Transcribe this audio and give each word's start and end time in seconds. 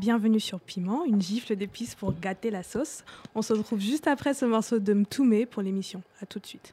Bienvenue 0.00 0.40
sur 0.40 0.60
Piment, 0.60 1.04
une 1.04 1.20
gifle 1.20 1.56
d'épices 1.56 1.94
pour 1.94 2.18
gâter 2.18 2.50
la 2.50 2.62
sauce. 2.62 3.04
On 3.34 3.42
se 3.42 3.52
retrouve 3.52 3.80
juste 3.80 4.06
après 4.06 4.32
ce 4.32 4.46
morceau 4.46 4.78
de 4.78 4.94
Mtoumé 4.94 5.44
pour 5.44 5.60
l'émission. 5.60 6.02
À 6.22 6.24
tout 6.24 6.38
de 6.38 6.46
suite. 6.46 6.72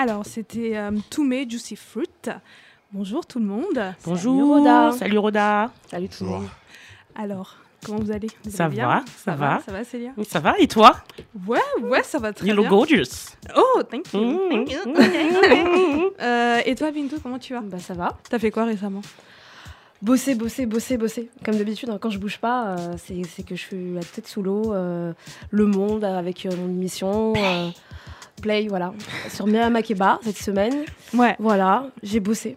Alors, 0.00 0.24
c'était 0.24 0.76
euh, 0.78 0.90
Toumé 1.10 1.46
Juicy 1.48 1.76
Fruit. 1.76 2.08
Bonjour 2.90 3.26
tout 3.26 3.38
le 3.38 3.44
monde. 3.44 3.94
Bonjour. 4.04 4.34
Salut, 4.34 4.42
Roda. 4.44 4.92
Salut 4.92 5.18
Roda. 5.18 5.70
Salut 5.90 6.08
tout 6.08 6.24
le 6.24 6.30
monde. 6.30 6.48
Alors, 7.14 7.56
comment 7.84 7.98
vous 7.98 8.10
allez? 8.10 8.28
Vous 8.44 8.50
Ça 8.50 8.64
allez 8.64 8.76
bien? 8.76 8.88
va, 8.88 9.02
ça 9.22 9.34
va. 9.34 9.60
Ça 9.66 9.72
va, 9.72 9.84
Célia? 9.84 10.12
Oui, 10.16 10.24
Ça 10.24 10.40
va 10.40 10.54
et 10.58 10.66
toi? 10.68 10.96
Ouais, 11.46 11.58
ouais, 11.82 12.02
ça 12.02 12.18
va 12.18 12.32
très 12.32 12.46
You 12.46 12.54
bien. 12.54 12.62
look 12.62 12.70
gorgeous. 12.70 13.36
Oh, 13.54 13.82
thank 13.90 14.10
you. 14.14 14.20
Mm. 14.20 14.48
thank 14.48 14.72
you. 14.72 14.78
Euh, 16.20 16.60
et 16.66 16.74
toi, 16.74 16.90
Bintou, 16.90 17.16
comment 17.22 17.38
tu 17.38 17.52
vas? 17.54 17.60
Bah 17.60 17.78
ça 17.78 17.94
va. 17.94 18.18
T'as 18.28 18.38
fait 18.38 18.50
quoi 18.50 18.64
récemment? 18.64 19.00
Bosser, 20.02 20.34
bosser, 20.34 20.66
bosser, 20.66 20.96
bosser. 20.98 21.30
Comme 21.44 21.56
d'habitude, 21.56 21.88
hein, 21.90 21.98
quand 22.00 22.10
je 22.10 22.18
bouge 22.18 22.38
pas, 22.38 22.68
euh, 22.76 22.94
c'est 22.98 23.22
c'est 23.24 23.42
que 23.42 23.54
je 23.54 23.60
suis 23.60 23.94
la 23.94 24.02
tête 24.02 24.26
sous 24.26 24.42
l'eau. 24.42 24.72
euh, 24.72 25.12
le 25.50 25.66
monde 25.66 26.04
avec 26.04 26.44
euh, 26.46 26.50
mon 26.56 26.68
émission. 26.68 27.32
Play, 28.40 28.66
voilà. 28.68 28.92
Sur 29.28 29.46
Myriam 29.46 29.72
Makeba 29.72 30.18
cette 30.22 30.38
semaine. 30.38 30.84
Ouais, 31.14 31.36
Voilà, 31.38 31.86
j'ai 32.02 32.20
bossé. 32.20 32.56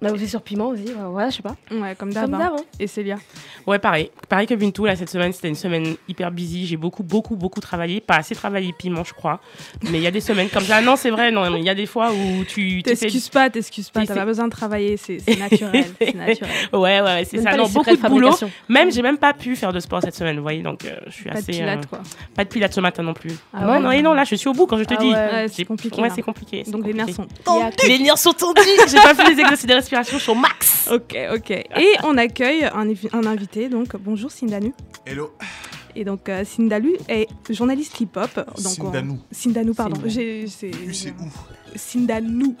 On 0.00 0.06
a 0.06 0.10
bossé 0.12 0.26
sur 0.28 0.42
Piment 0.42 0.68
aussi. 0.68 0.84
voilà, 0.92 1.08
Voilà, 1.08 1.30
je 1.30 1.36
sais 1.36 1.42
pas. 1.42 1.56
ouais, 1.72 1.94
comme 1.96 2.12
d'hab. 2.12 2.32
Hein. 2.34 2.52
hein. 2.56 2.62
Et 2.78 2.86
Célia 2.86 3.16
Ouais, 3.66 3.78
pareil. 3.78 4.10
Pareil 4.28 4.46
que 4.46 4.54
Bintou, 4.54 4.84
là, 4.86 4.94
cette 4.96 5.10
semaine, 5.10 5.32
c'était 5.32 5.48
une 5.48 5.54
semaine 5.56 5.96
hyper 6.08 6.30
busy. 6.30 6.66
J'ai 6.66 6.76
beaucoup, 6.76 7.02
beaucoup, 7.02 7.34
beaucoup 7.36 7.60
travaillé. 7.60 8.00
Pas 8.00 8.16
assez 8.16 8.34
travaillé 8.34 8.72
piment, 8.72 9.02
je 9.04 9.12
crois. 9.12 9.40
Mais 9.90 9.98
il 9.98 10.02
y 10.02 10.06
a 10.06 10.10
des 10.10 10.20
semaines 10.20 10.48
comme 10.48 10.62
ça. 10.62 10.80
Non, 10.80 10.94
c'est 10.96 11.10
vrai, 11.10 11.30
non, 11.30 11.56
il 11.56 11.64
y 11.64 11.68
a 11.70 11.74
des 11.74 11.86
fois 11.86 12.12
où 12.12 12.44
tu. 12.44 12.82
T'excuses 12.82 13.28
pas, 13.28 13.50
t'excuses 13.50 13.90
pas. 13.90 14.06
T'as 14.06 14.14
pas 14.14 14.24
besoin 14.24 14.44
de 14.46 14.50
travailler, 14.52 14.96
c'est 14.96 15.18
naturel. 15.38 15.84
c'est 16.00 16.14
naturel. 16.14 16.50
Ouais, 16.72 16.78
ouais, 16.78 17.00
ouais, 17.02 17.24
c'est 17.24 17.42
ça. 17.42 17.56
Non, 17.56 17.66
beaucoup 17.68 17.90
de 17.96 18.08
boulot. 18.08 18.30
Même, 18.68 18.92
j'ai 18.92 19.02
même 19.02 19.18
pas 19.18 19.32
pu 19.34 19.56
faire 19.56 19.72
de 19.72 19.80
sport 19.80 20.00
cette 20.02 20.14
semaine, 20.14 20.36
vous 20.36 20.42
voyez. 20.42 20.62
Donc, 20.62 20.84
euh, 20.84 20.94
je 21.06 21.12
suis 21.12 21.24
Pas 21.24 21.34
de 21.34 21.38
assez. 21.38 21.52
pilates, 21.52 21.84
euh, 21.84 21.86
quoi. 21.88 22.00
Pas 22.36 22.44
de 22.44 22.48
pilates 22.48 22.72
ce 22.74 22.80
matin 22.80 23.02
non 23.02 23.14
plus. 23.14 23.32
Ah 23.52 23.62
non, 23.62 23.72
ouais 23.72 23.80
non, 23.80 23.90
et 23.92 24.02
non, 24.02 24.14
là, 24.14 24.24
je 24.24 24.34
suis 24.36 24.48
au 24.48 24.52
bout 24.52 24.66
quand 24.66 24.78
je 24.78 24.84
te 24.84 24.94
Ah 24.96 25.00
dis. 25.00 25.08
ouais. 25.08 25.14
Ouais, 25.14 25.46
c'est 25.48 25.64
compliqué. 25.64 26.00
Ouais, 26.00 26.10
c'est 26.14 26.22
compliqué. 26.22 26.62
Donc 26.68 26.86
les 26.86 26.94
nerfs 26.94 27.08
sont 27.10 27.24
que- 27.26 27.88
Les 27.88 27.98
nerfs 27.98 28.18
sont 28.18 28.32
tendus. 28.32 28.60
J'ai 28.88 28.96
pas 28.96 29.14
fait 29.14 29.24
les 29.34 29.40
exercices 29.40 29.66
suis 29.88 30.30
au 30.30 30.34
max. 30.34 30.88
Ok, 30.92 31.16
ok. 31.34 31.50
Et 31.50 31.64
on 32.04 32.16
accueille 32.16 32.64
un, 32.64 32.88
invité, 33.26 33.68
donc 33.68 33.96
bonjour 33.96 34.30
Sindanu. 34.30 34.72
Hello, 35.06 35.32
Et 35.96 36.04
donc 36.04 36.28
euh, 36.28 36.44
Sindalu 36.44 36.96
est 37.08 37.26
journaliste 37.50 38.00
hip-hop. 38.00 38.30
On- 38.56 38.60
Sindanou. 38.60 39.18
Sindanou, 39.32 39.74
pardon. 39.74 39.96
Sindanou. 39.96 40.10
J'ai- 40.12 40.46
c'est- 40.46 40.70
où 41.20 41.30
Sindanou. 41.76 42.54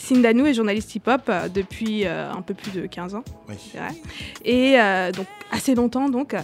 Sindanou 0.00 0.46
est 0.46 0.54
journaliste 0.54 0.94
hip-hop 0.94 1.22
euh, 1.28 1.48
depuis 1.48 2.06
euh, 2.06 2.32
un 2.32 2.40
peu 2.40 2.54
plus 2.54 2.70
de 2.72 2.86
15 2.86 3.14
ans, 3.14 3.24
Oui. 3.48 3.54
vrai. 3.74 3.88
Et 4.44 4.80
euh, 4.80 5.12
donc 5.12 5.26
assez 5.52 5.74
longtemps, 5.74 6.08
donc, 6.08 6.32
Ouais. 6.32 6.42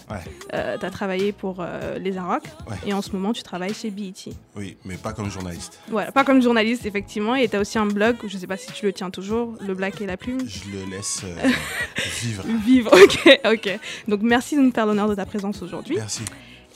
tu 0.50 0.84
as 0.86 0.90
travaillé 0.90 1.30
pour 1.32 1.64
Les 2.00 2.18
Arocs. 2.18 2.42
Ouais. 2.68 2.76
Et 2.86 2.92
en 2.92 3.00
ce 3.02 3.12
moment, 3.12 3.32
tu 3.32 3.42
travailles 3.44 3.72
chez 3.72 3.90
BET. 3.90 4.12
Oui, 4.56 4.76
mais 4.84 4.96
pas 4.96 5.12
comme 5.12 5.30
journaliste. 5.30 5.78
Voilà, 5.88 6.10
pas 6.10 6.24
comme 6.24 6.42
journaliste, 6.42 6.84
effectivement. 6.86 7.36
Et 7.36 7.48
tu 7.48 7.54
as 7.56 7.60
aussi 7.60 7.78
un 7.78 7.86
blog, 7.86 8.16
je 8.26 8.36
sais 8.36 8.48
pas 8.48 8.56
si 8.56 8.72
tu 8.72 8.84
le 8.84 8.92
tiens 8.92 9.10
toujours, 9.10 9.54
Le 9.64 9.74
Black 9.74 10.00
et 10.00 10.06
la 10.06 10.16
Plume. 10.16 10.40
Je 10.48 10.70
le 10.72 10.90
laisse 10.90 11.22
vivre. 12.22 12.44
Vivre, 12.66 12.92
ok, 12.92 13.40
ok. 13.52 13.78
Donc 14.08 14.20
merci 14.22 14.56
de 14.56 14.60
nous 14.62 14.72
faire 14.72 14.86
l'honneur 14.86 15.08
de 15.08 15.14
ta 15.14 15.24
présence 15.24 15.62
aujourd'hui. 15.62 15.94
Merci. 15.96 16.22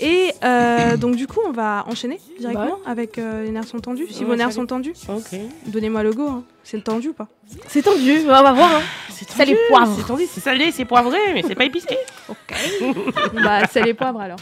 Et 0.02 0.32
euh, 0.44 0.96
donc 0.96 1.16
du 1.16 1.26
coup, 1.26 1.40
on 1.46 1.52
va 1.52 1.84
enchaîner 1.86 2.18
directement 2.38 2.78
Bah 2.84 2.90
avec 2.90 3.18
euh, 3.18 3.42
les 3.44 3.50
nerfs 3.50 3.66
sont 3.66 3.80
tendus. 3.80 4.06
Si 4.10 4.20
Ouais, 4.20 4.24
vos 4.30 4.34
nerfs 4.36 4.46
salut. 4.46 4.54
sont 4.54 4.66
tendus, 4.66 4.94
Ok. 5.08 5.38
donnez-moi 5.66 6.02
le 6.02 6.12
go. 6.12 6.26
hein. 6.28 6.44
C'est 6.64 6.82
tendu 6.82 7.08
ou 7.08 7.12
pas? 7.12 7.28
C'est 7.68 7.82
tendu, 7.82 8.20
on 8.24 8.28
va 8.28 8.52
voir. 8.52 8.76
hein. 8.76 8.82
C'est 9.10 9.28
les 9.44 9.54
tendu, 9.54 9.58
poivres. 9.68 9.94
C'est 9.98 10.06
tendu, 10.06 10.24
c'est 10.26 10.40
salé, 10.40 10.72
c'est 10.72 10.84
poivré, 10.86 11.18
mais 11.34 11.42
c'est 11.42 11.54
pas 11.54 11.64
épicé. 11.64 11.98
Bah 13.44 13.66
c'est 13.70 13.82
les 13.82 13.92
poivres 13.94 14.20
alors. 14.20 14.38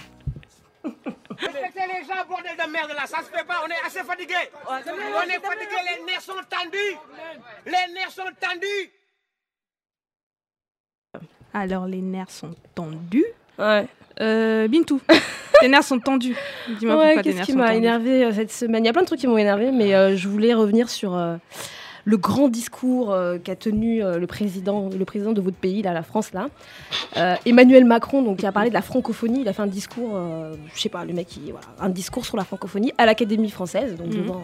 Respectez 0.84 1.80
les 1.86 2.04
gens, 2.06 2.24
bordel 2.28 2.52
de 2.56 2.70
merde 2.70 2.90
là, 2.96 3.06
ça 3.06 3.18
se 3.18 3.24
fait 3.36 3.44
pas, 3.44 3.62
on 3.64 3.68
est 3.68 3.86
assez 3.86 4.02
fatigué. 4.04 4.34
On 4.68 4.76
est 4.76 5.40
fatigué, 5.40 5.76
les 5.98 6.04
nerfs 6.04 6.20
sont 6.22 6.32
tendus. 6.48 6.96
Les 7.66 7.92
nerfs 7.94 8.10
sont 8.10 8.22
tendus. 8.40 8.90
Alors 11.54 11.86
les 11.86 12.00
nerfs 12.02 12.30
sont 12.30 12.54
tendus. 12.74 13.24
Ouais. 13.58 13.86
Euh, 14.20 14.68
Bintou, 14.68 15.00
tes 15.60 15.68
nerfs 15.68 15.84
sont 15.84 15.98
tendus. 16.00 16.36
Dis-moi 16.78 16.96
Ouais, 16.96 17.04
pourquoi 17.14 17.22
tes 17.22 17.32
qu'est-ce 17.34 17.46
qui 17.46 17.52
m'a 17.52 17.74
énervé 17.74 18.24
euh, 18.24 18.32
cette 18.32 18.50
semaine? 18.52 18.84
Il 18.84 18.86
y 18.86 18.90
a 18.90 18.92
plein 18.92 19.02
de 19.02 19.06
trucs 19.06 19.20
qui 19.20 19.26
m'ont 19.26 19.38
énervé, 19.38 19.70
mais 19.72 19.94
euh, 19.94 20.16
je 20.16 20.28
voulais 20.28 20.54
revenir 20.54 20.88
sur 20.88 21.14
euh, 21.16 21.36
le 22.04 22.16
grand 22.16 22.48
discours 22.48 23.14
qu'a 23.44 23.54
tenu 23.56 24.00
le 24.00 24.26
président, 24.26 24.88
le 24.88 25.04
président 25.04 25.32
de 25.32 25.40
votre 25.42 25.58
pays, 25.58 25.82
là, 25.82 25.92
la 25.92 26.02
France, 26.02 26.30
là, 26.32 26.48
Emmanuel 27.44 27.84
Macron, 27.84 28.22
donc 28.22 28.38
qui 28.38 28.46
a 28.46 28.52
parlé 28.52 28.70
de 28.70 28.74
la 28.74 28.80
francophonie. 28.80 29.42
Il 29.42 29.48
a 29.48 29.52
fait 29.52 29.60
un 29.60 29.66
discours, 29.66 30.18
je 30.74 30.80
sais 30.80 30.88
pas, 30.88 31.04
le 31.04 31.12
mec, 31.12 31.36
il, 31.36 31.52
voilà, 31.52 31.66
un 31.78 31.90
discours 31.90 32.24
sur 32.24 32.38
la 32.38 32.44
francophonie 32.44 32.94
à 32.96 33.04
l'Académie 33.04 33.50
française, 33.50 33.94
donc 33.96 34.06
Mhm. 34.06 34.22
devant 34.22 34.40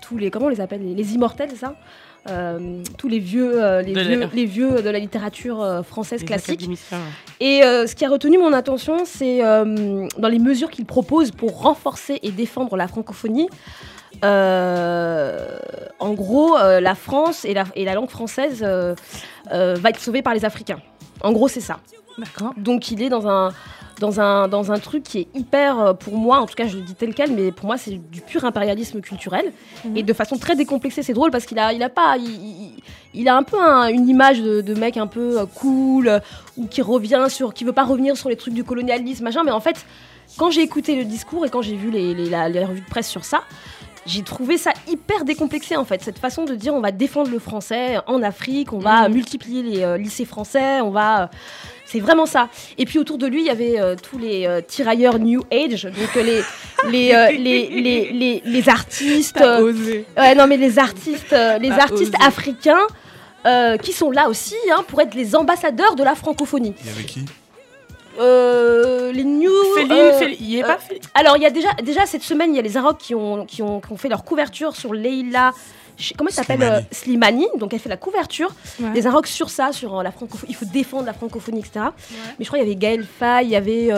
tous 0.00 0.16
les, 0.16 0.30
comment 0.30 0.46
on 0.46 0.48
les 0.48 0.60
appelle, 0.62 0.80
les, 0.82 0.94
les 0.94 1.14
immortels, 1.14 1.50
ça? 1.54 1.74
Euh, 2.28 2.82
tous 2.98 3.08
les 3.08 3.18
vieux, 3.20 3.62
euh, 3.62 3.82
les, 3.82 3.92
De 3.92 4.00
la- 4.00 4.04
vieux, 4.04 4.28
les 4.34 4.44
vieux 4.46 4.82
de 4.82 4.90
la 4.90 4.98
littérature 4.98 5.62
euh, 5.62 5.82
française 5.82 6.20
Les 6.20 6.26
classique. 6.26 6.68
Et 7.40 7.62
euh, 7.62 7.86
ce 7.86 7.94
qui 7.94 8.04
a 8.04 8.08
retenu 8.08 8.36
mon 8.38 8.52
attention, 8.52 9.04
c'est 9.04 9.44
euh, 9.44 10.08
dans 10.18 10.28
les 10.28 10.38
mesures 10.40 10.70
qu'il 10.70 10.86
propose 10.86 11.30
pour 11.30 11.62
renforcer 11.62 12.18
et 12.22 12.30
défendre 12.32 12.76
la 12.76 12.88
francophonie. 12.88 13.48
Euh, 14.24 15.58
en 15.98 16.14
gros, 16.14 16.56
euh, 16.56 16.80
la 16.80 16.94
France 16.94 17.44
et 17.44 17.54
la, 17.54 17.64
et 17.74 17.84
la 17.84 17.94
langue 17.94 18.10
française 18.10 18.60
euh, 18.62 18.94
euh, 19.52 19.76
va 19.78 19.90
être 19.90 20.00
sauvée 20.00 20.22
par 20.22 20.34
les 20.34 20.44
Africains. 20.44 20.80
En 21.22 21.32
gros, 21.32 21.48
c'est 21.48 21.60
ça. 21.60 21.78
D'accord. 22.18 22.52
Donc 22.56 22.90
il 22.90 23.02
est 23.02 23.08
dans 23.08 23.26
un, 23.28 23.52
dans 24.00 24.20
un, 24.20 24.46
dans 24.48 24.72
un 24.72 24.78
truc 24.78 25.02
qui 25.04 25.18
est 25.20 25.28
hyper, 25.34 25.78
euh, 25.80 25.92
pour 25.94 26.16
moi, 26.16 26.38
en 26.40 26.46
tout 26.46 26.54
cas 26.54 26.66
je 26.66 26.76
le 26.76 26.82
dis 26.82 26.94
tel 26.94 27.14
quel, 27.14 27.32
mais 27.32 27.50
pour 27.52 27.66
moi 27.66 27.76
c'est 27.78 27.92
du 28.10 28.20
pur 28.20 28.44
impérialisme 28.44 29.00
culturel. 29.00 29.52
Mhm. 29.84 29.96
Et 29.96 30.02
de 30.02 30.12
façon 30.12 30.36
très 30.36 30.54
décomplexée, 30.56 31.02
c'est 31.02 31.12
drôle 31.14 31.30
parce 31.30 31.46
qu'il 31.46 31.58
a, 31.58 31.72
il 31.72 31.82
a 31.82 31.88
pas, 31.88 32.16
il, 32.18 32.24
il- 32.30 32.82
il 33.14 33.28
a 33.28 33.36
un 33.36 33.42
peu 33.42 33.58
un- 33.58 33.88
une 33.88 34.08
image 34.08 34.40
de, 34.42 34.60
de 34.60 34.74
mec 34.74 34.96
un 34.98 35.06
peu 35.06 35.40
euh, 35.40 35.46
cool, 35.46 36.20
ou 36.58 36.66
qui 36.66 36.82
revient 36.82 37.26
sur, 37.28 37.54
qui 37.54 37.64
veut 37.64 37.72
pas 37.72 37.84
revenir 37.84 38.16
sur 38.16 38.28
les 38.28 38.36
trucs 38.36 38.52
du 38.54 38.64
colonialisme, 38.64 39.24
machin, 39.24 39.42
mais 39.44 39.52
en 39.52 39.60
fait, 39.60 39.86
quand 40.36 40.50
j'ai 40.50 40.60
écouté 40.62 40.96
le 40.96 41.04
discours 41.04 41.46
et 41.46 41.48
quand 41.50 41.62
j'ai 41.62 41.76
vu 41.76 41.90
les, 41.90 42.12
les, 42.14 42.28
la- 42.28 42.48
les 42.50 42.64
revues 42.64 42.82
de 42.82 42.86
presse 42.90 43.08
sur 43.08 43.24
ça, 43.24 43.40
j'ai 44.04 44.22
trouvé 44.22 44.56
ça 44.58 44.72
hyper 44.88 45.24
décomplexé 45.24 45.74
en 45.76 45.84
fait, 45.84 46.00
cette 46.02 46.18
façon 46.18 46.44
de 46.44 46.54
dire 46.54 46.72
on 46.74 46.80
va 46.80 46.92
défendre 46.92 47.28
le 47.30 47.38
français 47.40 47.96
en 48.06 48.22
Afrique, 48.22 48.72
on 48.72 48.78
va 48.78 49.08
Mhm. 49.08 49.14
multiplier 49.14 49.62
les 49.62 49.82
euh, 49.82 49.96
lycées 49.96 50.24
français, 50.26 50.80
on 50.82 50.90
va... 50.90 51.22
euh, 51.22 51.26
c'est 51.86 52.00
vraiment 52.00 52.26
ça. 52.26 52.48
Et 52.78 52.84
puis 52.84 52.98
autour 52.98 53.16
de 53.18 53.26
lui, 53.26 53.40
il 53.40 53.46
y 53.46 53.50
avait 53.50 53.80
euh, 53.80 53.94
tous 54.00 54.18
les 54.18 54.46
euh, 54.46 54.60
tirailleurs 54.60 55.18
New 55.18 55.42
Age, 55.52 55.84
donc 55.84 56.16
euh, 56.16 56.22
les, 56.22 56.42
les, 56.90 57.14
euh, 57.14 57.30
les, 57.32 57.68
les, 57.68 58.10
les, 58.12 58.42
les 58.44 58.68
artistes... 58.68 59.36
T'as 59.38 59.60
euh, 59.60 59.70
osé. 59.70 60.04
Ouais, 60.16 60.34
non, 60.34 60.46
mais 60.46 60.56
les 60.56 60.78
artistes, 60.78 61.32
euh, 61.32 61.58
les 61.58 61.68
T'as 61.70 61.82
artistes 61.82 62.14
osé. 62.14 62.26
africains 62.26 62.86
euh, 63.46 63.76
qui 63.76 63.92
sont 63.92 64.10
là 64.10 64.28
aussi 64.28 64.56
hein, 64.72 64.84
pour 64.88 65.00
être 65.00 65.14
les 65.14 65.36
ambassadeurs 65.36 65.94
de 65.94 66.02
la 66.02 66.14
francophonie. 66.14 66.74
Il 66.80 66.86
y 66.86 66.90
avait 66.90 67.04
qui? 67.04 67.24
Euh, 68.18 69.12
les 69.12 69.24
New. 69.24 69.50
Féline, 69.76 69.92
euh, 69.92 70.18
Féline, 70.18 70.36
il 70.40 70.56
est 70.56 70.64
euh, 70.64 70.66
pas 70.66 70.78
Féline. 70.78 71.02
Alors, 71.14 71.36
il 71.36 71.42
y 71.42 71.46
a 71.46 71.50
déjà, 71.50 71.72
déjà 71.82 72.06
cette 72.06 72.22
semaine, 72.22 72.52
il 72.52 72.56
y 72.56 72.58
a 72.58 72.62
les 72.62 72.76
Arocs 72.76 72.98
qui 72.98 73.14
ont, 73.14 73.44
qui, 73.46 73.62
ont, 73.62 73.80
qui 73.80 73.92
ont 73.92 73.96
fait 73.96 74.08
leur 74.08 74.24
couverture 74.24 74.74
sur 74.76 74.92
Leila. 74.94 75.52
Comment 76.18 76.28
elle 76.28 76.34
s'appelle 76.34 76.58
Slimani. 76.58 76.76
euh, 76.76 76.80
Slimani. 76.92 77.46
Donc, 77.58 77.72
elle 77.72 77.80
fait 77.80 77.88
la 77.88 77.96
couverture. 77.96 78.50
Ouais. 78.80 78.90
Les 78.94 79.06
Arocs 79.06 79.26
sur 79.28 79.48
ça, 79.48 79.72
sur 79.72 79.98
euh, 79.98 80.02
la 80.02 80.12
francophonie. 80.12 80.52
Il 80.52 80.56
faut 80.56 80.66
défendre 80.66 81.06
la 81.06 81.14
francophonie, 81.14 81.60
etc. 81.60 81.86
Mais 82.38 82.44
je 82.44 82.46
crois 82.46 82.58
qu'il 82.58 82.68
y 82.68 82.70
avait 82.70 82.78
Gaël 82.78 83.04
Faye, 83.04 83.46
il 83.46 83.50
y 83.50 83.56
avait. 83.56 83.90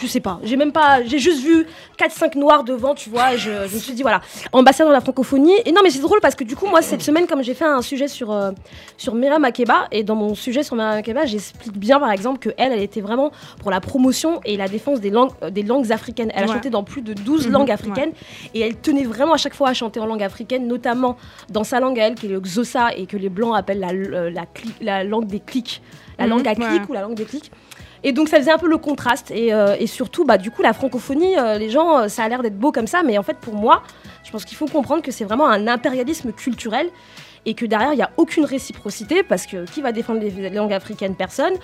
Je 0.00 0.06
sais 0.06 0.20
pas, 0.20 0.38
j'ai 0.42 0.56
même 0.56 0.72
pas, 0.72 1.02
j'ai 1.04 1.18
juste 1.18 1.42
vu 1.42 1.66
4-5 1.98 2.36
noirs 2.38 2.64
devant, 2.64 2.94
tu 2.94 3.10
vois, 3.10 3.34
et 3.34 3.38
je, 3.38 3.50
je 3.66 3.74
me 3.74 3.80
suis 3.80 3.92
dit, 3.94 4.02
voilà, 4.02 4.20
ambassadeur 4.52 4.88
de 4.90 4.94
la 4.94 5.00
francophonie. 5.00 5.54
Et 5.64 5.72
non, 5.72 5.80
mais 5.82 5.90
c'est 5.90 5.98
drôle 6.00 6.20
parce 6.20 6.34
que 6.34 6.44
du 6.44 6.56
coup, 6.56 6.66
moi, 6.66 6.82
cette 6.82 7.02
semaine, 7.02 7.26
comme 7.26 7.42
j'ai 7.42 7.54
fait 7.54 7.64
un 7.64 7.82
sujet 7.82 8.08
sur, 8.08 8.30
euh, 8.30 8.52
sur 8.96 9.14
Myriam 9.14 9.40
Makeba, 9.42 9.88
et 9.90 10.04
dans 10.04 10.14
mon 10.14 10.34
sujet 10.34 10.62
sur 10.62 10.76
Myriam 10.76 10.94
Makeba, 10.96 11.26
j'explique 11.26 11.76
bien, 11.78 11.98
par 11.98 12.10
exemple, 12.12 12.38
que 12.38 12.50
elle, 12.56 12.72
elle 12.72 12.82
était 12.82 13.00
vraiment 13.00 13.30
pour 13.60 13.70
la 13.70 13.80
promotion 13.80 14.40
et 14.44 14.56
la 14.56 14.68
défense 14.68 15.00
des 15.00 15.10
langues, 15.10 15.30
euh, 15.42 15.50
des 15.50 15.62
langues 15.62 15.90
africaines. 15.92 16.30
Elle 16.34 16.44
a 16.44 16.46
Ouais. 16.46 16.52
chanté 16.54 16.70
dans 16.70 16.84
plus 16.84 17.02
de 17.02 17.12
12 17.14 17.46
Mhm, 17.46 17.52
langues 17.52 17.70
africaines, 17.70 18.12
et 18.54 18.60
elle 18.60 18.76
tenait 18.76 19.04
vraiment 19.04 19.32
à 19.34 19.38
chaque 19.38 19.54
fois 19.54 19.68
à 19.70 19.74
chanter 19.74 20.00
en 20.00 20.06
langue 20.06 20.22
africaine, 20.22 20.66
notamment 20.66 21.16
dans 21.50 21.64
sa 21.64 21.80
langue 21.80 21.98
à 21.98 22.06
elle, 22.08 22.14
qui 22.14 22.26
est 22.26 22.30
le 22.30 22.40
Xhosa, 22.40 22.94
et 22.96 23.06
que 23.06 23.16
les 23.16 23.28
Blancs 23.28 23.56
appellent 23.56 23.80
la, 23.80 23.90
euh, 23.90 24.30
la, 24.80 25.04
langue 25.04 25.26
des 25.26 25.40
clics, 25.40 25.82
la 26.18 26.24
Mhm, 26.24 26.30
langue 26.30 26.48
à 26.48 26.50
ouais. 26.52 26.56
clics 26.56 26.88
ou 26.88 26.92
la 26.92 27.02
langue 27.02 27.14
des 27.14 27.24
clics. 27.24 27.50
Et 28.04 28.12
donc 28.12 28.28
ça 28.28 28.38
faisait 28.38 28.50
un 28.50 28.58
peu 28.58 28.68
le 28.68 28.78
contraste. 28.78 29.30
Et, 29.30 29.52
euh, 29.52 29.74
surtout, 29.86 30.24
bah, 30.24 30.38
du 30.38 30.50
coup, 30.50 30.62
la 30.62 30.72
francophonie, 30.72 31.38
euh, 31.38 31.58
les 31.58 31.70
gens, 31.70 31.98
euh, 31.98 32.08
ça 32.08 32.24
a 32.24 32.28
l'air 32.28 32.42
d'être 32.42 32.58
beau 32.58 32.72
comme 32.72 32.86
ça, 32.86 33.02
mais 33.02 33.18
en 33.18 33.22
fait, 33.22 33.38
pour 33.38 33.54
moi, 33.54 33.82
je 34.24 34.30
pense 34.30 34.44
qu'il 34.44 34.56
faut 34.56 34.66
comprendre 34.66 35.02
que 35.02 35.10
c'est 35.10 35.24
vraiment 35.24 35.48
un 35.48 35.66
impérialisme 35.66 36.32
culturel 36.32 36.88
et 37.46 37.54
que 37.54 37.64
derrière, 37.64 37.92
il 37.92 37.96
n'y 37.96 38.02
a 38.02 38.10
aucune 38.16 38.44
réciprocité, 38.44 39.22
parce 39.22 39.46
que 39.46 39.64
qui 39.64 39.80
va 39.80 39.92
défendre 39.92 40.20
les, 40.20 40.50
langues 40.50 40.72
africaines? 40.72 41.14
Personne. 41.14 41.54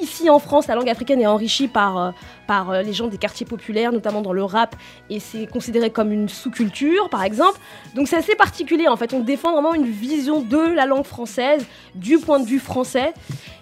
Ici 0.00 0.30
en 0.30 0.38
France, 0.38 0.66
la 0.66 0.74
langue 0.74 0.88
africaine 0.88 1.20
est 1.20 1.26
enrichie 1.26 1.68
par, 1.68 1.98
euh, 1.98 2.10
par 2.46 2.70
euh, 2.70 2.82
les 2.82 2.92
gens 2.92 3.06
des 3.08 3.18
quartiers 3.18 3.46
populaires, 3.46 3.92
notamment 3.92 4.22
dans 4.22 4.32
le 4.32 4.42
rap, 4.44 4.74
et 5.10 5.20
c'est 5.20 5.46
considéré 5.46 5.90
comme 5.90 6.10
une 6.12 6.28
sous-culture, 6.28 7.08
par 7.10 7.22
exemple. 7.22 7.58
Donc 7.94 8.08
c'est 8.08 8.16
assez 8.16 8.34
particulier, 8.34 8.88
en 8.88 8.96
fait. 8.96 9.12
On 9.12 9.20
défend 9.20 9.52
vraiment 9.52 9.74
une 9.74 9.86
vision 9.90 10.40
de 10.40 10.58
la 10.74 10.86
langue 10.86 11.04
française, 11.04 11.64
du 11.94 12.18
point 12.18 12.40
de 12.40 12.46
vue 12.46 12.58
français, 12.58 13.12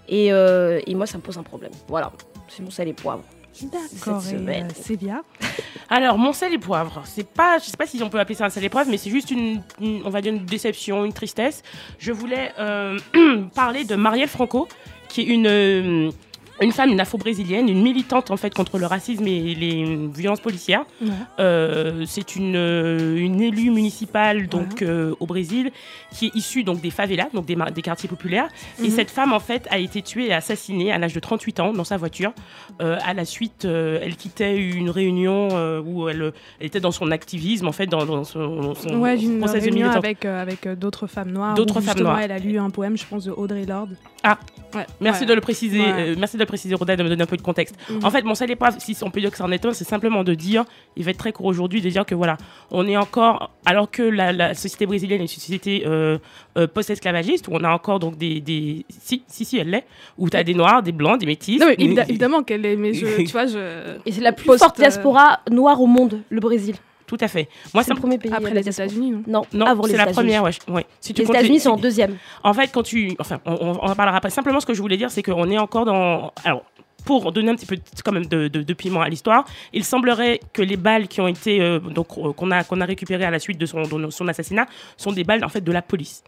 et, 0.09 0.33
euh, 0.33 0.80
et 0.87 0.95
moi, 0.95 1.07
ça 1.07 1.18
me 1.18 1.23
pose 1.23 1.38
un 1.38 1.42
problème. 1.42 1.73
Voilà, 1.88 2.12
c'est 2.49 2.62
mon 2.62 2.71
sel 2.71 2.88
et 2.88 2.92
poivre. 2.92 3.23
D'accord, 3.61 4.23
Cette 4.23 4.35
et 4.35 4.37
semaine. 4.38 4.66
euh, 4.71 4.80
c'est 4.80 4.97
bien. 4.97 5.23
Alors, 5.90 6.16
mon 6.16 6.33
sel 6.33 6.52
et 6.54 6.59
poivre, 6.59 7.02
c'est 7.04 7.26
pas, 7.26 7.59
je 7.59 7.64
sais 7.64 7.76
pas 7.76 7.87
si 7.87 8.00
on 8.02 8.09
peut 8.09 8.21
appeler 8.21 8.37
ça 8.37 8.45
un 8.45 8.50
sel 8.50 8.62
et 8.62 8.68
poivre, 8.68 8.88
mais 8.88 8.99
c'est 8.99 9.11
juste 9.11 9.33
une, 9.33 9.61
une- 9.80 10.02
on 10.04 10.11
va 10.11 10.21
dire 10.21 10.33
une 10.33 10.45
déception, 10.45 11.04
une 11.04 11.12
tristesse. 11.12 11.64
Je 11.99 12.12
voulais 12.12 12.52
euh, 12.61 12.97
parler 13.57 13.85
de 13.85 13.97
Marielle 13.97 14.28
Franco, 14.28 14.68
qui 15.09 15.23
est 15.23 15.25
une, 15.25 15.47
euh, 15.49 16.11
une 16.61 16.73
femme, 16.73 16.91
une 16.91 17.00
afro-brésilienne, 17.00 17.69
une 17.69 17.83
militante 17.83 18.31
en 18.31 18.37
fait 18.37 18.53
contre 18.55 18.79
le 18.79 18.87
racisme 18.87 19.27
et 19.27 19.55
les 19.55 20.09
violences 20.15 20.41
policières. 20.41 20.85
Ouais. 21.00 21.09
Euh, 21.41 22.05
c'est 22.07 22.37
une, 22.37 22.57
euh, 22.57 23.17
une 23.17 23.41
élue 23.41 23.71
municipale 23.71 24.49
donc 24.49 24.83
euh, 24.83 25.15
au 25.21 25.27
Brésil 25.27 25.71
qui 26.12 26.27
est 26.27 26.35
issue 26.35 26.65
donc 26.65 26.81
des 26.81 26.91
favelas, 26.91 27.29
donc 27.33 27.47
des, 27.47 27.83
quartiers 27.83 28.09
populaires. 28.09 28.49
Et 28.81 28.85
Mhm. 28.85 28.91
cette 28.91 29.11
femme 29.11 29.33
en 29.33 29.41
fait 29.41 29.67
a 29.71 29.79
été 29.79 30.03
tuée 30.03 30.27
et 30.29 30.33
assassinée 30.35 30.91
à 30.93 30.99
l'âge 30.99 31.15
de 31.15 31.21
38 31.21 31.61
ans 31.61 31.73
dans 31.73 31.85
sa 31.85 31.97
voiture. 31.97 32.33
Euh, 32.81 32.99
à 33.05 33.15
la 33.15 33.25
suite, 33.25 33.65
elle 33.65 34.17
quittait 34.17 34.57
une 34.57 34.91
réunion 34.91 35.49
où 35.85 36.09
elle, 36.09 36.33
elle 36.61 36.67
était 36.67 36.81
dans 36.81 36.91
son 36.93 37.11
activisme 37.11 37.69
en 37.69 37.73
fait 37.73 37.87
dans, 37.87 38.05
dans 38.05 38.25
son, 38.25 38.75
son 38.75 38.97
Ouais, 38.99 39.17
d'une 39.17 39.38
process 39.38 39.62
de 39.62 39.71
réunion 39.71 39.87
militante. 39.87 40.05
avec, 40.05 40.25
avec 40.25 40.69
d'autres 40.79 41.07
femmes 41.07 41.31
noires. 41.31 41.55
D'autres 41.55 41.81
femmes 41.81 42.00
noires. 42.00 42.21
Elle 42.21 42.33
a 42.33 42.38
lu 42.38 42.59
un 42.59 42.71
poème, 42.71 42.97
je 42.97 43.05
pense, 43.07 43.25
de 43.25 43.31
Audrey 43.33 43.65
Lorde. 43.67 43.97
Ah. 44.23 44.39
Ouais. 44.75 44.85
Merci 45.01 45.23
Ouais. 45.23 45.27
de 45.29 45.33
le 45.35 45.41
préciser. 45.41 45.81
Ouais. 45.81 46.11
euh, 46.11 46.15
merci 46.19 46.37
de 46.37 46.43
le 46.43 46.47
préciser, 46.47 46.75
Roda, 46.75 46.95
de 46.95 47.03
me 47.03 47.09
donner 47.09 47.23
un 47.23 47.27
peu 47.27 47.39
de 47.39 47.43
contexte. 47.43 47.75
Mhm. 47.89 48.05
En 48.05 48.11
fait, 48.11 48.23
mon 48.23 48.35
seul 48.35 48.51
épreuve, 48.51 48.75
si 48.79 48.95
on 49.03 49.11
peut 49.11 49.21
dire 49.21 49.31
que 49.31 49.39
c'en 49.39 49.51
est 49.51 49.65
un, 49.65 49.73
c'est 49.73 49.85
simplement 49.85 50.25
de 50.25 50.35
dire, 50.35 50.65
il 50.97 51.05
va 51.05 51.11
être 51.13 51.17
très 51.17 51.33
court 51.33 51.47
aujourd'hui, 51.47 51.81
de 51.81 51.89
dire 51.89 52.05
que 52.05 52.15
voilà, 52.15 52.37
on 52.71 52.87
est 52.87 52.97
encore, 52.99 53.51
alors 53.65 53.91
que 53.91 54.03
la, 54.03 54.33
la 54.33 54.53
société 54.55 54.85
brésilienne 54.85 55.21
est 55.21 55.25
une 55.25 55.29
société 55.29 55.85
euh, 55.87 56.19
euh, 56.59 56.67
post-esclavagiste, 56.67 57.49
où 57.49 57.53
on 57.55 57.65
a 57.65 57.71
encore 57.71 57.99
donc 57.99 58.19
des, 58.19 58.41
des 58.41 58.85
si, 58.91 59.23
si, 59.27 59.47
si, 59.47 59.57
elle 59.57 59.71
l'est, 59.71 59.87
où 60.19 60.29
tu 60.29 60.37
as 60.37 60.45
des 60.45 60.55
noirs, 60.55 60.83
des 60.83 60.93
blancs, 60.93 61.19
des 61.19 61.27
métis. 61.27 61.59
Non, 61.61 61.67
mais 61.69 61.77
évidemment, 61.83 62.43
qu'elle 62.43 62.67
est, 62.67 62.77
mais 62.77 62.93
je, 62.93 63.07
tu 63.25 63.33
vois, 63.33 63.47
je. 63.47 63.97
Et 64.05 64.13
c'est 64.13 64.21
la 64.21 64.33
plus 64.33 64.45
Post, 64.45 64.63
forte 64.63 64.79
euh, 64.79 64.83
diaspora 64.83 65.41
noire 65.51 65.81
au 65.81 65.87
monde, 65.87 66.21
le 66.29 66.41
Brésil. 66.41 66.75
Tout 67.09 67.17
à 67.21 67.27
fait. 67.27 67.49
Moi, 67.75 67.83
C'est 67.83 67.93
le 67.95 67.99
premier 67.99 68.19
pays. 68.19 68.31
Après 68.33 68.53
les. 68.55 68.69
États-Unis, 68.69 69.11
non 69.11 69.23
Non, 69.27 69.43
non, 69.53 69.67
avant 69.67 69.85
les 69.87 69.91
c'est 69.93 69.97
la 69.97 70.07
première, 70.07 70.45
ouais. 70.45 70.50
ouais. 70.69 70.87
Si 71.00 71.12
tu 71.15 71.23
Les 71.23 71.29
États-Unis 71.29 71.59
sont 71.59 71.71
en 71.71 71.77
deuxième. 71.77 72.17
En 72.45 72.53
fait, 72.55 72.71
quand 72.73 72.83
tu. 72.85 73.17
Enfin, 73.19 73.41
on, 73.47 73.53
on- 73.55 73.79
on 73.83 73.88
en 73.91 73.95
parlera 73.97 74.19
après. 74.19 74.31
Simplement, 74.31 74.61
ce 74.61 74.67
que 74.67 74.75
je 74.75 74.81
voulais 74.83 74.97
dire, 74.99 75.11
c'est 75.11 75.23
qu'on 75.25 75.50
est 75.50 75.59
encore 75.59 75.85
dans. 75.87 76.33
Alors, 76.45 76.62
pour 77.05 77.33
donner 77.33 77.50
un 77.50 77.55
petit 77.55 77.64
peu 77.67 77.76
de- 77.76 77.83
quand 78.05 78.12
même 78.12 78.26
de, 78.26 78.49
de- 78.49 78.62
de 78.62 78.73
piment 78.75 79.00
à 79.00 79.09
l'histoire, 79.09 79.45
il 79.73 79.83
semblerait 79.85 80.40
que 80.52 80.61
les 80.62 80.76
balles 80.76 81.09
qui 81.09 81.21
ont 81.21 81.28
été. 81.28 81.61
euh, 81.61 81.78
donc, 81.81 82.09
euh, 82.19 82.33
qu'on 82.33 82.50
a, 82.50 82.64
qu'on 82.64 82.81
a 82.81 82.85
récupérées 82.85 83.25
à 83.25 83.31
la 83.31 83.38
suite 83.38 83.57
de 83.59 83.67
son, 83.67 83.83
de 83.83 84.11
son 84.11 84.28
assassinat 84.28 84.67
sont 84.97 85.12
des 85.12 85.25
balles, 85.25 85.45
en 85.45 85.49
fait, 85.49 85.62
de 85.62 85.73
la 85.73 85.81
police. 85.83 86.23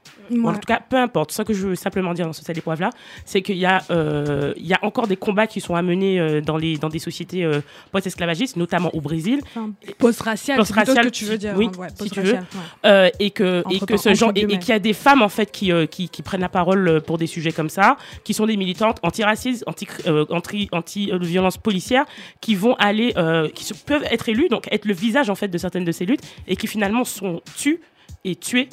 En 0.45 0.53
tout 0.55 0.61
cas, 0.67 0.81
peu 0.89 0.97
importe. 0.97 1.33
Ce 1.33 1.43
que 1.43 1.53
je 1.53 1.69
veux 1.69 1.75
simplement 1.75 2.15
dire 2.15 2.27
dans 2.27 2.33
ce 2.33 2.43
sel 2.45 2.57
là 2.79 2.91
c'est 3.25 3.43
qu'il 3.43 3.57
y, 3.57 3.67
a, 3.67 3.83
euh, 3.91 4.55
il 4.57 4.67
y 4.67 4.73
a 4.75 4.79
encore 4.83 5.07
des 5.07 5.17
combats 5.17 5.47
qui 5.47 5.61
sont 5.61 5.75
à 5.75 5.83
mener 5.83 6.21
euh, 6.21 6.41
dans, 6.41 6.57
les, 6.57 6.79
dans 6.79 6.89
des 6.89 6.99
sociétés 6.99 7.45
post-esclavagistes, 7.93 8.57
notamment 8.57 8.91
au 8.95 9.01
Brésil. 9.01 9.41
Enfin, 9.57 9.71
post-racial, 9.99 10.59
Post-racial, 10.59 11.05
que 11.07 11.11
tu 11.11 11.25
veux 11.25 11.39
dire. 11.39 11.55
oui, 11.57 11.69
hein, 11.75 11.79
ouais, 11.79 11.89
si 11.89 11.95
tu 12.11 12.21
post-racial, 12.21 12.45
ouais. 12.85 13.13
Et 13.19 13.31
que 13.31 13.63
et 13.71 13.81
que 13.81 13.97
ce 13.97 14.15
genre 14.15 14.33
et, 14.35 14.47
qu'il 14.59 14.69
y 14.69 14.73
a 14.73 14.79
des 14.79 14.93
femmes 14.93 15.23
en 15.23 15.29
fait 15.29 15.51
qui, 15.51 15.73
qui, 15.91 16.09
qui 16.09 16.23
prennent 16.23 16.41
la 16.41 16.49
parole 16.49 17.01
pour 17.03 17.19
des 17.19 17.27
sujets 17.27 17.53
comme 17.53 17.69
ça 17.71 17.97
qui 18.25 18.35
sont 18.35 18.47
des 18.47 18.57
militantes 18.57 18.99
antiracistes 19.03 19.65
anti 19.67 19.87
euh, 20.07 20.25
anti, 20.73 21.09
anti 21.09 21.13
euh, 21.13 21.19
violence 21.19 21.59
policière 21.59 22.05
qui 22.41 22.55
vont 22.55 22.75
aller 22.75 23.13
euh, 23.17 23.49
qui 23.49 23.73
peuvent 23.87 24.05
être 24.11 24.29
élues 24.29 24.49
donc 24.49 24.67
être 24.71 24.85
le 24.85 24.95
visage 24.95 25.31
en 25.31 25.35
fait 25.35 25.49
de 25.49 25.59
certaines 25.59 25.85
de 25.85 25.93
ces 25.93 26.07
luttes 26.07 26.23
et 26.47 26.57
qui 26.57 26.67
finalement 26.67 27.05
sont 27.05 27.41
tues 27.57 27.81
et 28.25 28.37
tuées 28.37 28.69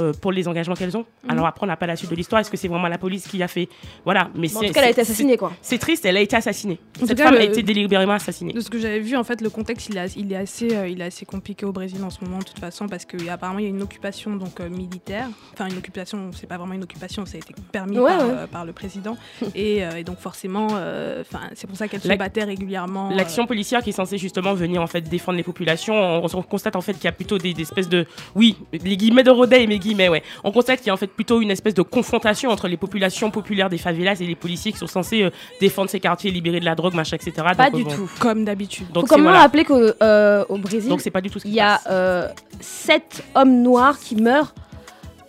euh, 0.00 0.12
pour 0.12 0.32
les 0.32 0.48
engagements 0.48 0.74
qu'elles 0.74 0.96
ont. 0.96 1.04
Mhm. 1.24 1.30
Alors 1.30 1.46
après, 1.46 1.64
on 1.64 1.66
n'a 1.68 1.76
pas 1.76 1.86
la 1.86 1.96
suite 1.96 2.10
de 2.10 2.16
l'histoire. 2.16 2.40
Est-ce 2.40 2.50
que 2.50 2.56
c'est 2.56 2.68
vraiment 2.68 2.88
la 2.88 2.98
police 2.98 3.26
qui 3.28 3.42
a 3.42 3.48
fait? 3.48 3.68
Voilà, 4.04 4.30
mais 4.34 4.48
Mais 4.52 4.56
en 4.56 4.60
tout 4.68 4.72
cas, 4.72 4.80
elle 4.80 4.86
a 4.88 4.90
été 4.90 5.00
assassinée, 5.02 5.36
quoi. 5.36 5.52
C'est 5.62 5.78
triste, 5.78 6.04
elle 6.04 6.16
a 6.16 6.20
été 6.20 6.36
assassinée. 6.36 6.78
En 7.02 7.06
Cette 7.06 7.18
cas, 7.18 7.24
femme 7.24 7.34
a 7.36 7.42
été 7.42 7.62
délibérément 7.62 8.12
assassinée. 8.14 8.52
De 8.52 8.60
ce 8.60 8.70
que 8.70 8.78
j'avais 8.78 9.00
vu, 9.00 9.16
en 9.16 9.24
fait, 9.24 9.40
le 9.40 9.50
contexte, 9.50 9.88
il 9.90 9.96
est, 9.98 10.16
il 10.16 10.32
est, 10.32 10.36
assez, 10.36 10.74
euh, 10.76 10.88
il 10.88 11.00
est 11.00 11.04
assez 11.04 11.24
compliqué 11.26 11.66
au 11.66 11.72
Brésil 11.72 12.02
en 12.02 12.10
ce 12.10 12.24
moment, 12.24 12.38
de 12.38 12.44
toute 12.44 12.58
façon, 12.58 12.88
parce 12.88 13.04
qu'apparemment, 13.04 13.58
il 13.58 13.64
y 13.64 13.68
a 13.68 13.70
une 13.70 13.82
occupation 13.82 14.36
donc, 14.36 14.60
euh, 14.60 14.68
militaire. 14.68 15.28
Enfin, 15.52 15.66
une 15.68 15.78
occupation, 15.78 16.30
c'est 16.32 16.46
pas 16.46 16.56
vraiment 16.58 16.74
une 16.74 16.82
occupation, 16.84 17.26
ça 17.26 17.36
a 17.36 17.38
été 17.38 17.54
permis 17.72 17.98
Ouais, 17.98 18.10
par, 18.16 18.26
ouais. 18.26 18.32
euh, 18.34 18.46
par 18.46 18.64
le 18.64 18.72
président. 18.72 19.16
et, 19.54 19.84
euh, 19.84 19.96
et 19.98 20.04
donc, 20.04 20.18
forcément, 20.18 20.68
euh, 20.72 21.22
enfin, 21.22 21.40
c'est 21.54 21.66
pour 21.66 21.76
ça 21.76 21.88
qu'elle 21.88 22.00
se 22.00 22.08
battait 22.14 22.44
régulièrement. 22.44 23.10
euh, 23.10 23.14
L'action 23.14 23.46
policière 23.46 23.82
qui 23.82 23.90
est 23.90 23.92
censée 23.92 24.18
justement 24.18 24.54
venir 24.54 24.82
en 24.82 24.86
fait 24.86 25.02
défendre 25.02 25.36
les 25.36 25.42
populations, 25.44 25.94
on, 25.94 26.26
on 26.32 26.42
constate 26.42 26.76
en 26.76 26.80
fait 26.80 26.94
qu'il 26.94 27.04
y 27.04 27.08
a 27.08 27.12
plutôt 27.12 27.38
des, 27.38 27.52
des 27.54 27.62
espèces 27.62 27.88
de, 27.88 28.06
oui, 28.34 28.56
les 28.72 28.96
guillemets 28.96 29.22
de 29.22 29.30
Rodet 29.30 29.62
et 29.62 29.66
mes 29.66 29.78
guillemets, 29.78 29.89
ouais. 29.94 30.22
On 30.44 30.52
constate 30.52 30.78
qu'il 30.78 30.88
y 30.88 30.90
a 30.90 30.94
en 30.94 30.96
fait 30.96 31.06
plutôt 31.08 31.40
une 31.40 31.50
espèce 31.50 31.74
de 31.74 31.82
confrontation 31.82 32.50
entre 32.50 32.68
les 32.68 32.76
populations 32.76 33.30
populaires 33.30 33.68
des 33.68 33.78
favelas 33.78 34.16
et 34.20 34.26
les 34.26 34.34
policiers 34.34 34.72
qui 34.72 34.78
sont 34.78 34.86
censés 34.86 35.22
euh, 35.22 35.30
défendre 35.60 35.90
ces 35.90 36.00
quartiers, 36.00 36.30
libérer 36.30 36.60
de 36.60 36.64
la 36.64 36.74
drogue, 36.74 36.94
machin, 36.94 37.16
etc. 37.16 37.32
Pas 37.56 37.70
Donc, 37.70 37.74
du 37.74 37.82
euh, 37.82 37.84
bon. 37.96 38.06
tout. 38.06 38.10
Comme 38.20 38.44
d'habitude. 38.44 38.90
Donc 38.92 39.02
Faut 39.02 39.06
c'est 39.08 39.10
quand 39.10 39.16
même 39.16 39.24
voilà. 39.24 39.40
rappeler 39.40 39.64
qu'au 39.64 39.80
euh, 40.02 40.44
au 40.48 40.58
Brésil, 40.58 40.88
Donc 40.90 41.00
c'est 41.00 41.10
pas 41.10 41.20
du 41.20 41.30
tout 41.30 41.38
ce 41.38 41.44
qui 41.44 41.50
il 41.50 41.54
y 41.54 41.60
a 41.60 41.78
se 41.78 41.84
passe. 41.84 41.92
euh, 41.92 42.28
sept 42.60 43.22
hommes 43.34 43.62
noirs 43.62 43.98
qui 43.98 44.16
meurent 44.16 44.54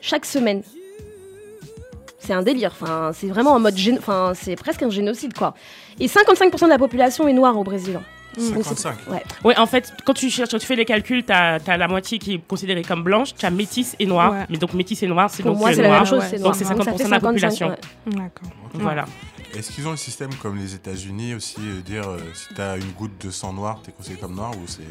chaque 0.02 0.26
semaine. 0.26 0.64
C'est 2.20 2.34
un 2.34 2.44
délire. 2.44 2.72
Enfin, 2.80 3.12
c'est 3.14 3.28
vraiment 3.28 3.52
en 3.52 3.60
mode, 3.60 3.76
gén- 3.76 3.98
enfin, 3.98 4.34
c'est 4.36 4.56
presque 4.56 4.84
un 4.84 4.90
génocide, 4.92 5.34
quoi. 5.34 5.56
Et 6.00 6.08
55% 6.08 6.66
de 6.66 6.70
la 6.70 6.78
population 6.78 7.28
est 7.28 7.34
noire 7.34 7.58
au 7.58 7.64
Brésil. 7.64 7.96
hein. 8.00 8.04
Donc, 8.38 8.64
c'est- 8.64 8.64
55. 8.76 8.98
Ouais. 9.10 9.24
Ouais, 9.44 9.58
en 9.58 9.66
fait, 9.66 9.94
quand 10.06 10.14
tu 10.14 10.30
cherches, 10.30 10.50
quand 10.52 10.58
tu 10.60 10.66
fais 10.66 10.76
les 10.76 10.86
calculs, 10.86 11.24
t'as 11.24 11.60
as 11.66 11.78
la 11.78 11.88
moitié 11.88 12.18
qui 12.20 12.36
est 12.36 12.42
considérée 12.48 12.82
comme 12.82 13.04
blanche, 13.04 13.34
t'as 13.38 13.50
métis 13.50 13.96
et 14.00 14.06
noir. 14.06 14.32
Ouais. 14.32 14.46
Mais 14.50 14.58
donc 14.58 14.74
métis 14.74 15.02
et 15.04 15.08
noir, 15.08 15.30
c'est 15.30 15.44
donc 15.44 15.58
moi, 15.58 15.74
c'est 15.74 15.82
la 15.82 15.88
noir. 15.90 16.00
même 16.02 16.10
chose. 16.10 16.20
ouais. 16.32 16.40
Donc, 16.40 16.56
c'est 16.56 16.64
Donc, 16.64 16.84
ça 16.84 16.92
50% 16.92 16.98
fait 16.98 17.04
de 17.06 17.10
la 17.10 17.20
55, 17.20 17.22
population. 17.22 17.68
ouais. 17.70 17.78
D'accord. 18.08 18.50
Voilà. 18.74 19.06
Est-ce 19.54 19.72
qu'ils 19.74 19.86
ont 19.88 19.92
un 19.92 19.98
système 19.98 20.34
comme 20.36 20.56
les 20.58 20.74
États-Unis 20.76 21.34
aussi, 21.36 21.58
euh, 21.60 21.82
dire 21.82 22.08
euh, 22.10 22.20
si 22.34 22.54
t'as 22.56 22.78
une 22.78 22.92
goutte 22.92 23.26
de 23.26 23.32
sang 23.32 23.52
noir, 23.52 23.82
t'es 23.84 23.92
considéré 23.92 24.22
comme 24.22 24.36
noir 24.36 24.52
ou 24.52 24.62
c'est. 24.66 24.82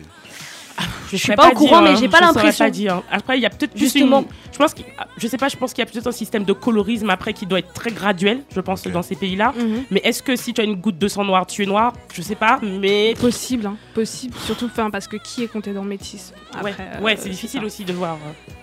Je 1.10 1.16
suis 1.16 1.34
pas 1.34 1.48
au 1.48 1.54
courant, 1.54 1.82
mais 1.82 1.96
j'ai 1.96 2.08
pas 2.08 2.20
l'impression. 2.20 2.64
pas 2.64 2.70
dire. 2.70 3.02
Après, 3.10 3.36
il 3.38 3.40
y 3.42 3.46
a 3.46 3.50
peut-être 3.50 3.76
juste 3.76 3.94
Justement. 3.96 4.20
une- 4.20 4.26
Je 4.52 4.58
pense 4.58 4.74
qu'il- 4.74 4.84
je 5.16 5.26
sais 5.26 5.38
pas, 5.38 5.48
je 5.48 5.56
pense 5.56 5.72
qu'il 5.72 5.82
y 5.84 5.88
a 5.88 5.90
peut-être 5.90 6.06
un 6.06 6.12
système 6.12 6.44
de 6.44 6.52
colorisme 6.52 7.08
après 7.10 7.32
qui 7.32 7.46
doit 7.46 7.60
être 7.60 7.72
très 7.72 7.90
graduel, 7.90 8.42
je 8.54 8.60
pense, 8.60 8.82
dans 8.86 9.02
ces 9.02 9.16
pays-là. 9.16 9.52
Mhm. 9.56 9.84
Mais 9.90 10.00
est-ce 10.04 10.22
que 10.22 10.36
si 10.36 10.52
tu 10.52 10.60
as 10.60 10.64
une 10.64 10.74
goutte 10.76 10.98
de 10.98 11.08
sang 11.08 11.24
noir, 11.24 11.46
tu 11.46 11.62
es 11.62 11.66
noir 11.66 11.92
Je 12.12 12.20
sais 12.22 12.34
pas, 12.34 12.58
mais. 12.62 13.14
Possible, 13.20 13.66
hein, 13.66 13.76
possible. 13.94 14.34
Surtout, 14.44 14.66
enfin, 14.66 14.90
parce 14.90 15.06
que 15.08 15.16
qui 15.16 15.42
est 15.44 15.48
compté 15.48 15.72
dans 15.72 15.82
le 15.82 15.88
métis 15.88 16.32
ouais, 16.62 16.70
Après, 16.70 16.90
euh, 16.96 17.00
ouais 17.00 17.16
c'est 17.18 17.30
difficile 17.30 17.64
aussi 17.64 17.84
de 17.84 17.92
voir. 17.92 18.18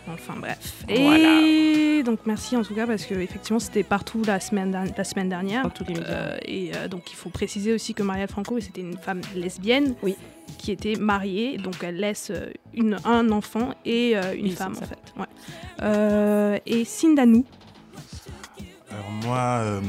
Enfin 0.10 0.36
bref. 0.40 0.58
Voilà. 0.88 1.42
Et 1.42 2.02
donc 2.04 2.20
merci 2.26 2.56
en 2.56 2.64
tout 2.64 2.74
cas 2.74 2.86
parce 2.88 3.04
que 3.06 3.14
effectivement 3.16 3.60
c'était 3.60 3.84
partout 3.84 4.22
la 4.26 4.40
semaine, 4.40 4.94
la 4.96 5.04
semaine 5.04 5.28
dernière. 5.30 5.64
Dans 5.64 5.70
tous 5.70 5.84
les 5.86 5.96
médias. 5.96 6.08
Euh, 6.10 6.38
et 6.46 6.72
euh, 6.76 6.88
donc 6.88 7.04
il 7.12 7.16
faut 7.16 7.30
préciser 7.30 7.74
aussi 7.74 7.94
que 7.94 8.04
Marielle 8.04 8.30
Franco 8.30 8.58
c'était 8.62 8.82
une 8.82 8.98
femme 8.98 9.20
lesbienne 9.36 9.96
Oui. 10.04 10.16
Qui 10.58 10.72
était 10.72 10.96
mariée, 10.96 11.58
donc 11.58 11.76
elle 11.84 11.98
laisse 11.98 12.30
euh, 12.32 12.52
une, 12.74 12.98
un 13.06 13.32
enfant 13.32 13.74
et 13.86 14.16
euh, 14.18 14.36
une 14.36 14.46
Oui, 14.46 14.52
femme 14.52 14.74
en 14.74 14.80
ça. 14.80 14.86
fait. 14.86 14.98
Ouais. 15.18 15.26
Euh, 15.84 16.58
et 16.66 16.84
Sindanou, 16.86 17.46
Alors 18.92 19.12
moi, 19.24 19.38
euh, 19.62 19.82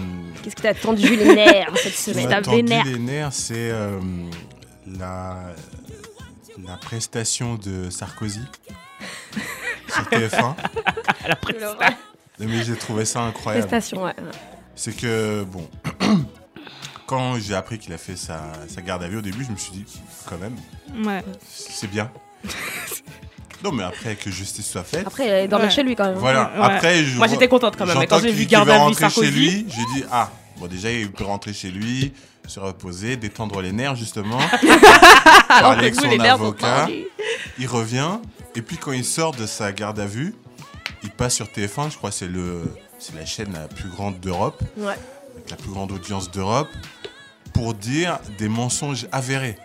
Qu'est-ce 0.43 0.57
que 0.57 0.63
t'as 0.63 0.75
tendu 0.75 1.17
les 1.17 1.35
nerfs 1.35 1.73
cette 1.77 1.93
ce 1.95 2.11
qui 2.11 2.11
semaine 2.13 2.29
t'as 2.29 2.43
tendu 2.43 2.63
les 2.63 2.99
nerfs, 2.99 3.33
c'est 3.33 3.71
euh, 3.71 3.99
la, 4.99 5.37
la 6.67 6.77
prestation 6.77 7.55
de 7.57 7.91
Sarkozy 7.91 8.41
sur 9.89 10.03
TF1. 10.05 10.55
La 11.27 11.37
presse. 11.37 11.63
Non, 12.41 12.47
mais 12.47 12.63
j'ai 12.63 12.77
trouvé 12.77 13.05
ça 13.05 13.23
incroyable. 13.23 13.67
Prestation, 13.67 14.05
ouais. 14.05 14.15
C'est 14.75 14.95
que, 14.97 15.43
bon, 15.45 15.69
quand 17.09 17.39
j'ai 17.41 17.55
appris 17.55 17.79
qu'il 17.79 17.93
a 17.95 17.99
fait 17.99 18.17
sa, 18.17 18.39
sa 18.69 18.83
garde 18.83 19.03
à 19.03 19.09
vue 19.09 19.17
au 19.17 19.23
début, 19.23 19.43
je 19.45 19.51
me 19.51 19.57
suis 19.57 19.73
dit, 19.73 19.85
quand 20.29 20.37
même, 20.39 20.55
ouais. 21.07 21.25
c'est 21.49 21.91
bien. 21.91 22.11
non, 23.65 23.73
mais 23.73 23.83
après 23.83 24.15
que 24.15 24.31
justice 24.31 24.71
soit 24.71 24.85
faite. 24.85 25.07
Après, 25.07 25.27
elle 25.27 25.49
dormait 25.49 25.65
Ouais. 25.65 25.71
chez 25.71 25.83
lui 25.83 25.97
quand 25.97 26.05
même. 26.05 26.19
Voilà, 26.19 26.53
Ouais. 26.55 26.65
après, 26.75 27.05
je 27.05 27.17
Moi, 27.17 27.27
j'étais 27.27 27.49
contente 27.49 27.77
quand 27.77 27.87
même. 27.87 27.99
Mais 27.99 28.07
quand 28.07 28.21
j'ai 28.21 28.31
vu 28.31 28.45
garde 28.45 28.69
à 28.69 28.75
vue 28.75 28.79
rentrer 28.79 29.05
chez 29.09 29.11
Sarkozy. 29.11 29.31
lui, 29.33 29.67
j'ai 29.69 30.01
dit, 30.01 30.05
ah, 30.13 30.31
bon, 30.59 30.67
déjà, 30.67 30.93
il 30.93 31.11
peut 31.11 31.25
rentrer 31.25 31.53
chez 31.55 31.71
lui, 31.71 32.13
se 32.47 32.61
reposer, 32.61 33.17
détendre 33.17 33.61
les 33.63 33.73
nerfs, 33.73 33.97
justement. 33.97 34.39
parler 35.49 35.79
avec 35.79 35.95
son 35.95 36.09
avocat. 36.21 36.89
Il 37.59 37.67
revient, 37.67 38.19
et 38.55 38.61
puis 38.63 38.77
quand 38.77 38.93
il 38.93 39.05
sort 39.05 39.33
de 39.33 39.47
sa 39.47 39.73
garde 39.73 39.99
à 39.99 40.07
vue, 40.07 40.35
il 41.03 41.11
passe 41.11 41.35
sur 41.35 41.47
TF1, 41.47 41.91
je 41.91 41.97
crois 41.97 42.11
que 42.11 42.17
c'est 42.17 42.29
le, 42.29 42.71
c'est 42.99 43.15
la 43.17 43.25
chaîne 43.27 43.53
la 43.55 43.67
plus 43.67 43.89
grande 43.89 44.21
d'Europe, 44.21 44.63
Ouais. 44.77 44.95
avec 45.37 45.51
la 45.51 45.57
plus 45.57 45.71
grande 45.71 45.91
audience 45.91 46.31
d'Europe, 46.31 46.69
pour 47.53 47.75
dire 47.75 48.19
des 48.39 48.49
mensonges 48.49 49.07
avérés. 49.13 49.59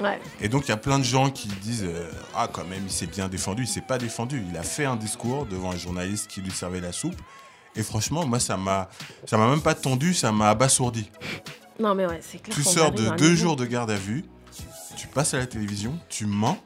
Ouais. 0.00 0.20
Et 0.40 0.48
donc 0.48 0.64
il 0.66 0.70
y 0.70 0.72
a 0.72 0.76
plein 0.76 0.98
de 0.98 1.04
gens 1.04 1.30
qui 1.30 1.46
disent 1.48 1.84
euh, 1.84 2.10
ah 2.34 2.48
quand 2.52 2.64
même 2.64 2.82
il 2.84 2.90
s'est 2.90 3.06
bien 3.06 3.28
défendu, 3.28 3.62
il 3.62 3.68
s'est 3.68 3.80
pas 3.80 3.96
défendu, 3.96 4.42
il 4.50 4.56
a 4.56 4.64
fait 4.64 4.84
un 4.84 4.96
discours 4.96 5.46
devant 5.46 5.70
un 5.70 5.76
journaliste 5.76 6.28
qui 6.28 6.40
lui 6.40 6.50
servait 6.50 6.80
la 6.80 6.90
soupe. 6.90 7.20
Et 7.76 7.82
franchement 7.82 8.26
moi 8.26 8.40
ça 8.40 8.56
m'a 8.56 8.88
ça 9.24 9.36
m'a 9.36 9.48
même 9.48 9.60
pas 9.62 9.74
tendu, 9.74 10.12
ça 10.12 10.32
m'a 10.32 10.50
abasourdi. 10.50 11.10
Non, 11.78 11.94
mais 11.94 12.06
ouais, 12.06 12.20
c'est 12.22 12.38
clair. 12.38 12.56
Tu 12.56 12.62
sors 12.62 12.92
de 12.92 13.08
deux 13.16 13.34
jours 13.34 13.56
de 13.56 13.66
garde 13.66 13.90
à 13.90 13.96
vue, 13.96 14.24
tu 14.96 15.08
passes 15.08 15.34
à 15.34 15.38
la 15.38 15.46
télévision, 15.46 15.98
tu 16.08 16.26
mens 16.26 16.58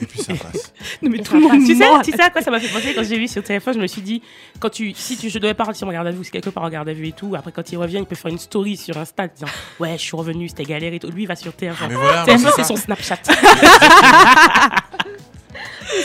et 0.00 0.06
puis 0.06 0.22
ça 0.22 0.34
passe. 0.34 0.72
Non, 1.02 1.10
mais 1.10 1.18
Et 1.18 1.22
tout 1.22 1.34
le 1.34 1.42
ça 1.42 1.48
monde 1.48 1.64
Tu 1.64 1.76
sais, 1.76 1.84
tu 2.04 2.12
sais 2.12 2.22
à 2.22 2.30
quoi 2.30 2.42
ça 2.42 2.50
m'a 2.50 2.58
fait 2.60 2.68
penser 2.68 2.94
quand 2.94 3.02
j'ai 3.04 3.18
vu 3.18 3.28
sur 3.28 3.40
le 3.42 3.46
téléphone 3.46 3.74
Je 3.74 3.80
me 3.80 3.86
suis 3.86 4.02
dit, 4.02 4.22
quand 4.58 4.70
tu, 4.70 4.92
si 4.94 5.16
tu, 5.16 5.28
je 5.30 5.38
devais 5.38 5.54
pas 5.54 5.64
partir 5.64 5.86
en 5.88 5.92
garde 5.92 6.06
à 6.06 6.10
vue, 6.10 6.24
si 6.24 6.30
quelqu'un 6.30 6.50
part 6.50 6.62
en 6.64 6.70
garde 6.70 6.88
à 6.88 6.92
vue 6.92 7.08
et 7.08 7.12
tout, 7.12 7.34
après 7.36 7.52
quand 7.52 7.70
il 7.72 7.76
revient, 7.76 7.98
il 7.98 8.06
peut 8.06 8.14
faire 8.16 8.30
une 8.30 8.38
story 8.38 8.76
sur 8.76 8.96
Insta 8.98 9.28
disant 9.28 9.46
Ouais, 9.78 9.92
je 9.92 10.02
suis 10.02 10.16
revenu, 10.16 10.48
c'était 10.48 10.64
galère 10.64 10.92
et 10.92 10.98
tout. 10.98 11.10
Lui, 11.10 11.22
il 11.24 11.26
va 11.26 11.36
sur 11.36 11.52
TF1. 11.52 11.88
Mais 11.88 11.94
voilà, 11.94 12.24
TF1, 12.24 12.38
c'est 12.38 12.50
c'est 12.50 12.62
ça. 12.62 12.64
son 12.64 12.76
Snapchat. 12.76 13.18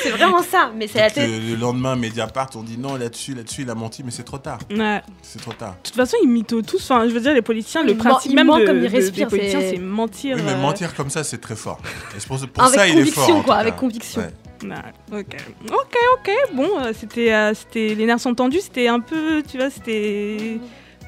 C'est 0.04 0.10
vraiment 0.12 0.42
ça. 0.44 0.72
Mais 0.76 0.88
c'est 0.88 1.00
la 1.00 1.10
tête. 1.10 1.30
Le, 1.30 1.52
le 1.52 1.56
lendemain, 1.56 1.96
Mediapart, 1.96 2.50
on 2.56 2.62
dit 2.64 2.78
non, 2.78 2.96
là-dessus, 2.96 3.34
là-dessus, 3.34 3.62
il 3.64 3.70
a 3.70 3.76
menti, 3.76 4.04
mais 4.04 4.12
c'est 4.12 4.24
trop 4.24 4.38
tard. 4.38 4.60
Ouais. 4.70 5.02
C'est 5.22 5.42
trop 5.42 5.54
tard. 5.54 5.72
De 5.84 5.88
toute 5.90 5.96
façon, 5.96 6.18
ils 6.24 6.30
mythos 6.30 6.62
tous. 6.62 6.84
Enfin, 6.92 7.08
je 7.08 7.14
veux 7.14 7.20
dire, 7.22 7.34
les 7.34 7.42
politiciens, 7.42 7.84
le 7.84 7.92
Ils 7.92 7.98
principe 7.98 8.32
men- 8.34 8.46
ils 8.46 8.52
même 8.52 8.62
de, 8.62 8.66
comme 8.66 8.78
ils 8.78 8.84
de- 8.84 8.88
des 8.88 8.98
respirent, 8.98 9.28
politiciens, 9.28 9.60
c'est- 9.62 9.72
c'est 9.72 9.78
mentir. 9.78 10.36
Oui, 10.38 10.44
mais 10.46 10.54
euh, 10.54 10.58
mentir 10.62 10.96
comme 10.96 11.10
ça, 11.10 11.24
c'est 11.24 11.40
très 11.40 11.56
fort. 11.56 11.80
Et 12.16 12.20
c'est 12.20 12.28
pour, 12.28 12.38
pour 12.40 12.64
Avec 12.64 12.76
ça, 12.80 12.88
il 12.88 12.92
est 12.92 13.00
conviction, 13.00 13.22
fort. 13.26 13.44
quoi, 13.44 13.56
avec 13.56 13.76
conviction. 13.76 14.22
Ouais. 14.22 14.30
Ouais, 14.64 15.20
ok, 15.20 15.36
ok, 15.72 15.98
ok. 16.14 16.32
Bon, 16.54 16.70
euh, 16.80 16.92
c'était, 16.98 17.34
euh, 17.34 17.54
c'était, 17.54 17.94
les 17.94 18.06
nerfs 18.06 18.20
sont 18.22 18.34
tendus. 18.34 18.62
C'était 18.62 18.88
un 18.88 19.00
peu, 19.00 19.44
tu 19.50 19.58
vois, 19.58 19.70
c'était 19.70 20.60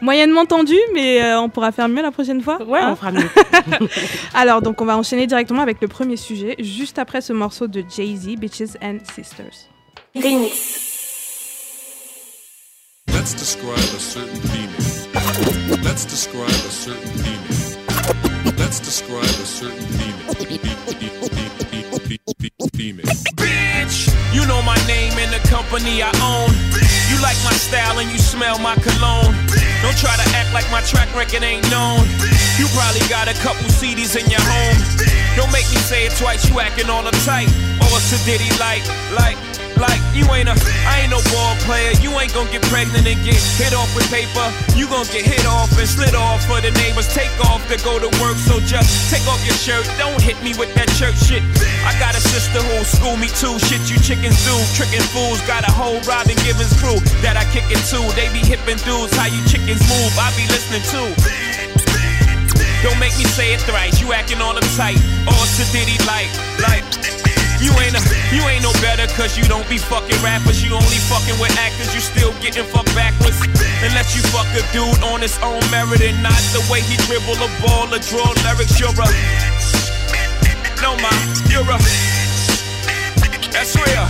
moyennement 0.01 0.46
tendu, 0.46 0.75
mais 0.94 1.22
euh, 1.22 1.39
on 1.39 1.50
pourra 1.50 1.72
faire 1.72 1.88
mieux 1.88 2.01
la 2.01 2.12
prochaine 2.12 2.42
fois. 2.42 2.62
Ouais, 2.63 2.80
hein. 2.80 2.92
on 2.92 2.96
fera 2.96 3.12
mieux. 3.12 3.30
Alors, 4.34 4.62
donc, 4.62 4.82
on 4.82 4.86
va 4.86 4.98
enchaîner 4.98 5.27
directement 5.27 5.62
avec 5.62 5.82
le 5.82 5.88
premier 5.88 6.18
sujet, 6.18 6.56
juste 6.60 7.00
après 7.00 7.22
ce 7.22 7.34
morceau 7.34 7.68
de 7.68 7.84
Jay 7.96 8.16
Z, 8.16 8.36
Bitches 8.38 8.77
and 8.82 9.00
Sisters. 9.13 9.68
Let's 13.10 13.34
describe 13.34 13.77
a 13.77 14.00
certain 14.00 14.42
female. 14.50 15.84
Let's 15.84 16.06
describe 16.06 16.48
a 16.48 16.72
certain 16.72 17.12
female. 17.24 18.56
Let's 18.58 18.80
describe 18.80 19.24
a 19.24 19.46
certain 19.46 19.82
female. 19.98 20.57
Bitch, 23.36 24.08
you 24.34 24.46
know 24.48 24.62
my 24.62 24.79
name 24.88 25.12
and 25.20 25.32
the 25.34 25.44
company 25.50 26.01
I 26.01 26.12
own. 26.24 26.56
You 27.12 27.20
like 27.20 27.36
my 27.44 27.51
style 27.51 28.00
and 28.00 28.10
you 28.12 28.20
smell 28.20 28.58
my 28.60 28.75
cologne. 28.75 29.36
Don't 29.84 29.98
try 30.00 30.15
to 30.15 30.27
act 30.36 30.53
like 30.53 30.70
my 30.72 30.82
track 30.88 31.13
record 31.15 31.44
ain't 31.44 31.70
known. 31.70 32.08
You 32.58 32.67
probably 32.72 33.03
got 33.12 33.27
a 33.27 33.36
couple 33.44 33.67
CDs 33.67 34.15
in 34.15 34.32
your 34.32 34.39
home. 34.39 34.79
Don't 35.36 35.51
make 35.51 35.67
me 35.70 35.77
say 35.84 36.06
it 36.06 36.15
twice, 36.15 36.48
you 36.50 36.60
acting 36.60 36.89
all 36.89 37.03
uptight. 37.03 37.51
All 37.84 38.00
sedity 38.00 38.48
like, 38.60 38.84
like, 39.12 39.38
like 39.77 40.01
you 40.13 40.25
ain't 40.34 40.50
a, 40.50 40.55
I 40.89 41.05
ain't 41.05 41.13
no 41.13 41.22
ball 41.34 41.55
player. 41.63 41.93
You 42.01 42.12
ain't 42.17 42.34
gonna 42.34 42.50
get 42.50 42.65
pregnant 42.67 43.05
and 43.05 43.19
get 43.24 43.38
hit 43.57 43.74
off 43.74 43.89
with 43.93 44.10
paper. 44.10 44.46
You 44.74 44.89
gonna 44.89 45.07
get 45.10 45.25
hit 45.25 45.46
off 45.46 45.72
and 45.77 45.88
slid 45.88 46.15
off 46.15 46.43
for 46.45 46.60
the 46.62 46.71
neighbors. 46.82 47.08
Take 47.13 47.32
off 47.45 47.62
to 47.69 47.78
go 47.86 48.02
to 48.02 48.10
work, 48.21 48.38
so 48.38 48.60
just 48.60 49.10
take 49.13 49.25
off 49.30 49.39
your 49.45 49.58
shirt. 49.58 49.86
Don't 49.97 50.21
hit 50.21 50.38
me 50.41 50.58
with 50.58 50.73
that 50.75 50.89
church 50.97 51.17
shit. 51.21 51.43
I 51.86 51.93
got 52.02 52.17
a 52.17 52.21
sister 52.21 52.60
who 52.62 52.84
school 52.84 53.17
me 53.17 53.30
too. 53.30 53.58
Shit 53.69 53.86
you 53.89 53.97
chickens 54.02 54.38
do, 54.43 54.56
tricking 54.73 55.06
fools. 55.13 55.39
Got 55.45 55.67
a 55.67 55.71
whole 55.71 56.02
Robin 56.10 56.38
Givens 56.41 56.73
crew 56.82 56.97
that 57.21 57.38
I 57.38 57.45
kick 57.54 57.65
it 57.69 57.82
to. 57.93 57.99
They 58.17 58.28
be 58.34 58.41
hippin' 58.41 58.82
dudes, 58.84 59.13
how 59.15 59.30
you 59.30 59.41
chickens 59.45 59.82
move. 59.86 60.12
I 60.17 60.34
be 60.34 60.45
listening 60.49 60.84
too. 60.89 61.10
Don't 62.84 62.99
make 62.99 63.17
me 63.17 63.25
say 63.25 63.54
it 63.54 63.62
thrice. 63.62 63.99
You 64.02 64.13
acting 64.13 64.41
all 64.41 64.54
uptight, 64.54 65.02
all 65.28 65.45
sedity 65.45 65.97
like, 66.06 66.30
like. 66.62 67.37
You 67.58 67.74
ain't 67.82 67.98
a, 67.98 68.02
you 68.30 68.46
ain't 68.46 68.62
no 68.62 68.72
better 68.86 69.08
cause 69.17 69.38
you 69.38 69.43
don't 69.46 69.67
be 69.70 69.78
fucking 69.78 70.22
rappers. 70.22 70.63
You 70.63 70.74
only 70.74 71.02
fucking 71.10 71.39
with 71.41 71.58
actors. 71.58 71.93
You 71.93 72.02
still 72.02 72.34
getting 72.41 72.65
fucked 72.65 72.93
backwards. 72.93 73.41
Unless 73.82 74.15
you 74.15 74.22
fuck 74.30 74.46
a 74.54 74.62
dude 74.74 75.02
on 75.10 75.22
his 75.22 75.38
own 75.41 75.62
merit 75.72 76.02
and 76.02 76.22
not 76.22 76.38
the 76.54 76.62
way 76.70 76.82
he 76.82 76.98
dribble 77.10 77.38
a 77.41 77.50
ball 77.62 77.89
or 77.89 78.00
draw 78.00 78.30
lyrics. 78.46 78.80
You're 78.80 78.93
a, 78.93 79.08
no 80.86 80.93
ma, 81.02 81.10
you're 81.50 81.65
a. 81.65 81.78
That's 83.50 83.74
real. 83.76 84.06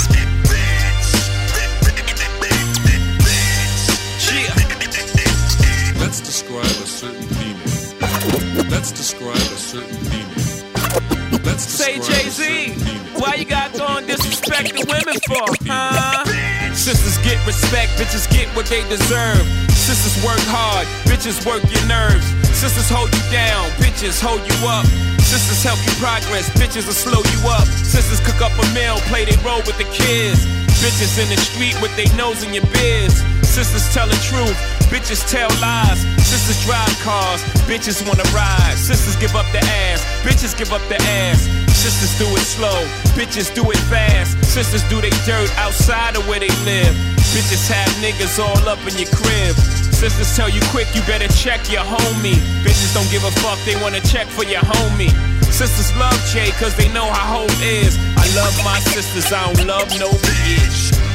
Yeah. 4.28 4.52
Let's 6.02 6.20
describe 6.20 6.66
a 6.66 6.88
certain 6.88 7.24
female. 7.24 8.70
Let's 8.70 8.92
describe 8.92 9.36
a 9.36 9.58
certain 9.58 9.96
female. 10.12 10.37
Let's 11.48 11.64
Say 11.64 11.96
Jay 12.04 12.28
Z, 12.28 12.76
why 13.16 13.36
you 13.36 13.46
got 13.46 13.72
going 13.72 14.06
disrespect 14.06 14.68
the 14.76 14.84
women 14.84 15.16
for? 15.32 15.48
Huh? 15.64 16.26
Sisters 16.76 17.18
get 17.24 17.40
respect, 17.48 17.96
bitches 17.96 18.30
get 18.30 18.54
what 18.54 18.66
they 18.66 18.84
deserve. 18.90 19.48
Sisters 19.72 20.20
work 20.28 20.44
hard, 20.52 20.86
bitches 21.08 21.40
work 21.48 21.64
your 21.72 21.88
nerves. 21.88 22.28
Sisters 22.58 22.90
hold 22.90 23.14
you 23.14 23.22
down, 23.30 23.70
bitches 23.78 24.18
hold 24.18 24.42
you 24.42 24.58
up. 24.66 24.82
Sisters 25.22 25.62
help 25.62 25.78
you 25.86 25.94
progress, 26.02 26.50
bitches 26.58 26.90
will 26.90 26.98
slow 26.98 27.22
you 27.22 27.40
up. 27.54 27.70
Sisters 27.70 28.18
cook 28.26 28.42
up 28.42 28.50
a 28.58 28.66
meal, 28.74 28.98
play 29.06 29.30
they 29.30 29.38
role 29.46 29.62
with 29.70 29.78
the 29.78 29.86
kids. 29.94 30.42
Bitches 30.82 31.22
in 31.22 31.30
the 31.30 31.38
street 31.38 31.78
with 31.86 31.94
their 31.94 32.10
nose 32.18 32.42
in 32.42 32.58
your 32.58 32.66
biz. 32.74 33.22
Sisters 33.46 33.86
tell 33.94 34.10
the 34.10 34.18
truth, 34.26 34.58
bitches 34.90 35.22
tell 35.30 35.54
lies. 35.62 36.02
Sisters 36.26 36.58
drive 36.66 36.90
cars, 37.06 37.46
bitches 37.70 38.02
wanna 38.02 38.26
ride. 38.34 38.74
Sisters 38.74 39.14
give 39.22 39.38
up 39.38 39.46
the 39.54 39.62
ass, 39.94 40.02
bitches 40.26 40.58
give 40.58 40.74
up 40.74 40.82
the 40.90 40.98
ass. 41.30 41.46
Sisters 41.78 42.18
do 42.18 42.26
it 42.34 42.42
slow, 42.42 42.82
bitches 43.14 43.54
do 43.54 43.70
it 43.70 43.78
fast. 43.86 44.34
Sisters 44.44 44.82
do 44.90 45.00
they 45.00 45.14
dirt 45.30 45.54
outside 45.62 46.18
of 46.18 46.28
where 46.28 46.40
they 46.40 46.50
live. 46.66 46.98
Bitches 47.34 47.68
have 47.70 47.90
niggas 48.04 48.40
all 48.40 48.70
up 48.70 48.80
in 48.88 48.98
your 48.98 49.10
crib. 49.12 49.56
Sisters 49.94 50.36
tell 50.36 50.50
you 50.50 50.62
quick, 50.70 50.88
you 50.94 51.02
better 51.04 51.28
check 51.34 51.72
your 51.72 51.82
homie. 51.82 52.40
Bitches 52.64 52.94
don't 52.94 53.10
give 53.10 53.24
a 53.24 53.32
fuck, 53.42 53.58
they 53.66 53.76
wanna 53.82 54.02
check 54.02 54.28
for 54.28 54.44
your 54.44 54.62
homie. 54.62 55.12
Sisters 55.52 55.96
love 55.98 56.20
Jay 56.32 56.52
cause 56.60 56.76
they 56.76 56.88
know 56.94 57.06
how 57.06 57.40
hope 57.40 57.62
is. 57.62 57.98
I 58.18 58.26
love 58.36 58.54
my 58.64 58.80
sisters, 58.80 59.32
I 59.32 59.52
don't 59.54 59.68
love 59.68 59.90
no 60.00 60.10
bitch. 60.10 61.07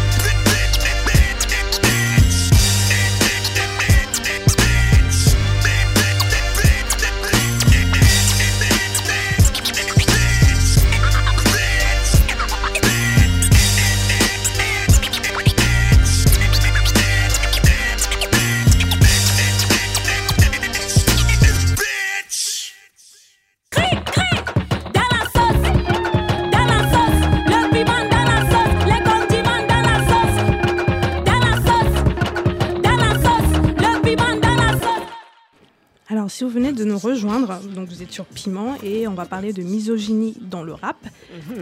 Si 36.42 36.46
vous 36.46 36.54
venez 36.54 36.72
de 36.72 36.82
nous 36.82 36.98
rejoindre, 36.98 37.60
donc 37.72 37.88
vous 37.88 38.02
êtes 38.02 38.10
sur 38.10 38.24
Piment 38.24 38.76
et 38.82 39.06
on 39.06 39.14
va 39.14 39.26
parler 39.26 39.52
de 39.52 39.62
misogynie 39.62 40.34
dans 40.40 40.64
le 40.64 40.72
rap. 40.72 40.96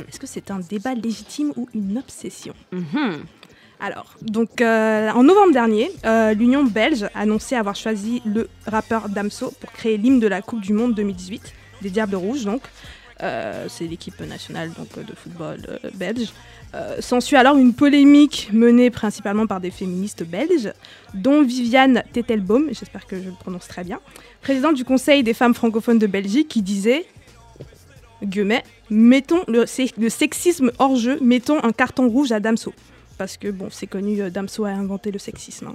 Est-ce 0.08 0.18
que 0.18 0.26
c'est 0.26 0.50
un 0.50 0.58
débat 0.58 0.94
légitime 0.94 1.52
ou 1.56 1.68
une 1.74 1.98
obsession 1.98 2.54
Alors, 3.78 4.14
donc 4.22 4.62
euh, 4.62 5.10
en 5.10 5.22
novembre 5.22 5.52
dernier, 5.52 5.90
euh, 6.06 6.32
l'Union 6.32 6.64
belge 6.64 7.02
a 7.14 7.20
annoncé 7.20 7.56
avoir 7.56 7.76
choisi 7.76 8.22
le 8.24 8.48
rappeur 8.66 9.10
Damso 9.10 9.52
pour 9.60 9.70
créer 9.70 9.98
l'hymne 9.98 10.18
de 10.18 10.26
la 10.26 10.40
Coupe 10.40 10.62
du 10.62 10.72
Monde 10.72 10.94
2018, 10.94 11.52
des 11.82 11.90
Diables 11.90 12.16
Rouges 12.16 12.46
donc. 12.46 12.62
Euh, 13.22 13.66
c'est 13.68 13.86
l'équipe 13.86 14.18
nationale 14.20 14.70
donc, 14.72 15.04
de 15.04 15.14
football 15.14 15.58
euh, 15.68 15.90
belge. 15.94 16.32
Euh, 16.74 17.00
S'ensuit 17.00 17.36
alors 17.36 17.58
une 17.58 17.74
polémique 17.74 18.48
menée 18.52 18.90
principalement 18.90 19.46
par 19.46 19.60
des 19.60 19.70
féministes 19.70 20.24
belges, 20.24 20.72
dont 21.12 21.42
Viviane 21.42 22.02
Tettelbaum, 22.12 22.68
j'espère 22.68 23.06
que 23.06 23.20
je 23.20 23.28
le 23.28 23.34
prononce 23.38 23.68
très 23.68 23.84
bien, 23.84 24.00
présidente 24.40 24.74
du 24.74 24.84
Conseil 24.84 25.22
des 25.22 25.34
femmes 25.34 25.54
francophones 25.54 25.98
de 25.98 26.06
Belgique, 26.06 26.48
qui 26.48 26.62
disait 26.62 27.04
guillemets, 28.22 28.64
mettons 28.88 29.42
le, 29.48 29.64
le 29.98 30.08
sexisme 30.08 30.70
hors 30.78 30.96
jeu, 30.96 31.18
mettons 31.20 31.62
un 31.62 31.72
carton 31.72 32.08
rouge 32.08 32.32
à 32.32 32.40
Damso. 32.40 32.72
Parce 33.20 33.36
que, 33.36 33.48
bon, 33.48 33.68
c'est 33.70 33.86
connu, 33.86 34.22
euh, 34.22 34.30
Damso 34.30 34.64
a 34.64 34.70
inventé 34.70 35.10
le 35.10 35.18
sexisme. 35.18 35.66
hein. 35.68 35.74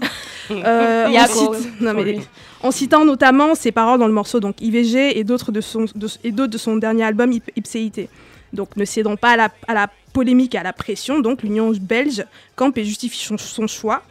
Euh, 0.51 1.05
en, 1.08 1.27
cite- 1.27 1.81
non, 1.81 1.93
mais- 1.93 2.71
citant 2.71 3.05
notamment 3.05 3.53
ses 3.53 3.71
paroles 3.71 3.99
dans 3.99 4.08
le 4.08 4.13
morceau 4.13 4.39
donc 4.39 4.60
IVG 4.62 5.17
et 5.19 5.23
d'autres 5.23 5.51
de 5.51 5.62
son, 5.62 5.86
de, 5.95 6.08
et 6.23 6.31
d'autres 6.31 6.53
de 6.53 6.58
son 6.58 6.75
dernier 6.77 7.03
album 7.03 7.31
Ip- 7.31 7.51
Ipséité. 7.55 8.10
Donc 8.53 8.75
ne 8.77 8.86
cédant 8.86 9.15
pas 9.15 9.31
à 9.31 9.38
la, 9.38 9.49
à 9.67 9.73
la 9.75 9.89
polémique 10.13 10.55
et 10.55 10.58
à 10.60 10.63
la 10.63 10.73
pression, 10.73 11.19
donc 11.19 11.43
l'Union 11.43 11.71
belge 11.79 12.25
campe 12.55 12.77
et 12.79 12.86
justifie 12.86 13.23
son, 13.23 13.38
son 13.38 13.67
choix 13.67 14.01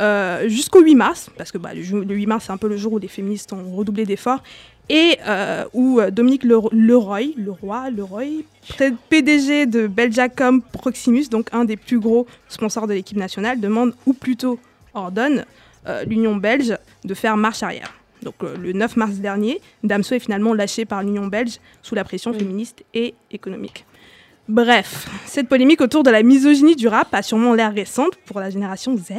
euh, 0.00 0.48
jusqu'au 0.48 0.80
8 0.82 0.94
mars, 0.96 1.30
parce 1.38 1.50
que 1.52 1.58
bah, 1.58 1.70
le 1.74 2.14
8 2.14 2.26
mars 2.26 2.44
c'est 2.46 2.52
un 2.52 2.56
peu 2.56 2.68
le 2.68 2.76
jour 2.76 2.92
où 2.94 2.98
les 2.98 3.08
féministes 3.08 3.52
ont 3.52 3.74
redoublé 3.76 4.04
d'efforts, 4.04 4.42
et 4.88 5.16
euh, 5.26 5.64
où 5.72 6.00
euh, 6.00 6.10
Dominique 6.10 6.44
Le- 6.44 6.58
Leroy, 6.72 7.32
Leroy, 7.36 7.90
Leroy, 7.90 8.24
PDG 9.08 9.66
de 9.66 9.86
Belgiacom 9.86 10.60
Proximus, 10.60 11.28
donc 11.30 11.48
un 11.52 11.64
des 11.64 11.76
plus 11.76 11.98
gros 11.98 12.26
sponsors 12.48 12.86
de 12.86 12.94
l'équipe 12.94 13.16
nationale, 13.18 13.60
demande, 13.60 13.94
ou 14.06 14.12
plutôt 14.12 14.58
ordonne, 14.92 15.44
euh, 15.86 16.04
l'Union 16.04 16.36
belge 16.36 16.76
de 17.04 17.14
faire 17.14 17.36
marche 17.36 17.62
arrière. 17.62 17.92
Donc 18.22 18.34
euh, 18.42 18.56
le 18.56 18.72
9 18.72 18.96
mars 18.96 19.14
dernier, 19.16 19.60
Damso 19.82 20.14
est 20.14 20.18
finalement 20.20 20.54
lâché 20.54 20.84
par 20.84 21.02
l'Union 21.02 21.26
belge 21.26 21.58
sous 21.82 21.94
la 21.94 22.04
pression 22.04 22.32
féministe 22.32 22.84
et 22.94 23.14
économique. 23.30 23.84
Bref, 24.46 25.08
cette 25.24 25.48
polémique 25.48 25.80
autour 25.80 26.02
de 26.02 26.10
la 26.10 26.22
misogynie 26.22 26.76
du 26.76 26.86
rap 26.86 27.08
a 27.14 27.22
sûrement 27.22 27.54
l'air 27.54 27.72
récente 27.72 28.16
pour 28.26 28.40
la 28.40 28.50
génération 28.50 28.94
Z, 28.94 29.14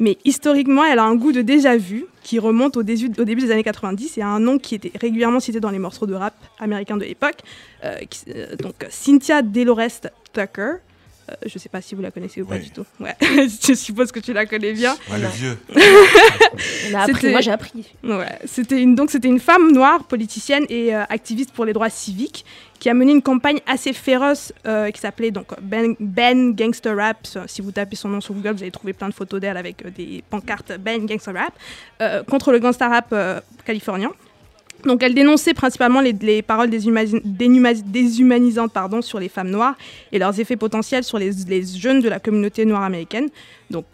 mais 0.00 0.18
historiquement, 0.24 0.84
elle 0.84 0.98
a 0.98 1.04
un 1.04 1.14
goût 1.14 1.30
de 1.30 1.42
déjà-vu 1.42 2.06
qui 2.24 2.40
remonte 2.40 2.76
au 2.76 2.82
début, 2.82 3.08
au 3.20 3.24
début 3.24 3.42
des 3.42 3.52
années 3.52 3.62
90 3.62 4.18
et 4.18 4.22
a 4.22 4.26
un 4.26 4.40
nom 4.40 4.58
qui 4.58 4.74
était 4.74 4.90
régulièrement 5.00 5.38
cité 5.38 5.60
dans 5.60 5.70
les 5.70 5.78
morceaux 5.78 6.06
de 6.06 6.14
rap 6.14 6.34
américains 6.58 6.96
de 6.96 7.04
l'époque. 7.04 7.38
euh, 7.84 7.94
qui- 8.10 8.24
euh, 8.34 8.56
donc 8.56 8.74
Cynthia 8.90 9.40
Delores 9.42 10.00
Tucker. 10.32 10.72
Euh, 11.30 11.34
je 11.46 11.52
ne 11.54 11.58
sais 11.60 11.68
pas 11.68 11.80
si 11.82 11.94
vous 11.94 12.00
la 12.02 12.10
connaissez 12.10 12.40
ou 12.42 12.46
pas 12.46 12.54
Oui. 12.56 12.62
du 12.62 12.70
tout. 12.70 12.84
Ouais, 12.98 13.14
je 13.20 13.74
suppose 13.74 14.10
que 14.10 14.18
tu 14.18 14.32
la 14.32 14.46
connais 14.46 14.72
bien. 14.72 14.96
Ouais, 15.10 15.18
le 15.20 15.28
vieux. 15.28 15.58
On 16.90 16.94
a 16.94 17.02
appris, 17.02 17.14
C'était- 17.14 17.30
moi 17.30 17.40
j'ai 17.42 17.50
appris. 17.52 17.84
Ouais, 18.02 18.38
c'était 18.46 18.80
une 18.82 18.94
donc 18.96 19.10
c'était 19.10 19.28
une 19.28 19.38
femme 19.38 19.70
noire 19.72 20.04
politicienne 20.04 20.64
et 20.70 20.94
euh, 20.96 21.04
activiste 21.08 21.52
pour 21.52 21.64
les 21.66 21.72
droits 21.72 21.90
civiques 21.90 22.44
qui 22.78 22.88
a 22.88 22.94
mené 22.94 23.12
une 23.12 23.22
campagne 23.22 23.60
assez 23.66 23.92
féroce 23.92 24.52
euh, 24.66 24.90
qui 24.90 25.00
s'appelait 25.00 25.30
donc 25.30 25.48
Ben, 25.60 25.94
Ben 25.98 26.54
Gangster 26.54 26.96
Rap. 26.96 27.26
Si 27.46 27.60
vous 27.60 27.72
tapez 27.72 27.96
son 27.96 28.08
nom 28.08 28.20
sur 28.20 28.34
Google, 28.34 28.52
vous 28.52 28.62
allez 28.62 28.70
trouver 28.70 28.92
plein 28.92 29.08
de 29.08 29.14
photos 29.14 29.40
d'elle 29.40 29.56
avec 29.56 29.84
euh, 29.84 29.90
des 29.90 30.22
pancartes 30.28 30.72
Ben 30.78 31.04
Gangster 31.06 31.34
Rap 31.34 31.52
euh, 32.00 32.22
contre 32.22 32.52
le 32.52 32.58
gangsta 32.58 32.88
rap 32.88 33.08
euh, 33.12 33.40
californien. 33.64 34.12
Donc 34.84 35.02
elle 35.02 35.14
dénonçait 35.14 35.54
principalement 35.54 36.00
les, 36.00 36.12
les 36.12 36.42
paroles 36.42 36.70
déshumanisantes 36.70 38.72
sur 39.02 39.18
les 39.18 39.28
femmes 39.28 39.50
noires 39.50 39.76
et 40.12 40.18
leurs 40.18 40.38
effets 40.38 40.56
potentiels 40.56 41.04
sur 41.04 41.18
les, 41.18 41.32
jeunes 41.76 42.00
de 42.00 42.08
la 42.08 42.20
communauté 42.20 42.64
noire 42.64 42.82
américaine. 42.82 43.28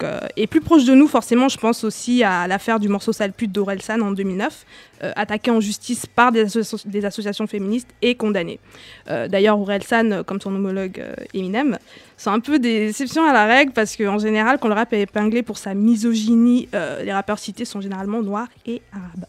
Euh, 0.03 0.19
et 0.37 0.47
plus 0.47 0.61
proche 0.61 0.85
de 0.85 0.93
nous, 0.93 1.07
forcément, 1.07 1.49
je 1.49 1.57
pense 1.57 1.83
aussi 1.83 2.23
à 2.23 2.47
l'affaire 2.47 2.79
du 2.79 2.87
morceau 2.87 3.11
sale 3.11 3.33
pute 3.33 3.51
d'Orelsan 3.51 3.99
en 4.01 4.11
2009, 4.11 4.65
euh, 5.03 5.11
attaqué 5.15 5.51
en 5.51 5.59
justice 5.59 6.05
par 6.05 6.31
des, 6.31 6.45
asso- 6.57 6.87
des 6.87 7.03
associations 7.03 7.45
féministes 7.47 7.89
et 8.01 8.15
condamné. 8.15 8.59
Euh, 9.09 9.27
D'ailleurs, 9.27 9.59
Orelsan, 9.59 10.23
comme 10.23 10.39
son 10.39 10.55
homologue 10.55 11.03
Eminem, 11.33 11.77
c'est 12.15 12.29
un 12.29 12.39
peu 12.39 12.59
des 12.59 12.89
exceptions 12.89 13.25
à 13.25 13.33
la 13.33 13.45
règle 13.45 13.73
parce 13.73 13.97
qu'en 13.97 14.19
général, 14.19 14.59
quand 14.61 14.69
le 14.69 14.75
rap 14.75 14.93
est 14.93 15.01
épinglé 15.01 15.43
pour 15.43 15.57
sa 15.57 15.73
misogynie, 15.73 16.69
les 17.03 17.11
rappeurs 17.11 17.39
cités 17.39 17.65
sont 17.65 17.81
généralement 17.81 18.21
noirs 18.21 18.47
et 18.65 18.81
arabes. 18.93 19.25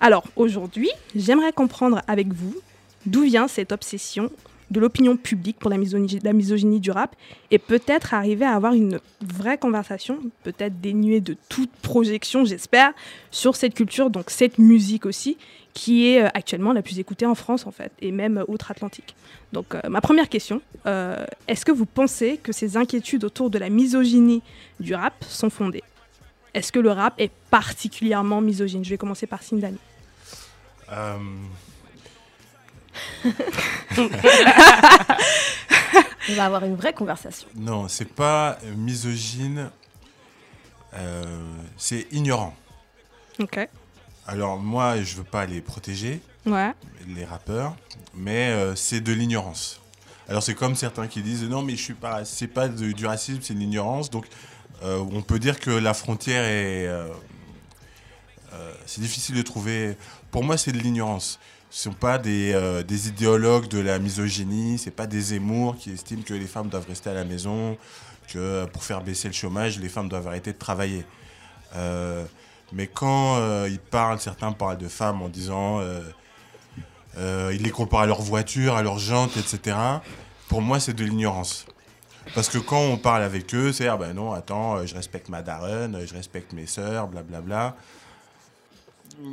Alors, 0.00 0.24
aujourd'hui, 0.36 0.90
j'aimerais 1.14 1.52
comprendre 1.52 2.02
avec 2.06 2.32
vous 2.32 2.54
d'où 3.06 3.22
vient 3.22 3.48
cette 3.48 3.72
obsession 3.72 4.30
de 4.70 4.80
l'opinion 4.80 5.16
publique 5.16 5.58
pour 5.58 5.70
la 5.70 5.78
misogynie, 5.78 6.80
du 6.80 6.90
rap 6.90 7.14
et 7.50 7.58
peut-être 7.58 8.14
arriver 8.14 8.44
à 8.44 8.54
avoir 8.54 8.72
une 8.72 8.98
vraie 9.20 9.58
conversation, 9.58 10.18
peut-être 10.42 10.80
dénuée 10.80 11.20
de 11.20 11.36
toute 11.48 11.70
projection, 11.82 12.44
j'espère, 12.44 12.92
sur 13.30 13.54
cette 13.54 13.74
culture, 13.74 14.10
donc 14.10 14.30
cette 14.30 14.58
musique 14.58 15.06
aussi, 15.06 15.38
qui 15.72 16.08
est 16.08 16.22
euh, 16.22 16.28
actuellement 16.34 16.72
la 16.72 16.82
plus 16.82 16.98
écoutée 16.98 17.26
en 17.26 17.34
France 17.34 17.66
en 17.66 17.70
fait, 17.70 17.92
et 18.00 18.10
même 18.10 18.38
euh, 18.38 18.44
outre-Atlantique. 18.48 19.14
Donc 19.52 19.74
euh, 19.74 19.80
ma 19.88 20.00
première 20.00 20.28
question, 20.28 20.60
est-ce 21.48 21.64
que 21.64 21.72
vous 21.72 21.86
pensez 21.86 22.38
que 22.42 22.52
ces 22.52 22.76
inquiétudes 22.76 23.24
autour 23.24 23.50
de 23.50 23.58
la 23.58 23.68
misogynie 23.68 24.42
du 24.80 24.94
rap 24.94 25.14
sont 25.28 25.50
fondées? 25.50 25.82
Est-ce 26.56 26.72
que 26.72 26.78
le 26.78 26.90
rap 26.90 27.14
est 27.18 27.30
particulièrement 27.50 28.40
misogyne? 28.40 28.82
Je 28.84 28.90
vais 28.90 28.96
commencer 28.98 29.26
par 29.26 29.42
Sindani. 29.42 29.78
Euh, 30.90 31.18
On 36.28 36.34
va 36.34 36.44
avoir 36.46 36.64
une 36.64 36.74
vraie 36.76 36.92
conversation. 36.92 37.46
non, 37.54 37.88
c'est 37.88 38.12
pas 38.12 38.58
misogyne, 38.76 39.70
euh, 40.94 41.24
c'est 41.76 42.06
ignorant. 42.12 42.54
Ok. 43.38 43.68
Alors 44.26 44.56
moi, 44.58 45.00
je 45.02 45.16
veux 45.16 45.24
pas 45.24 45.46
les 45.46 45.60
protéger, 45.60 46.20
Ouais. 46.46 46.72
les 47.08 47.24
rappeurs, 47.24 47.76
mais 48.14 48.48
euh, 48.50 48.74
c'est 48.74 49.00
de 49.00 49.12
l'ignorance. 49.12 49.80
Alors 50.28 50.42
c'est 50.42 50.54
comme 50.54 50.74
certains 50.74 51.06
qui 51.06 51.22
disent 51.22 51.44
non 51.44 51.62
mais 51.62 51.76
je 51.76 51.82
suis 51.82 51.94
pas, 51.94 52.24
c'est 52.24 52.48
pas 52.48 52.66
de- 52.68 52.90
du 52.90 53.06
racisme, 53.06 53.40
c'est 53.42 53.54
de 53.54 53.60
l'ignorance. 53.60 54.10
Donc 54.10 54.26
euh, 54.82 54.98
on 55.12 55.22
peut 55.22 55.38
dire 55.38 55.58
que 55.58 55.70
la 55.70 55.94
frontière 55.94 56.44
est, 56.44 56.86
euh, 56.86 57.08
euh, 58.52 58.72
c'est 58.84 59.00
difficile 59.00 59.36
de 59.36 59.42
trouver. 59.42 59.96
Pour 60.30 60.44
moi 60.44 60.56
c'est 60.56 60.72
de 60.72 60.78
l'ignorance. 60.78 61.38
Ce 61.70 61.84
sont 61.84 61.92
pas 61.92 62.18
des, 62.18 63.08
idéologues 63.08 63.68
de 63.68 63.80
la 63.80 63.98
misogynie, 63.98 64.78
c'est 64.78 64.90
pas 64.90 65.06
des 65.06 65.20
Zemmour 65.20 65.76
qui 65.76 65.90
estiment 65.90 66.22
que 66.22 66.34
les 66.34 66.46
femmes 66.46 66.68
doivent 66.68 66.86
rester 66.86 67.10
à 67.10 67.14
la 67.14 67.24
maison, 67.24 67.76
que 68.28 68.64
pour 68.66 68.82
faire 68.84 69.02
baisser 69.02 69.28
le 69.28 69.34
chômage, 69.34 69.78
les 69.78 69.88
femmes 69.88 70.08
doivent 70.08 70.28
arrêter 70.28 70.52
de 70.52 70.58
travailler. 70.58 71.04
Mais 72.72 72.86
quand 72.86 73.66
ils 73.66 73.78
parlent, 73.78 74.20
certains 74.20 74.52
parlent 74.52 74.78
de 74.78 74.88
femmes 74.88 75.20
en 75.20 75.28
disant 75.28 75.82
ils 77.18 77.62
les 77.62 77.70
comparent 77.70 78.00
à 78.00 78.06
leur 78.06 78.22
voiture, 78.22 78.76
à 78.76 78.82
leurs 78.82 79.00
jantes, 79.00 79.36
etc. 79.36 79.76
Pour 80.48 80.62
moi, 80.62 80.80
c'est 80.80 80.94
de 80.94 81.04
l'ignorance. 81.04 81.65
Parce 82.34 82.48
que 82.48 82.58
quand 82.58 82.80
on 82.80 82.96
parle 82.96 83.22
avec 83.22 83.54
eux, 83.54 83.72
c'est 83.72 83.88
ah 83.88 83.96
ben 83.96 84.12
non, 84.12 84.32
attends, 84.32 84.76
euh, 84.76 84.86
je 84.86 84.94
respecte 84.94 85.28
ma 85.28 85.42
daronne, 85.42 85.94
euh, 85.94 86.06
je 86.06 86.14
respecte 86.14 86.52
mes 86.52 86.66
sœurs, 86.66 87.06
blablabla. 87.08 87.76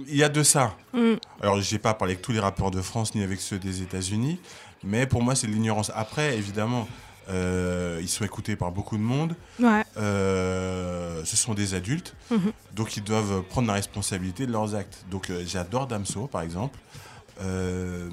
Il 0.08 0.16
y 0.16 0.24
a 0.24 0.30
de 0.30 0.44
ça. 0.44 0.76
Mm. 0.94 1.14
Alors, 1.42 1.60
je 1.62 1.74
n'ai 1.74 1.80
pas 1.80 1.94
parlé 1.94 2.14
avec 2.14 2.22
tous 2.24 2.32
les 2.32 2.40
rappeurs 2.40 2.72
de 2.72 2.82
France 2.82 3.16
ni 3.16 3.24
avec 3.24 3.42
ceux 3.42 3.60
des 3.60 3.82
États-Unis, 3.82 4.40
mais 4.84 5.06
pour 5.08 5.22
moi, 5.22 5.36
c'est 5.36 5.48
de 5.48 5.52
l'ignorance. 5.52 5.92
Après, 5.94 6.38
évidemment, 6.38 6.88
euh, 7.30 8.00
ils 8.02 8.08
sont 8.08 8.24
écoutés 8.24 8.56
par 8.56 8.72
beaucoup 8.72 8.96
de 8.98 9.02
monde. 9.02 9.36
Ouais. 9.60 9.84
Euh, 9.98 11.22
ce 11.26 11.36
sont 11.36 11.54
des 11.54 11.74
adultes, 11.74 12.16
Mhm. 12.32 12.52
donc 12.74 12.96
ils 12.96 13.04
doivent 13.04 13.42
prendre 13.44 13.68
la 13.68 13.74
responsabilité 13.74 14.46
de 14.46 14.52
leurs 14.52 14.76
actes. 14.76 15.04
Donc 15.10 15.30
euh, 15.30 15.44
j'adore 15.46 15.88
Damso, 15.88 16.28
par 16.28 16.42
exemple, 16.42 16.78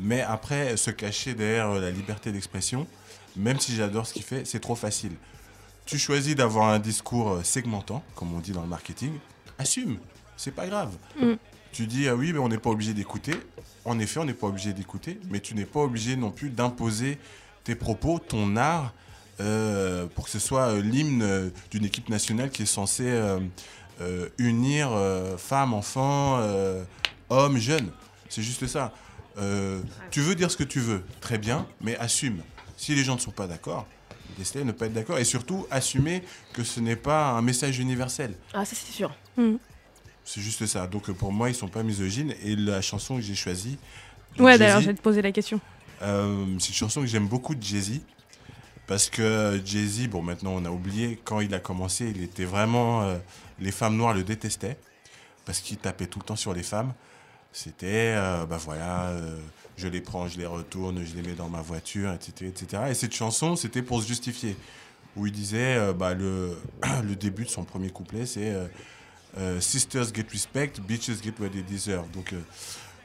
mais 0.00 0.22
après, 0.22 0.76
se 0.76 0.90
cacher 0.90 1.34
derrière 1.34 1.68
la 1.74 1.90
liberté 1.90 2.32
d'expression, 2.32 2.86
même 3.36 3.58
si 3.60 3.74
j'adore 3.74 4.06
ce 4.06 4.12
qu'il 4.14 4.22
fait, 4.22 4.44
c'est 4.44 4.60
trop 4.60 4.74
facile. 4.74 5.12
Tu 5.86 5.98
choisis 5.98 6.34
d'avoir 6.34 6.68
un 6.68 6.78
discours 6.78 7.30
euh, 7.30 7.42
segmentant, 7.42 8.02
comme 8.14 8.32
on 8.34 8.38
dit 8.38 8.52
dans 8.52 8.62
le 8.62 8.68
marketing, 8.68 9.12
assume, 9.58 9.98
c'est 10.36 10.54
pas 10.54 10.66
grave. 10.66 10.96
Mhm. 11.20 11.36
Tu 11.72 11.86
dis, 11.86 12.08
ah 12.08 12.16
oui, 12.16 12.32
mais 12.32 12.38
on 12.38 12.48
n'est 12.48 12.58
pas 12.58 12.70
obligé 12.70 12.94
d'écouter. 12.94 13.34
En 13.84 13.98
effet, 13.98 14.20
on 14.20 14.24
n'est 14.24 14.34
pas 14.34 14.48
obligé 14.48 14.72
d'écouter, 14.72 15.20
mais 15.30 15.40
tu 15.40 15.54
n'es 15.54 15.64
pas 15.64 15.80
obligé 15.80 16.16
non 16.16 16.30
plus 16.30 16.50
d'imposer 16.50 17.18
tes 17.64 17.74
propos, 17.74 18.18
ton 18.18 18.56
art, 18.56 18.92
euh, 19.40 20.06
pour 20.14 20.24
que 20.24 20.30
ce 20.30 20.38
soit 20.38 20.68
euh, 20.68 20.82
l'hymne 20.82 21.50
d'une 21.70 21.84
équipe 21.84 22.08
nationale 22.08 22.50
qui 22.50 22.62
est 22.62 22.66
censée 22.66 23.08
euh, 23.08 23.40
euh, 24.00 24.28
unir 24.38 24.90
femmes, 25.38 25.74
enfants, 25.74 26.40
hommes, 27.28 27.58
jeunes. 27.58 27.90
C'est 28.28 28.42
juste 28.42 28.66
ça. 28.66 28.92
Tu 30.10 30.20
veux 30.20 30.34
dire 30.34 30.50
ce 30.50 30.56
que 30.56 30.64
tu 30.64 30.80
veux, 30.80 31.02
très 31.20 31.38
bien, 31.38 31.66
mais 31.80 31.96
assume. 31.96 32.42
Si 32.80 32.94
les 32.94 33.04
gens 33.04 33.14
ne 33.16 33.20
sont 33.20 33.30
pas 33.30 33.46
d'accord, 33.46 33.86
laisse-les 34.38 34.64
ne 34.64 34.72
pas 34.72 34.86
être 34.86 34.94
d'accord. 34.94 35.18
Et 35.18 35.24
surtout, 35.24 35.66
assumer 35.70 36.22
que 36.54 36.64
ce 36.64 36.80
n'est 36.80 36.96
pas 36.96 37.32
un 37.32 37.42
message 37.42 37.78
universel. 37.78 38.34
Ah, 38.54 38.64
ça 38.64 38.74
c'est 38.74 38.90
sûr. 38.90 39.12
C'est 40.24 40.40
juste 40.40 40.64
ça. 40.64 40.86
Donc 40.86 41.10
pour 41.12 41.30
moi, 41.30 41.50
ils 41.50 41.54
sont 41.54 41.68
pas 41.68 41.82
misogynes. 41.82 42.34
Et 42.42 42.56
la 42.56 42.80
chanson 42.80 43.16
que 43.16 43.20
j'ai 43.22 43.34
choisie, 43.34 43.76
Ouais, 44.38 44.56
d'ailleurs, 44.56 44.80
je 44.80 44.86
vais 44.86 44.94
te 44.94 45.02
poser 45.02 45.20
la 45.20 45.30
question. 45.32 45.60
euh, 46.00 46.46
c'est 46.58 46.68
une 46.68 46.74
chanson 46.74 47.00
que 47.02 47.06
j'aime 47.06 47.28
beaucoup 47.28 47.54
de 47.54 47.62
Jay-Z. 47.62 48.00
Parce 48.86 49.10
que 49.10 49.60
Jay-Z, 49.62 50.08
bon, 50.08 50.22
maintenant 50.22 50.52
on 50.54 50.64
a 50.64 50.70
oublié, 50.70 51.20
quand 51.22 51.40
il 51.40 51.52
a 51.54 51.58
commencé, 51.60 52.10
il 52.16 52.22
était 52.22 52.46
vraiment. 52.46 53.02
euh, 53.02 53.18
les 53.58 53.72
femmes 53.72 53.96
noires 53.96 54.14
le 54.14 54.24
détestaient. 54.24 54.78
Parce 55.44 55.60
qu'il 55.60 55.76
tapait 55.76 56.06
tout 56.06 56.18
le 56.18 56.24
temps 56.24 56.36
sur 56.36 56.54
les 56.54 56.62
femmes. 56.62 56.94
C'était, 57.52 58.14
euh, 58.16 58.46
bah 58.46 58.56
voilà, 58.58 59.08
euh, 59.08 59.36
je 59.80 59.88
les 59.88 60.00
prends, 60.00 60.28
je 60.28 60.38
les 60.38 60.46
retourne, 60.46 61.04
je 61.04 61.14
les 61.14 61.22
mets 61.22 61.34
dans 61.34 61.48
ma 61.48 61.62
voiture, 61.62 62.12
etc. 62.12 62.50
etc. 62.50 62.82
Et 62.90 62.94
cette 62.94 63.14
chanson, 63.14 63.56
c'était 63.56 63.82
pour 63.82 64.02
se 64.02 64.08
justifier. 64.08 64.56
Où 65.16 65.26
il 65.26 65.32
disait, 65.32 65.76
euh, 65.76 65.92
bah, 65.92 66.14
le, 66.14 66.56
le 67.02 67.16
début 67.16 67.44
de 67.44 67.48
son 67.48 67.64
premier 67.64 67.90
couplet, 67.90 68.26
c'est 68.26 68.50
euh, 68.50 68.66
euh, 69.38 69.60
Sisters 69.60 70.14
get 70.14 70.26
respect, 70.30 70.72
bitches 70.86 71.22
get 71.22 71.32
what 71.40 71.48
they 71.48 71.62
deserve. 71.62 72.08
Donc, 72.12 72.34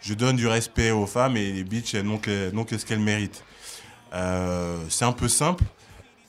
je 0.02 0.14
donne 0.14 0.36
du 0.36 0.48
respect 0.48 0.92
aux 0.92 1.08
femmes 1.08 1.38
et 1.38 1.52
les 1.52 1.64
bitches 1.64 1.96
elles 1.96 2.06
n'ont 2.06 2.20
que, 2.20 2.52
n'ont 2.52 2.66
que 2.66 2.78
ce 2.78 2.86
qu'elles 2.86 3.00
méritent. 3.00 3.44
C'est 4.90 5.06
un 5.06 5.12
peu 5.12 5.28
simple, 5.28 5.64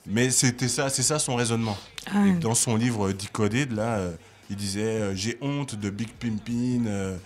mais 0.05 0.29
c'était 0.29 0.67
ça, 0.67 0.89
c'est 0.89 1.03
ça 1.03 1.19
son 1.19 1.35
raisonnement. 1.35 1.77
Ah, 2.07 2.25
Et 2.27 2.33
dans 2.33 2.55
son 2.55 2.75
livre 2.75 3.11
Decoded, 3.11 3.71
là, 3.71 4.01
il 4.49 4.55
disait 4.55 5.15
J'ai 5.15 5.37
honte 5.41 5.75
de 5.75 5.89
Big 5.89 6.09
Pimpin, 6.09 7.17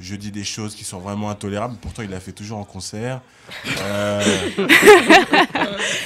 je 0.00 0.16
dis 0.16 0.30
des 0.30 0.44
choses 0.44 0.74
qui 0.74 0.84
sont 0.84 0.98
vraiment 0.98 1.28
intolérables. 1.30 1.76
Pourtant, 1.80 2.02
il 2.02 2.10
l'a 2.10 2.20
fait 2.20 2.32
toujours 2.32 2.58
en 2.58 2.64
concert. 2.64 3.20
Euh, 3.82 4.22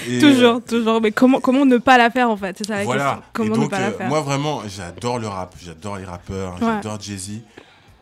et, 0.09 0.19
toujours, 0.19 0.63
toujours. 0.65 1.01
Mais 1.01 1.13
comment, 1.13 1.41
comment 1.41 1.65
ne 1.65 1.79
pas 1.79 1.97
la 1.97 2.11
faire 2.11 2.29
en 2.29 2.37
fait? 2.37 2.59
C'est 2.59 2.67
ça 2.67 2.79
la 2.79 2.85
voilà. 2.85 3.05
question. 3.05 3.23
Comment 3.33 3.55
et 3.55 3.59
ne 3.59 3.63
donc, 3.63 3.71
pas 3.71 3.81
la 3.81 3.87
euh, 3.87 3.93
faire? 3.93 4.09
moi, 4.09 4.21
vraiment, 4.21 4.63
j'adore 4.67 5.19
le 5.19 5.29
rap, 5.29 5.55
j'adore 5.63 5.97
les 5.97 6.05
rappeurs, 6.05 6.55
Ouais. 6.55 6.59
j'adore 6.61 7.01
Jay-Z. 7.01 7.43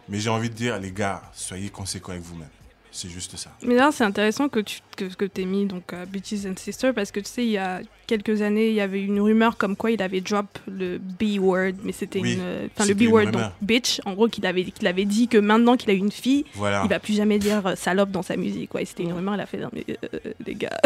Mais 0.08 0.18
j'ai 0.18 0.30
envie 0.30 0.48
de 0.48 0.54
dire, 0.54 0.78
les 0.78 0.90
gars, 0.90 1.22
soyez 1.32 1.68
conséquents 1.68 2.12
avec 2.12 2.24
vous-même. 2.24 2.48
C'est 2.94 3.08
juste 3.08 3.36
ça. 3.38 3.50
Mais 3.62 3.74
là, 3.74 3.90
c'est 3.90 4.04
intéressant 4.04 4.50
que 4.50 4.60
tu 4.60 4.80
que, 4.98 5.04
que 5.06 5.24
aies 5.40 5.44
mis 5.46 5.64
donc 5.64 5.94
euh, 5.94 6.04
Bitches 6.04 6.46
and 6.46 6.56
Sisters 6.58 6.92
parce 6.92 7.10
que 7.10 7.20
tu 7.20 7.26
sais, 7.30 7.42
il 7.42 7.52
y 7.52 7.56
a 7.56 7.80
quelques 8.06 8.42
années, 8.42 8.68
il 8.68 8.74
y 8.74 8.82
avait 8.82 9.00
une 9.02 9.18
rumeur 9.18 9.56
comme 9.56 9.74
quoi 9.76 9.90
il 9.90 10.02
avait 10.02 10.20
drop 10.20 10.46
le 10.70 10.98
B-word, 10.98 11.72
mais 11.84 11.92
c'était 11.92 12.20
Oui, 12.20 12.34
une. 12.34 12.40
euh, 12.42 12.66
Enfin, 12.76 12.86
le 12.86 12.92
B-word, 12.92 13.30
donc 13.30 13.42
bitch, 13.62 14.02
en 14.04 14.12
gros, 14.12 14.28
qu'il 14.28 14.44
avait, 14.44 14.64
qu'il 14.64 14.86
avait 14.86 15.06
dit 15.06 15.26
que 15.28 15.38
maintenant 15.38 15.78
qu'il 15.78 15.88
a 15.88 15.94
une 15.94 16.12
fille, 16.12 16.44
Voilà. 16.54 16.82
il 16.84 16.90
va 16.90 16.98
plus 17.00 17.14
jamais 17.16 17.38
dire 17.38 17.66
euh, 17.66 17.74
salope 17.76 18.10
dans 18.10 18.22
sa 18.22 18.36
musique. 18.36 18.74
Ouais, 18.74 18.84
c'était 18.84 19.04
une 19.04 19.14
rumeur, 19.14 19.34
il 19.36 19.40
a 19.40 19.46
fait. 19.46 19.56
non, 19.56 19.70
mais, 19.72 19.86
euh, 19.88 20.18
les 20.46 20.54
gars, 20.54 20.78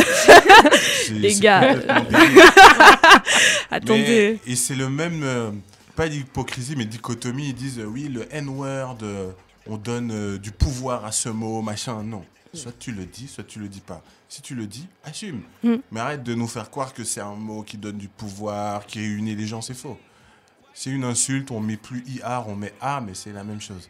les 1.10 1.34
gars, 1.34 1.74
attendez. 3.70 4.38
Mais- 4.46 4.52
et 4.52 4.56
c'est 4.56 4.74
le 4.74 4.88
même, 4.88 5.22
euh, 5.24 5.50
pas 5.96 6.08
d'hypocrisie, 6.08 6.74
mais 6.76 6.84
dichotomie. 6.84 7.48
Ils 7.48 7.54
disent 7.54 7.80
oui, 7.86 8.08
le 8.12 8.26
N-word, 8.30 8.98
on 9.68 9.76
donne 9.76 10.10
euh, 10.12 10.38
du 10.38 10.52
pouvoir 10.52 11.04
à 11.04 11.12
ce 11.12 11.28
mot, 11.28 11.62
machin. 11.62 12.02
Non. 12.02 12.24
Soit 12.52 12.78
tu 12.78 12.92
le 12.92 13.04
dis, 13.04 13.28
soit 13.28 13.44
tu 13.44 13.58
le 13.58 13.68
dis 13.68 13.80
pas. 13.80 14.02
Si 14.28 14.40
tu 14.40 14.54
le 14.54 14.66
dis, 14.66 14.86
assume. 15.04 15.42
Mm. 15.62 15.74
Mais 15.90 16.00
arrête 16.00 16.22
de 16.22 16.34
nous 16.34 16.46
faire 16.46 16.70
croire 16.70 16.94
que 16.94 17.04
c'est 17.04 17.20
un 17.20 17.34
mot 17.34 17.62
qui 17.62 17.76
donne 17.76 17.98
du 17.98 18.08
pouvoir, 18.08 18.86
qui 18.86 19.00
réunit 19.00 19.34
les 19.34 19.46
gens, 19.46 19.60
c'est 19.60 19.74
faux. 19.74 19.98
C'est 20.72 20.90
une 20.90 21.04
insulte, 21.04 21.50
on 21.50 21.60
met 21.60 21.76
plus 21.76 22.02
IR, 22.06 22.44
on 22.46 22.56
met 22.56 22.72
A, 22.80 23.00
mais 23.00 23.14
c'est 23.14 23.32
la 23.32 23.44
même 23.44 23.60
chose. 23.60 23.88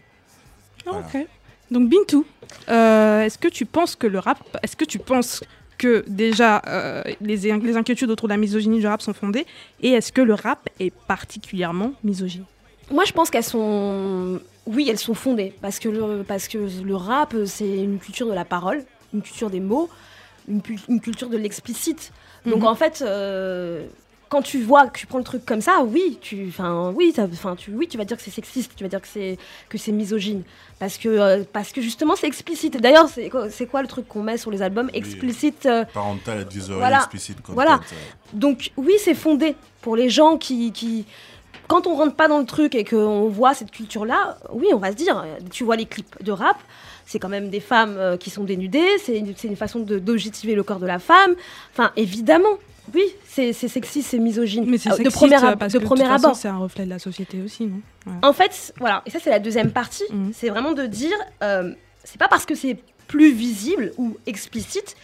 Voilà. 0.85 1.07
Ok. 1.07 1.27
Donc 1.71 1.89
Bintou, 1.89 2.25
euh, 2.69 3.23
est-ce 3.23 3.39
que 3.39 3.49
tu 3.49 3.67
penses 3.67 3.97
que 3.97 4.07
le 4.07 4.19
rap, 4.19 4.39
est-ce 4.63 4.77
que 4.77 4.85
tu 4.85 4.99
penses 4.99 5.43
que 5.79 6.05
déjà 6.07 6.63
euh, 6.67 7.03
les, 7.21 7.37
les 7.37 7.77
inquiétudes 7.77 8.11
autour 8.11 8.29
de 8.29 8.33
la 8.33 8.39
misogynie 8.39 8.79
du 8.79 8.87
rap 8.87 9.03
sont 9.03 9.15
fondées? 9.15 9.47
Et 9.81 9.91
est-ce 9.91 10.13
que 10.13 10.21
le 10.21 10.35
rap 10.35 10.69
est 10.79 10.93
particulièrement 10.93 11.93
misogyne? 12.05 12.45
Moi, 12.91 13.05
je 13.05 13.13
pense 13.13 13.31
qu'elles 13.31 13.45
sont. 13.45 14.41
Oui, 14.67 14.89
elles 14.91 14.99
sont 14.99 15.15
fondées. 15.15 15.53
Parce 15.63 15.79
que 15.79 15.89
le, 15.89 16.23
parce 16.23 16.49
que 16.49 16.59
le 16.59 16.97
rap, 16.97 17.35
c'est 17.47 17.69
une 17.79 17.99
culture 17.99 18.27
de 18.29 18.33
la 18.35 18.45
parole, 18.45 18.85
une 19.15 19.23
culture 19.23 19.51
des 19.51 19.61
mots, 19.61 19.89
une, 20.49 20.63
culture 21.01 21.29
de 21.29 21.37
l'explicite. 21.37 22.13
Donc, 22.45 22.61
Mhm. 22.61 22.67
en 22.67 22.75
fait, 22.75 23.03
euh, 23.07 23.87
quand 24.29 24.43
tu 24.43 24.61
vois, 24.61 24.89
que 24.89 24.99
tu 24.99 25.07
prends 25.07 25.19
le 25.19 25.25
truc 25.25 25.45
comme 25.47 25.61
ça, 25.61 25.83
oui, 25.85 26.19
tu, 26.21 26.47
enfin, 26.49 26.93
oui, 26.97 27.15
enfin, 27.17 27.55
tu, 27.57 27.71
oui, 27.73 27.87
tu 27.89 27.97
vas 27.97 28.05
dire 28.05 28.17
que 28.17 28.23
c'est 28.23 28.31
sexiste, 28.33 28.73
tu 28.77 28.83
vas 28.83 28.89
dire 28.89 29.01
que 29.01 29.07
c'est 29.09 29.39
que 29.69 29.79
c'est 29.79 29.93
misogyne, 29.93 30.43
parce 30.81 30.99
que, 30.99 31.09
euh, 31.09 31.45
parce 31.53 31.71
que 31.73 31.81
justement, 31.81 32.15
c'est 32.17 32.27
explicite. 32.27 32.81
D'ailleurs, 32.81 33.09
c'est 33.09 33.29
quoi, 33.29 33.51
c'est 33.51 33.67
quoi 33.67 33.83
le 33.83 33.89
truc 33.89 34.09
qu'on 34.09 34.23
met 34.25 34.37
sur 34.37 34.51
les 34.51 34.63
albums? 34.63 34.91
Explicite 34.93 35.67
euh, 35.67 35.85
Parental 35.95 36.39
advisory 36.39 36.79
Voilà. 36.79 36.97
explicit 36.99 37.37
content. 37.41 37.55
Voilà. 37.55 37.75
euh, 37.75 37.97
donc 38.33 38.73
oui, 38.77 38.95
c'est 38.99 39.15
fondé 39.15 39.55
pour 39.81 39.95
les 39.97 40.11
gens 40.11 40.37
qui, 40.39 40.73
qui... 40.73 41.05
Quand 41.69 41.87
on 41.87 41.95
rentre 41.95 42.15
pas 42.15 42.29
dans 42.29 42.39
le 42.39 42.47
truc 42.47 42.75
et 42.75 42.85
qu'on 42.85 43.29
voit 43.29 43.55
cette 43.55 43.71
culture-là, 43.71 44.39
oui, 44.53 44.69
on 44.73 44.79
va 44.79 44.91
se 44.93 44.97
dire, 44.97 45.25
tu 45.51 45.65
vois 45.65 45.77
les 45.77 45.87
clips 45.87 46.23
de 46.23 46.33
rap, 46.33 46.57
c'est 47.07 47.19
quand 47.19 47.29
même 47.29 47.51
des 47.51 47.61
femmes 47.61 47.97
euh, 47.99 48.17
qui 48.17 48.31
sont 48.31 48.45
dénudées, 48.45 48.87
c'est 49.03 49.19
une, 49.19 49.57
façon 49.57 49.81
d'objectiver 49.81 50.55
le 50.55 50.63
corps 50.63 50.79
de 50.81 50.87
la 50.87 50.99
femme. 50.99 51.35
Enfin, 51.73 51.91
évidemment, 51.97 52.59
oui, 52.95 53.03
c'est 53.27 53.53
sexiste, 53.53 54.11
c'est 54.11 54.19
misogyne. 54.19 54.65
Mais 54.69 54.79
c'est 54.79 54.91
Euh, 54.93 54.97
de 55.03 55.09
premier, 55.11 55.37
parce 55.59 55.73
de 55.73 55.79
que 55.79 55.85
de 55.85 55.89
toute 55.89 56.01
abord. 56.03 56.37
c'est 56.37 56.49
un 56.49 56.59
reflet 56.59 56.85
de 56.85 56.91
la 56.91 56.99
société 57.01 57.41
aussi, 57.45 57.67
non? 57.67 57.81
Ouais. 58.07 58.13
En 58.23 58.33
fait, 58.33 58.73
voilà, 58.79 59.03
et 59.07 59.11
ça 59.11 59.19
c'est 59.21 59.31
la 59.31 59.41
deuxième 59.41 59.73
partie, 59.73 60.05
Mhm. 60.13 60.31
c'est 60.35 60.49
vraiment 60.51 60.73
de 60.73 60.87
dire, 60.87 61.17
euh, 61.43 61.73
c'est 62.05 62.19
pas 62.19 62.29
parce 62.29 62.47
que 62.47 62.55
c'est 62.55 62.79
plus 63.09 63.33
visible 63.33 63.93
ou 63.99 64.17
explicite 64.27 64.97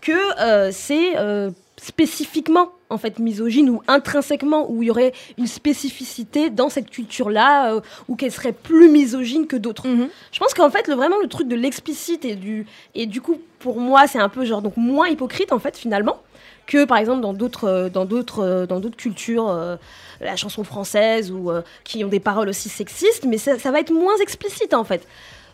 que 0.00 0.12
euh, 0.40 0.70
c'est 0.72 1.16
euh, 1.16 1.50
spécifiquement 1.80 2.70
en 2.88 2.98
fait 2.98 3.18
misogyne 3.18 3.68
ou 3.68 3.82
intrinsèquement 3.86 4.70
où 4.70 4.82
il 4.82 4.86
y 4.86 4.90
aurait 4.90 5.12
une 5.36 5.46
spécificité 5.46 6.48
dans 6.50 6.68
cette 6.68 6.88
culture-là 6.90 7.74
euh, 7.74 7.80
ou 8.08 8.16
qu'elle 8.16 8.32
serait 8.32 8.52
plus 8.52 8.88
misogyne 8.88 9.46
que 9.46 9.56
d'autres. 9.56 9.86
Mhm. 9.86 10.08
Je 10.32 10.38
pense 10.38 10.54
qu'en 10.54 10.70
fait, 10.70 10.88
le, 10.88 10.94
vraiment, 10.94 11.16
le 11.20 11.28
truc 11.28 11.48
de 11.48 11.56
l'explicite 11.56 12.24
et 12.24 12.34
du, 12.34 12.66
et 12.94 13.06
du 13.06 13.20
coup, 13.20 13.40
pour 13.58 13.80
moi, 13.80 14.06
c'est 14.06 14.18
un 14.18 14.28
peu 14.28 14.44
genre 14.44 14.62
donc 14.62 14.76
moins 14.76 15.08
hypocrite 15.08 15.52
en 15.52 15.58
fait 15.58 15.76
finalement 15.76 16.22
que 16.66 16.84
par 16.84 16.98
exemple 16.98 17.20
dans 17.20 17.32
d'autres 17.32 17.64
euh, 17.64 17.88
dans 17.88 18.04
d'autres 18.04 18.40
euh, 18.40 18.66
dans 18.66 18.80
d'autres 18.80 18.96
cultures, 18.96 19.48
euh, 19.48 19.76
la 20.20 20.36
chanson 20.36 20.64
française 20.64 21.30
ou 21.30 21.50
euh, 21.50 21.62
qui 21.84 22.04
ont 22.04 22.08
des 22.08 22.20
paroles 22.20 22.48
aussi 22.48 22.68
sexistes, 22.68 23.24
mais 23.24 23.38
ça, 23.38 23.58
ça 23.58 23.70
va 23.70 23.80
être 23.80 23.92
moins 23.92 24.16
explicite 24.16 24.74
en 24.74 24.84
fait. 24.84 25.06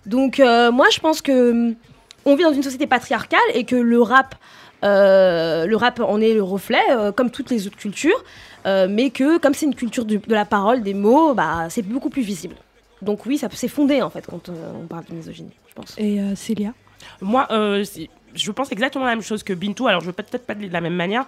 Donc 0.06 0.40
euh, 0.40 0.72
moi, 0.72 0.86
je 0.90 1.00
pense 1.00 1.22
que 1.22 1.50
hum, 1.50 1.74
on 2.24 2.34
vit 2.36 2.44
dans 2.44 2.52
une 2.52 2.62
société 2.62 2.86
patriarcale 2.86 3.40
et 3.54 3.64
que 3.64 3.76
le 3.76 4.00
rap 4.00 4.34
euh, 4.84 5.66
le 5.66 5.76
rap 5.76 6.00
en 6.00 6.20
est 6.20 6.34
le 6.34 6.42
reflet, 6.42 6.82
euh, 6.90 7.12
comme 7.12 7.30
toutes 7.30 7.50
les 7.50 7.66
autres 7.66 7.76
cultures, 7.76 8.24
euh, 8.66 8.86
mais 8.88 9.10
que 9.10 9.38
comme 9.38 9.54
c'est 9.54 9.66
une 9.66 9.74
culture 9.74 10.04
de 10.04 10.20
la 10.28 10.44
parole, 10.44 10.82
des 10.82 10.94
mots, 10.94 11.34
bah, 11.34 11.66
c'est 11.68 11.82
beaucoup 11.82 12.10
plus 12.10 12.22
visible. 12.22 12.56
Donc 13.00 13.26
oui, 13.26 13.36
ça 13.36 13.48
c'est 13.52 13.68
fondé 13.68 14.00
en 14.00 14.10
fait 14.10 14.24
quand 14.26 14.48
euh, 14.48 14.72
on 14.80 14.86
parle 14.86 15.04
de 15.06 15.14
misogynie, 15.14 15.50
je 15.68 15.74
pense. 15.74 15.94
Et 15.98 16.20
euh, 16.20 16.34
Célia? 16.36 16.72
Moi, 17.20 17.48
euh, 17.50 17.84
je 18.34 18.50
pense 18.52 18.70
exactement 18.70 19.04
la 19.04 19.10
même 19.10 19.22
chose 19.22 19.42
que 19.42 19.52
Bintou. 19.52 19.88
Alors, 19.88 20.00
je 20.00 20.06
vais 20.06 20.12
peut-être 20.12 20.46
pas 20.46 20.54
de 20.54 20.68
la 20.68 20.80
même 20.80 20.94
manière. 20.94 21.26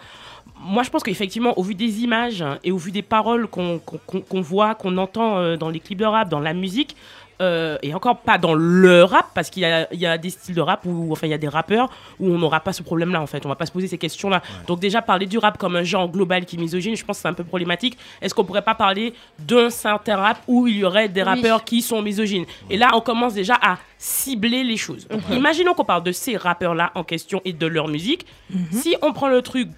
Moi, 0.61 0.85
je 0.85 0.91
pense 0.91 1.03
qu'effectivement, 1.03 1.59
au 1.59 1.63
vu 1.65 1.75
des 1.75 2.03
images 2.03 2.45
et 2.63 2.71
au 2.71 2.79
vu 2.79 2.93
des 2.93 3.03
paroles 3.03 3.49
qu'on 3.49 3.81
voit, 4.41 4.77
qu'on 4.77 4.97
entend 4.97 5.57
dans 5.57 5.69
les 5.69 5.81
clips 5.81 5.99
de 5.99 6.05
rap, 6.05 6.29
dans 6.29 6.39
la 6.39 6.55
musique, 6.55 6.97
euh, 7.41 7.77
et 7.83 7.95
encore 7.95 8.19
pas 8.19 8.39
dans 8.39 8.55
le 8.55 9.03
rap, 9.05 9.27
parce 9.35 9.51
qu'il 9.51 9.63
y 9.63 9.67
a, 9.67 9.93
il 9.93 9.99
y 10.01 10.07
a 10.07 10.17
des 10.19 10.31
styles 10.31 10.55
de 10.55 10.61
rap 10.61 10.83
où, 10.85 11.11
enfin, 11.13 11.27
il 11.27 11.31
y 11.31 11.35
a 11.35 11.39
des 11.39 11.49
rappeurs 11.49 11.91
où 12.21 12.29
on 12.33 12.39
n'aura 12.39 12.61
pas 12.61 12.73
ce 12.73 12.83
problème-là, 12.83 13.21
en 13.21 13.27
fait. 13.27 13.45
On 13.45 13.49
va 13.49 13.57
pas 13.57 13.67
se 13.67 13.73
poser 13.73 13.89
ces 13.89 13.99
questions-là. 13.99 14.43
Donc, 14.67 14.81
déjà, 14.81 15.03
parler 15.03 15.27
du 15.27 15.39
rap 15.39 15.59
comme 15.59 15.77
un 15.77 15.83
genre 15.85 16.09
global 16.09 16.45
qui 16.45 16.57
est 16.57 16.59
misogyne, 16.61 16.97
je 16.97 17.05
pense 17.05 17.17
que 17.19 17.23
c'est 17.23 17.29
un 17.29 17.33
peu 17.35 17.45
problématique. 17.45 17.99
Est-ce 18.23 18.35
qu'on 18.35 18.45
pourrait 18.45 18.63
pas 18.63 18.75
parler 18.75 19.15
d'un 19.39 19.71
certain 19.71 20.17
rap 20.17 20.39
où 20.47 20.67
il 20.67 20.77
y 20.79 20.85
aurait 20.85 21.09
des 21.09 21.23
Oui. 21.23 21.29
rappeurs 21.29 21.65
qui 21.65 21.83
sont 21.83 22.03
misogynes? 22.03 22.45
Et 22.71 22.77
là, 22.77 22.91
on 22.95 23.01
commence 23.01 23.35
déjà 23.35 23.55
à 23.61 23.79
cibler 23.99 24.63
les 24.65 24.77
choses. 24.77 25.07
Donc, 25.09 25.21
Imaginons 25.31 25.75
qu'on 25.75 25.85
parle 25.85 26.03
de 26.05 26.13
ces 26.13 26.37
rappeurs-là 26.37 26.93
en 26.95 27.05
question 27.05 27.41
et 27.45 27.53
de 27.53 27.67
leur 27.67 27.89
musique. 27.89 28.27
Si 28.71 28.95
on 29.03 29.13
prend 29.13 29.29
le 29.29 29.43
truc 29.43 29.69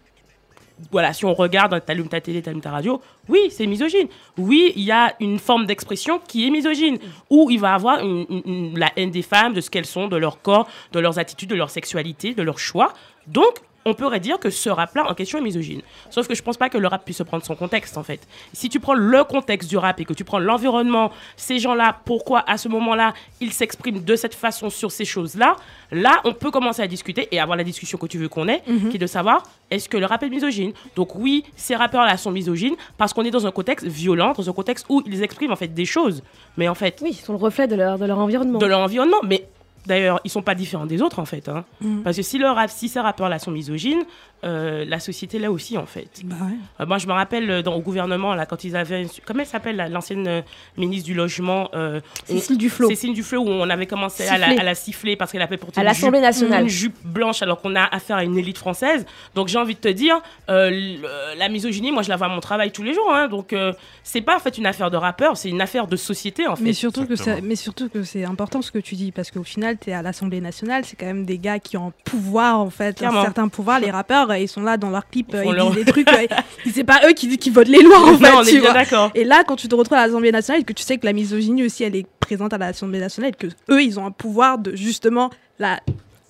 voilà, 0.91 1.13
si 1.13 1.25
on 1.25 1.33
regarde, 1.33 1.83
t'allumes 1.85 2.09
ta 2.09 2.21
télé, 2.21 2.43
t'allumes 2.43 2.61
ta 2.61 2.71
radio, 2.71 3.01
oui, 3.29 3.49
c'est 3.51 3.67
misogyne. 3.67 4.09
Oui, 4.37 4.73
il 4.77 4.83
y 4.83 4.93
a 4.93 5.15
une 5.21 5.39
forme 5.39 5.67
d'expression 5.67 6.21
qui 6.27 6.47
est 6.47 6.51
misogyne, 6.51 6.99
où 7.31 7.51
il 7.51 7.59
va 7.59 7.75
avoir 7.75 8.01
la 8.03 8.91
haine 8.97 9.11
des 9.11 9.23
femmes, 9.23 9.55
de 9.55 9.61
ce 9.61 9.71
qu'elles 9.71 9.87
sont, 9.87 10.09
de 10.09 10.17
leur 10.17 10.43
corps, 10.43 10.69
de 10.93 11.01
leurs 11.01 11.19
attitudes, 11.19 11.51
de 11.51 11.55
leur 11.55 11.71
sexualité, 11.71 12.35
de 12.35 12.43
leurs 12.43 12.59
choix. 12.59 12.93
Donc, 13.27 13.55
on 13.87 13.95
pourrait 13.95 14.21
dire 14.21 14.39
que 14.39 14.51
ce 14.51 14.69
rap-là 14.69 15.09
en 15.09 15.15
question 15.15 15.39
est 15.39 15.43
misogyne. 15.43 15.81
Sauf 16.11 16.29
que 16.29 16.35
je 16.35 16.43
pense 16.43 16.59
pas 16.59 16.69
que 16.69 16.77
le 16.77 16.89
rap 16.89 17.05
puisse 17.05 17.17
se 17.17 17.23
prendre 17.23 17.45
son 17.45 17.55
contexte, 17.55 17.97
en 17.97 18.03
fait. 18.03 18.21
Si 18.53 18.69
tu 18.69 18.81
prends 18.81 18.95
le 18.95 19.25
contexte 19.25 19.71
du 19.71 19.79
rap 19.79 19.99
et 20.01 20.05
que 20.05 20.13
tu 20.13 20.25
prends 20.25 20.39
l'environnement, 20.41 21.11
ces 21.37 21.59
gens-là, 21.59 21.97
pourquoi 22.05 22.45
à 22.47 22.59
ce 22.59 22.69
moment-là, 22.69 23.15
ils 23.41 23.53
s'expriment 23.53 24.03
de 24.03 24.17
cette 24.17 24.35
façon 24.35 24.69
sur 24.69 24.91
ces 24.93 25.05
choses-là, 25.05 25.57
là, 25.93 26.21
on 26.25 26.35
peut 26.35 26.51
commencer 26.51 26.83
à 26.83 26.87
discuter 26.89 27.29
et 27.31 27.41
avoir 27.41 27.57
la 27.57 27.65
discussion 27.65 27.97
que 27.97 28.07
tu 28.07 28.19
veux 28.19 28.29
qu'on 28.29 28.49
ait, 28.49 28.63
qui 28.91 28.97
est 28.97 28.99
de 28.99 29.07
savoir 29.07 29.43
est-ce 29.71 29.89
que 29.89 29.97
le 29.97 30.07
rap 30.07 30.23
est 30.23 30.29
misogyne? 30.29 30.73
Donc 30.95 31.15
oui, 31.15 31.45
ces 31.57 31.75
rappeurs-là 31.77 32.17
sont 32.17 32.31
misogynes 32.33 32.75
parce 32.99 33.13
qu'on 33.13 33.25
est 33.25 33.31
dans 33.31 33.47
un 33.47 33.51
contexte 33.53 33.87
violent, 33.87 34.33
dans 34.37 34.49
un 34.49 34.53
contexte 34.53 34.87
où 34.89 35.03
ils 35.07 35.23
expriment 35.23 35.53
en 35.53 35.57
fait 35.57 35.69
des 35.69 35.85
choses, 35.85 36.23
mais 36.57 36.69
en 36.69 36.75
fait 36.75 36.99
Oui, 37.03 37.11
ils 37.13 37.25
sont 37.25 37.33
le 37.33 37.39
reflet 37.39 37.67
de 37.69 37.77
leur, 37.77 37.99
de 37.99 38.05
leur 38.07 38.19
environnement. 38.19 38.59
de 38.59 38.67
leur 38.67 38.81
environnement. 38.81 39.19
Mais 39.25 39.47
d'ailleurs, 39.87 40.21
ils 40.25 40.31
sont 40.31 40.43
pas 40.43 40.55
différents 40.55 40.87
des 40.87 41.01
autres 41.03 41.19
en 41.19 41.25
fait. 41.25 41.49
hein. 41.49 41.65
Mhm. 41.81 42.03
Parce 42.03 42.17
que 42.17 42.23
si, 42.23 42.39
le 42.39 42.47
rap, 42.49 42.71
si 42.71 42.89
ces 42.89 43.01
rappeurs-là 43.01 43.39
sont 43.39 43.51
misogynes, 43.51 44.03
euh, 44.45 44.85
la 44.87 45.01
société 45.01 45.39
là 45.39 45.51
aussi 45.51 45.79
en 45.79 45.87
fait. 45.87 46.09
Bah 46.25 46.37
ouais. 46.43 46.53
Euh, 46.81 46.87
moi, 46.87 46.99
je 46.99 47.07
me 47.07 47.13
rappelle 47.13 47.51
euh, 47.51 47.63
dans, 47.63 47.75
au 47.75 47.81
gouvernement, 47.81 48.35
là, 48.35 48.45
quand 48.47 48.65
ils 48.65 48.77
avaient. 48.77 49.07
Comment 49.25 49.41
elle 49.41 49.47
s'appelle, 49.47 49.89
l'ancienne 49.91 50.27
euh, 50.29 50.43
ministre 50.77 51.07
du 51.07 51.15
Logement 51.15 51.71
euh, 51.75 52.01
Cécile 52.27 52.59
Duflot. 52.59 52.89
Cécile 52.89 53.15
Duflo, 53.15 53.41
où 53.41 53.49
on 53.49 53.69
avait 53.71 53.87
commencé 53.87 54.27
à 54.29 54.37
la, 54.39 54.47
Siffler. 54.49 54.61
à 54.61 54.65
la 54.65 54.75
siffler 54.75 55.17
parce 55.17 55.33
qu'elle 55.33 55.43
avait 55.43 55.57
porté 55.57 55.81
À 55.81 55.83
une 55.83 55.87
l'Assemblée 55.89 56.19
jupe- 56.19 56.23
nationale. 56.25 56.63
une 56.65 56.69
jupe 56.69 56.97
blanche 57.05 57.43
alors 57.43 57.61
qu'on 57.63 57.75
a 57.77 57.85
affaire 57.85 58.17
à 58.17 58.25
une 58.25 58.37
élite 58.37 58.59
française. 58.59 59.07
Donc 59.35 59.49
j'ai 59.49 59.59
envie 59.59 59.75
de 59.75 59.81
te 59.81 59.89
dire, 59.89 60.21
euh, 60.51 60.97
la 61.37 61.49
misogynie, 61.49 61.91
moi 61.93 62.03
je 62.03 62.09
la 62.11 62.17
vois 62.17 62.27
à 62.27 62.31
mon 62.31 62.41
travail 62.41 62.71
tous 62.73 62.83
les 62.83 62.95
jours. 62.95 63.11
hein. 63.13 63.29
donc 63.29 63.53
euh, 63.53 63.73
c'est 64.03 64.21
pas 64.21 64.37
en 64.37 64.41
fait 64.41 64.59
une 64.59 64.67
affaire 64.67 64.91
de 64.91 64.97
rappeur, 64.97 65.37
c'est 65.37 65.49
une 65.49 65.61
affaire 65.61 65.87
de 65.87 65.97
société 65.97 66.47
en 66.47 66.57
fait. 66.57 66.63
Mais 66.65 66.73
surtout, 66.73 67.07
que 67.07 67.17
ça, 67.17 67.23
Exactement. 67.25 67.49
mais 67.49 67.57
surtout 67.57 67.89
que 67.89 68.03
c'est 68.03 68.25
important 68.25 68.63
ce 68.63 68.71
que 68.71 68.79
tu 68.79 68.95
dis, 68.95 69.13
parce 69.13 69.31
qu'au 69.31 69.43
final, 69.45 69.76
tu 69.77 69.91
es 69.91 69.93
à 69.93 70.03
l'Assemblée 70.03 70.41
nationale, 70.41 70.85
c'est 70.85 70.97
quand 70.97 71.07
même 71.07 71.25
des 71.25 71.39
gars 71.39 71.59
qui 71.59 71.77
ont 71.77 71.89
un 71.89 71.93
pouvoir, 72.05 72.61
en 72.61 72.71
fait, 72.71 72.97
Clairement. 72.99 73.21
un 73.21 73.25
certain 73.25 73.49
pouvoir. 73.49 73.81
Les 73.81 73.91
rappeurs, 73.91 74.31
euh, 74.31 74.39
ils 74.39 74.49
sont 74.49 74.63
là 74.63 74.77
dans 74.77 74.91
leurs 74.91 75.09
clips, 75.09 75.31
Ils 75.33 75.37
euh, 75.37 75.45
ils 75.47 75.53
leur- 75.55 75.71
disent 75.71 75.85
des 75.85 75.93
trucs, 75.93 76.09
euh, 76.13 76.27
c'est 76.73 76.85
pas 76.85 77.01
eux 77.09 77.13
qui, 77.13 77.37
qui 77.39 77.51
votent 77.51 77.69
les 77.69 77.83
lois, 77.83 77.99
en 78.01 78.13
non, 78.13 78.19
fait. 78.19 78.33
on 78.33 78.43
est 78.43 78.51
tu 78.51 78.61
bien 78.61 78.73
vois. 78.73 79.11
Et 79.15 79.25
là, 79.25 79.45
quand 79.47 79.57
tu 79.57 79.69
te 79.69 79.75
retrouves 79.75 79.99
à 79.99 80.07
l'Assemblée 80.07 80.33
nationale 80.33 80.63
et 80.63 80.65
que 80.65 80.73
tu 80.73 80.83
sais 80.83 80.99
que 80.99 81.07
la 81.07 81.13
misogynie 81.13 81.65
aussi, 81.65 81.85
elle 81.85 81.97
est 81.97 82.07
présente 82.21 82.53
à 82.53 82.59
l'Assemblée 82.59 82.99
nationale, 83.01 83.31
et 83.31 83.47
que 83.47 83.53
eux, 83.71 83.83
ils 83.83 83.99
ont 84.01 84.07
un 84.07 84.11
pouvoir 84.11 84.59
de 84.59 84.75
justement 84.75 85.31
la, 85.59 85.81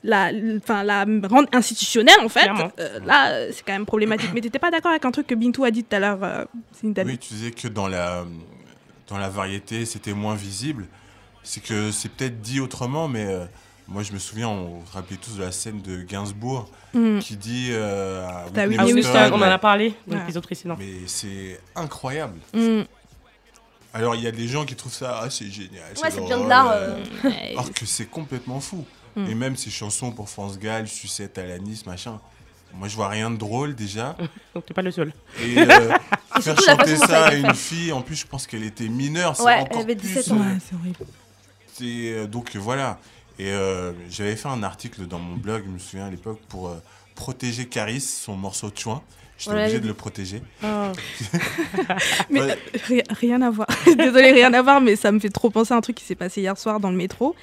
la, 0.04 0.30
enfin, 0.59 0.82
la 0.85 1.04
rendre 1.28 1.48
institutionnelle, 1.52 2.20
en 2.22 2.28
fait, 2.28 2.48
euh, 2.78 2.98
là, 3.06 3.50
c'est 3.52 3.64
quand 3.66 3.72
même 3.72 3.87
problématique. 3.87 4.30
Mais 4.35 4.40
t'étais 4.40 4.59
pas 4.59 4.70
d'accord 4.70 4.90
avec 4.90 5.04
un 5.04 5.11
truc 5.11 5.26
que 5.26 5.35
Bintou 5.35 5.64
a 5.64 5.70
dit 5.70 5.82
tout 5.85 5.96
à 5.96 5.98
l'heure, 5.98 6.18
euh, 6.22 6.44
Oui, 6.85 7.18
tu 7.18 7.35
disais 7.35 7.50
que 7.50 7.66
dans 7.68 7.88
la, 7.88 8.24
dans 9.09 9.18
la 9.18 9.28
variété, 9.28 9.85
c'était 9.87 10.12
moins 10.12 10.35
visible. 10.35 10.87
C'est 11.48 11.62
que 11.62 11.92
c'est 11.92 12.09
peut-être 12.09 12.40
dit 12.40 12.59
autrement, 12.61 13.06
mais 13.06 13.24
euh, 13.24 13.44
moi 13.87 14.02
je 14.02 14.12
me 14.12 14.18
souviens, 14.18 14.48
on 14.48 14.85
se 14.85 14.92
rappelait 14.92 15.16
tous 15.16 15.37
de 15.37 15.42
la 15.44 15.52
scène 15.52 15.80
de 15.80 16.02
Gainsbourg 16.02 16.68
Mhm. 16.92 17.20
qui 17.20 17.37
dit 17.37 17.68
euh, 17.70 18.26
à 18.26 18.46
T'as 18.52 18.66
Whitney 18.66 18.90
Ah 18.90 18.94
Houston, 18.98 19.30
on 19.35 19.37
en 19.38 19.42
a 19.42 19.59
parlé 19.59 19.94
dans 20.09 20.14
Ouais. 20.14 20.20
l'épisode 20.22 20.42
précédent. 20.42 20.76
mais 20.78 21.06
c'est 21.06 21.61
incroyable. 21.76 22.38
Mm. 22.52 22.82
Alors 23.94 24.14
il 24.16 24.22
y 24.22 24.26
a 24.26 24.32
des 24.32 24.48
gens 24.48 24.64
qui 24.64 24.74
trouvent 24.74 24.92
ça 24.92 25.20
ah, 25.22 25.30
c'est 25.30 25.48
génial. 25.50 25.85
Ouais, 26.02 26.11
c'est 26.11 26.20
bien 26.24 26.38
de 26.42 26.48
l'art. 26.48 26.70
euh, 26.72 26.96
euh, 27.24 27.30
Alors 27.52 27.70
que 27.72 27.87
c'est 27.87 28.06
complètement 28.06 28.61
fou. 28.61 28.85
Mm. 29.14 29.26
Et 29.30 29.35
même 29.35 29.56
ses 29.56 29.70
chansons 29.70 30.11
pour 30.11 30.28
France 30.28 30.59
Gall, 30.59 30.88
Sucette, 30.88 31.38
Alanis, 31.38 31.82
machin. 31.87 32.20
Moi, 32.74 32.88
je 32.88 32.96
vois 32.96 33.09
rien 33.09 33.30
de 33.30 33.37
drôle 33.37 33.74
déjà. 33.74 34.16
Donc 34.54 34.66
t'es 34.66 34.74
pas 34.74 34.82
le 34.82 34.90
seul. 34.90 35.12
Et, 35.42 35.59
euh, 35.61 35.92
faire 36.42 36.61
chanter 36.61 36.96
ça 36.96 37.26
à 37.28 37.35
une 37.35 37.54
fille, 37.54 37.92
en 37.92 38.02
plus, 38.02 38.16
je 38.16 38.26
pense 38.26 38.46
qu'elle 38.46 38.64
était 38.64 38.88
mineure. 38.88 39.40
Ouais, 39.40 39.64
elle 39.70 39.78
avait 39.78 39.96
plus, 39.96 40.09
17 40.09 40.28
euh, 40.28 40.35
ans. 40.35 40.38
Ouais, 40.40 40.59
c'est 40.68 40.74
horrible. 40.74 40.98
Euh, 41.84 42.26
donc 42.26 42.54
voilà. 42.56 42.98
Et 43.38 43.50
euh, 43.52 43.92
j'avais 44.10 44.36
fait 44.36 44.48
un 44.48 44.62
article 44.62 45.06
dans 45.06 45.18
mon 45.18 45.36
blog, 45.36 45.62
je 45.66 45.70
me 45.70 45.78
souviens 45.78 46.06
à 46.06 46.10
l'époque, 46.10 46.40
pour 46.48 46.68
euh, 46.68 46.76
protéger 47.14 47.66
Caris, 47.66 48.00
son 48.00 48.34
morceau 48.36 48.70
de 48.70 48.78
chouin. 48.78 49.02
J'étais 49.38 49.54
Ouais. 49.54 49.62
obligé 49.64 49.80
de 49.80 49.86
le 49.86 49.92
protéger. 49.94 50.42
Mais 52.30 52.40
Ouais. 52.40 52.50
euh, 52.52 52.78
ri- 52.86 53.02
rien 53.10 53.42
à 53.42 53.50
voir. 53.50 53.68
Désolée, 53.86 54.32
rien 54.32 54.52
à 54.54 54.62
voir, 54.62 54.80
mais 54.80 54.96
ça 54.96 55.12
me 55.12 55.18
fait 55.20 55.28
trop 55.28 55.50
penser 55.50 55.74
à 55.74 55.76
un 55.76 55.80
truc 55.80 55.96
qui 55.96 56.04
s'est 56.04 56.14
passé 56.14 56.40
hier 56.40 56.56
soir 56.58 56.80
dans 56.80 56.90
le 56.90 56.96
métro. 56.96 57.34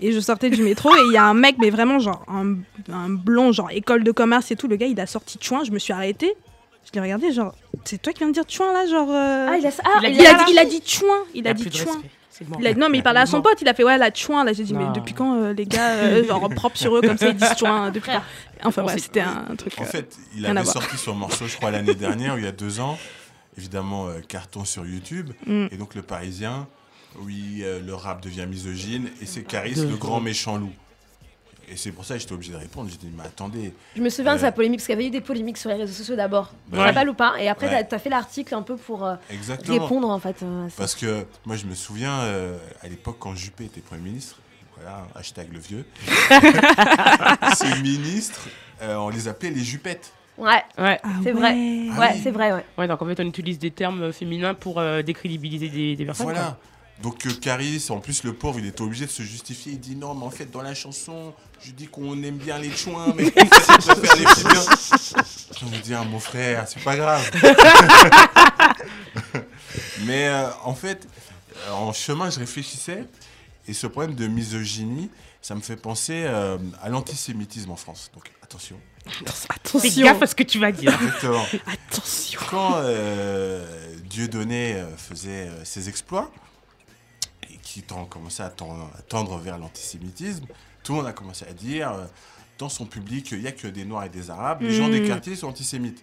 Et 0.00 0.12
je 0.12 0.20
sortais 0.20 0.50
du 0.50 0.62
métro 0.62 0.94
et 0.94 1.00
il 1.08 1.12
y 1.14 1.16
a 1.16 1.24
un 1.24 1.34
mec, 1.34 1.56
mais 1.58 1.70
vraiment 1.70 1.98
genre 1.98 2.22
un, 2.28 2.56
un 2.92 3.08
blond, 3.08 3.50
genre 3.52 3.70
école 3.72 4.04
de 4.04 4.12
commerce 4.12 4.50
et 4.50 4.56
tout. 4.56 4.68
Le 4.68 4.76
gars, 4.76 4.86
il 4.86 5.00
a 5.00 5.06
sorti 5.06 5.38
chouin. 5.40 5.64
Je 5.64 5.72
me 5.72 5.78
suis 5.78 5.92
arrêtée. 5.92 6.34
Je 6.84 6.92
l'ai 6.94 7.00
regardé, 7.00 7.32
genre, 7.32 7.54
c'est 7.84 8.00
toi 8.00 8.12
qui 8.12 8.20
viens 8.20 8.28
de 8.28 8.32
dire 8.32 8.44
chouin 8.48 8.72
là, 8.72 8.86
genre. 8.86 9.08
euh, 9.10 9.48
Ah, 9.50 9.56
il 9.58 9.66
a, 9.66 9.70
ah, 9.84 9.98
Il 10.00 10.06
a 10.06 10.08
il, 10.10 10.16
dit 10.18 10.26
a 10.26 10.32
là, 10.32 10.44
dit, 10.44 10.52
il 10.52 10.58
a 10.58 10.64
dit 10.64 10.82
chouin. 10.86 11.18
Il 11.34 11.48
a 11.48 11.52
dit 11.54 11.64
chouin. 11.76 11.92
respect. 11.94 12.10
Il 12.58 12.66
a- 12.66 12.74
non, 12.74 12.88
mais 12.88 12.98
il 12.98 13.02
parlait 13.02 13.20
à 13.20 13.26
son 13.26 13.42
pote. 13.42 13.60
Il 13.60 13.68
a 13.68 13.74
fait 13.74 13.84
ouais 13.84 13.98
la 13.98 14.12
chouin. 14.12 14.44
Là, 14.44 14.52
j'ai 14.52 14.64
dit 14.64 14.74
mais 14.74 14.86
depuis 14.94 15.14
quand 15.14 15.40
euh, 15.40 15.52
les 15.52 15.66
gars 15.66 15.90
euh, 15.90 16.24
genre 16.26 16.48
propres 16.50 16.76
sur 16.78 16.96
eux 16.96 17.00
comme 17.00 17.18
ça 17.18 17.28
ils 17.28 17.36
disent 17.36 17.56
chouin 17.58 17.90
depuis 17.90 18.10
quand 18.12 18.22
Enfin 18.64 18.82
bref, 18.82 18.96
sait- 18.96 19.02
c'était 19.02 19.20
un 19.20 19.54
truc. 19.56 19.74
En 19.78 19.82
euh, 19.82 19.86
fait, 19.86 20.16
il 20.36 20.44
avait 20.46 20.64
sorti 20.64 20.96
son 20.96 21.14
morceau, 21.14 21.46
je 21.46 21.56
crois, 21.56 21.70
l'année 21.70 21.94
dernière, 21.94 22.34
ou 22.34 22.38
il 22.38 22.44
y 22.44 22.48
a 22.48 22.52
deux 22.52 22.80
ans. 22.80 22.98
Évidemment, 23.56 24.06
euh, 24.08 24.20
carton 24.20 24.64
sur 24.64 24.86
YouTube. 24.86 25.30
Mm. 25.46 25.66
Et 25.70 25.76
donc, 25.76 25.94
le 25.94 26.02
Parisien, 26.02 26.68
oui, 27.20 27.60
euh, 27.62 27.80
le 27.84 27.94
rap 27.94 28.22
devient 28.22 28.46
misogyne. 28.48 29.08
Et 29.20 29.26
c'est 29.26 29.42
Caris, 29.42 29.74
le 29.74 29.96
grand 29.96 30.20
méchant 30.20 30.58
loup. 30.58 30.72
Et 31.70 31.76
c'est 31.76 31.92
pour 31.92 32.04
ça 32.04 32.14
que 32.14 32.20
j'étais 32.20 32.32
obligé 32.32 32.52
de 32.52 32.56
répondre. 32.56 32.88
J'ai 32.90 32.96
dit, 32.96 33.10
mais 33.16 33.24
attendez. 33.24 33.74
Je 33.96 34.00
me 34.00 34.08
souviens 34.08 34.32
de 34.34 34.38
Euh. 34.38 34.42
sa 34.42 34.52
polémique, 34.52 34.78
parce 34.80 34.86
qu'il 34.86 34.94
y 34.94 34.98
avait 34.98 35.06
eu 35.06 35.10
des 35.10 35.20
polémiques 35.20 35.58
sur 35.58 35.68
les 35.70 35.76
réseaux 35.76 35.92
sociaux 35.92 36.16
d'abord. 36.16 36.52
Tu 36.66 36.72
te 36.72 36.76
Ouais. 36.76 36.84
rappelles 36.84 37.08
ou 37.10 37.14
pas 37.14 37.34
Et 37.40 37.48
après, 37.48 37.68
Ouais. 37.68 37.84
t'as 37.84 37.96
as 37.96 37.98
fait 37.98 38.08
l'article 38.08 38.54
un 38.54 38.62
peu 38.62 38.76
pour 38.76 39.04
euh, 39.04 39.16
répondre 39.66 40.08
en 40.08 40.18
fait. 40.18 40.42
euh. 40.42 40.68
Parce 40.76 40.94
que 40.94 41.26
moi, 41.44 41.56
je 41.56 41.66
me 41.66 41.74
souviens, 41.74 42.20
euh, 42.20 42.56
à 42.82 42.88
l'époque, 42.88 43.16
quand 43.18 43.34
Juppé 43.34 43.64
était 43.66 43.80
Premier 43.80 44.00
ministre, 44.02 44.36
voilà, 44.76 45.06
hashtag 45.14 45.52
le 45.52 45.58
vieux, 45.58 45.84
ces 47.56 47.80
ministres, 47.82 48.48
euh, 48.82 48.96
on 48.96 49.08
les 49.10 49.28
appelait 49.28 49.50
les 49.50 49.62
Juppettes. 49.64 50.12
Ouais, 50.36 50.62
Ouais. 50.78 50.98
ah 51.02 51.08
c'est 51.24 51.32
vrai. 51.32 51.52
ouais. 51.52 51.88
Ah 51.96 52.00
ouais, 52.00 52.08
oui. 52.14 52.20
c'est 52.22 52.30
vrai, 52.30 52.52
ouais. 52.52 52.64
Ouais, 52.78 52.86
donc 52.86 53.02
en 53.02 53.06
fait, 53.06 53.18
on 53.20 53.26
utilise 53.26 53.58
des 53.58 53.72
termes 53.72 54.12
féminins 54.12 54.54
pour 54.54 54.78
euh, 54.78 55.02
décrédibiliser 55.02 55.68
des, 55.68 55.96
des 55.96 56.04
personnes. 56.04 56.26
Voilà. 56.26 56.56
Donc 57.02 57.26
euh, 57.26 57.32
Caris, 57.32 57.86
en 57.90 58.00
plus 58.00 58.24
le 58.24 58.32
pauvre, 58.32 58.58
il 58.58 58.66
était 58.66 58.82
obligé 58.82 59.06
de 59.06 59.10
se 59.10 59.22
justifier. 59.22 59.72
Il 59.72 59.80
dit 59.80 59.96
non, 59.96 60.14
mais 60.14 60.24
en 60.24 60.30
fait 60.30 60.50
dans 60.50 60.62
la 60.62 60.74
chanson, 60.74 61.32
je 61.64 61.70
dis 61.72 61.86
qu'on 61.86 62.20
aime 62.22 62.38
bien 62.38 62.58
les 62.58 62.70
chouins, 62.70 63.14
mais 63.16 63.26
on 63.36 63.46
préfère 63.46 64.16
les 64.16 64.26
filles 64.26 64.44
bien. 64.44 64.62
Je 65.60 65.64
me 65.64 65.82
dis, 65.82 65.94
ah, 65.94 66.04
mon 66.04 66.20
frère, 66.20 66.66
c'est 66.68 66.82
pas 66.82 66.96
grave. 66.96 67.30
mais 70.04 70.28
euh, 70.28 70.48
en 70.64 70.74
fait, 70.74 71.06
euh, 71.66 71.72
en 71.72 71.92
chemin, 71.92 72.30
je 72.30 72.38
réfléchissais, 72.38 73.04
et 73.66 73.72
ce 73.74 73.86
problème 73.86 74.14
de 74.14 74.26
misogynie, 74.26 75.10
ça 75.42 75.54
me 75.54 75.60
fait 75.60 75.76
penser 75.76 76.24
euh, 76.26 76.58
à 76.82 76.88
l'antisémitisme 76.88 77.70
en 77.70 77.76
France. 77.76 78.10
Donc 78.14 78.30
attention. 78.42 78.76
Fais 79.06 79.24
Attention. 79.48 80.04
gaffe 80.04 80.22
à 80.22 80.26
ce 80.26 80.34
que 80.34 80.42
tu 80.42 80.58
vas 80.58 80.72
dire. 80.72 80.92
Exactement. 80.94 81.44
Attention. 81.66 82.40
quand 82.50 82.74
euh, 82.76 83.94
Dieudonné 84.04 84.84
faisait 84.96 85.48
euh, 85.48 85.64
ses 85.64 85.88
exploits 85.88 86.30
qui 87.78 87.82
tend- 87.86 88.04
commençait 88.06 88.42
à, 88.42 88.50
tend- 88.50 88.90
à 88.98 89.02
tendre 89.02 89.36
vers 89.38 89.56
l'antisémitisme, 89.58 90.46
tout 90.82 90.92
le 90.92 90.98
monde 90.98 91.06
a 91.06 91.12
commencé 91.12 91.44
à 91.48 91.52
dire 91.52 91.92
euh, 91.92 92.04
dans 92.58 92.68
son 92.68 92.86
public, 92.86 93.30
il 93.32 93.40
n'y 93.40 93.46
a 93.46 93.52
que 93.52 93.68
des 93.68 93.84
Noirs 93.84 94.04
et 94.04 94.08
des 94.08 94.30
Arabes. 94.30 94.62
Les 94.62 94.72
gens 94.72 94.88
des 94.88 95.00
Mm. 95.00 95.06
quartiers 95.06 95.36
sont 95.36 95.46
antisémites. 95.48 96.02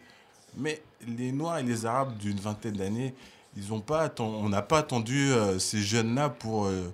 Mais 0.57 0.81
les 1.05 1.33
Noirs 1.33 1.57
et 1.57 1.63
les 1.63 1.85
Arabes 1.85 2.15
d'une 2.17 2.39
vingtaine 2.39 2.75
d'années, 2.77 3.13
ils 3.57 3.73
ont 3.73 3.81
pas 3.81 4.09
on 4.19 4.47
n'a 4.49 4.61
pas 4.61 4.79
attendu 4.79 5.31
euh, 5.31 5.59
ces 5.59 5.81
jeunes-là 5.81 6.29
pour, 6.29 6.65
euh, 6.67 6.93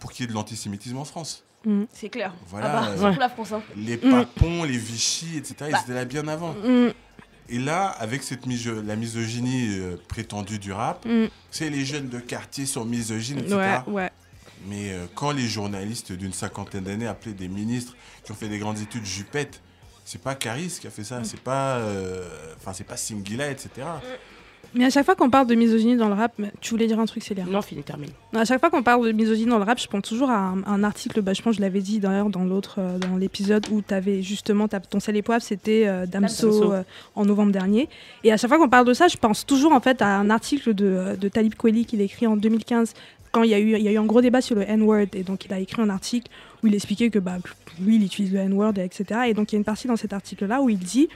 pour 0.00 0.12
qu'il 0.12 0.24
y 0.24 0.24
ait 0.24 0.30
de 0.30 0.34
l'antisémitisme 0.34 0.96
en 0.96 1.04
France. 1.04 1.44
C'est 1.92 2.08
clair. 2.08 2.32
Voilà, 2.48 2.66
Ah 2.78 2.80
bah, 2.80 2.88
euh, 2.88 2.98
surtout 2.98 3.20
la 3.20 3.28
France. 3.28 3.52
hein. 3.52 3.62
Les 3.76 3.96
Mm. 3.98 4.10
papons, 4.10 4.64
les 4.64 4.78
Vichy, 4.78 5.36
etc., 5.36 5.54
ils 5.68 5.72
Bah. 5.72 5.80
étaient 5.84 5.94
là 5.94 6.04
bien 6.06 6.26
avant. 6.26 6.54
Et 7.48 7.58
là, 7.58 7.88
avec 7.88 8.22
cette 8.22 8.46
la 8.46 8.96
misogynie 8.96 9.78
euh, 9.78 9.96
prétendue 10.08 10.58
du 10.58 10.72
rap, 10.72 11.06
c'est 11.50 11.68
les 11.68 11.84
jeunes 11.84 12.08
de 12.08 12.18
quartier 12.18 12.64
sont 12.64 12.84
misogynes, 12.86 13.40
etc. 13.40 13.56
Ouais, 13.86 13.92
ouais. 13.92 14.10
Mais 14.68 14.90
euh, 14.92 15.06
quand 15.14 15.30
les 15.32 15.46
journalistes 15.46 16.12
d'une 16.12 16.32
cinquantaine 16.32 16.84
d'années 16.84 17.06
appelaient 17.06 17.32
des 17.32 17.48
ministres 17.48 17.94
qui 18.24 18.32
ont 18.32 18.36
fait 18.36 18.48
des 18.48 18.58
grandes 18.58 18.78
études 18.80 19.04
jupettes, 19.04 19.60
c'est 20.04 20.20
pas 20.20 20.34
Caris 20.34 20.78
qui 20.80 20.86
a 20.86 20.90
fait 20.90 21.04
ça, 21.04 21.20
Mm. 21.20 21.24
c'est 21.24 21.40
pas, 21.40 21.76
euh, 21.78 22.24
enfin 22.58 22.72
c'est 22.72 22.84
pas 22.84 22.96
Singila, 22.96 23.50
etc. 23.50 23.70
Mais 24.74 24.86
à 24.86 24.90
chaque 24.90 25.04
fois 25.04 25.14
qu'on 25.14 25.28
parle 25.28 25.46
de 25.46 25.54
misogynie 25.54 25.96
dans 25.96 26.08
le 26.08 26.14
rap, 26.14 26.32
tu 26.62 26.70
voulais 26.70 26.86
dire 26.86 26.98
un 26.98 27.04
truc, 27.04 27.22
Célia? 27.22 27.44
Non, 27.44 27.60
fini, 27.60 27.82
termine. 27.82 28.08
À 28.34 28.46
chaque 28.46 28.58
fois 28.58 28.70
qu'on 28.70 28.82
parle 28.82 29.04
de 29.06 29.12
misogynie 29.12 29.50
dans 29.50 29.58
le 29.58 29.64
rap, 29.64 29.78
je 29.78 29.86
pense 29.86 30.02
toujours 30.02 30.30
à 30.30 30.38
un, 30.38 30.62
un 30.64 30.82
article, 30.82 31.20
bah, 31.20 31.34
je 31.34 31.42
pense 31.42 31.52
que 31.52 31.56
je 31.58 31.60
l'avais 31.60 31.82
dit 31.82 31.98
d'ailleurs 31.98 32.30
dans 32.30 32.44
l'autre, 32.44 32.76
euh, 32.78 32.96
dans 32.96 33.16
l'épisode 33.18 33.66
où 33.70 33.82
tu 33.82 33.92
avais 33.92 34.22
justement 34.22 34.68
ta- 34.68 34.80
ton 34.80 34.98
sel 34.98 35.14
et 35.18 35.22
poivre, 35.22 35.42
c'était 35.42 35.86
euh, 35.86 36.06
Damso, 36.06 36.72
euh, 36.72 36.82
en 37.16 37.26
novembre 37.26 37.52
dernier. 37.52 37.90
Et 38.24 38.32
à 38.32 38.38
chaque 38.38 38.48
fois 38.48 38.58
qu'on 38.58 38.70
parle 38.70 38.86
de 38.86 38.94
ça, 38.94 39.08
je 39.08 39.18
pense 39.18 39.44
toujours 39.44 39.72
en 39.72 39.80
fait 39.80 40.00
à 40.00 40.16
un 40.16 40.30
article 40.30 40.72
de, 40.72 40.86
euh, 40.86 41.16
de 41.16 41.28
Talib 41.28 41.54
Kweli 41.54 41.84
qu'il 41.84 42.00
a 42.00 42.04
écrit 42.04 42.26
en 42.26 42.36
2015 42.36 42.94
quand 43.32 43.42
il 43.42 43.50
y, 43.50 43.54
a 43.54 43.58
eu, 43.58 43.76
il 43.76 43.82
y 43.82 43.88
a 43.88 43.92
eu 43.92 43.98
un 43.98 44.04
gros 44.04 44.20
débat 44.20 44.40
sur 44.40 44.54
le 44.54 44.62
N-word. 44.62 45.08
Et 45.14 45.22
donc 45.22 45.44
il 45.46 45.52
a 45.52 45.58
écrit 45.58 45.82
un 45.82 45.88
article 45.88 46.30
où 46.62 46.66
il 46.66 46.74
expliquait 46.74 47.10
que 47.10 47.18
bah, 47.18 47.38
lui, 47.80 47.96
il 47.96 48.04
utilise 48.04 48.32
le 48.32 48.40
N-word, 48.40 48.74
etc. 48.78 49.20
Et 49.28 49.34
donc 49.34 49.52
il 49.52 49.54
y 49.54 49.56
a 49.56 49.58
une 49.58 49.64
partie 49.64 49.88
dans 49.88 49.96
cet 49.96 50.12
article-là 50.12 50.60
où 50.60 50.68
il 50.68 50.78
dit 50.78 51.08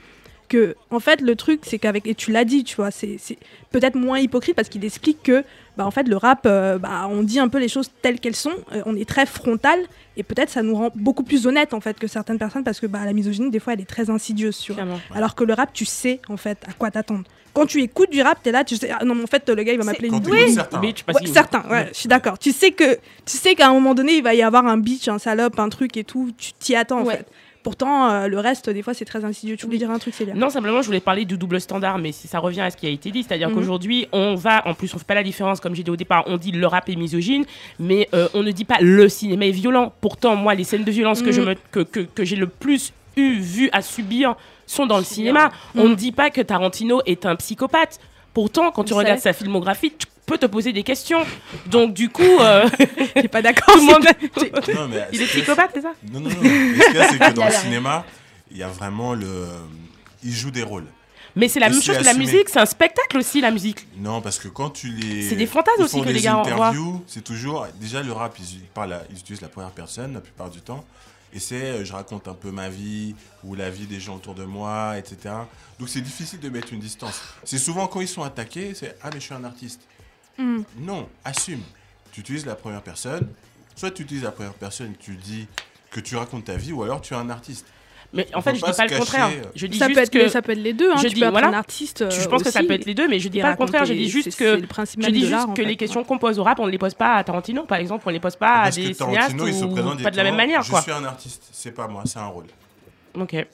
que 0.48 0.76
en 0.90 1.00
fait 1.00 1.20
le 1.20 1.34
truc 1.36 1.62
c'est 1.64 1.78
qu'avec 1.78 2.06
et 2.06 2.14
tu 2.14 2.30
l'as 2.30 2.44
dit 2.44 2.64
tu 2.64 2.76
vois 2.76 2.90
c'est 2.90 3.18
peut-être 3.70 3.96
moins 3.96 4.18
hypocrite 4.18 4.54
parce 4.54 4.68
qu'il 4.68 4.84
explique 4.84 5.22
que 5.22 5.44
bah 5.76 5.84
en 5.84 5.90
fait 5.90 6.08
le 6.08 6.16
rap 6.16 6.44
euh, 6.46 6.78
bah 6.78 7.08
on 7.10 7.22
dit 7.22 7.38
un 7.38 7.48
peu 7.48 7.58
les 7.58 7.68
choses 7.68 7.90
telles 8.00 8.20
qu'elles 8.20 8.36
sont 8.36 8.54
euh, 8.72 8.82
on 8.86 8.96
est 8.96 9.08
très 9.08 9.26
frontal 9.26 9.78
et 10.16 10.22
peut-être 10.22 10.50
ça 10.50 10.62
nous 10.62 10.76
rend 10.76 10.90
beaucoup 10.94 11.24
plus 11.24 11.46
honnête 11.46 11.74
en 11.74 11.80
fait 11.80 11.98
que 11.98 12.06
certaines 12.06 12.38
personnes 12.38 12.64
parce 12.64 12.80
que 12.80 12.86
bah 12.86 13.04
la 13.04 13.12
misogynie 13.12 13.50
des 13.50 13.58
fois 13.58 13.72
elle 13.72 13.80
est 13.80 13.88
très 13.88 14.08
insidieuse 14.08 14.58
tu 14.58 14.72
vois 14.72 14.84
alors 15.14 15.34
que 15.34 15.44
le 15.44 15.52
rap 15.52 15.72
tu 15.72 15.84
sais 15.84 16.20
en 16.28 16.36
fait 16.36 16.58
à 16.68 16.72
quoi 16.72 16.90
t'attendre 16.90 17.24
quand 17.56 17.66
tu 17.66 17.82
écoutes 17.82 18.10
du 18.10 18.20
rap 18.22 18.42
t'es 18.42 18.52
là 18.52 18.62
tu 18.64 18.76
sais 18.76 18.90
ah 18.90 19.04
non 19.04 19.14
mais 19.14 19.22
en 19.24 19.26
fait 19.26 19.48
le 19.48 19.62
gars 19.62 19.72
il 19.72 19.78
va 19.78 19.84
C'est- 19.84 19.90
m'appeler 19.90 20.08
une 20.08 20.14
oui. 20.26 20.56
Bitch, 20.80 21.02
pas 21.04 21.12
Ouais, 21.70 21.88
je 21.92 21.98
suis 21.98 22.08
d'accord. 22.08 22.38
Tu 22.38 22.52
sais 22.52 22.70
que 22.70 22.94
tu 23.24 23.36
sais 23.36 23.54
qu'à 23.54 23.68
un 23.68 23.72
moment 23.72 23.94
donné, 23.94 24.12
il 24.18 24.22
va 24.22 24.34
y 24.34 24.42
avoir 24.42 24.66
un 24.66 24.76
bitch, 24.76 25.08
un 25.08 25.18
salope, 25.18 25.58
un 25.58 25.68
truc 25.68 25.96
et 25.96 26.04
tout. 26.04 26.30
Tu 26.38 26.52
t'y 26.52 26.76
attends 26.76 27.00
en 27.00 27.04
fait. 27.06 27.26
Pourtant, 27.62 28.08
euh, 28.08 28.28
le 28.28 28.38
reste, 28.38 28.70
des 28.70 28.80
fois, 28.82 28.94
c'est 28.94 29.04
très 29.04 29.24
insidieux. 29.24 29.56
Tu 29.56 29.66
voulais 29.66 29.78
dire 29.78 29.90
un 29.90 29.98
truc, 29.98 30.14
Célia? 30.14 30.34
Non, 30.34 30.50
simplement, 30.50 30.82
je 30.82 30.86
voulais 30.86 31.00
parler 31.00 31.24
du 31.24 31.36
double 31.36 31.60
standard, 31.60 31.98
mais 31.98 32.12
si 32.12 32.28
ça 32.28 32.38
revient 32.38 32.60
à 32.60 32.70
ce 32.70 32.76
qui 32.76 32.86
a 32.86 32.90
été 32.90 33.10
dit, 33.10 33.24
c'est-à-dire 33.24 33.48
Mhm. 33.48 33.56
qu'aujourd'hui, 33.56 34.06
on 34.12 34.36
va, 34.36 34.62
en 34.68 34.74
plus, 34.74 34.94
on 34.94 34.98
fait 34.98 35.04
pas 35.04 35.14
la 35.16 35.24
différence, 35.24 35.58
comme 35.58 35.74
j'ai 35.74 35.82
dit 35.82 35.90
au 35.90 35.96
départ, 35.96 36.22
on 36.28 36.36
dit 36.36 36.52
le 36.52 36.64
rap 36.68 36.88
est 36.88 36.94
misogyne, 36.94 37.44
mais 37.80 38.08
euh, 38.14 38.28
on 38.34 38.44
ne 38.44 38.52
dit 38.52 38.64
pas 38.64 38.76
le 38.80 39.08
cinéma 39.08 39.46
est 39.46 39.50
violent. 39.50 39.92
Pourtant, 40.00 40.36
moi, 40.36 40.54
les 40.54 40.62
scènes 40.62 40.84
de 40.84 40.90
violence 40.92 41.22
que 41.22 41.32
je 41.32 41.40
Mhm. 41.40 41.48
me, 41.48 41.54
que, 41.72 41.80
que, 41.80 42.00
que 42.00 42.24
j'ai 42.24 42.36
le 42.36 42.46
plus 42.46 42.92
eu, 43.16 43.40
vu 43.40 43.68
à 43.72 43.82
subir 43.82 44.36
sont 44.66 44.86
dans 44.86 44.98
le 44.98 45.04
cinéma. 45.04 45.50
On 45.74 45.88
ne 45.88 45.94
dit 45.94 46.12
pas 46.12 46.30
que 46.30 46.40
Tarantino 46.40 47.00
est 47.06 47.26
un 47.26 47.36
psychopathe. 47.36 47.98
Pourtant, 48.34 48.70
quand 48.70 48.84
tu 48.84 48.92
On 48.92 48.96
regardes 48.98 49.18
sait. 49.18 49.30
sa 49.30 49.32
filmographie, 49.32 49.92
tu 49.96 50.06
peux 50.26 50.36
te 50.38 50.46
poser 50.46 50.72
des 50.72 50.82
questions. 50.82 51.24
Donc, 51.66 51.94
du 51.94 52.10
coup, 52.10 52.22
euh, 52.40 52.68
T'es 53.14 53.28
pas 53.28 53.40
d'accord 53.42 53.76
monde. 53.78 54.04
Non, 54.74 54.88
mais 54.88 55.06
Il 55.12 55.22
est 55.22 55.26
psychopathe, 55.26 55.70
c'est 55.74 55.80
ça 55.82 55.92
Non, 56.12 56.20
non, 56.20 56.28
non. 56.28 56.36
Mais 56.42 56.74
ce 56.78 56.86
qu'il 56.86 56.96
y 56.96 56.98
a, 56.98 57.08
c'est 57.08 57.18
que 57.18 57.32
dans 57.32 57.46
le 57.46 57.50
cinéma, 57.62 58.04
il 58.50 58.58
y 58.58 58.62
a 58.62 58.68
vraiment 58.68 59.14
le. 59.14 59.46
Il 60.22 60.32
joue 60.32 60.50
des 60.50 60.62
rôles. 60.62 60.86
Mais 61.38 61.48
c'est 61.48 61.60
la 61.60 61.66
Et 61.66 61.70
même 61.70 61.78
c'est 61.80 61.86
chose 61.86 61.98
que 61.98 62.04
la 62.04 62.10
assumé. 62.10 62.24
musique, 62.26 62.48
c'est 62.48 62.58
un 62.60 62.64
spectacle 62.66 63.18
aussi, 63.18 63.40
la 63.42 63.50
musique. 63.50 63.86
Non, 63.98 64.20
parce 64.22 64.38
que 64.38 64.48
quand 64.48 64.70
tu 64.70 64.88
les. 64.88 65.22
C'est 65.28 65.36
des 65.36 65.46
fantasmes 65.46 65.82
aussi 65.82 66.00
que 66.02 66.08
les 66.08 66.20
gars 66.20 66.36
envoient. 66.38 66.68
interviews, 66.68 67.04
C'est 67.06 67.22
toujours. 67.22 67.66
Déjà, 67.80 68.02
le 68.02 68.12
rap, 68.12 68.34
ils, 68.38 68.60
parlent 68.74 68.94
à- 68.94 69.02
ils 69.10 69.18
utilisent 69.18 69.42
la 69.42 69.48
première 69.48 69.70
personne 69.70 70.14
la 70.14 70.20
plupart 70.20 70.48
du 70.50 70.60
temps. 70.60 70.84
Et 71.36 71.38
c'est 71.38 71.54
euh, 71.62 71.84
je 71.84 71.92
raconte 71.92 72.28
un 72.28 72.34
peu 72.34 72.50
ma 72.50 72.70
vie 72.70 73.14
ou 73.44 73.54
la 73.54 73.68
vie 73.68 73.86
des 73.86 74.00
gens 74.00 74.16
autour 74.16 74.34
de 74.34 74.44
moi, 74.44 74.96
etc. 74.96 75.34
Donc 75.78 75.90
c'est 75.90 76.00
difficile 76.00 76.40
de 76.40 76.48
mettre 76.48 76.72
une 76.72 76.80
distance. 76.80 77.20
C'est 77.44 77.58
souvent 77.58 77.86
quand 77.88 78.00
ils 78.00 78.08
sont 78.08 78.22
attaqués, 78.22 78.72
c'est 78.72 78.96
Ah, 79.02 79.10
mais 79.12 79.20
je 79.20 79.26
suis 79.26 79.34
un 79.34 79.44
artiste. 79.44 79.82
Mm. 80.38 80.62
Non, 80.78 81.06
assume. 81.26 81.60
Tu 82.10 82.20
utilises 82.20 82.46
la 82.46 82.54
première 82.54 82.80
personne. 82.80 83.28
Soit 83.74 83.90
tu 83.90 84.04
utilises 84.04 84.22
la 84.22 84.30
première 84.30 84.54
personne 84.54 84.92
et 84.92 84.96
tu 84.96 85.16
dis 85.16 85.46
que 85.90 86.00
tu 86.00 86.16
racontes 86.16 86.46
ta 86.46 86.56
vie, 86.56 86.72
ou 86.72 86.82
alors 86.82 87.02
tu 87.02 87.12
es 87.12 87.16
un 87.18 87.28
artiste. 87.28 87.66
Mais 88.16 88.26
en 88.34 88.40
fait, 88.40 88.54
je 88.54 88.64
dis 88.64 88.72
pas 88.76 88.86
le 88.86 88.98
contraire. 88.98 89.30
Je 89.54 89.66
dis 89.66 89.78
ça, 89.78 89.86
peut 89.88 89.98
être, 89.98 90.10
que. 90.10 90.28
ça 90.28 90.42
peut 90.42 90.52
être 90.52 90.58
les 90.62 90.72
deux. 90.72 90.90
Hein. 90.90 90.96
je 90.96 91.08
tu 91.08 91.14
dis, 91.14 91.20
peux 91.20 91.26
être 91.26 91.32
voilà. 91.32 91.48
un 91.48 91.52
artiste. 91.52 92.02
euh, 92.02 92.10
je 92.10 92.26
pense 92.28 92.42
que 92.42 92.50
ça 92.50 92.60
peut 92.62 92.72
être 92.72 92.86
les 92.86 92.94
deux, 92.94 93.08
mais 93.08 93.18
je 93.18 93.28
dis 93.28 93.38
et 93.38 93.42
pas 93.42 93.50
le 93.50 93.56
contraire. 93.56 93.84
Je 93.84 93.92
dis 93.92 94.08
juste 94.08 94.30
que. 94.36 94.54
c'est 94.54 94.60
le 94.60 94.66
principe 94.66 95.02
Je 95.02 95.10
dis 95.10 95.26
juste 95.26 95.48
que 95.54 95.62
fait, 95.62 95.68
les 95.68 95.76
questions 95.76 96.02
qu'on 96.02 96.18
pose 96.18 96.38
au 96.38 96.42
rap, 96.42 96.58
on 96.58 96.66
ne 96.66 96.70
les 96.70 96.78
pose 96.78 96.94
pas 96.94 97.14
à 97.14 97.24
Tarantino, 97.24 97.64
par 97.64 97.78
exemple, 97.78 98.04
on 98.06 98.10
les 98.10 98.20
pose 98.20 98.36
pas 98.36 98.62
à 98.62 98.70
des 98.70 98.94
cinéastes 98.94 98.98
Tarantino, 98.98 99.46
il 99.46 99.54
se 99.54 99.64
ou 99.64 99.70
présente 99.70 100.02
pas 100.02 100.10
de 100.10 100.16
la 100.16 100.24
même 100.24 100.36
manière, 100.36 100.62
Je 100.62 100.70
quoi. 100.70 100.80
suis 100.80 100.92
un 100.92 101.04
artiste, 101.04 101.42
c'est 101.52 101.72
pas 101.72 101.86
moi, 101.86 102.02
c'est 102.06 102.18
un 102.18 102.26
rôle. 102.26 102.46
Ok. 103.18 103.46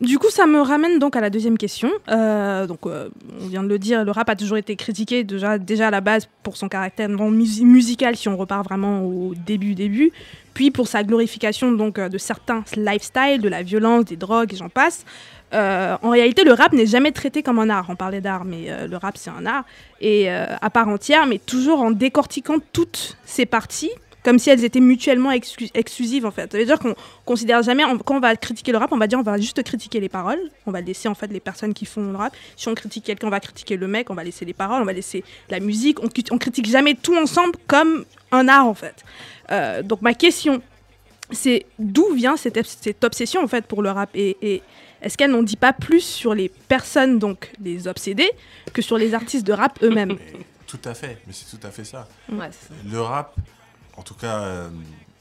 Du 0.00 0.18
coup, 0.18 0.28
ça 0.30 0.46
me 0.46 0.60
ramène 0.60 0.98
donc 0.98 1.16
à 1.16 1.20
la 1.22 1.30
deuxième 1.30 1.56
question. 1.56 1.90
Euh, 2.10 2.66
donc, 2.66 2.80
euh, 2.86 3.08
on 3.40 3.46
vient 3.46 3.62
de 3.62 3.68
le 3.68 3.78
dire, 3.78 4.04
le 4.04 4.10
rap 4.10 4.28
a 4.28 4.36
toujours 4.36 4.58
été 4.58 4.76
critiqué 4.76 5.24
déjà, 5.24 5.56
déjà 5.58 5.88
à 5.88 5.90
la 5.90 6.02
base 6.02 6.28
pour 6.42 6.56
son 6.58 6.68
caractère 6.68 7.08
non 7.08 7.30
musi- 7.30 7.64
musical, 7.64 8.14
si 8.14 8.28
on 8.28 8.36
repart 8.36 8.62
vraiment 8.64 9.02
au 9.04 9.34
début 9.34 9.74
début, 9.74 10.12
puis 10.52 10.70
pour 10.70 10.86
sa 10.86 11.02
glorification 11.02 11.72
donc 11.72 11.98
euh, 11.98 12.10
de 12.10 12.18
certains 12.18 12.62
lifestyles, 12.76 13.40
de 13.40 13.48
la 13.48 13.62
violence, 13.62 14.04
des 14.04 14.16
drogues 14.16 14.52
et 14.52 14.56
j'en 14.56 14.68
passe. 14.68 15.04
En 15.52 16.10
réalité, 16.10 16.44
le 16.44 16.52
rap 16.52 16.74
n'est 16.74 16.84
jamais 16.86 17.12
traité 17.12 17.42
comme 17.42 17.58
un 17.58 17.70
art. 17.70 17.86
On 17.88 17.96
parlait 17.96 18.20
d'art, 18.20 18.44
mais 18.44 18.68
le 18.86 18.96
rap 18.98 19.16
c'est 19.16 19.30
un 19.30 19.46
art 19.46 19.64
et 20.02 20.28
à 20.28 20.68
part 20.68 20.88
entière, 20.88 21.24
mais 21.24 21.38
toujours 21.38 21.80
en 21.80 21.90
décortiquant 21.92 22.56
toutes 22.74 23.16
ses 23.24 23.46
parties 23.46 23.92
comme 24.26 24.40
si 24.40 24.50
elles 24.50 24.64
étaient 24.64 24.80
mutuellement 24.80 25.30
exclu- 25.30 25.70
exclusives 25.72 26.26
en 26.26 26.32
fait. 26.32 26.50
Ça 26.50 26.58
veut 26.58 26.64
dire 26.64 26.80
qu'on 26.80 26.94
considère 27.24 27.62
jamais, 27.62 27.84
on- 27.84 27.96
quand 27.98 28.16
on 28.16 28.20
va 28.20 28.34
critiquer 28.34 28.72
le 28.72 28.78
rap, 28.78 28.90
on 28.92 28.98
va 28.98 29.06
dire 29.06 29.18
on 29.20 29.22
va 29.22 29.38
juste 29.38 29.62
critiquer 29.62 30.00
les 30.00 30.08
paroles, 30.08 30.40
on 30.66 30.72
va 30.72 30.80
laisser 30.80 31.08
en 31.08 31.14
fait 31.14 31.28
les 31.28 31.40
personnes 31.40 31.72
qui 31.72 31.86
font 31.86 32.10
le 32.10 32.16
rap. 32.16 32.34
Si 32.56 32.66
on 32.68 32.74
critique 32.74 33.04
quelqu'un, 33.04 33.28
on 33.28 33.30
va 33.30 33.38
critiquer 33.40 33.76
le 33.76 33.86
mec, 33.86 34.10
on 34.10 34.14
va 34.14 34.24
laisser 34.24 34.44
les 34.44 34.52
paroles, 34.52 34.82
on 34.82 34.84
va 34.84 34.92
laisser 34.92 35.22
la 35.48 35.60
musique. 35.60 36.00
On, 36.02 36.08
on 36.32 36.38
critique 36.38 36.66
jamais 36.68 36.94
tout 36.94 37.16
ensemble 37.16 37.52
comme 37.68 38.04
un 38.32 38.48
art 38.48 38.66
en 38.66 38.74
fait. 38.74 39.04
Euh, 39.52 39.82
donc 39.82 40.02
ma 40.02 40.12
question, 40.14 40.60
c'est 41.30 41.66
d'où 41.78 42.12
vient 42.12 42.36
cette, 42.36 42.56
obs- 42.56 42.78
cette 42.80 43.04
obsession 43.04 43.42
en 43.42 43.48
fait 43.48 43.64
pour 43.64 43.80
le 43.80 43.90
rap? 43.90 44.10
Et, 44.14 44.36
et 44.42 44.62
est-ce 45.02 45.16
qu'elle 45.16 45.30
n'en 45.30 45.44
dit 45.44 45.56
pas 45.56 45.72
plus 45.72 46.00
sur 46.00 46.34
les 46.34 46.48
personnes 46.48 47.18
donc 47.20 47.52
les 47.62 47.86
obsédés 47.86 48.30
que 48.72 48.82
sur 48.82 48.98
les 48.98 49.14
artistes 49.14 49.46
de 49.46 49.52
rap 49.52 49.78
eux-mêmes? 49.82 50.16
Tout 50.66 50.80
à 50.84 50.94
fait, 50.94 51.18
mais 51.26 51.32
c'est 51.32 51.56
tout 51.56 51.64
à 51.64 51.70
fait 51.70 51.84
ça. 51.84 52.08
Ouais, 52.28 52.50
ça. 52.50 52.74
Le 52.90 53.00
rap, 53.00 53.36
en 53.96 54.02
tout 54.02 54.14
cas, 54.14 54.40
euh, 54.40 54.70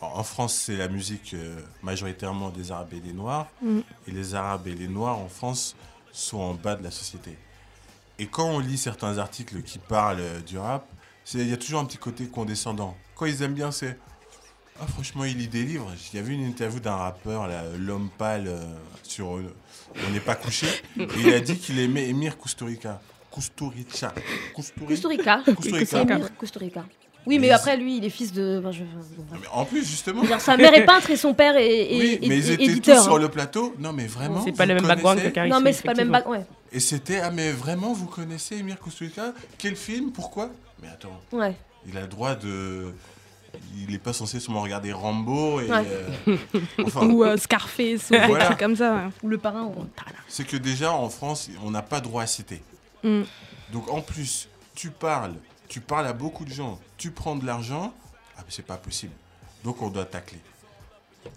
en 0.02 0.24
France, 0.24 0.54
c'est 0.54 0.78
la 0.78 0.88
musique 0.88 1.34
euh, 1.34 1.60
majoritairement 1.84 2.50
des 2.50 2.72
Arabes 2.72 2.94
et 2.94 3.00
des 3.00 3.14
Noirs. 3.14 3.48
Mm. 3.62 3.80
Et 4.08 4.12
les 4.12 4.36
Arabes 4.36 4.68
et 4.68 4.74
les 4.76 4.88
Noirs 4.88 5.18
en 5.20 5.30
France 5.30 5.76
sont 6.12 6.40
en 6.40 6.54
bas 6.54 6.76
de 6.76 6.84
la 6.84 6.92
société. 6.92 7.38
Et 8.20 8.28
quand 8.28 8.48
on 8.48 8.60
lit 8.60 8.78
certains 8.78 9.18
articles 9.18 9.62
qui 9.64 9.80
parlent 9.80 10.20
euh, 10.20 10.40
du 10.42 10.58
rap, 10.58 10.88
il 11.34 11.50
y 11.50 11.54
a 11.54 11.58
toujours 11.58 11.80
un 11.80 11.86
petit 11.86 11.98
côté 11.98 12.28
condescendant. 12.28 12.96
Quand 13.16 13.26
ils 13.26 13.42
aiment 13.42 13.56
bien, 13.56 13.72
c'est 13.72 13.98
ah, 14.80 14.88
franchement, 14.88 15.24
il 15.24 15.38
lit 15.38 15.48
des 15.48 15.64
livres. 15.64 15.90
Il 16.12 16.18
y 16.18 16.20
avait 16.20 16.34
une 16.34 16.46
interview 16.46 16.82
d'un 16.82 16.96
rappeur, 16.96 17.48
l'homme 17.80 18.10
pâle, 18.18 18.48
euh, 18.48 18.74
sur 19.04 19.38
euh, 19.38 19.56
On 20.06 20.12
n'est 20.12 20.20
pas 20.20 20.36
couché. 20.36 20.68
Et 21.00 21.08
il 21.18 21.34
a 21.34 21.40
dit 21.40 21.58
qu'il 21.58 21.80
aimait 21.80 22.10
Emir 22.10 22.38
Kusturica. 22.38 23.02
Kusturica. 23.32 24.14
Kusturi- 24.54 24.88
Costa 24.88 25.08
Rica. 25.08 25.42
Kusturica. 25.46 26.02
Émir 26.02 26.36
Costa 26.38 26.60
Rica. 26.60 26.86
Oui, 27.28 27.40
mais 27.40 27.48
Mais 27.48 27.54
après, 27.54 27.76
lui, 27.78 27.98
il 27.98 28.06
est 28.06 28.10
fils 28.10 28.32
de. 28.34 28.60
enfin, 28.60 28.72
je- 28.72 28.84
mais 29.32 29.48
en 29.52 29.66
plus, 29.66 29.86
justement. 29.88 30.24
Dire, 30.24 30.40
sa 30.42 30.58
mère 30.58 30.74
est 30.74 30.86
peintre 30.86 31.10
et 31.10 31.16
son 31.18 31.34
père 31.34 31.56
est, 31.58 31.66
est- 31.94 32.00
Oui, 32.00 32.20
est- 32.22 32.28
mais 32.28 32.38
ils 32.38 32.52
est 32.52 32.54
étaient 32.54 32.64
éditeur. 32.66 32.98
tous 32.98 33.04
sur 33.04 33.16
hein. 33.16 33.20
le 33.20 33.30
plateau. 33.30 33.74
Non, 33.80 33.94
mais 33.94 34.06
vraiment. 34.06 34.44
C'est 34.44 34.52
pas 34.52 34.66
le 34.66 34.76
même 34.76 34.86
background 34.86 35.20
que. 35.34 35.48
Non, 35.50 35.60
mais 35.60 35.74
c'est 35.74 35.84
pas 35.84 35.94
le 35.94 36.06
même 36.06 36.10
effectivement. 36.10 36.12
bac. 36.12 36.28
Ouais. 36.30 36.46
Et 36.72 36.80
c'était, 36.80 37.20
ah, 37.20 37.32
mais 37.32 37.52
vraiment, 37.52 37.94
vous 37.94 38.06
connaissez 38.08 38.58
Emir 38.58 38.80
Kusturica 38.80 39.34
Quel 39.58 39.76
film? 39.76 40.12
Pourquoi? 40.12 40.50
Mais 40.82 40.88
attends, 40.90 41.20
ouais. 41.32 41.56
il 41.88 41.98
a 41.98 42.02
le 42.02 42.08
droit 42.08 42.36
de. 42.36 42.94
Il 43.78 43.90
n'est 43.92 44.00
pas 44.00 44.12
censé 44.12 44.40
seulement 44.42 44.62
regarder 44.62 44.92
Rambo 44.92 45.62
et. 45.62 45.70
Ouais. 45.72 45.84
euh, 46.28 46.36
Enfin, 46.84 47.08
ou 47.08 47.24
euh, 47.24 47.38
Scarface 47.38 48.10
ou 48.10 48.14
des 48.14 48.20
Voilà. 48.28 48.46
trucs 48.46 48.60
comme 48.60 48.76
ça. 48.76 49.10
Ou 49.24 49.30
le 49.30 49.38
parrain. 49.38 49.72
c'est 50.28 50.46
que 50.46 50.58
déjà 50.58 50.92
en 50.92 51.10
France, 51.10 51.50
on 51.64 51.72
n'a 51.72 51.82
pas 51.82 52.02
droit 52.02 52.24
à 52.24 52.28
citer. 52.28 52.62
Mm. 53.04 53.22
Donc 53.72 53.90
en 53.92 54.02
plus, 54.02 54.50
tu 54.76 54.90
parles, 54.90 55.34
tu 55.68 55.80
parles 55.82 56.08
à 56.08 56.14
beaucoup 56.14 56.46
de 56.46 56.52
gens, 56.52 56.80
tu 56.98 57.12
prends 57.12 57.36
de 57.36 57.46
l'argent, 57.46 57.94
ah, 58.38 58.42
mais 58.42 58.46
c'est 58.50 58.66
pas 58.66 58.78
possible. 58.78 59.14
Donc 59.64 59.82
on 59.82 59.90
doit 59.90 60.06
tacler. 60.06 60.40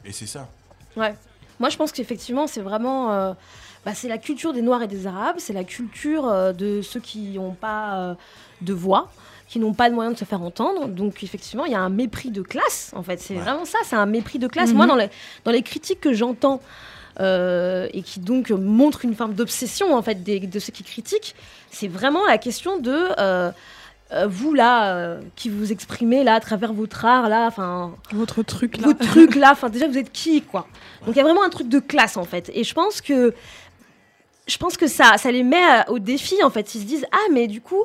Et 0.04 0.12
c'est 0.12 0.26
ça. 0.26 0.48
Ouais. 0.96 1.14
Moi, 1.60 1.70
je 1.70 1.76
pense 1.76 1.92
qu'effectivement, 1.92 2.46
c'est 2.46 2.60
vraiment. 2.60 3.12
euh, 3.12 3.32
bah, 3.84 3.94
c'est 3.94 4.08
la 4.08 4.18
culture 4.18 4.52
des 4.52 4.62
Noirs 4.62 4.82
et 4.82 4.86
des 4.88 5.06
Arabes, 5.06 5.36
c'est 5.38 5.52
la 5.52 5.64
culture 5.64 6.28
euh, 6.28 6.52
de 6.52 6.82
ceux 6.82 7.00
qui 7.00 7.30
n'ont 7.30 7.52
pas 7.54 7.96
euh, 7.98 8.14
de 8.60 8.72
voix, 8.74 9.10
qui 9.48 9.58
n'ont 9.58 9.72
pas 9.72 9.88
de 9.88 9.94
moyens 9.94 10.14
de 10.14 10.18
se 10.20 10.24
faire 10.24 10.42
entendre. 10.42 10.88
Donc, 10.88 11.22
effectivement, 11.22 11.64
il 11.64 11.72
y 11.72 11.74
a 11.74 11.80
un 11.80 11.88
mépris 11.88 12.30
de 12.30 12.42
classe, 12.42 12.92
en 12.94 13.02
fait. 13.02 13.20
C'est 13.20 13.34
Ouais. 13.34 13.40
vraiment 13.40 13.64
ça, 13.64 13.78
c'est 13.84 13.96
un 13.96 14.06
mépris 14.06 14.38
de 14.38 14.46
classe. 14.46 14.70
Mhm. 14.70 14.76
Moi, 14.76 14.86
dans 14.86 14.96
les, 14.96 15.08
dans 15.44 15.50
les 15.52 15.62
critiques 15.62 16.00
que 16.00 16.12
j'entends. 16.12 16.60
euh, 17.20 17.88
et 17.92 18.02
qui 18.02 18.20
donc 18.20 18.50
montrent 18.50 19.04
une 19.04 19.16
forme 19.16 19.34
d'obsession 19.34 19.92
en 19.96 20.02
fait 20.02 20.22
des- 20.22 20.38
de 20.38 20.58
ceux 20.60 20.70
qui 20.70 20.84
critiquent, 20.84 21.34
c'est 21.68 21.88
vraiment 21.88 22.24
la 22.24 22.38
question 22.38 22.78
de 22.78 23.08
euh, 24.12 24.24
euh, 24.24 24.26
vous 24.26 24.54
là 24.54 24.94
euh, 24.96 25.20
qui 25.36 25.48
vous 25.50 25.70
exprimez 25.72 26.24
là 26.24 26.34
à 26.34 26.40
travers 26.40 26.72
votre 26.72 27.04
art 27.04 27.28
là, 27.28 27.46
enfin 27.46 27.94
Votre 28.12 28.42
truc 28.42 28.78
là. 28.78 28.86
votre 28.86 29.04
truc 29.06 29.34
là, 29.34 29.50
enfin 29.52 29.68
déjà 29.68 29.86
vous 29.88 29.98
êtes 29.98 30.12
qui 30.12 30.42
quoi. 30.42 30.66
Donc 31.06 31.14
il 31.14 31.18
y 31.18 31.20
a 31.20 31.24
vraiment 31.24 31.42
un 31.44 31.50
truc 31.50 31.68
de 31.68 31.78
classe 31.78 32.16
en 32.16 32.24
fait. 32.24 32.50
Et 32.54 32.64
je 32.64 32.74
pense 32.74 33.00
que 33.00 33.34
je 34.46 34.56
pense 34.56 34.76
que 34.78 34.86
ça, 34.86 35.18
ça 35.18 35.30
les 35.30 35.42
met 35.42 35.62
à- 35.62 35.90
au 35.90 35.98
défi 35.98 36.42
en 36.42 36.50
fait. 36.50 36.74
Ils 36.74 36.80
se 36.80 36.86
disent 36.86 37.06
ah 37.12 37.26
mais 37.32 37.46
du 37.48 37.60
coup 37.60 37.82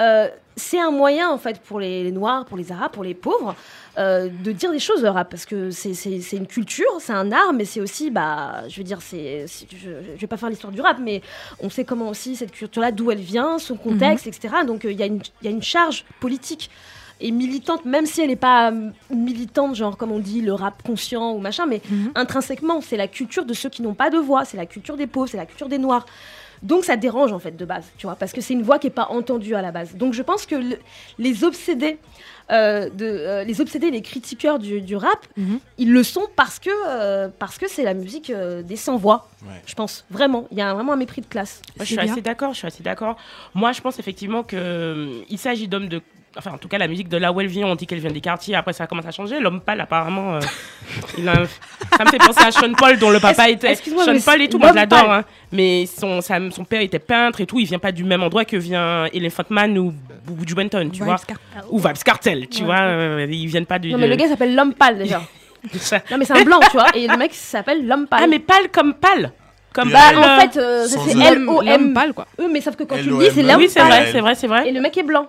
euh, 0.00 0.28
c'est 0.56 0.78
un 0.80 0.90
moyen 0.90 1.30
en 1.30 1.38
fait 1.38 1.60
pour 1.60 1.80
les, 1.80 2.02
les 2.04 2.12
noirs, 2.12 2.44
pour 2.44 2.56
les 2.58 2.72
arabes, 2.72 2.92
pour 2.92 3.04
les 3.04 3.14
pauvres 3.14 3.54
euh, 3.98 4.28
de 4.44 4.52
dire 4.52 4.70
des 4.70 4.78
choses 4.78 5.02
le 5.02 5.08
rap 5.08 5.30
parce 5.30 5.46
que 5.46 5.70
c'est- 5.70 5.92
une 6.32 6.46
culture, 6.46 6.84
c'est 7.00 7.12
un 7.14 7.32
art, 7.32 7.52
mais 7.54 7.64
c'est 7.64 7.80
aussi 7.80 8.10
bah 8.10 8.62
je 8.68 8.76
veux 8.76 8.84
dire 8.84 9.00
c'est 9.00 9.46
je, 9.70 9.90
je 10.14 10.20
vais 10.20 10.26
pas 10.26 10.36
faire 10.36 10.50
l'histoire 10.50 10.72
du 10.72 10.80
rap, 10.82 10.98
mais 11.00 11.22
on 11.60 11.70
sait 11.70 11.84
comment 11.84 12.08
aussi 12.10 12.36
cette 12.36 12.52
culture 12.52 12.82
là 12.82 12.92
d'où 12.92 13.10
elle 13.10 13.18
vient, 13.20 13.58
son 13.58 13.76
contexte, 13.76 14.26
etc. 14.26 14.56
Donc 14.66 14.84
euh, 14.84 14.92
il 14.92 14.98
y 14.98 15.02
a 15.02 15.06
une 15.06 15.20
il 15.40 15.44
y 15.44 15.48
a 15.48 15.50
une 15.50 15.62
charge 15.62 16.04
politique 16.20 16.70
et 17.20 17.30
militante, 17.30 17.84
même 17.84 18.04
si 18.04 18.20
elle 18.20 18.28
n'est 18.30 18.36
pas 18.36 18.72
militante, 19.10 19.74
genre 19.76 19.96
comme 19.96 20.10
on 20.12 20.18
dit, 20.18 20.40
le 20.40 20.52
rap 20.54 20.82
conscient 20.82 21.32
ou 21.32 21.38
machin, 21.38 21.66
mais 21.66 21.80
Mhm. 21.88 22.12
intrinsèquement, 22.16 22.80
c'est 22.80 22.96
la 22.96 23.08
culture 23.08 23.44
de 23.44 23.54
ceux 23.54 23.68
qui 23.68 23.80
n'ont 23.82 23.94
pas 23.94 24.10
de 24.10 24.18
voix, 24.18 24.44
c'est 24.44 24.56
la 24.56 24.66
culture 24.66 24.96
des 24.96 25.06
pauvres, 25.06 25.28
c'est 25.28 25.36
la 25.36 25.46
culture 25.46 25.68
des 25.68 25.78
noirs. 25.78 26.04
Donc 26.62 26.84
ça 26.84 26.96
dérange 26.96 27.32
en 27.32 27.38
fait 27.38 27.56
de 27.56 27.64
base, 27.64 27.84
tu 27.98 28.06
vois, 28.06 28.14
parce 28.16 28.32
que 28.32 28.40
c'est 28.40 28.54
une 28.54 28.62
voix 28.62 28.78
qui 28.78 28.86
n'est 28.86 28.92
pas 28.92 29.08
entendue 29.10 29.54
à 29.54 29.62
la 29.62 29.72
base. 29.72 29.96
Donc 29.96 30.12
je 30.14 30.22
pense 30.22 30.46
que 30.46 30.54
le- 30.54 30.78
les 31.18 31.42
obsédés, 31.44 31.98
euh, 32.50 32.88
de, 32.90 33.04
euh, 33.04 33.44
les 33.44 33.60
obsédés, 33.60 33.90
les 33.90 34.02
critiqueurs 34.02 34.58
du, 34.58 34.80
du 34.80 34.94
rap, 34.96 35.26
Mhm. 35.36 35.58
ils 35.78 35.92
le 35.92 36.02
sont 36.04 36.26
parce 36.36 36.58
que 36.58 36.70
euh, 36.88 37.28
parce 37.38 37.58
que 37.58 37.68
c'est 37.68 37.82
la 37.84 37.94
musique 37.94 38.30
euh, 38.30 38.62
des 38.62 38.76
sans 38.76 38.96
voix. 38.96 39.28
Ouais. 39.42 39.60
Je 39.66 39.74
pense 39.74 40.04
vraiment, 40.10 40.46
il 40.52 40.58
y 40.58 40.62
a 40.62 40.72
vraiment 40.74 40.92
un 40.92 40.96
mépris 40.96 41.20
de 41.20 41.26
classe. 41.26 41.62
Moi, 41.76 41.84
je 41.84 41.94
suis 41.94 41.96
bien. 41.96 42.12
assez 42.12 42.22
d'accord, 42.22 42.52
je 42.52 42.58
suis 42.58 42.66
assez 42.68 42.82
d'accord. 42.82 43.16
Moi, 43.54 43.72
je 43.72 43.80
pense 43.80 43.98
effectivement 43.98 44.42
que 44.44 44.56
euh, 44.56 45.22
il 45.30 45.38
s'agit 45.38 45.66
d'hommes 45.68 45.88
de 45.88 46.00
enfin 46.36 46.52
en 46.52 46.58
tout 46.58 46.68
cas 46.68 46.78
la 46.78 46.88
musique 46.88 47.08
de 47.08 47.16
là 47.16 47.32
où 47.32 47.40
elle 47.40 47.46
vient, 47.46 47.66
on 47.66 47.74
dit 47.74 47.86
qu'elle 47.86 47.98
vient 48.00 48.10
des 48.10 48.20
quartiers, 48.20 48.54
après 48.54 48.72
ça 48.72 48.86
commence 48.86 49.06
à 49.06 49.10
changer. 49.10 49.38
L'homme 49.40 49.60
pâle 49.60 49.80
apparemment 49.80 50.36
euh, 50.36 50.40
il 51.18 51.28
a 51.28 51.32
un- 51.32 51.46
ça 51.96 52.04
me 52.04 52.10
fait 52.10 52.18
penser 52.18 52.40
à 52.44 52.50
Sean 52.50 52.72
Paul 52.72 52.98
dont 52.98 53.10
le 53.10 53.20
papa 53.20 53.48
était 53.50 53.70
excuse-moi, 53.72 54.04
Sean 54.04 54.18
Paul 54.24 54.40
et 54.42 54.48
tout, 54.48 54.58
moi 54.58 54.70
je 54.70 54.74
l'adore 54.74 55.10
hein. 55.10 55.24
mais 55.52 55.86
son 55.86 56.20
sa- 56.20 56.50
son 56.50 56.64
père 56.64 56.80
était 56.80 56.98
peintre 56.98 57.40
et 57.40 57.46
tout, 57.46 57.58
il 57.58 57.66
vient 57.66 57.78
pas 57.78 57.92
du 57.92 58.04
même 58.04 58.22
endroit 58.22 58.44
que 58.44 58.56
vient 58.56 59.06
Elephant 59.12 59.44
Man 59.50 59.76
ou 59.78 59.92
Buju 60.26 60.54
Benton, 60.54 60.88
tu 60.90 60.98
Vibes 60.98 61.04
vois. 61.04 61.16
Car- 61.26 61.38
Ou 61.70 61.78
Vibes 61.78 62.02
Cartel, 62.04 62.48
tu 62.48 62.60
Ouais. 62.60 62.66
vois, 62.66 62.80
euh, 62.80 63.26
ils 63.30 63.46
viennent 63.46 63.66
pas 63.66 63.78
du 63.78 63.90
Non 63.92 63.98
mais 63.98 64.08
le 64.08 64.16
gars 64.16 64.28
s'appelle 64.28 64.54
l'homme 64.54 64.74
pâle 64.74 64.98
déjà. 64.98 65.20
Non 66.10 66.18
mais 66.18 66.24
c'est 66.24 66.32
un 66.36 66.42
blanc, 66.42 66.58
tu 66.60 66.72
vois, 66.72 66.88
et 66.94 67.06
le 67.06 67.16
mec 67.16 67.32
s'appelle 67.34 67.86
l'homme 67.86 68.08
pâle. 68.08 68.20
Ah 68.24 68.26
mais 68.26 68.40
pâle 68.40 68.68
comme 68.72 68.94
pâle. 68.94 69.30
Comme 69.72 69.90
Bah, 69.90 70.00
pâle, 70.10 70.18
en 70.18 70.22
euh, 70.22 70.40
fait, 70.40 70.56
euh, 70.58 70.86
c'est. 70.86 71.14
L'homme 71.14 71.48
L-O-M. 71.48 71.94
pâle, 71.94 72.12
quoi. 72.12 72.26
Eux, 72.40 72.48
mais 72.52 72.60
sauf 72.60 72.74
que 72.76 72.82
quand 72.82 72.96
tu 72.96 73.04
le 73.04 73.16
dis, 73.18 73.30
c'est 73.32 73.42
l'homme 73.42 73.56
oui, 73.58 73.68
c'est 73.70 73.80
vrai, 73.80 74.08
c'est 74.12 74.20
vrai, 74.20 74.34
c'est 74.34 74.46
vrai. 74.48 74.68
Et 74.68 74.72
le 74.72 74.80
mec 74.80 74.98
est 74.98 75.02
blanc. 75.04 75.26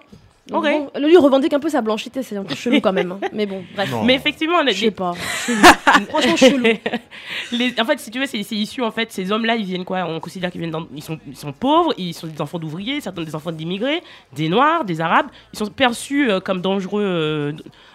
Donc 0.49 0.65
Ok. 0.65 0.69
bon, 0.93 0.99
lui, 1.07 1.15
revendique 1.15 1.53
un 1.53 1.59
peu 1.61 1.69
sa 1.69 1.81
blanchité, 1.81 2.21
c'est 2.21 2.35
un 2.35 2.43
peu 2.43 2.53
chelou 2.53 2.81
quand 2.81 2.91
même. 2.91 3.13
hein. 3.13 3.19
Mais 3.31 3.45
bon, 3.45 3.63
bref. 3.75 3.89
Non. 3.91 4.03
Mais 4.03 4.13
effectivement, 4.15 4.57
on 4.61 4.67
a 4.67 4.71
Je 4.71 4.79
sais 4.85 4.91
pas. 4.91 5.13
Chelou. 5.45 5.57
Franchement, 6.09 6.35
chelou. 6.35 6.63
Les- 7.53 7.73
en 7.79 7.85
fait, 7.85 7.97
si 7.99 8.11
tu 8.11 8.19
veux, 8.19 8.25
c'est 8.25 8.39
issu, 8.51 8.81
en 8.81 8.91
fait, 8.91 9.09
ces 9.13 9.31
hommes-là, 9.31 9.55
ils 9.55 9.63
viennent 9.65 9.85
quoi? 9.85 10.05
On 10.05 10.19
considère 10.19 10.51
qu'ils 10.51 10.59
viennent 10.59 10.71
dans- 10.71 10.87
ils 10.93 11.01
sont, 11.01 11.17
ils 11.27 11.37
sont 11.37 11.53
pauvres, 11.53 11.93
ils 11.97 12.13
sont 12.13 12.27
des 12.27 12.41
enfants 12.41 12.59
d'ouvriers, 12.59 12.99
certains 12.99 13.23
des 13.23 13.35
enfants 13.35 13.53
d'immigrés, 13.53 14.01
des 14.35 14.49
noirs, 14.49 14.83
des 14.83 14.99
arabes. 14.99 15.27
Ils 15.53 15.59
sont 15.59 15.67
perçus 15.67 16.29
euh, 16.29 16.41
comme 16.41 16.59
dangereux 16.59 17.03
euh, 17.05 17.51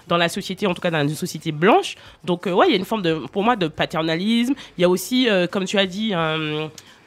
dans 0.06 0.16
la 0.16 0.30
société, 0.30 0.66
en 0.66 0.72
tout 0.72 0.80
cas 0.80 0.90
dans 0.90 1.02
une 1.06 1.08
société 1.14 1.52
blanche. 1.52 1.96
Donc, 2.24 2.46
euh, 2.46 2.52
ouais, 2.52 2.66
il 2.68 2.70
y 2.70 2.74
a 2.74 2.78
une 2.78 2.86
forme, 2.86 3.02
de, 3.02 3.14
pour 3.30 3.42
moi, 3.44 3.56
de 3.56 3.68
paternalisme. 3.68 4.54
Il 4.78 4.80
y 4.80 4.84
a 4.84 4.88
aussi, 4.88 5.28
euh, 5.28 5.46
comme 5.46 5.66
tu 5.66 5.76
as 5.78 5.84
dit, 5.86 6.14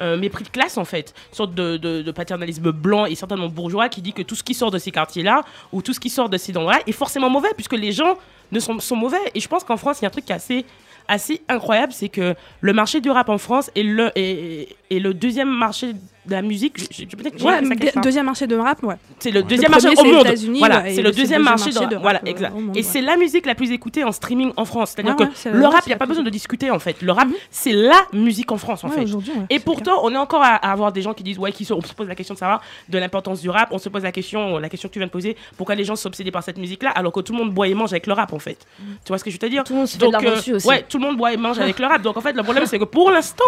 un, 0.02 0.14
un 0.14 0.18
mépris 0.18 0.44
de 0.44 0.50
classe, 0.50 0.78
en 0.78 0.86
fait. 0.86 1.14
Une 1.32 1.36
sorte 1.36 1.54
de, 1.54 1.78
de- 1.78 2.12
paternalisme 2.12 2.72
blanc 2.72 3.06
et 3.06 3.16
certainement 3.16 3.48
bourgeois 3.48 3.88
qui 3.90 4.02
dit 4.02 4.14
que 4.14 4.22
tout 4.22 4.36
ce 4.36 4.44
qui 4.44 4.54
sort 4.54 4.72
de 4.72 4.78
ces 4.78 4.92
quartiers-là 4.92 5.44
ou 5.72 5.82
tout 5.82 5.94
ce 5.94 6.00
qui 6.00 6.10
sort 6.10 6.30
de 6.30 6.38
ces 6.38 6.56
endroits-là 6.58 6.82
est 6.88 6.92
forcément 6.92 7.30
mauvais, 7.30 7.50
puisque 7.56 7.74
les 7.74 7.92
gens 7.92 8.18
ne 8.52 8.60
sont, 8.60 8.80
sont 8.80 8.96
mauvais. 8.96 9.18
Et 9.34 9.40
je 9.40 9.48
pense 9.48 9.64
qu'en 9.64 9.78
France, 9.78 10.00
il 10.00 10.04
y 10.04 10.06
a 10.06 10.08
un 10.10 10.12
truc 10.12 10.26
qui 10.26 10.32
est 10.32 10.36
assez 10.36 10.66
assez 11.08 11.42
incroyable, 11.50 11.92
c'est 11.92 12.10
que 12.10 12.36
le 12.62 12.74
marché 12.74 13.02
du 13.02 13.10
rap 13.10 13.28
en 13.28 13.38
France 13.40 13.70
est 13.76 13.84
le, 13.84 14.12
est, 14.16 14.76
est 14.90 15.00
le 15.00 15.14
deuxième 15.14 15.50
marché 15.50 15.94
de 16.32 16.36
la 16.36 16.42
musique. 16.42 16.78
Je- 16.80 17.04
je- 17.04 17.06
que 17.06 17.38
j'ai 17.38 17.46
Ouais, 17.46 17.62
ça 17.62 17.62
de- 17.62 18.02
deuxième 18.02 18.26
marché 18.26 18.48
de 18.48 18.56
rap, 18.56 18.82
ouais. 18.84 18.96
C'est 19.20 19.32
le 19.32 19.42
Le 19.42 19.46
deuxième 19.46 19.72
premier, 19.72 19.96
marché 19.96 20.02
au 20.02 20.14
monde. 20.14 20.58
Voilà, 20.60 20.84
c'est 20.90 21.02
le- 21.02 21.12
deuxième 21.12 21.44
marché, 21.44 21.70
de 21.72 21.76
de 21.80 21.96
rap. 21.96 22.02
Voilà, 22.02 22.22
exact. 22.26 22.54
Et 22.56 22.78
ouais. 22.78 22.84
c'est 22.84 23.02
la 23.02 23.18
musique 23.18 23.46
la 23.46 23.56
plus 23.56 23.72
écoutée 23.72 24.04
en 24.04 24.12
streaming 24.12 24.52
en 24.58 24.66
France. 24.66 24.92
C'est-à-dire 24.96 25.16
Ouais, 25.20 25.28
que 25.28 25.50
le 25.50 25.66
rap, 25.68 25.82
il 25.86 25.90
n'y 25.90 25.94
a 25.94 25.98
pas 25.98 26.06
besoin 26.06 26.24
de 26.24 26.30
discuter 26.30 26.72
en 26.72 26.80
fait. 26.80 27.02
Le 27.02 27.12
rap, 27.12 27.28
c'est 27.50 27.74
la 27.74 28.02
musique 28.14 28.52
en 28.52 28.58
France 28.58 28.84
en 28.84 28.90
fait. 28.90 29.06
Et 29.50 29.60
pourtant, 29.60 30.00
on 30.04 30.14
est 30.14 30.18
encore 30.18 30.42
à, 30.44 30.56
avoir 30.56 30.92
des 30.92 31.02
gens 31.02 31.14
qui 31.14 31.24
disent, 31.24 31.38
ouais, 31.40 31.52
qui 31.52 31.66
se, 31.66 31.74
on 31.74 31.82
se 31.82 31.94
pose 31.94 32.08
la 32.08 32.16
question 32.16 32.34
de 32.34 32.40
savoir 32.40 32.62
de 32.90 32.98
l'importance 32.98 33.42
du 33.42 33.50
rap. 33.50 33.70
On 33.72 33.78
se 33.78 33.90
pose 33.90 34.04
la 34.04 34.12
question, 34.12 34.58
la 34.58 34.70
question 34.70 34.88
que 34.90 34.94
tu 34.94 35.00
viens 35.00 35.08
de 35.08 35.12
poser, 35.12 35.36
pourquoi 35.58 35.76
les 35.76 35.84
gens 35.84 35.96
sont 35.96 36.08
obsédés 36.08 36.32
par 36.32 36.44
cette 36.44 36.58
musique-là, 36.58 36.90
alors 36.92 37.12
que 37.12 37.20
tout 37.20 37.34
le 37.34 37.40
monde 37.40 37.52
boit 37.54 37.68
et 37.68 37.74
mange 37.74 37.92
avec 37.92 38.08
le 38.08 38.14
rap, 38.14 38.32
en 38.34 38.40
fait. 38.40 38.58
Tu 38.80 39.10
vois 39.10 39.18
ce 39.18 39.24
que 39.24 39.30
je 39.30 39.36
veux 39.36 39.40
te 39.40 39.46
dire 39.48 39.64
Tout 39.64 39.74
le 39.74 39.80
monde 39.80 39.88
se 39.88 39.98
fait 39.98 40.06
de 40.08 40.12
l'argent 40.12 40.30
euh, 40.50 40.56
aussi. 40.56 40.68
Ouais, 40.68 40.86
tout 40.88 40.98
le 40.98 41.04
monde 41.06 41.18
boit 41.18 41.34
et 41.34 41.38
mange 41.38 41.60
avec 41.60 41.78
le 41.80 41.86
rap. 41.88 42.02
Donc 42.02 42.18
en 42.18 42.22
fait, 42.22 42.34
le 42.34 42.44
problème, 42.44 42.66
c'est 42.66 42.80
que 42.80 42.84
pour 42.86 43.12
l'instant, 43.12 43.44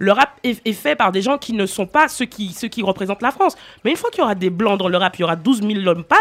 le 0.00 0.12
rap 0.12 0.30
est, 0.42 0.66
est 0.66 0.72
fait 0.72 0.96
par 0.96 1.12
des 1.12 1.22
gens 1.22 1.38
qui 1.38 1.52
ne 1.52 1.66
sont 1.66 1.86
pas 1.86 2.08
ceux 2.08 2.24
qui, 2.24 2.52
ceux 2.52 2.68
qui 2.68 2.82
représentent 2.82 3.22
la 3.22 3.30
France. 3.30 3.54
Mais 3.84 3.90
une 3.90 3.96
fois 3.96 4.10
qu'il 4.10 4.20
y 4.20 4.24
aura 4.24 4.34
des 4.34 4.50
blancs 4.50 4.78
dans 4.78 4.88
le 4.88 4.96
rap, 4.96 5.16
il 5.18 5.20
y 5.20 5.24
aura 5.24 5.36
12 5.36 5.60
000 5.62 5.86
hommes 5.86 6.04
pâles, 6.04 6.18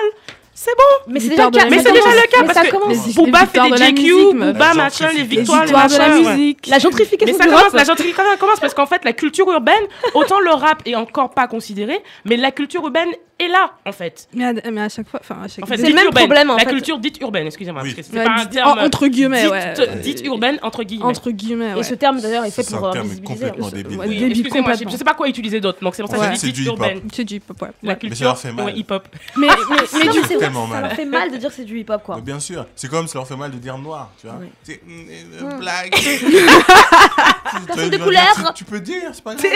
c'est 0.53 0.75
bon. 0.75 1.11
Mais 1.13 1.21
c'est 1.21 1.29
déjà 1.29 1.45
le 1.45 1.51
cas. 1.51 1.69
Mais 1.69 1.77
c'est 1.77 1.93
déjà 1.93 2.09
le 2.09 2.27
cas 2.29 2.41
Mais 2.41 2.47
parce 2.47 2.57
ça 2.57 2.65
que 2.65 3.15
Booba 3.15 3.45
fait 3.45 3.61
des 3.61 4.01
JQ, 4.01 4.33
Booba, 4.33 4.73
machin, 4.73 5.07
les 5.15 5.23
victoires, 5.23 5.63
les 5.63 5.71
de 5.71 5.97
la 5.97 6.09
musique. 6.17 6.67
La 6.67 6.79
gentrification 6.79 7.37
Mais 7.37 7.43
ça 7.43 7.49
commence, 7.49 7.73
la 7.73 7.85
gentrification 7.85 8.37
commence 8.37 8.59
parce 8.59 8.73
qu'en 8.73 8.85
fait 8.85 9.05
la 9.05 9.13
culture 9.13 9.49
urbaine, 9.49 9.83
autant 10.13 10.41
le 10.41 10.51
rap 10.51 10.81
est 10.85 10.95
encore 10.95 11.29
pas 11.29 11.47
considéré, 11.47 12.03
mais 12.25 12.35
la 12.35 12.51
culture 12.51 12.83
urbaine 12.83 13.07
est 13.39 13.47
là 13.47 13.71
en 13.85 13.91
fait. 13.91 14.27
Mais 14.33 14.45
à, 14.45 14.53
mais 14.71 14.81
à 14.81 14.89
chaque 14.89 15.07
fois, 15.07 15.19
enfin, 15.23 15.37
à 15.43 15.47
chaque 15.47 15.63
En 15.63 15.67
fait, 15.67 15.77
C'est 15.77 15.87
le 15.89 15.95
même 15.95 16.05
urbaine. 16.05 16.23
problème, 16.25 16.49
en 16.51 16.55
La 16.57 16.63
fait. 16.65 16.69
culture 16.69 16.99
dite 16.99 17.19
urbaine, 17.21 17.47
excusez-moi, 17.47 17.81
Oui. 17.83 17.93
parce 17.93 18.07
que 18.07 18.13
c'est 18.13 18.19
Ouais, 18.19 18.25
pas 18.25 18.41
un 18.41 18.45
terme 18.45 18.77
en- 18.79 18.83
entre 18.85 19.07
guillemets, 19.07 19.43
dite, 19.43 19.51
ouais. 19.51 19.97
dite 20.01 20.25
urbaine 20.25 20.59
entre 20.61 20.83
guillemets. 20.83 21.05
Entre 21.05 21.31
guillemets, 21.31 21.73
ouais. 21.73 21.79
Et 21.79 21.83
ce 21.83 21.93
terme 21.95 22.19
d'ailleurs 22.21 22.45
est 22.45 22.51
fait 22.51 22.63
C'est 22.63 22.75
pour 22.75 22.87
un 22.87 22.89
euh, 22.89 22.93
terme 22.93 23.07
visibiliser. 23.07 23.45
complètement 23.45 23.69
débile. 23.69 23.99
Oui, 23.99 24.07
débile 24.17 24.39
excusez-moi, 24.41 24.73
je, 24.73 24.89
je 24.89 24.97
sais 24.97 25.03
pas 25.03 25.13
quoi 25.13 25.27
utiliser 25.29 25.59
d'autre, 25.61 25.79
donc 25.81 25.95
c'est 25.95 26.03
pour 26.03 26.11
ça 26.11 26.17
que 26.29 26.35
dit 26.35 26.39
du 26.47 26.51
dite 26.51 26.65
hip-hop. 26.65 26.79
urbaine. 26.79 27.01
C'est 27.13 27.23
du 27.23 27.35
hip-hop, 27.35 27.61
ouais. 27.61 27.69
La 27.83 27.95
culture, 27.95 28.17
ça 28.17 28.23
leur 28.25 28.37
fait 28.39 28.51
mal. 28.51 28.65
ouais, 28.65 28.73
hip-hop. 28.75 29.07
Mais, 29.37 29.47
mais, 29.47 29.53
mais 29.93 29.99
du 30.09 30.19
mais 30.19 30.39
ça 30.39 30.81
leur 30.81 30.91
fait 30.93 31.05
mal 31.05 31.31
de 31.31 31.37
dire 31.37 31.49
que 31.49 31.55
c'est 31.55 31.65
du 31.65 31.79
hip-hop 31.79 32.03
quoi. 32.03 32.15
Mais 32.17 32.21
bien 32.21 32.39
sûr, 32.39 32.65
c'est 32.75 32.89
comme 32.89 33.07
ça 33.07 33.19
leur 33.19 33.27
fait 33.27 33.35
mal 33.37 33.51
de 33.51 33.57
dire 33.57 33.77
noir, 33.77 34.11
tu 34.19 34.27
vois. 34.27 34.37
C'est 34.63 34.81
mm, 34.85 35.07
euh, 35.43 35.57
blague. 35.59 35.93
Personne 37.67 37.89
de 37.89 37.97
couleur. 37.97 38.53
Tu, 38.55 38.63
peux 38.63 38.79
dire, 38.79 39.09
c'est 39.13 39.23
pas 39.23 39.35
grave. 39.35 39.49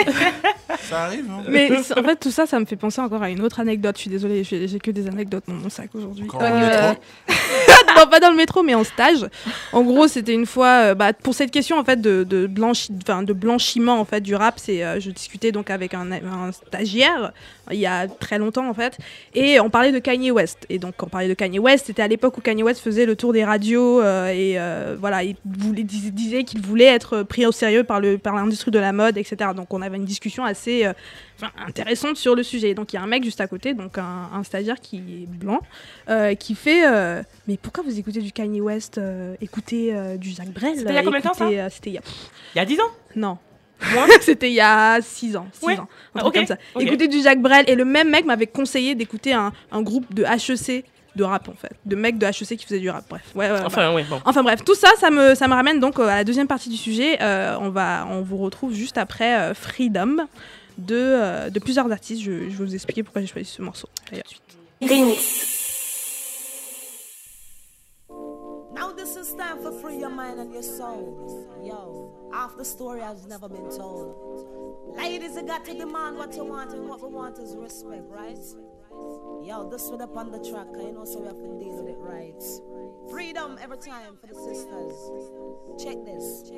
ça 0.89 1.03
arrive. 1.05 1.25
Hein. 1.29 1.43
Mais 1.47 1.69
en 1.71 2.03
fait, 2.03 2.15
tout 2.19 2.31
ça, 2.31 2.45
ça 2.45 2.59
me 2.59 2.65
fait 2.65 2.75
penser 2.75 3.01
encore 3.01 3.21
à 3.23 3.29
une 3.29 3.41
autre 3.41 3.59
anecdote. 3.59 3.72
Je 3.81 3.99
suis 4.01 4.09
désolée, 4.09 4.43
j'ai 4.43 4.79
que 4.79 4.91
des 4.91 5.07
anecdotes 5.07 5.43
dans 5.47 5.53
mon 5.53 5.69
sac 5.69 5.89
aujourd'hui. 5.93 6.25
Le 6.49 6.55
métro 6.55 7.01
non, 7.95 8.07
pas 8.09 8.19
dans 8.19 8.31
le 8.31 8.35
métro, 8.35 8.63
mais 8.63 8.73
en 8.75 8.83
stage. 8.83 9.25
En 9.71 9.83
gros, 9.83 10.07
c'était 10.07 10.33
une 10.33 10.45
fois, 10.45 10.67
euh, 10.91 10.95
bah, 10.95 11.13
pour 11.13 11.33
cette 11.35 11.51
question 11.51 11.77
en 11.77 11.83
fait 11.83 12.01
de, 12.01 12.23
de, 12.23 12.47
blanchi- 12.47 12.91
enfin, 13.03 13.23
de 13.23 13.33
blanchiment 13.33 13.99
en 13.99 14.05
fait 14.05 14.21
du 14.21 14.35
rap, 14.35 14.55
c'est, 14.57 14.83
euh, 14.83 14.99
je 14.99 15.11
discutais 15.11 15.51
donc 15.51 15.69
avec 15.69 15.93
un, 15.93 16.11
un 16.11 16.51
stagiaire 16.51 17.31
il 17.71 17.79
y 17.79 17.85
a 17.85 18.07
très 18.07 18.39
longtemps 18.39 18.67
en 18.69 18.73
fait, 18.73 18.97
et 19.33 19.59
on 19.61 19.69
parlait 19.69 19.91
de 19.93 19.99
Kanye 19.99 20.31
West. 20.31 20.65
Et 20.69 20.79
donc, 20.79 20.95
on 21.01 21.07
parlait 21.07 21.29
de 21.29 21.33
Kanye 21.33 21.59
West, 21.59 21.85
c'était 21.87 22.01
à 22.01 22.07
l'époque 22.09 22.37
où 22.37 22.41
Kanye 22.41 22.61
West 22.63 22.81
faisait 22.81 23.05
le 23.05 23.15
tour 23.15 23.31
des 23.31 23.45
radios 23.45 24.01
euh, 24.01 24.27
et 24.27 24.55
euh, 24.59 24.97
voilà, 24.99 25.23
il 25.23 25.35
voulait, 25.45 25.83
dis- 25.83 26.11
disait 26.11 26.43
qu'il 26.43 26.61
voulait 26.61 26.83
être 26.85 27.23
pris 27.23 27.45
au 27.45 27.51
sérieux 27.53 27.83
par 27.85 28.01
le 28.01 28.17
par 28.17 28.35
l'industrie 28.35 28.71
de 28.71 28.79
la 28.79 28.91
mode, 28.91 29.17
etc. 29.17 29.51
Donc, 29.55 29.73
on 29.73 29.81
avait 29.81 29.95
une 29.97 30.03
discussion 30.05 30.43
assez 30.43 30.85
euh, 30.85 30.93
enfin, 31.37 31.51
intéressante 31.65 32.17
sur 32.17 32.35
le 32.35 32.43
sujet. 32.43 32.73
Donc, 32.73 32.93
il 32.93 32.95
y 32.95 32.99
a 32.99 33.01
un 33.03 33.07
mec 33.07 33.23
juste 33.23 33.41
à 33.41 33.47
côté, 33.47 33.73
donc 33.73 33.97
un, 33.97 34.29
un 34.33 34.43
stagiaire 34.43 34.79
qui 34.81 34.97
est 34.97 35.27
blanc, 35.27 35.59
euh, 36.09 36.35
qui 36.35 36.55
fait 36.55 36.87
euh, 36.87 37.21
mais 37.47 37.57
pourquoi 37.57 37.83
vous 37.83 37.97
écoutez 37.99 38.21
du 38.21 38.31
Kanye 38.31 38.61
West 38.61 38.97
euh, 38.97 39.35
Écoutez 39.41 39.93
du 40.17 40.29
Jacques 40.31 40.51
Brel 40.51 40.77
C'était 40.77 40.91
il 40.91 40.95
y 40.95 40.97
a 40.97 41.03
combien 41.03 41.19
de 41.19 41.23
temps, 41.23 41.33
euh, 41.41 41.67
C'était 41.71 41.89
il 41.91 41.93
y 41.93 41.97
a 41.97 42.01
Il 42.55 42.57
y 42.57 42.61
a 42.61 42.65
10 42.65 42.79
ans? 42.79 42.83
Non. 43.15 43.37
C'était 44.21 44.49
il 44.49 44.53
y 44.55 44.61
a 44.61 44.99
6 45.01 45.35
ans. 45.35 45.47
six 45.51 45.65
Ouais. 45.65 45.77
ans. 45.79 45.87
Ah, 46.15 46.19
Un 46.19 46.19
truc 46.21 46.27
ok, 46.27 46.33
comme 46.35 46.45
ça. 46.47 46.57
ok. 46.75 46.81
Écoutez 46.83 47.07
du 47.07 47.21
Jacques 47.21 47.41
Brel. 47.41 47.65
Et 47.67 47.75
le 47.75 47.83
même 47.85 48.09
mec 48.09 48.25
m'avait 48.25 48.47
conseillé 48.47 48.95
d'écouter 48.95 49.33
un, 49.33 49.51
un 49.71 49.81
groupe 49.81 50.13
de 50.13 50.23
HEC 50.23 50.85
de 51.15 51.23
rap, 51.23 51.47
en 51.49 51.53
fait. 51.53 51.73
De 51.85 51.95
mecs 51.95 52.17
de 52.17 52.25
HEC 52.25 52.57
qui 52.57 52.65
faisaient 52.65 52.79
du 52.79 52.89
rap. 52.89 53.03
Bref. 53.09 53.21
Ouais, 53.35 53.51
ouais. 53.51 53.59
Enfin, 53.65 53.93
ouais, 53.93 54.03
bon. 54.09 54.19
Enfin 54.25 54.41
bref, 54.41 54.63
tout 54.63 54.73
ça, 54.75 54.87
ça 54.99 55.11
me, 55.11 55.35
ça 55.35 55.47
me 55.47 55.53
ramène 55.53 55.79
donc 55.79 55.99
euh, 55.99 56.07
à 56.07 56.15
la 56.15 56.23
deuxième 56.23 56.47
partie 56.47 56.69
du 56.69 56.77
sujet. 56.77 57.17
Euh, 57.21 57.55
on, 57.59 57.69
va, 57.69 58.07
on 58.09 58.21
vous 58.21 58.37
retrouve 58.37 58.73
juste 58.73 58.97
après 58.97 59.35
euh, 59.37 59.53
Freedom 59.53 60.17
de, 60.77 60.95
euh, 60.95 61.49
de 61.49 61.59
plusieurs 61.59 61.91
artistes. 61.91 62.21
Je, 62.21 62.49
je 62.49 62.57
vais 62.57 62.65
vous 62.65 62.75
expliquer 62.75 63.03
pourquoi 63.03 63.21
j'ai 63.21 63.27
choisi 63.27 63.49
ce 63.49 63.61
morceau. 63.61 63.87
d'ailleurs. 64.09 64.25
Now 68.73 68.91
this 68.91 69.15
is 69.15 69.33
time 69.35 69.61
for 69.61 69.71
free 69.71 69.97
your 69.99 70.09
mind 70.09 70.39
and 70.39 70.51
your 70.51 70.63
soul. 70.63 71.47
Yo, 71.63 72.29
half 72.33 72.57
the 72.57 72.65
story 72.65 73.01
has 73.01 73.25
never 73.27 73.47
been 73.47 73.69
told. 73.69 74.15
Ladies, 74.97 75.35
you 75.35 75.43
got 75.43 75.63
to 75.65 75.73
demand 75.73 76.17
what 76.17 76.35
you 76.35 76.43
want, 76.43 76.73
and 76.73 76.87
what 76.87 77.01
we 77.01 77.07
want 77.09 77.39
is 77.39 77.55
respect, 77.55 78.03
right? 78.09 78.37
Yo, 79.43 79.67
this 79.69 79.89
one 79.89 80.01
up 80.01 80.15
on 80.15 80.31
the 80.31 80.39
track, 80.39 80.67
you 80.77 80.93
know, 80.93 81.03
so 81.03 81.19
we 81.19 81.27
have 81.27 81.35
to 81.35 81.59
deal 81.59 81.75
with 81.75 81.89
it 81.89 81.97
right. 81.99 82.41
Freedom 83.11 83.57
every 83.61 83.77
time 83.77 84.15
for 84.19 84.27
the 84.27 84.35
sisters. 84.35 84.95
Check 85.83 85.97
this. 86.05 86.49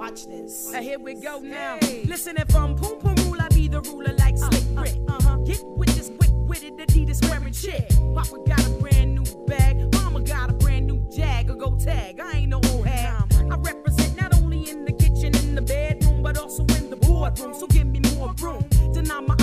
Watch 0.00 0.26
this. 0.26 0.72
Uh, 0.74 0.82
here 0.82 0.98
we 0.98 1.14
go 1.14 1.40
now. 1.40 1.78
Listen, 2.04 2.36
if 2.36 2.54
I'm 2.54 2.76
Poom 2.76 3.00
Poom 3.00 3.16
Rule, 3.24 3.40
I 3.40 3.48
be 3.48 3.68
the 3.68 3.80
ruler 3.82 4.12
like 4.18 4.36
Slick 4.36 4.64
Rick. 4.74 4.98
Uh-huh. 5.08 5.36
Get 5.38 5.64
with 5.64 5.94
this 5.96 6.10
quick 6.18 6.30
witted 6.34 6.76
Adidas 6.76 7.26
wearing 7.30 7.54
shit. 7.54 7.88
Papa 8.14 8.36
got 8.46 8.66
a 8.66 8.70
brand 8.70 9.14
new 9.14 9.46
bag. 9.46 9.76
Mama 9.94 10.20
got 10.20 10.50
a 10.50 10.52
brand 10.52 10.86
new 10.86 11.08
jag. 11.10 11.48
Or 11.50 11.54
go 11.54 11.76
tag. 11.76 12.20
I 12.20 12.38
ain't 12.38 12.50
no 12.50 12.60
old 12.72 12.86
hag. 12.86 13.32
I 13.50 13.56
represent 13.56 14.20
not 14.20 14.34
only 14.34 14.68
in 14.68 14.84
the 14.84 14.92
kitchen, 14.92 15.34
in 15.36 15.54
the 15.54 15.62
bedroom, 15.62 16.22
but 16.22 16.36
also 16.36 16.64
in 16.76 16.90
the 16.90 16.96
boardroom. 16.96 17.54
So 17.54 17.66
give 17.66 17.86
me 17.86 18.00
more 18.14 18.34
room. 18.40 18.62
Deny 18.92 19.20
my 19.20 19.34
opportunity, 19.34 19.38
you 19.38 19.38
in 19.38 19.39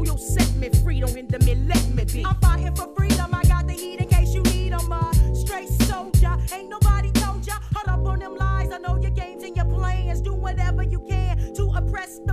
Yo, 0.00 0.04
yo, 0.12 0.16
set 0.16 0.54
me 0.54 0.70
free. 0.82 1.00
Don't 1.00 1.14
hinder 1.14 1.38
me, 1.40 1.54
let 1.54 1.86
me 1.90 2.04
be. 2.04 2.24
I'm 2.24 2.34
fighting 2.36 2.74
for 2.74 2.88
freedom. 2.96 3.34
I 3.34 3.42
got 3.42 3.66
the 3.66 3.74
heat 3.74 4.00
in 4.00 4.08
case 4.08 4.32
you 4.34 4.42
need 4.44 4.72
'em. 4.72 4.90
Uh, 4.90 5.12
straight 5.34 5.68
soldier. 5.68 6.38
Ain't 6.54 6.70
nobody 6.70 7.10
told 7.12 7.46
ya. 7.46 7.56
Hold 7.74 7.88
up 7.88 8.06
on 8.06 8.18
them 8.20 8.34
lies. 8.34 8.72
I 8.72 8.78
know 8.78 8.96
your 8.96 9.10
games 9.10 9.42
and 9.44 9.54
your 9.54 9.66
plans. 9.66 10.22
Do 10.22 10.32
whatever 10.32 10.82
you 10.82 11.00
can 11.00 11.52
to 11.54 11.70
oppress 11.76 12.18
the 12.24 12.32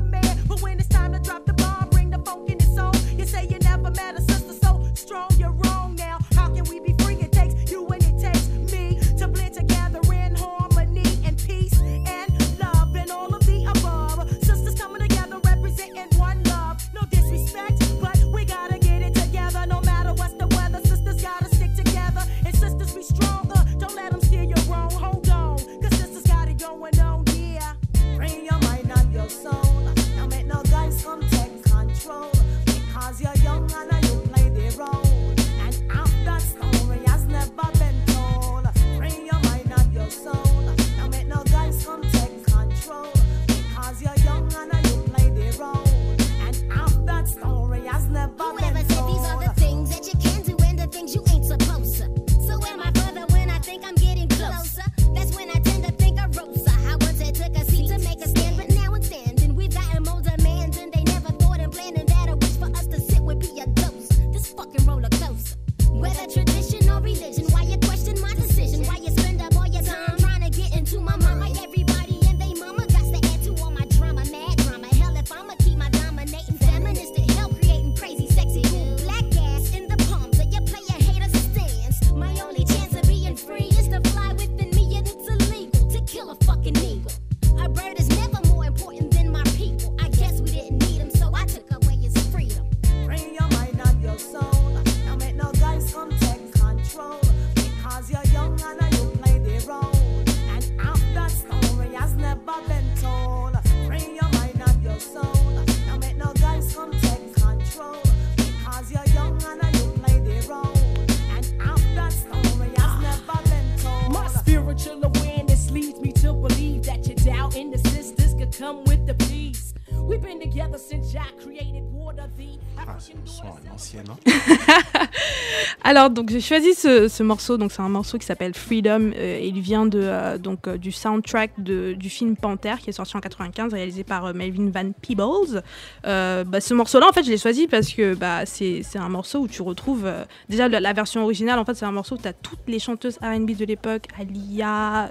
Alors 125.98 126.12
donc 126.12 126.30
j'ai 126.30 126.42
choisi 126.42 126.76
ce, 126.76 127.08
ce 127.08 127.24
morceau, 127.24 127.58
donc 127.58 127.72
c'est 127.72 127.82
un 127.82 127.90
morceau 127.90 128.20
qui 128.20 128.26
s'appelle 128.28 128.54
Freedom, 128.54 129.10
euh, 129.16 129.40
et 129.40 129.48
il 129.48 129.60
vient 129.62 129.88
de, 129.88 130.00
euh, 130.00 130.38
donc, 130.38 130.68
euh, 130.68 130.78
du 130.78 130.92
soundtrack 130.92 131.54
de, 131.58 131.94
du 131.94 132.12
film 132.12 132.36
Panther 132.38 132.76
qui 132.80 132.92
est 132.92 132.94
sorti 132.94 133.18
en 133.18 133.20
95, 133.20 133.74
réalisé 133.74 134.04
par 134.04 134.26
euh, 134.26 134.34
Melvin 134.34 134.70
Van 134.70 134.92
Peebles. 134.92 135.64
Bah, 136.04 136.62
ce 136.62 136.74
morceau-là 136.76 137.08
en 137.10 137.14
fait 137.14 137.24
je 137.24 137.32
l'ai 137.32 137.40
choisi 137.40 137.66
parce 137.66 137.94
que 137.94 138.14
bah, 138.14 138.46
c'est 138.46 138.84
un 138.94 139.10
morceau 139.10 139.40
où 139.40 139.48
tu 139.48 139.64
retrouves, 139.64 140.08
déjà 140.50 140.68
la, 140.68 140.80
la 140.80 140.94
version 140.94 141.24
originale 141.24 141.58
en 141.58 141.66
fait 141.66 141.74
c'est 141.74 141.86
un 141.86 141.92
morceau 141.92 142.14
où 142.14 142.20
tu 142.20 142.28
as 142.28 142.34
toutes 142.34 142.68
les 142.68 142.78
chanteuses 142.78 143.18
R&B 143.18 143.58
de 143.58 143.66
l'époque, 143.66 144.04
Alia, 144.20 145.10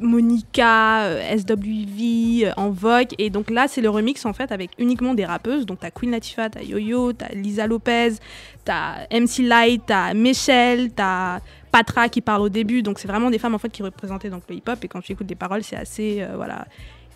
Monica, 0.00 1.04
euh, 1.04 1.36
SWV, 1.36 2.46
euh, 2.46 2.52
en 2.56 2.70
Vogue. 2.70 3.08
Et 3.18 3.30
donc 3.30 3.50
là, 3.50 3.68
c'est 3.68 3.80
le 3.80 3.90
remix 3.90 4.24
en 4.24 4.32
fait 4.32 4.52
avec 4.52 4.70
uniquement 4.78 5.14
des 5.14 5.24
rappeuses. 5.24 5.66
Donc 5.66 5.80
t'as 5.80 5.90
Queen 5.90 6.10
Latifah, 6.10 6.50
t'as 6.50 6.62
Yo-Yo, 6.62 7.12
t'as 7.12 7.28
Lisa 7.34 7.66
Lopez, 7.66 8.14
t'as 8.64 9.06
MC 9.10 9.42
Light, 9.42 9.82
t'as 9.86 10.14
Michelle, 10.14 10.92
t'as 10.92 11.40
Patra 11.70 12.08
qui 12.08 12.20
parle 12.20 12.42
au 12.42 12.48
début. 12.48 12.82
Donc 12.82 12.98
c'est 12.98 13.08
vraiment 13.08 13.30
des 13.30 13.38
femmes 13.38 13.54
en 13.54 13.58
fait 13.58 13.70
qui 13.70 13.82
représentaient 13.82 14.30
donc 14.30 14.42
le 14.48 14.56
hip-hop. 14.56 14.82
Et 14.82 14.88
quand 14.88 15.00
tu 15.00 15.12
écoutes 15.12 15.28
les 15.28 15.36
paroles, 15.36 15.62
c'est 15.62 15.76
assez 15.76 16.22
euh, 16.22 16.32
voilà 16.36 16.66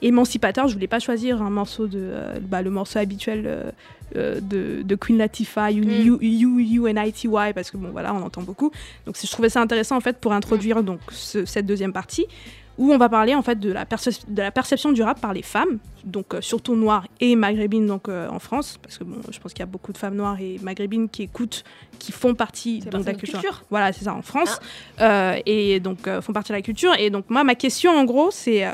émancipateur. 0.07 0.69
Je 0.69 0.75
voulais 0.75 0.87
pas 0.87 0.99
choisir 1.01 1.43
un 1.43 1.51
morceau 1.51 1.87
de 1.87 1.99
euh, 2.01 2.39
bah, 2.41 2.63
le 2.63 2.71
morceau 2.71 2.99
habituel 2.99 3.45
euh, 3.47 3.71
euh, 4.17 4.41
de, 4.41 4.83
de 4.83 4.95
Queen 4.95 5.19
Latifah, 5.19 5.71
You, 5.71 5.85
you, 5.85 6.19
you, 6.21 6.59
you 6.61 6.87
and 6.89 7.03
ITY, 7.03 7.29
parce 7.55 7.71
que 7.71 7.77
bon 7.77 7.89
voilà, 7.91 8.15
on 8.15 8.23
entend 8.23 8.43
beaucoup. 8.43 8.71
Donc 9.07 9.17
je 9.21 9.31
trouvais 9.31 9.49
ça 9.49 9.61
intéressant 9.61 9.97
en 9.97 10.01
fait 10.01 10.19
pour 10.19 10.33
introduire 10.33 10.83
donc 10.83 11.01
ce- 11.11 11.45
cette 11.45 11.67
deuxième 11.67 11.93
partie 11.93 12.27
où 12.77 12.93
on 12.93 12.99
va 12.99 13.09
parler 13.09 13.37
en 13.37 13.43
fait 13.43 13.61
de 13.61 13.71
la, 13.71 13.87
perce- 13.87 14.27
de 14.29 14.43
la 14.43 14.51
perception 14.51 14.91
du 14.91 15.01
rap 15.01 15.21
par 15.21 15.33
les 15.33 15.43
femmes, 15.43 15.79
donc 16.05 16.35
euh, 16.35 16.41
surtout 16.41 16.75
noires 16.75 17.07
et 17.21 17.37
maghrébines 17.37 17.87
donc 17.87 18.09
euh, 18.09 18.29
en 18.29 18.41
France, 18.41 18.79
parce 18.83 18.99
que 18.99 19.05
bon, 19.05 19.19
je 19.31 19.39
pense 19.39 19.53
qu'il 19.53 19.61
y 19.61 19.63
a 19.63 19.67
beaucoup 19.67 19.93
de 19.93 19.99
femmes 19.99 20.17
noires 20.17 20.39
et 20.41 20.59
maghrébines 20.61 21.09
qui 21.09 21.23
écoutent, 21.23 21.63
qui 22.01 22.11
font 22.11 22.35
partie 22.35 22.81
donc, 22.81 23.03
de 23.03 23.07
la 23.07 23.15
culture. 23.15 23.63
Voilà, 23.71 23.93
c'est 23.93 24.05
ça 24.05 24.15
en 24.15 24.23
France, 24.23 24.59
Euh, 25.01 25.37
et 25.47 25.79
donc 25.79 26.09
font 26.21 26.33
partie 26.33 26.51
de 26.51 26.57
la 26.57 26.63
culture. 26.63 26.93
Et 26.99 27.11
donc 27.11 27.31
moi, 27.31 27.45
ma 27.45 27.55
question 27.55 27.93
en 27.93 28.05
gros, 28.05 28.31
c'est 28.33 28.65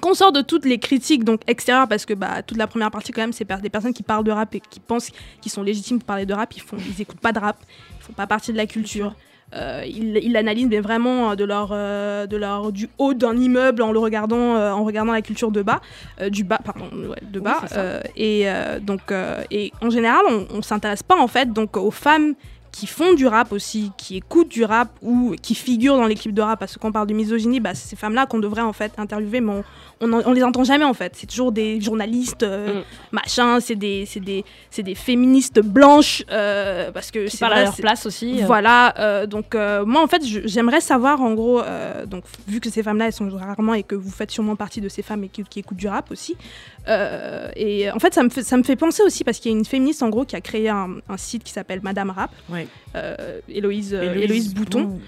qu'on 0.00 0.14
sort 0.14 0.32
de 0.32 0.40
toutes 0.40 0.64
les 0.64 0.78
critiques 0.78 1.24
donc 1.24 1.40
extérieures 1.46 1.88
parce 1.88 2.06
que 2.06 2.14
bah, 2.14 2.42
toute 2.42 2.58
la 2.58 2.66
première 2.66 2.90
partie 2.90 3.12
quand 3.12 3.22
même 3.22 3.32
c'est 3.32 3.50
des 3.60 3.70
personnes 3.70 3.94
qui 3.94 4.02
parlent 4.02 4.24
de 4.24 4.32
rap 4.32 4.54
et 4.54 4.60
qui 4.60 4.80
pensent 4.80 5.10
qu'ils 5.40 5.52
sont 5.52 5.62
légitimes 5.62 5.98
pour 5.98 6.06
parler 6.06 6.26
de 6.26 6.34
rap. 6.34 6.54
Ils 6.56 6.62
font 6.62 6.76
ils 6.78 7.00
écoutent 7.00 7.20
pas 7.20 7.32
de 7.32 7.38
rap. 7.38 7.56
Ils 8.00 8.04
font 8.04 8.12
pas 8.12 8.26
partie 8.26 8.52
de 8.52 8.56
la 8.56 8.66
culture. 8.66 9.14
Euh, 9.54 9.84
ils 9.86 10.32
l'analysent 10.32 10.66
mais 10.68 10.80
vraiment 10.80 11.30
euh, 11.30 11.34
de 11.36 11.44
leur 11.44 11.68
euh, 11.70 12.26
de 12.26 12.36
leur 12.36 12.72
du 12.72 12.88
haut 12.98 13.14
d'un 13.14 13.36
immeuble 13.36 13.80
en 13.82 13.92
le 13.92 13.98
regardant 14.00 14.56
euh, 14.56 14.72
en 14.72 14.82
regardant 14.82 15.12
la 15.12 15.22
culture 15.22 15.52
de 15.52 15.62
bas 15.62 15.80
du 16.30 16.42
bas 16.42 16.58
pardon 16.64 16.86
ouais, 16.92 17.22
de 17.22 17.38
bas 17.38 17.62
et 18.16 18.46
donc 18.80 19.12
et 19.52 19.72
en 19.80 19.90
général 19.90 20.22
on, 20.28 20.46
on 20.52 20.62
s'intéresse 20.62 21.04
pas 21.04 21.16
en 21.16 21.28
fait 21.28 21.52
donc 21.52 21.76
aux 21.76 21.92
femmes 21.92 22.34
qui 22.76 22.86
font 22.86 23.14
du 23.14 23.26
rap 23.26 23.52
aussi, 23.52 23.90
qui 23.96 24.18
écoutent 24.18 24.50
du 24.50 24.62
rap 24.62 24.90
ou 25.00 25.34
qui 25.40 25.54
figurent 25.54 25.96
dans 25.96 26.06
l'équipe 26.06 26.34
de 26.34 26.42
rap. 26.42 26.58
Parce 26.58 26.74
que 26.74 26.78
quand 26.78 26.88
on 26.88 26.92
parle 26.92 27.06
de 27.06 27.14
misogynie, 27.14 27.58
bah, 27.58 27.74
c'est 27.74 27.88
ces 27.88 27.96
femmes-là 27.96 28.26
qu'on 28.26 28.38
devrait 28.38 28.60
en 28.60 28.74
fait 28.74 28.92
interviewer, 28.98 29.40
mais 29.40 29.62
on, 30.00 30.12
en- 30.12 30.22
on 30.26 30.32
les 30.32 30.42
entend 30.44 30.62
jamais 30.64 30.84
en 30.84 30.92
fait. 30.94 31.12
C'est 31.16 31.26
toujours 31.26 31.52
des 31.52 31.80
journalistes, 31.80 32.42
euh, 32.42 32.80
Mm. 32.80 32.84
machin, 33.12 33.60
c'est 33.60 33.74
des, 33.76 34.04
c'est 34.06 34.20
des, 34.20 34.44
c'est 34.70 34.82
des 34.82 34.94
féministes 34.94 35.60
blanches, 35.60 36.22
euh, 36.30 36.90
parce 36.92 37.10
que 37.10 37.24
Qui 37.26 37.30
c'est 37.30 37.38
parlent 37.40 37.52
à 37.52 37.56
vrai, 37.56 37.64
leur 37.64 37.74
c'est- 37.74 37.82
place 37.82 38.06
aussi. 38.06 38.42
euh. 38.42 38.46
voilà, 38.46 38.94
euh, 38.98 39.26
donc 39.26 39.54
moi 39.54 40.02
en 40.02 40.06
fait 40.06 40.22
j'aimerais 40.24 40.80
savoir 40.80 41.20
en 41.22 41.32
gros, 41.34 41.60
donc 42.06 42.24
vu 42.46 42.60
que 42.60 42.68
ces 42.70 42.82
femmes-là 42.82 43.06
elles 43.06 43.12
sont 43.12 43.28
rarement 43.30 43.74
et 43.74 43.82
que 43.82 43.94
vous 43.94 44.10
faites 44.10 44.30
sûrement 44.30 44.56
partie 44.56 44.80
de 44.80 44.88
ces 44.88 45.02
femmes 45.02 45.24
et 45.24 45.28
qui, 45.28 45.42
qui 45.44 45.60
écoutent 45.60 45.76
du 45.78 45.88
rap 45.88 46.10
aussi, 46.10 46.36
et 47.56 47.90
en 47.90 47.98
fait 47.98 48.12
ça 48.14 48.22
me 48.22 48.28
fait, 48.28 48.42
ça 48.42 48.56
me 48.56 48.62
fait 48.62 48.76
penser 48.76 49.02
aussi 49.02 49.24
parce 49.24 49.38
qu'il 49.38 49.50
y 49.50 49.54
a 49.54 49.58
une 49.58 49.64
féministe 49.64 50.02
en 50.02 50.08
gros 50.10 50.24
qui 50.24 50.36
a 50.36 50.40
créé 50.40 50.68
un, 50.68 50.96
un 51.08 51.16
site 51.16 51.42
qui 51.44 51.52
s'appelle 51.52 51.80
Madame 51.82 52.10
Rap, 52.10 52.30
Ouais. 52.50 52.66
Héloïse, 53.48 53.92
Héloïse 53.94 54.22
Héloïse 54.24 54.54
Bouton. 54.54 54.98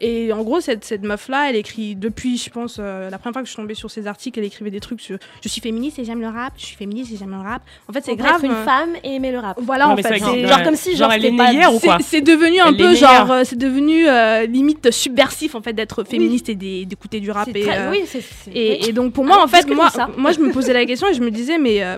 Et 0.00 0.32
en 0.32 0.42
gros, 0.42 0.60
cette, 0.60 0.84
cette 0.84 1.02
meuf-là, 1.02 1.48
elle 1.50 1.56
écrit 1.56 1.94
depuis, 1.94 2.36
je 2.36 2.50
pense, 2.50 2.76
euh, 2.80 3.08
la 3.10 3.16
première 3.18 3.32
fois 3.34 3.42
que 3.42 3.46
je 3.48 3.52
suis 3.52 3.60
tombée 3.62 3.74
sur 3.74 3.90
ses 3.90 4.06
articles, 4.06 4.38
elle 4.38 4.44
écrivait 4.44 4.70
des 4.70 4.80
trucs 4.80 5.00
sur 5.00 5.18
Je 5.42 5.48
suis 5.48 5.60
féministe 5.60 5.98
et 5.98 6.04
j'aime 6.04 6.20
le 6.20 6.26
rap, 6.28 6.52
je 6.58 6.66
suis 6.66 6.76
féministe 6.76 7.12
et 7.12 7.16
j'aime 7.16 7.30
le 7.30 7.38
rap. 7.38 7.62
En 7.88 7.92
fait, 7.92 8.04
c'est 8.04 8.16
grave. 8.16 8.36
être 8.36 8.44
une 8.44 8.50
euh, 8.50 8.64
femme 8.64 8.90
et 9.04 9.14
aimer 9.14 9.30
le 9.30 9.38
rap. 9.38 9.56
Voilà, 9.62 9.86
Non, 9.86 9.92
en 9.92 9.96
fait. 9.96 10.18
genre 10.18 10.34
ouais. 10.34 10.64
comme 10.64 10.74
si, 10.76 10.90
Genre, 10.90 10.98
genre, 10.98 11.12
elle 11.12 11.22
c'était 11.22 11.34
est 11.34 11.36
pas- 11.38 11.52
née 11.52 11.58
hier 11.58 11.72
ou 11.72 11.78
c'est- 11.78 11.86
quoi 11.86 11.98
C'est 12.02 12.20
devenu 12.20 12.60
un 12.60 12.66
Elle 12.66 12.76
peu 12.76 12.92
est 12.92 12.96
genre, 12.96 13.30
euh, 13.30 13.42
c'est 13.44 13.56
devenu 13.58 14.06
euh, 14.08 14.46
limite 14.46 14.90
subversif 14.90 15.54
en 15.54 15.62
fait 15.62 15.72
d'être 15.72 16.02
féministe 16.04 16.48
et 16.48 16.54
d'é- 16.56 16.84
d'écouter 16.84 17.20
du 17.20 17.30
rap. 17.30 17.48
Et, 17.54 17.62
très- 17.62 17.78
euh, 17.78 17.90
Oui, 17.90 18.02
c'est. 18.06 18.20
c'est- 18.20 18.50
et, 18.50 18.88
et 18.88 18.92
donc 18.92 19.12
pour 19.12 19.24
moi, 19.24 19.34
Alors, 19.36 19.44
en 19.46 19.48
fait, 19.48 19.66
moi, 19.72 19.90
moi 20.16 20.32
je 20.32 20.40
me 20.40 20.50
posais 20.52 20.72
la 20.72 20.84
question 20.86 21.06
et 21.08 21.14
je 21.14 21.20
me 21.20 21.30
disais, 21.30 21.56
mais 21.58 21.82
euh, 21.82 21.96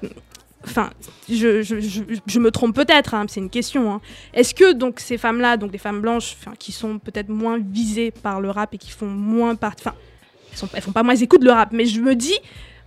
enfin, 0.67 0.91
je, 1.29 2.39
me 2.39 2.51
trompe 2.51 2.75
peut-être, 2.75 3.15
hein, 3.15 3.27
c'est 3.29 3.41
une 3.41 3.51
question. 3.51 3.93
hein. 3.93 4.01
Est-ce 4.35 4.55
que 4.55 4.73
donc 4.73 5.01
ces 5.01 5.19
femmes-là, 5.19 5.57
donc 5.57 5.71
des 5.71 5.79
femmes 5.79 6.01
blanches, 6.01 6.37
qui 6.59 6.73
sont 6.73 6.99
peut-être 6.99 7.29
moins 7.29 7.59
visées 7.59 8.11
par 8.11 8.41
le 8.41 8.51
rap 8.51 8.75
et 8.75 8.79
qui 8.79 8.91
font 8.91 9.07
moins 9.07 9.55
partie, 9.55 9.85
enfin, 9.87 10.69
elles, 10.75 10.83
font 10.83 10.93
pas 10.93 11.03
moins, 11.03 11.15
écoutent 11.15 11.45
le 11.45 11.53
rap, 11.53 11.71
mais 11.73 11.87
je 11.87 12.01
me 12.01 12.15
dis. 12.15 12.39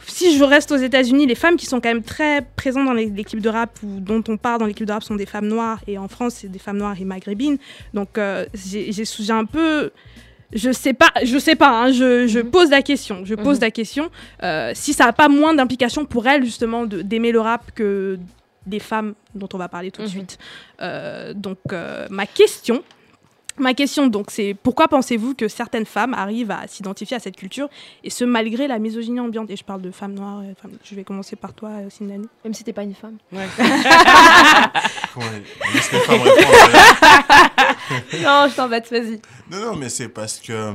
Si 0.07 0.37
je 0.37 0.43
reste 0.45 0.71
aux 0.71 0.77
États-Unis, 0.77 1.27
les 1.27 1.35
femmes 1.35 1.57
qui 1.57 1.65
sont 1.65 1.81
quand 1.81 1.89
même 1.89 2.03
très 2.03 2.47
présentes 2.55 2.85
dans 2.85 2.93
l'équipe 2.93 3.41
de 3.41 3.49
rap 3.49 3.77
ou 3.83 3.99
dont 3.99 4.23
on 4.29 4.37
parle 4.37 4.61
dans 4.61 4.65
l'équipe 4.65 4.85
de 4.85 4.93
rap 4.93 5.03
sont 5.03 5.15
des 5.15 5.25
femmes 5.25 5.47
noires 5.47 5.81
et 5.87 5.97
en 5.97 6.07
France 6.07 6.35
c'est 6.35 6.47
des 6.47 6.57
femmes 6.57 6.77
noires 6.77 6.95
et 7.01 7.03
maghrébines. 7.03 7.57
Donc 7.93 8.17
euh, 8.17 8.45
j'ai 8.53 9.31
un 9.31 9.43
peu, 9.43 9.91
je 10.53 10.71
sais 10.71 10.93
pas, 10.93 11.11
je 11.23 11.37
sais 11.37 11.55
pas, 11.55 11.69
hein, 11.69 11.91
je, 11.91 12.27
je 12.27 12.39
pose 12.39 12.69
la 12.69 12.81
question, 12.81 13.23
je 13.25 13.35
pose 13.35 13.57
Mhm. 13.57 13.61
la 13.61 13.71
question 13.71 14.09
euh, 14.43 14.71
si 14.75 14.93
ça 14.93 15.05
a 15.05 15.13
pas 15.13 15.29
moins 15.29 15.53
d'implication 15.53 16.05
pour 16.05 16.27
elles 16.27 16.43
justement 16.43 16.85
de- 16.85 17.01
d'aimer 17.01 17.31
le 17.31 17.39
rap 17.41 17.71
que 17.75 18.17
des 18.65 18.79
femmes 18.79 19.13
dont 19.35 19.49
on 19.53 19.57
va 19.57 19.67
parler 19.69 19.91
tout 19.91 20.01
de 20.01 20.07
Mhm. 20.07 20.11
suite. 20.11 20.37
Euh, 20.81 21.33
donc 21.33 21.57
euh, 21.71 22.07
ma 22.09 22.25
question, 22.25 22.83
ma 23.57 23.73
question 23.73 24.07
donc 24.07 24.27
c'est 24.31 24.55
pourquoi 24.63 24.87
pensez-vous 24.87 25.33
que 25.35 25.47
certaines 25.47 25.85
femmes 25.85 26.13
arrivent 26.13 26.51
à 26.51 26.61
s'identifier 26.67 27.17
à 27.17 27.19
cette 27.19 27.35
culture 27.35 27.67
et 28.03 28.09
ce 28.09 28.23
malgré 28.25 28.67
la 28.67 28.79
misogynie 28.79 29.19
ambiante? 29.19 29.49
Et 29.49 29.55
je 29.57 29.63
parle 29.63 29.81
de 29.81 29.91
femmes 29.91 30.13
noires. 30.13 30.43
et 30.43 30.53
femmes- 30.61 30.77
Je 30.83 30.95
vais 30.95 31.03
commencer 31.03 31.35
par 31.35 31.53
toi, 31.53 31.69
Sindani. 31.89 32.27
Même 32.43 32.53
si 32.53 32.63
t'es 32.63 32.73
pas 32.73 32.83
une 32.83 32.95
femme. 32.95 33.17
Comment 35.13 35.25
elle- 35.35 35.73
laisse 35.73 35.91
les 35.91 35.99
femmes 35.99 36.21
répondre. 36.21 36.47
non, 38.21 38.47
je 38.49 38.55
t'embête, 38.55 38.89
vas-y. 38.89 39.19
Non, 39.49 39.59
non, 39.61 39.75
mais 39.75 39.89
c'est 39.89 40.09
parce 40.09 40.39
que 40.39 40.53
euh, 40.53 40.73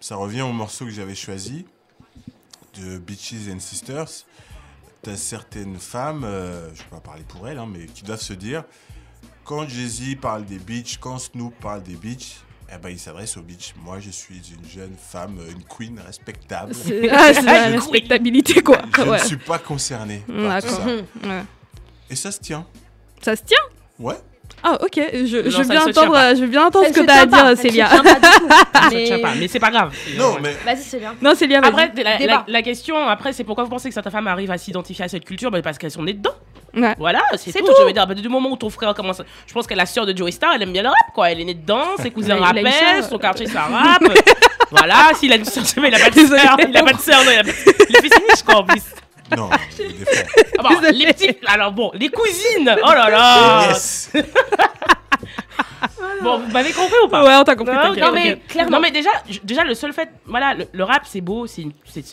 ça 0.00 0.16
revient 0.16 0.42
au 0.42 0.52
morceau 0.52 0.84
que 0.84 0.90
j'avais 0.90 1.14
choisi 1.14 1.66
de 2.80 2.98
Bitches 2.98 3.50
and 3.54 3.60
Sisters. 3.60 4.08
T'as 5.02 5.16
certaines 5.16 5.78
femmes, 5.78 6.24
euh, 6.24 6.66
je 6.74 6.80
ne 6.80 6.84
vais 6.84 6.90
pas 6.90 7.00
parler 7.00 7.24
pour 7.28 7.46
elles, 7.48 7.58
hein, 7.58 7.68
mais 7.70 7.86
qui 7.86 8.02
doivent 8.04 8.20
se 8.22 8.32
dire 8.32 8.64
quand 9.44 9.68
Jay-Z 9.68 10.16
parle 10.20 10.46
des 10.46 10.58
bitches, 10.58 10.96
quand 10.98 11.18
Snoop 11.18 11.54
parle 11.60 11.82
des 11.82 11.94
bitches, 11.96 12.36
eh 12.74 12.78
ben, 12.78 12.88
il 12.88 12.98
s'adresse 12.98 13.36
aux 13.36 13.42
bitches. 13.42 13.74
Moi, 13.84 14.00
je 14.00 14.08
suis 14.08 14.36
une 14.58 14.66
jeune 14.66 14.96
femme, 14.98 15.38
une 15.50 15.62
queen 15.64 16.00
respectable. 16.00 16.74
C'est 16.74 17.08
ah, 17.12 17.30
la 17.42 17.66
respectabilité 17.66 18.62
quoi. 18.62 18.80
Je 18.96 19.02
Ouais. 19.02 19.18
ne 19.20 19.24
suis 19.26 19.36
pas 19.36 19.58
concerné 19.58 20.22
par 20.26 20.34
tout 20.62 20.68
D'accord. 20.68 20.70
ça. 20.70 21.28
Ouais. 21.28 21.42
Et 22.08 22.16
ça 22.16 22.32
se 22.32 22.40
tient. 22.40 22.66
Ça 23.20 23.36
se 23.36 23.42
tient? 23.42 23.58
Ouais. 23.98 24.16
Ah 24.66 24.78
ok, 24.82 24.92
je, 24.96 25.36
Non, 25.36 25.42
je, 25.44 25.50
ça 25.50 25.58
veux 25.62 25.68
bien 25.68 25.82
entendre, 25.82 26.16
je 26.34 26.40
veux 26.40 26.46
bien 26.46 26.64
entendre 26.66 26.86
ce 26.86 26.92
que 26.92 27.00
se 27.00 27.04
tu 27.04 27.10
as 27.10 27.20
à 27.20 27.26
dire, 27.26 27.56
Célia. 27.60 27.88
Mais- 29.38 29.46
c'est 29.48 29.58
pas 29.60 29.70
grave. 29.70 29.92
Non, 30.16 30.36
mais 30.40 30.56
Vas-y, 30.64 30.82
c'est 30.82 30.98
bien. 30.98 31.14
Non, 31.20 31.34
Célia, 31.34 31.60
vas-y. 31.60 31.70
Après, 31.70 31.92
la, 32.02 32.16
Débat. 32.16 32.32
la- 32.32 32.44
la 32.48 32.62
question, 32.62 32.96
après, 33.06 33.32
c'est 33.34 33.44
pourquoi 33.44 33.64
vous 33.64 33.70
pensez 33.70 33.88
que 33.88 33.94
certaines 33.94 34.12
femmes 34.12 34.26
arrivent 34.26 34.50
à 34.50 34.56
s'identifier 34.58 35.04
à 35.04 35.08
cette 35.08 35.24
culture? 35.24 35.50
Bah, 35.50 35.60
Parce 35.62 35.76
qu'elles 35.76 35.90
sont 35.90 36.02
nées 36.02 36.14
dedans. 36.14 36.34
Ouais. 36.74 36.94
Voilà, 36.98 37.20
c'est 37.36 37.52
tout. 37.52 37.58
tout. 37.66 37.72
Je 37.78 37.84
veux 37.84 37.92
dire, 37.92 38.02
à 38.02 38.06
partir 38.06 38.22
du 38.22 38.28
moment 38.28 38.50
où 38.50 38.56
ton 38.56 38.70
frère 38.70 38.94
commence. 38.94 39.22
Je 39.46 39.52
pense 39.52 39.66
que 39.66 39.74
la 39.74 39.86
sœur 39.86 40.06
de 40.06 40.16
Joey 40.16 40.32
Star, 40.32 40.52
elle 40.54 40.62
aime 40.62 40.72
bien 40.72 40.82
le 40.82 40.88
rap, 40.88 41.12
quoi. 41.14 41.30
Elle 41.30 41.40
est 41.40 41.44
née 41.44 41.54
dedans, 41.54 41.84
ses 42.00 42.10
cousins 42.10 42.36
Il 42.52 42.58
il 42.58 42.72
sœur. 42.72 43.04
son 43.10 43.18
quartier, 43.18 43.46
ça 43.46 43.62
rappe. 43.62 44.02
voilà, 44.70 45.10
s'il 45.14 45.32
a 45.32 45.36
une 45.36 45.44
sœur, 45.44 45.62
mais 45.80 45.88
il 45.88 45.94
a 45.94 45.98
pas 45.98 46.10
de 46.10 46.26
sœur. 46.26 46.56
Il 46.68 46.76
a 46.76 46.82
pas 46.82 46.92
de 46.94 47.00
sœur, 47.00 47.22
non, 47.24 47.30
il 47.32 47.38
a 47.38 47.42
pas 47.44 47.50
de. 47.50 47.54
Il 47.90 47.96
est 47.96 48.02
fils 48.02 48.12
unique, 48.16 48.38
je 48.38 48.42
crois, 48.42 48.56
en 48.60 48.64
plus. 48.64 48.82
Non, 49.36 49.50
je 49.76 49.82
me 49.84 49.88
défends. 49.90 50.28
Ah 50.58 50.62
bon, 50.62 50.80
les 50.92 51.06
petits. 51.12 51.36
Alors 51.46 51.72
bon, 51.72 51.90
les 51.94 52.08
cousines. 52.08 52.76
Oh 52.82 52.92
là 52.92 53.10
là. 53.10 53.68
Yes. 53.68 54.10
Bon, 56.22 56.38
vous 56.38 56.52
m'avez 56.52 56.72
compris 56.72 56.94
ou 57.04 57.08
pas 57.08 57.24
Ouais, 57.24 57.34
on 57.36 57.44
t'a 57.44 57.56
compris. 57.56 57.74
Non, 57.74 58.12
mais 58.12 58.36
clairement. 58.48 58.70
Non, 58.72 58.80
mais 58.80 58.90
déjà, 58.90 59.10
déjà 59.42 59.64
le 59.64 59.74
seul 59.74 59.92
fait, 59.92 60.08
voilà, 60.26 60.54
le, 60.54 60.66
le 60.72 60.84
rap 60.84 61.02
c'est 61.04 61.20
beau, 61.20 61.46
c'est 61.46 61.66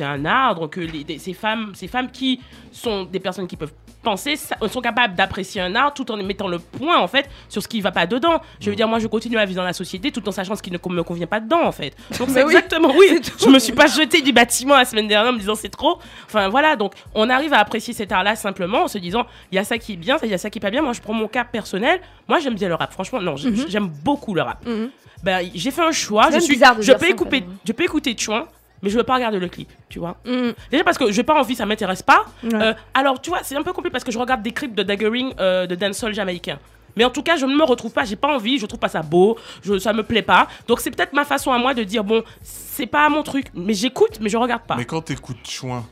un 0.03 0.25
art, 0.25 0.55
donc 0.55 0.75
les- 0.75 1.03
des- 1.03 1.17
ces 1.19 1.33
femmes, 1.33 1.71
ces 1.75 1.87
femmes 1.87 2.09
qui 2.11 2.41
sont 2.71 3.03
des 3.03 3.19
personnes 3.19 3.47
qui 3.47 3.55
peuvent 3.57 3.73
penser, 4.03 4.35
sont 4.35 4.81
capables 4.81 5.13
d'apprécier 5.15 5.61
un 5.61 5.75
art 5.75 5.93
tout 5.93 6.11
en 6.11 6.17
mettant 6.17 6.47
le 6.47 6.57
point 6.57 6.97
en 6.97 7.07
fait 7.07 7.29
sur 7.49 7.61
ce 7.61 7.67
qui 7.67 7.81
va 7.81 7.91
pas 7.91 8.07
dedans. 8.07 8.41
Je 8.59 8.69
veux 8.71 8.75
dire, 8.75 8.87
moi 8.87 8.97
je 8.97 9.05
continue 9.07 9.37
à 9.37 9.45
vivre 9.45 9.57
dans 9.61 9.65
la 9.65 9.73
société 9.73 10.11
tout 10.11 10.27
en 10.27 10.31
sachant 10.31 10.55
ce 10.55 10.63
qui 10.63 10.71
ne 10.71 10.77
me 10.89 11.03
convient 11.03 11.27
pas 11.27 11.39
dedans 11.39 11.61
en 11.63 11.71
fait. 11.71 11.95
Donc 12.17 12.29
c'est 12.31 12.43
oui. 12.43 12.51
exactement 12.53 12.91
oui. 12.97 13.21
Je 13.39 13.47
me 13.47 13.59
suis 13.59 13.73
pas 13.73 13.85
jetée 13.85 14.21
du 14.21 14.33
bâtiment 14.33 14.75
la 14.75 14.85
semaine 14.85 15.07
dernière 15.07 15.29
en 15.31 15.33
me 15.35 15.39
disant 15.39 15.53
c'est 15.55 15.69
trop. 15.69 15.99
Enfin 16.25 16.49
voilà, 16.49 16.75
donc 16.75 16.93
on 17.13 17.29
arrive 17.29 17.53
à 17.53 17.59
apprécier 17.59 17.93
cet 17.93 18.11
art-là 18.11 18.35
simplement 18.35 18.83
en 18.85 18.87
se 18.87 18.97
disant 18.97 19.27
il 19.51 19.55
y 19.55 19.59
a 19.59 19.63
ça 19.63 19.77
qui 19.77 19.93
est 19.93 19.97
bien, 19.97 20.17
il 20.23 20.29
y 20.29 20.33
a 20.33 20.39
ça 20.39 20.49
qui 20.49 20.57
est 20.57 20.61
pas 20.61 20.71
bien. 20.71 20.81
Moi 20.81 20.93
je 20.93 21.01
prends 21.01 21.13
mon 21.13 21.27
cas 21.27 21.43
personnel. 21.43 22.01
Moi 22.27 22.39
j'aime 22.39 22.55
bien 22.55 22.69
le 22.69 22.75
rap. 22.75 22.91
Franchement 22.93 23.10
non, 23.19 23.35
j- 23.35 23.65
j'aime 23.67 23.87
beaucoup 24.03 24.33
le 24.33 24.41
rap. 24.43 24.65
Mhm. 24.65 24.89
Ben, 25.23 25.49
j'ai 25.53 25.71
fait 25.71 25.81
un 25.83 25.91
choix. 25.91 26.27
C'est 26.31 26.39
Je, 26.39 26.45
suis, 26.45 26.53
bizarre 26.53 26.75
de 26.75 26.81
je, 26.81 26.85
dire 26.87 26.97
peux 26.97 27.05
ça, 27.05 27.11
écouter, 27.11 27.43
je 27.65 27.71
peux 27.73 27.83
écouter 27.83 28.15
Chouin, 28.17 28.45
mais 28.81 28.89
je 28.89 28.97
veux 28.97 29.03
pas 29.03 29.15
regarder 29.15 29.39
le 29.39 29.47
clip, 29.49 29.69
tu 29.89 29.99
vois. 29.99 30.17
Mm. 30.25 30.49
Déjà 30.71 30.83
parce 30.83 30.97
que 30.97 31.11
j'ai 31.11 31.23
pas 31.23 31.39
envie, 31.39 31.55
ça 31.55 31.65
m'intéresse 31.65 32.01
pas. 32.01 32.25
Ouais. 32.43 32.49
Euh, 32.55 32.73
alors, 32.93 33.21
tu 33.21 33.29
vois, 33.29 33.39
c'est 33.43 33.55
un 33.55 33.61
peu 33.63 33.71
compliqué 33.73 33.91
parce 33.91 34.03
que 34.03 34.11
je 34.11 34.17
regarde 34.17 34.41
des 34.41 34.51
clips 34.51 34.73
de 34.73 34.81
daggering 34.83 35.33
euh, 35.39 35.67
de 35.67 35.75
dancehall 35.75 36.13
jamaïcain. 36.13 36.57
Mais 36.97 37.05
en 37.05 37.09
tout 37.09 37.21
cas, 37.23 37.37
je 37.37 37.45
ne 37.45 37.55
me 37.55 37.63
retrouve 37.63 37.91
pas, 37.93 38.03
j'ai 38.03 38.15
pas 38.17 38.35
envie, 38.35 38.57
je 38.57 38.65
trouve 38.65 38.79
pas 38.79 38.89
ça 38.89 39.01
beau, 39.01 39.37
je, 39.63 39.77
ça 39.79 39.93
me 39.93 40.03
plaît 40.03 40.23
pas. 40.23 40.47
Donc 40.67 40.79
c'est 40.81 40.91
peut-être 40.91 41.13
ma 41.13 41.23
façon 41.23 41.51
à 41.51 41.57
moi 41.57 41.73
de 41.73 41.83
dire 41.83 42.03
bon, 42.03 42.23
c'est 42.41 42.85
pas 42.87 43.07
mon 43.09 43.23
truc, 43.23 43.47
mais 43.53 43.73
j'écoute, 43.73 44.17
mais 44.19 44.27
je 44.29 44.35
regarde 44.37 44.63
pas. 44.63 44.73
Mais 44.75 44.81
Mais, 44.81 44.85
quand 44.85 45.01
t'écoutes 45.01 45.47
Chouin, 45.47 45.85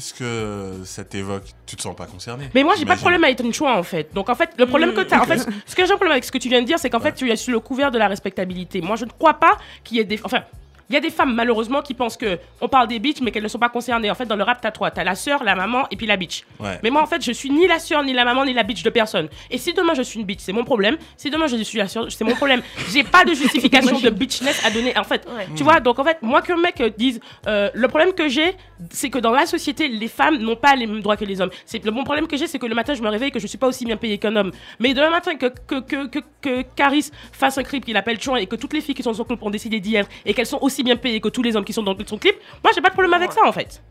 qu'est-ce 0.00 0.14
que 0.14 0.84
ça 0.84 1.04
t'évoque? 1.04 1.44
Tu 1.66 1.76
te 1.76 1.82
sens 1.82 1.94
pas 1.94 2.06
concerné 2.06 2.48
moi 2.64 2.74
j'ai 2.78 2.84
pas 2.86 2.94
de 2.96 3.00
problème 3.00 3.22
avec 3.24 3.36
ton 3.36 3.52
choix 3.52 3.76
en 3.76 3.82
fait. 3.82 4.12
Donc 4.14 4.28
en 4.28 4.34
fait, 4.34 4.50
le 4.58 4.66
problème 4.66 4.94
que 4.94 5.02
tu 5.02 5.14
as, 5.14 5.20
en 5.22 5.26
fait, 5.26 5.38
ce 5.66 5.74
que 5.76 5.84
j'ai 5.84 5.92
un 5.92 5.96
problème 5.96 6.12
avec 6.12 6.24
ce 6.24 6.32
que 6.32 6.38
tu 6.38 6.48
viens 6.48 6.60
de 6.62 6.66
dire, 6.66 6.78
c'est 6.78 6.88
qu'en 6.90 6.98
Ouais. 6.98 7.04
fait, 7.04 7.12
tu 7.14 7.30
es 7.30 7.36
sur 7.36 7.52
le 7.52 7.60
couvert 7.60 7.90
de 7.90 7.98
la 7.98 8.08
respectabilité. 8.08 8.80
Moi, 8.80 8.96
je 8.96 9.04
ne 9.04 9.10
crois 9.10 9.34
pas 9.34 9.56
qu'il 9.84 9.96
y 9.98 10.00
ait 10.00 10.04
des. 10.04 10.20
Enfin. 10.24 10.42
Il 10.90 10.94
y 10.94 10.96
a 10.96 11.00
des 11.00 11.10
femmes 11.10 11.34
malheureusement 11.34 11.82
qui 11.82 11.94
pensent 11.94 12.16
que 12.16 12.38
on 12.60 12.68
parle 12.68 12.88
des 12.88 12.98
bitches 12.98 13.20
mais 13.22 13.30
qu'elles 13.30 13.44
ne 13.44 13.48
sont 13.48 13.60
pas 13.60 13.68
concernées. 13.68 14.10
En 14.10 14.14
fait, 14.16 14.26
dans 14.26 14.34
le 14.36 14.42
rap, 14.42 14.60
t'as 14.60 14.72
trois, 14.72 14.90
t'as 14.90 15.04
la 15.04 15.14
sœur, 15.14 15.44
la 15.44 15.54
maman 15.54 15.86
et 15.92 15.96
puis 15.96 16.06
la 16.06 16.16
bitch. 16.16 16.42
Ouais. 16.58 16.78
Mais 16.82 16.90
moi, 16.90 17.00
en 17.00 17.06
fait, 17.06 17.22
je 17.24 17.30
suis 17.30 17.48
ni 17.48 17.68
la 17.68 17.78
sœur, 17.78 18.02
ni 18.02 18.12
la 18.12 18.24
maman, 18.24 18.44
ni 18.44 18.52
la 18.52 18.64
bitch 18.64 18.82
de 18.82 18.90
personne. 18.90 19.28
Et 19.50 19.56
si 19.58 19.72
demain 19.72 19.94
je 19.94 20.02
suis 20.02 20.18
une 20.18 20.26
bitch, 20.26 20.40
c'est 20.40 20.52
mon 20.52 20.64
problème. 20.64 20.96
Si 21.16 21.30
demain 21.30 21.46
je 21.46 21.56
suis 21.62 21.78
la 21.78 21.86
sœur, 21.86 22.06
c'est 22.10 22.24
mon 22.24 22.34
problème. 22.34 22.60
J'ai 22.92 23.04
pas 23.04 23.24
de 23.24 23.32
justification 23.34 24.00
de 24.00 24.10
bitchness 24.10 24.64
à 24.66 24.70
donner. 24.70 24.96
En 24.98 25.04
fait, 25.04 25.26
Ouais. 25.30 25.46
tu 25.54 25.62
vois, 25.62 25.78
donc 25.78 25.98
en 26.00 26.04
fait, 26.04 26.18
moi 26.22 26.42
qu'un 26.42 26.56
mec 26.56 26.80
euh, 26.80 26.90
dise, 26.98 27.20
euh, 27.46 27.70
le 27.72 27.86
problème 27.86 28.12
que 28.12 28.28
j'ai, 28.28 28.56
c'est 28.90 29.10
que 29.10 29.18
dans 29.18 29.30
la 29.32 29.46
société, 29.46 29.86
les 29.86 30.08
femmes 30.08 30.38
n'ont 30.38 30.56
pas 30.56 30.74
les 30.74 30.86
mêmes 30.86 31.02
droits 31.02 31.16
que 31.16 31.24
les 31.24 31.40
hommes. 31.40 31.50
C'est 31.66 31.84
le 31.84 31.90
bon 31.92 32.02
problème 32.02 32.26
que 32.26 32.36
j'ai, 32.36 32.48
c'est 32.48 32.58
que 32.58 32.66
le 32.66 32.74
matin, 32.74 32.94
je 32.94 33.02
me 33.02 33.08
réveille 33.08 33.30
que 33.30 33.38
je 33.38 33.46
suis 33.46 33.58
pas 33.58 33.68
aussi 33.68 33.84
bien 33.84 33.96
payée 33.96 34.18
qu'un 34.18 34.34
homme. 34.34 34.50
Mais 34.80 34.92
demain 34.92 35.10
matin, 35.10 35.36
que 35.36 35.46
que 35.46 35.80
que 35.80 36.06
que, 36.08 36.18
que 36.40 36.62
Caris 36.74 37.10
fasse 37.32 37.58
un 37.58 37.62
clip 37.62 37.84
qu'il 37.84 37.96
appelle 37.96 38.20
Chouin 38.20 38.36
et 38.38 38.46
que 38.46 38.56
toutes 38.56 38.72
les 38.72 38.80
filles 38.80 38.94
qui 38.96 39.02
sont 39.04 39.10
dans 39.10 39.16
son 39.18 39.24
clip 39.24 39.40
ont 39.42 39.50
décidé 39.50 39.78
d'y 39.78 39.94
être 39.96 40.08
et 40.26 40.34
qu'elles 40.34 40.46
sont 40.46 40.58
aussi 40.60 40.79
bien 40.82 40.96
payées 40.96 41.20
que 41.20 41.28
tous 41.28 41.42
les 41.42 41.56
hommes 41.56 41.64
qui 41.64 41.72
sont 41.72 41.82
dans 41.82 41.96
son 42.06 42.18
clip, 42.18 42.36
moi 42.62 42.72
j'ai 42.74 42.80
pas 42.80 42.88
de 42.88 42.94
problème 42.94 43.14
avec 43.14 43.32
ça 43.32 43.42
en 43.44 43.52
fait. 43.52 43.82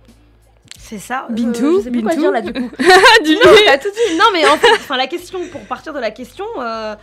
C'est 0.78 0.98
ça. 0.98 1.28
Bintou, 1.30 1.74
je, 1.74 1.78
je 1.78 1.84
sais 1.84 1.92
plus 1.92 2.02
quoi 2.02 2.12
Bintou. 2.12 2.22
dire 2.22 2.32
là 2.32 2.42
du 2.42 2.54
coup. 2.54 2.72
Du 3.24 3.34
non, 3.36 3.42
t'as 3.66 3.78
tout 3.78 3.90
dit. 3.90 4.18
Non, 4.18 4.26
mais 4.34 4.48
en 4.48 4.58
fait, 4.58 4.72
enfin, 4.72 4.98
la 4.98 5.08
question, 5.08 5.40
pour 5.52 5.62
partir 5.62 5.94
de 5.94 6.00
la 6.00 6.10
question, 6.10 6.46
euh, 6.58 6.96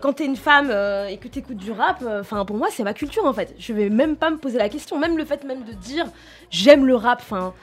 quand 0.00 0.12
t'es 0.14 0.24
une 0.24 0.36
femme 0.36 0.68
euh, 0.70 1.08
et 1.08 1.16
que 1.16 1.28
t'écoutes 1.28 1.56
du 1.56 1.72
rap, 1.72 1.98
euh, 2.02 2.20
enfin, 2.20 2.44
pour 2.44 2.56
moi, 2.56 2.68
c'est 2.70 2.84
ma 2.84 2.94
culture 2.94 3.24
en 3.24 3.32
fait. 3.32 3.54
Je 3.58 3.72
vais 3.72 3.88
même 3.88 4.16
pas 4.16 4.30
me 4.30 4.36
poser 4.36 4.58
la 4.58 4.68
question. 4.68 4.98
Même 4.98 5.16
le 5.16 5.24
fait 5.24 5.42
même 5.44 5.64
de 5.64 5.72
dire 5.72 6.06
j'aime 6.50 6.86
le 6.86 6.94
rap, 6.94 7.20
enfin, 7.22 7.54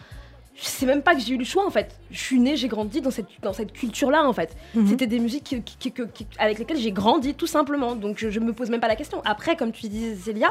je 0.62 0.68
sais 0.68 0.86
même 0.86 1.02
pas 1.02 1.16
que 1.16 1.22
j'ai 1.22 1.34
eu 1.34 1.38
le 1.38 1.44
choix 1.46 1.66
en 1.66 1.72
fait. 1.72 1.96
Je 2.12 2.20
suis 2.20 2.40
née, 2.40 2.56
j'ai 2.56 2.68
grandi 2.68 3.02
dans 3.02 3.10
cette, 3.10 3.26
dans 3.42 3.54
cette 3.54 3.74
culture-là 3.74 4.24
en 4.28 4.34
fait. 4.34 4.56
Mhm. 4.76 4.88
C'était 4.88 5.08
des 5.08 5.18
musiques 5.18 5.44
qui- 5.44 5.62
qui- 5.64 5.92
qui- 5.92 6.06
qui- 6.14 6.28
avec 6.38 6.60
lesquelles 6.60 6.78
j'ai 6.78 6.92
grandi 6.92 7.34
tout 7.34 7.48
simplement. 7.48 7.96
Donc 7.96 8.18
je, 8.20 8.30
je 8.30 8.40
me 8.40 8.54
pose 8.54 8.70
même 8.70 8.80
pas 8.80 8.88
la 8.88 8.96
question. 8.96 9.22
Après, 9.26 9.56
comme 9.56 9.72
tu 9.72 9.88
disais, 9.88 10.16
Célia, 10.16 10.50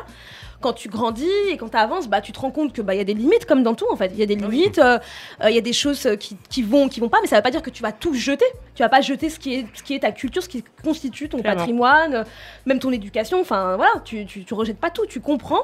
quand 0.61 0.72
tu 0.72 0.88
grandis 0.88 1.28
et 1.48 1.56
quand 1.56 1.68
tu 1.68 1.76
avances, 1.76 2.08
bah, 2.08 2.20
tu 2.20 2.32
te 2.32 2.40
rends 2.40 2.50
compte 2.50 2.72
que 2.72 2.82
bah, 2.82 2.94
y 2.96 3.00
a 3.00 3.04
des 3.04 3.14
limites 3.14 3.46
comme 3.46 3.62
dans 3.62 3.74
tout 3.74 3.86
en 3.92 3.96
fait. 3.96 4.11
Il 4.12 4.18
y 4.18 4.22
a 4.22 4.26
des 4.26 4.34
limites, 4.34 4.78
euh, 4.78 4.98
euh, 5.42 5.48
il 5.50 5.54
y 5.54 5.58
a 5.58 5.62
des 5.62 5.72
choses 5.72 6.04
euh, 6.06 6.16
qui, 6.16 6.36
qui 6.48 6.62
vont, 6.62 6.88
qui 6.88 6.98
vont 6.98 7.08
pas, 7.08 7.18
mais 7.22 7.28
ça 7.28 7.36
veut 7.36 7.42
pas 7.42 7.52
dire 7.52 7.62
que 7.62 7.70
tu 7.70 7.82
vas 7.82 7.92
tout 7.92 8.12
jeter. 8.12 8.44
Tu 8.74 8.82
vas 8.82 8.88
pas 8.88 9.00
jeter 9.02 9.30
ce 9.30 9.38
qui 9.38 9.54
est, 9.54 9.66
ce 9.74 9.82
qui 9.84 9.94
est 9.94 10.00
ta 10.00 10.11
culture, 10.11 10.42
ce 10.42 10.48
qui 10.48 10.64
constitue 10.82 11.28
ton 11.28 11.38
Clairement. 11.38 11.58
patrimoine, 11.61 12.24
même 12.66 12.80
ton 12.80 12.90
éducation. 12.90 13.40
Enfin 13.40 13.76
voilà, 13.76 13.92
tu, 14.04 14.26
tu, 14.26 14.44
tu 14.44 14.54
rejettes 14.54 14.78
pas 14.80 14.90
tout, 14.90 15.06
tu 15.06 15.20
comprends, 15.20 15.62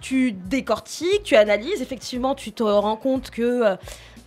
tu 0.00 0.32
décortiques, 0.32 1.22
tu 1.24 1.36
analyses. 1.36 1.80
Effectivement, 1.82 2.34
tu 2.34 2.52
te 2.52 2.62
rends 2.62 2.96
compte 2.96 3.30
que 3.30 3.42
euh, 3.42 3.76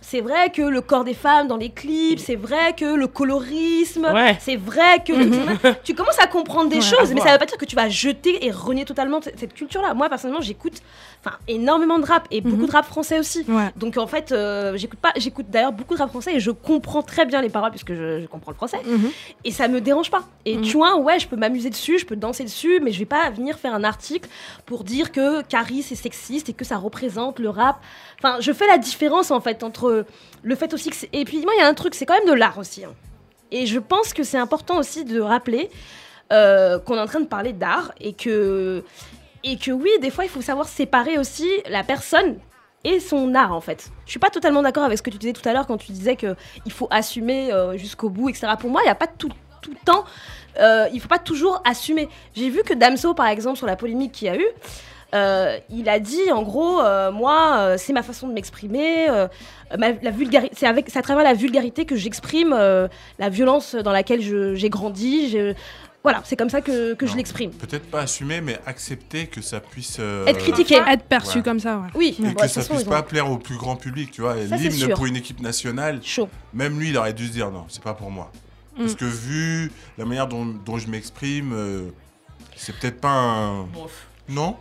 c'est 0.00 0.20
vrai 0.20 0.50
que 0.50 0.60
le 0.62 0.80
corps 0.82 1.04
des 1.04 1.14
femmes 1.14 1.48
dans 1.48 1.56
les 1.56 1.70
clips, 1.70 2.18
c'est 2.20 2.36
vrai 2.36 2.74
que 2.76 2.84
le 2.84 3.06
colorisme, 3.06 4.04
Ouais. 4.14 4.36
c'est 4.38 4.56
vrai 4.56 5.02
que 5.04 5.72
tu 5.82 5.94
commences 5.94 6.18
à 6.20 6.26
comprendre 6.26 6.68
des 6.68 6.76
Ouais, 6.76 6.82
choses, 6.82 7.12
mais 7.14 7.20
ça 7.20 7.32
veut 7.32 7.38
pas 7.38 7.46
dire 7.46 7.56
que 7.56 7.64
tu 7.64 7.74
vas 7.74 7.88
jeter 7.88 8.44
et 8.44 8.50
renier 8.50 8.84
totalement 8.84 9.20
cette 9.22 9.54
culture-là. 9.54 9.94
Moi 9.94 10.08
personnellement, 10.10 10.42
j'écoute 10.42 10.82
enfin 11.24 11.36
énormément 11.48 11.98
de 11.98 12.04
rap 12.04 12.26
et 12.30 12.40
beaucoup 12.42 12.56
Mhm. 12.62 12.66
de 12.66 12.70
rap 12.72 12.84
français 12.84 13.18
aussi. 13.18 13.44
Ouais. 13.48 13.70
Donc 13.76 13.96
en 13.96 14.06
fait, 14.06 14.30
euh, 14.32 14.76
j'écoute 14.76 14.98
pas, 14.98 15.12
j'écoute 15.16 15.46
d'ailleurs 15.48 15.72
beaucoup 15.72 15.94
de 15.94 15.98
rap 15.98 16.10
français 16.10 16.34
et 16.34 16.40
je 16.40 16.50
comprends 16.50 17.02
très 17.02 17.24
bien 17.24 17.40
les 17.40 17.48
paroles 17.48 17.70
puisque 17.70 17.94
je, 17.94 18.20
je 18.20 18.26
comprends 18.26 18.50
le 18.50 18.56
français 18.56 18.78
Mhm. 18.84 19.10
et 19.44 19.50
ça 19.50 19.68
me 19.68 19.80
dérange 19.80 20.10
pas. 20.10 20.24
Et 20.44 20.56
Mhm. 20.56 20.62
tu 20.62 20.76
vois, 20.76 20.96
ouais, 20.98 21.18
je 21.18 21.26
peux 21.28 21.36
m'amuser 21.36 21.70
dessus, 21.70 21.98
je 21.98 22.04
peux 22.04 22.16
danser 22.16 22.44
dessus, 22.44 22.80
mais 22.82 22.92
je 22.92 22.98
vais 22.98 23.04
pas 23.06 23.30
venir 23.30 23.58
faire 23.58 23.74
un 23.74 23.84
article 23.84 24.28
pour 24.66 24.84
dire 24.84 25.12
que 25.12 25.42
Caris 25.42 25.86
est 25.90 25.94
sexiste 25.94 26.48
et 26.50 26.52
que 26.52 26.64
ça 26.64 26.76
représente 26.76 27.38
le 27.38 27.48
rap. 27.48 27.76
Enfin, 28.18 28.36
je 28.40 28.52
fais 28.52 28.66
la 28.66 28.76
différence 28.78 29.30
en 29.30 29.40
fait 29.40 29.62
entre 29.62 30.04
le 30.42 30.54
fait 30.56 30.74
aussi 30.74 30.90
que 30.90 30.96
et 31.12 31.24
puis 31.24 31.40
moi 31.42 31.52
il 31.56 31.60
y 31.60 31.64
a 31.64 31.68
un 31.68 31.74
truc, 31.74 31.94
c'est 31.94 32.04
quand 32.06 32.14
même 32.18 32.28
de 32.28 32.34
l'art 32.34 32.58
aussi. 32.58 32.84
hein. 32.84 32.92
Et 33.50 33.66
je 33.66 33.78
pense 33.78 34.12
que 34.12 34.24
c'est 34.24 34.38
important 34.38 34.78
aussi 34.78 35.04
de 35.04 35.20
rappeler 35.20 35.70
euh, 36.32 36.78
qu'on 36.78 36.96
est 36.96 37.00
en 37.00 37.06
train 37.06 37.20
de 37.20 37.26
parler 37.26 37.52
d'art 37.52 37.92
et 38.00 38.12
que 38.14 38.82
et 39.44 39.56
que 39.58 39.70
oui, 39.70 39.90
des 40.00 40.10
fois 40.10 40.24
il 40.24 40.30
faut 40.30 40.42
savoir 40.42 40.66
séparer 40.66 41.18
aussi 41.18 41.48
la 41.68 41.84
personne 41.84 42.36
et 42.82 42.98
son 42.98 43.34
art 43.34 43.52
en 43.52 43.60
fait. 43.60 43.90
Je 44.06 44.10
suis 44.10 44.20
pas 44.20 44.30
totalement 44.30 44.62
d'accord 44.62 44.84
avec 44.84 44.98
ce 44.98 45.02
que 45.02 45.10
tu 45.10 45.18
disais 45.18 45.32
tout 45.32 45.46
à 45.48 45.52
l'heure 45.52 45.66
quand 45.66 45.76
tu 45.76 45.92
disais 45.92 46.16
que 46.16 46.34
il 46.66 46.72
faut 46.72 46.88
assumer 46.90 47.52
euh, 47.52 47.76
jusqu'au 47.76 48.08
bout, 48.08 48.30
etc. 48.30 48.48
Pour 48.58 48.70
moi, 48.70 48.80
il 48.82 48.86
n'y 48.86 48.90
a 48.90 48.94
pas 48.94 49.06
tout, 49.06 49.30
tout 49.62 49.70
le 49.70 49.84
temps, 49.84 50.04
euh, 50.58 50.88
il 50.92 51.00
faut 51.00 51.08
pas 51.08 51.18
toujours 51.18 51.62
assumer. 51.64 52.08
J'ai 52.34 52.50
vu 52.50 52.62
que 52.62 52.74
Damso, 52.74 53.14
par 53.14 53.26
exemple, 53.26 53.58
sur 53.58 53.66
la 53.66 53.76
polémique 53.76 54.12
qu'il 54.12 54.28
y 54.28 54.30
a 54.30 54.36
eu, 54.36 54.46
euh, 55.14 55.58
il 55.70 55.88
a 55.88 56.00
dit 56.00 56.32
en 56.32 56.42
gros, 56.42 56.82
moi, 57.12 57.76
c'est 57.78 57.92
ma 57.92 58.02
façon 58.02 58.28
de 58.28 58.32
m'exprimer, 58.32 59.06
la 59.06 60.12
c'est 60.52 60.96
à 60.96 61.02
travers 61.02 61.24
la 61.24 61.34
vulgarité 61.34 61.84
que 61.84 61.96
j'exprime 61.96 62.50
la 62.50 63.28
violence 63.28 63.74
dans 63.74 63.92
laquelle 63.92 64.20
j'ai 64.20 64.70
grandi. 64.70 65.36
Voilà, 66.04 66.20
c'est 66.24 66.36
comme 66.36 66.50
ça 66.50 66.60
que, 66.60 66.92
que 66.94 67.06
je 67.06 67.16
l'exprime. 67.16 67.50
Peut-être 67.50 67.90
pas 67.90 68.02
assumer, 68.02 68.40
mais 68.42 68.58
accepter 68.66 69.26
que 69.26 69.40
ça 69.40 69.58
puisse. 69.58 69.96
euh, 69.98 70.26
Être 70.26 70.38
critiqué. 70.38 70.74
Être 70.86 71.04
perçu 71.04 71.38
Ouais. 71.38 71.42
comme 71.44 71.58
ça, 71.58 71.78
ouais. 71.78 71.88
Oui, 71.94 72.16
Et 72.20 72.34
que 72.34 72.40
ça 72.42 72.60
façon, 72.60 72.74
puisse 72.74 72.86
ont- 72.86 72.90
pas 72.90 73.02
plaire 73.02 73.30
au 73.30 73.38
plus 73.38 73.56
grand 73.56 73.74
public, 73.76 74.10
tu 74.10 74.20
vois. 74.20 74.36
L'hymne 74.36 74.92
pour 74.94 75.06
une 75.06 75.16
équipe 75.16 75.40
nationale, 75.40 76.00
chaud. 76.04 76.28
même 76.52 76.78
lui, 76.78 76.90
il 76.90 76.98
aurait 76.98 77.14
dû 77.14 77.26
se 77.26 77.32
dire 77.32 77.50
non, 77.50 77.64
c'est 77.68 77.82
pas 77.82 77.94
pour 77.94 78.10
moi. 78.10 78.30
Parce 78.76 78.92
Mm. 78.92 78.96
que 78.96 79.04
vu 79.06 79.72
la 79.96 80.04
manière 80.04 80.26
dont, 80.28 80.44
dont 80.44 80.76
je 80.78 80.88
m'exprime, 80.88 81.52
euh, 81.54 81.88
c'est 82.54 82.76
peut-être 82.78 83.00
pas 83.00 83.10
un. 83.12 83.66
Non? 84.28 84.56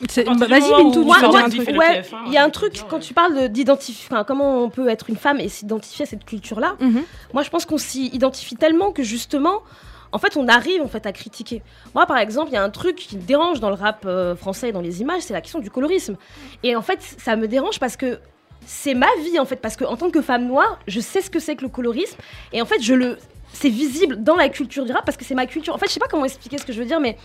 Bah, 0.00 0.46
Vas-y, 0.48 0.60
moment 0.62 0.78
où 0.78 0.84
Bintou, 0.84 1.00
tu 1.00 1.06
Moi, 1.06 1.16
veux 1.16 1.20
Moi, 1.20 1.20
dire 1.20 1.30
moi, 1.30 1.40
un 1.44 1.48
dit, 1.48 1.56
truc 1.56 1.66
fait 1.66 1.72
le 1.72 1.78
ouais, 1.78 2.00
TF1, 2.02 2.16
il 2.26 2.32
y 2.32 2.36
a 2.36 2.44
un 2.44 2.50
truc 2.50 2.84
quand 2.88 2.96
ouais. 2.96 3.02
tu 3.02 3.14
parles 3.14 3.40
de- 3.42 3.46
d'identifier, 3.46 4.06
enfin, 4.10 4.24
comment 4.24 4.62
on 4.64 4.68
peut 4.70 4.88
être 4.88 5.08
une 5.10 5.16
femme 5.16 5.38
et 5.38 5.48
s'identifier 5.48 6.04
à 6.04 6.06
cette 6.06 6.24
culture-là? 6.24 6.74
Mhm. 6.80 7.02
Moi, 7.32 7.42
je 7.44 7.50
pense 7.50 7.64
qu'on 7.66 7.78
s'y 7.78 8.06
identifie 8.08 8.56
tellement 8.56 8.90
que 8.92 9.02
justement, 9.04 9.60
en 10.12 10.18
fait, 10.18 10.36
on 10.36 10.46
arrive 10.48 10.82
en 10.82 10.88
fait 10.88 11.06
à 11.06 11.12
critiquer. 11.12 11.62
Moi, 11.94 12.06
par 12.06 12.18
exemple, 12.18 12.50
il 12.50 12.54
y 12.54 12.58
a 12.58 12.62
un 12.62 12.70
truc 12.70 12.96
qui 12.96 13.16
me 13.16 13.22
dérange 13.22 13.60
dans 13.60 13.70
le 13.70 13.74
rap 13.74 14.04
euh, 14.06 14.36
français 14.36 14.68
et 14.68 14.72
dans 14.72 14.80
les 14.80 15.00
images, 15.00 15.22
c'est 15.22 15.32
la 15.32 15.40
question 15.40 15.58
du 15.58 15.70
colorisme. 15.70 16.16
Et 16.62 16.76
en 16.76 16.82
fait, 16.82 16.98
ça 17.00 17.36
me 17.36 17.48
dérange 17.48 17.80
parce 17.80 17.96
que 17.96 18.20
c'est 18.66 18.94
ma 18.94 19.08
vie 19.24 19.38
en 19.38 19.44
fait, 19.44 19.56
parce 19.56 19.76
que 19.76 19.84
en 19.84 19.96
tant 19.96 20.10
que 20.10 20.22
femme 20.22 20.46
noire, 20.46 20.78
je 20.86 21.00
sais 21.00 21.20
ce 21.20 21.30
que 21.30 21.40
c'est 21.40 21.56
que 21.56 21.62
le 21.62 21.68
colorisme 21.68 22.16
et 22.52 22.62
en 22.62 22.66
fait, 22.66 22.80
je 22.80 22.94
le, 22.94 23.18
c'est 23.52 23.70
visible 23.70 24.22
dans 24.22 24.36
la 24.36 24.48
culture 24.48 24.84
du 24.84 24.92
rap 24.92 25.04
parce 25.04 25.16
que 25.16 25.24
c'est 25.24 25.34
ma 25.34 25.46
culture. 25.46 25.74
En 25.74 25.78
fait, 25.78 25.86
je 25.86 25.92
sais 25.92 26.00
pas 26.00 26.08
comment 26.08 26.24
expliquer 26.24 26.58
ce 26.58 26.64
que 26.64 26.72
je 26.72 26.78
veux 26.78 26.86
dire, 26.86 27.00
mais 27.00 27.16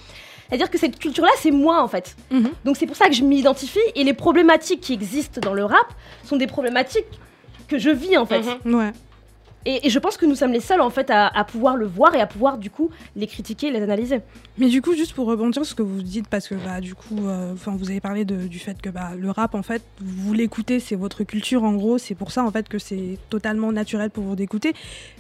c'est-à-dire 0.48 0.70
que 0.70 0.78
cette 0.78 0.98
culture-là, 0.98 1.32
c'est 1.38 1.52
moi 1.52 1.82
en 1.84 1.88
fait. 1.88 2.16
Mhm. 2.32 2.50
Donc 2.66 2.78
c'est 2.78 2.88
pour 2.88 2.96
ça 2.96 3.08
que 3.08 3.14
je 3.14 3.24
m'identifie 3.24 3.80
et 3.96 4.04
les 4.04 4.14
problématiques 4.14 4.82
qui 4.82 4.94
existent 4.94 5.42
dans 5.42 5.54
le 5.54 5.66
rap 5.66 5.94
sont 6.24 6.38
des 6.38 6.48
problématiques 6.48 7.06
que 7.68 7.78
je 7.78 7.90
vis 7.90 8.18
en 8.18 8.26
fait. 8.26 8.44
Mhm. 8.66 8.76
Ouais. 8.76 8.92
Et, 9.70 9.90
je 9.90 10.00
pense 10.00 10.16
que 10.16 10.26
nous 10.26 10.36
sommes 10.36 10.54
les 10.54 10.62
seuls 10.62 10.80
en 10.80 10.90
fait 10.90 11.12
à, 11.12 11.44
pouvoir 11.44 11.76
le 11.76 11.86
voir 11.86 12.16
et 12.16 12.22
à 12.22 12.26
pouvoir 12.26 12.58
du 12.58 12.70
coup 12.70 12.90
les 13.18 13.28
critiquer 13.28 13.70
les 13.70 13.82
analyser. 13.82 14.22
Mais 14.58 14.70
du 14.70 14.82
coup, 14.82 14.96
juste 14.96 15.14
pour 15.14 15.28
rebondir 15.28 15.66
sur 15.66 15.66
ce 15.66 15.76
que 15.76 15.82
vous 15.82 16.02
dites, 16.02 16.30
parce 16.30 16.48
que 16.48 16.56
bah, 16.56 16.80
du 16.80 16.96
coup, 16.96 17.28
euh, 17.28 17.54
vous 17.66 17.90
avez 17.90 18.00
parlé 18.00 18.24
du 18.24 18.60
fait 18.60 18.82
que 18.82 18.90
bah, 18.90 19.12
le 19.18 19.30
rap, 19.30 19.56
en 19.56 19.64
fait, 19.64 19.84
vous 20.00 20.34
l'écoutez, 20.34 20.80
c'est 20.80 20.96
votre 20.96 21.26
culture, 21.26 21.66
en 21.66 21.74
gros, 21.74 21.98
c'est 21.98 22.16
pour 22.16 22.32
ça, 22.32 22.46
en 22.46 22.52
fait, 22.52 22.70
que 22.70 22.80
c'est 22.80 23.18
totalement 23.30 23.74
naturel 23.74 24.10
pour 24.10 24.24
vous 24.24 24.38
d'écouter. 24.38 24.74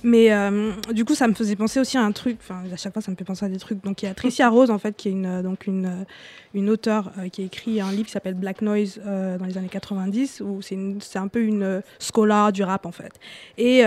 Mais 0.03 0.31
euh, 0.31 0.71
du 0.93 1.03
coup, 1.03 1.13
ça 1.13 1.27
me 1.27 1.33
faisait 1.33 1.57
penser 1.57 1.81
aussi 1.81 1.97
à 1.97 2.03
un 2.03 2.13
truc, 2.13 2.37
enfin, 2.39 2.63
à 2.73 2.77
chaque 2.77 2.93
fois, 2.93 3.01
ça 3.01 3.11
me 3.11 3.17
fait 3.17 3.25
penser 3.25 3.45
à 3.45 3.49
des 3.49 3.59
trucs. 3.59 3.83
Donc, 3.83 4.01
il 4.01 4.05
y 4.05 4.09
a 4.09 4.13
Tricia 4.13 4.47
Rose, 4.47 4.71
en 4.71 4.79
fait, 4.79 4.95
qui 4.95 5.09
est 5.09 5.11
une, 5.11 5.25
euh, 5.25 5.41
donc 5.43 5.67
une, 5.67 6.05
une 6.53 6.69
auteure 6.69 7.11
qui 7.33 7.41
a 7.41 7.45
écrit 7.45 7.81
un 7.81 7.91
livre 7.91 8.05
qui 8.05 8.11
s'appelle 8.13 8.33
Black 8.33 8.61
Noise 8.61 9.01
dans 9.05 9.45
les 9.45 9.57
années 9.57 9.67
90, 9.69 10.41
où 10.41 10.61
c'est 10.61 11.19
un 11.19 11.27
peu 11.27 11.41
une 11.41 11.83
scholar 11.99 12.51
du 12.51 12.63
rap, 12.63 12.85
en 12.85 12.91
fait. 12.91 13.11
Et, 13.57 13.83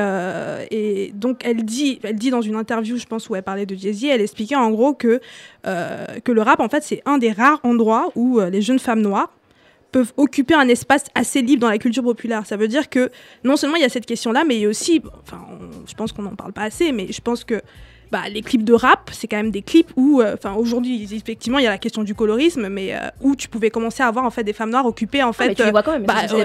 et 0.71 1.13
donc, 1.15 1.43
elle 1.45 1.65
dit, 1.65 2.01
elle 2.03 2.17
dit 2.17 2.31
dans 2.31 2.43
une 2.43 2.57
interview, 2.57 2.97
je 2.97 3.07
pense, 3.07 3.29
où 3.29 3.37
elle 3.37 3.43
parlait 3.43 3.67
de 3.67 3.75
Jay-Z, 3.75 4.05
elle 4.05 4.21
expliquait 4.21 4.57
en 4.57 4.71
gros 4.71 4.95
que, 4.95 5.21
euh, 5.67 6.07
que 6.25 6.33
le 6.33 6.43
rap, 6.43 6.61
en 6.61 6.69
fait, 6.69 6.83
c'est 6.83 7.03
un 7.07 7.19
des 7.19 7.33
rares 7.33 7.61
endroits 7.63 8.11
où 8.15 8.41
euh, 8.41 8.51
les 8.51 8.63
jeunes 8.63 8.79
femmes 8.79 9.01
noires 9.01 9.33
peuvent 9.93 10.13
occuper 10.17 10.55
un 10.55 10.69
espace 10.69 11.05
assez 11.15 11.43
libre 11.43 11.63
dans 11.63 11.71
la 11.71 11.79
culture 11.79 12.03
populaire. 12.03 12.47
Ça 12.47 12.57
veut 12.57 12.69
dire 12.69 12.89
que 12.89 13.11
non 13.45 13.57
seulement 13.57 13.77
il 13.77 13.83
y 13.83 13.85
a 13.85 13.89
cette 13.89 14.07
question-là, 14.07 14.45
mais 14.45 14.57
il 14.57 14.63
y 14.63 14.67
a 14.67 14.69
aussi, 14.69 15.03
enfin, 15.23 15.41
je 15.87 15.95
pense 15.95 16.13
qu'on 16.13 16.23
n'en 16.23 16.37
parle 16.37 16.53
pas 16.53 16.63
assez, 16.63 16.93
mais 16.93 17.11
je 17.11 17.21
pense 17.21 17.45
que 17.45 17.61
bah, 18.11 18.23
les 18.29 18.43
clips 18.43 18.65
de 18.65 18.73
rap, 18.75 19.11
c'est 19.13 19.29
quand 19.29 19.37
même 19.37 19.51
des 19.51 19.63
clips 19.63 19.91
où, 19.97 20.21
euh, 20.21 20.35
enfin 20.35 20.55
aujourd'hui, 20.55 21.07
effectivement, 21.15 21.59
il 21.59 21.65
y 21.65 21.67
a 21.67 21.71
la 21.71 21.79
question 21.79 22.03
du 22.03 22.15
colorisme, 22.15 22.69
mais 22.69 22.95
euh, 22.95 22.99
où 23.21 23.37
tu 23.37 23.49
pouvais 23.49 23.71
commencer 23.71 24.03
à 24.03 24.09
avoir 24.09 24.25
en 24.25 24.31
fait 24.31 24.43
des 24.45 24.53
femmes 24.53 24.71
noires 24.71 24.87
occupées 24.87 25.23
en 25.23 25.31
Ah, 25.31 25.33
fait, 25.33 25.61
euh, 25.61 25.71
bah, 25.73 25.83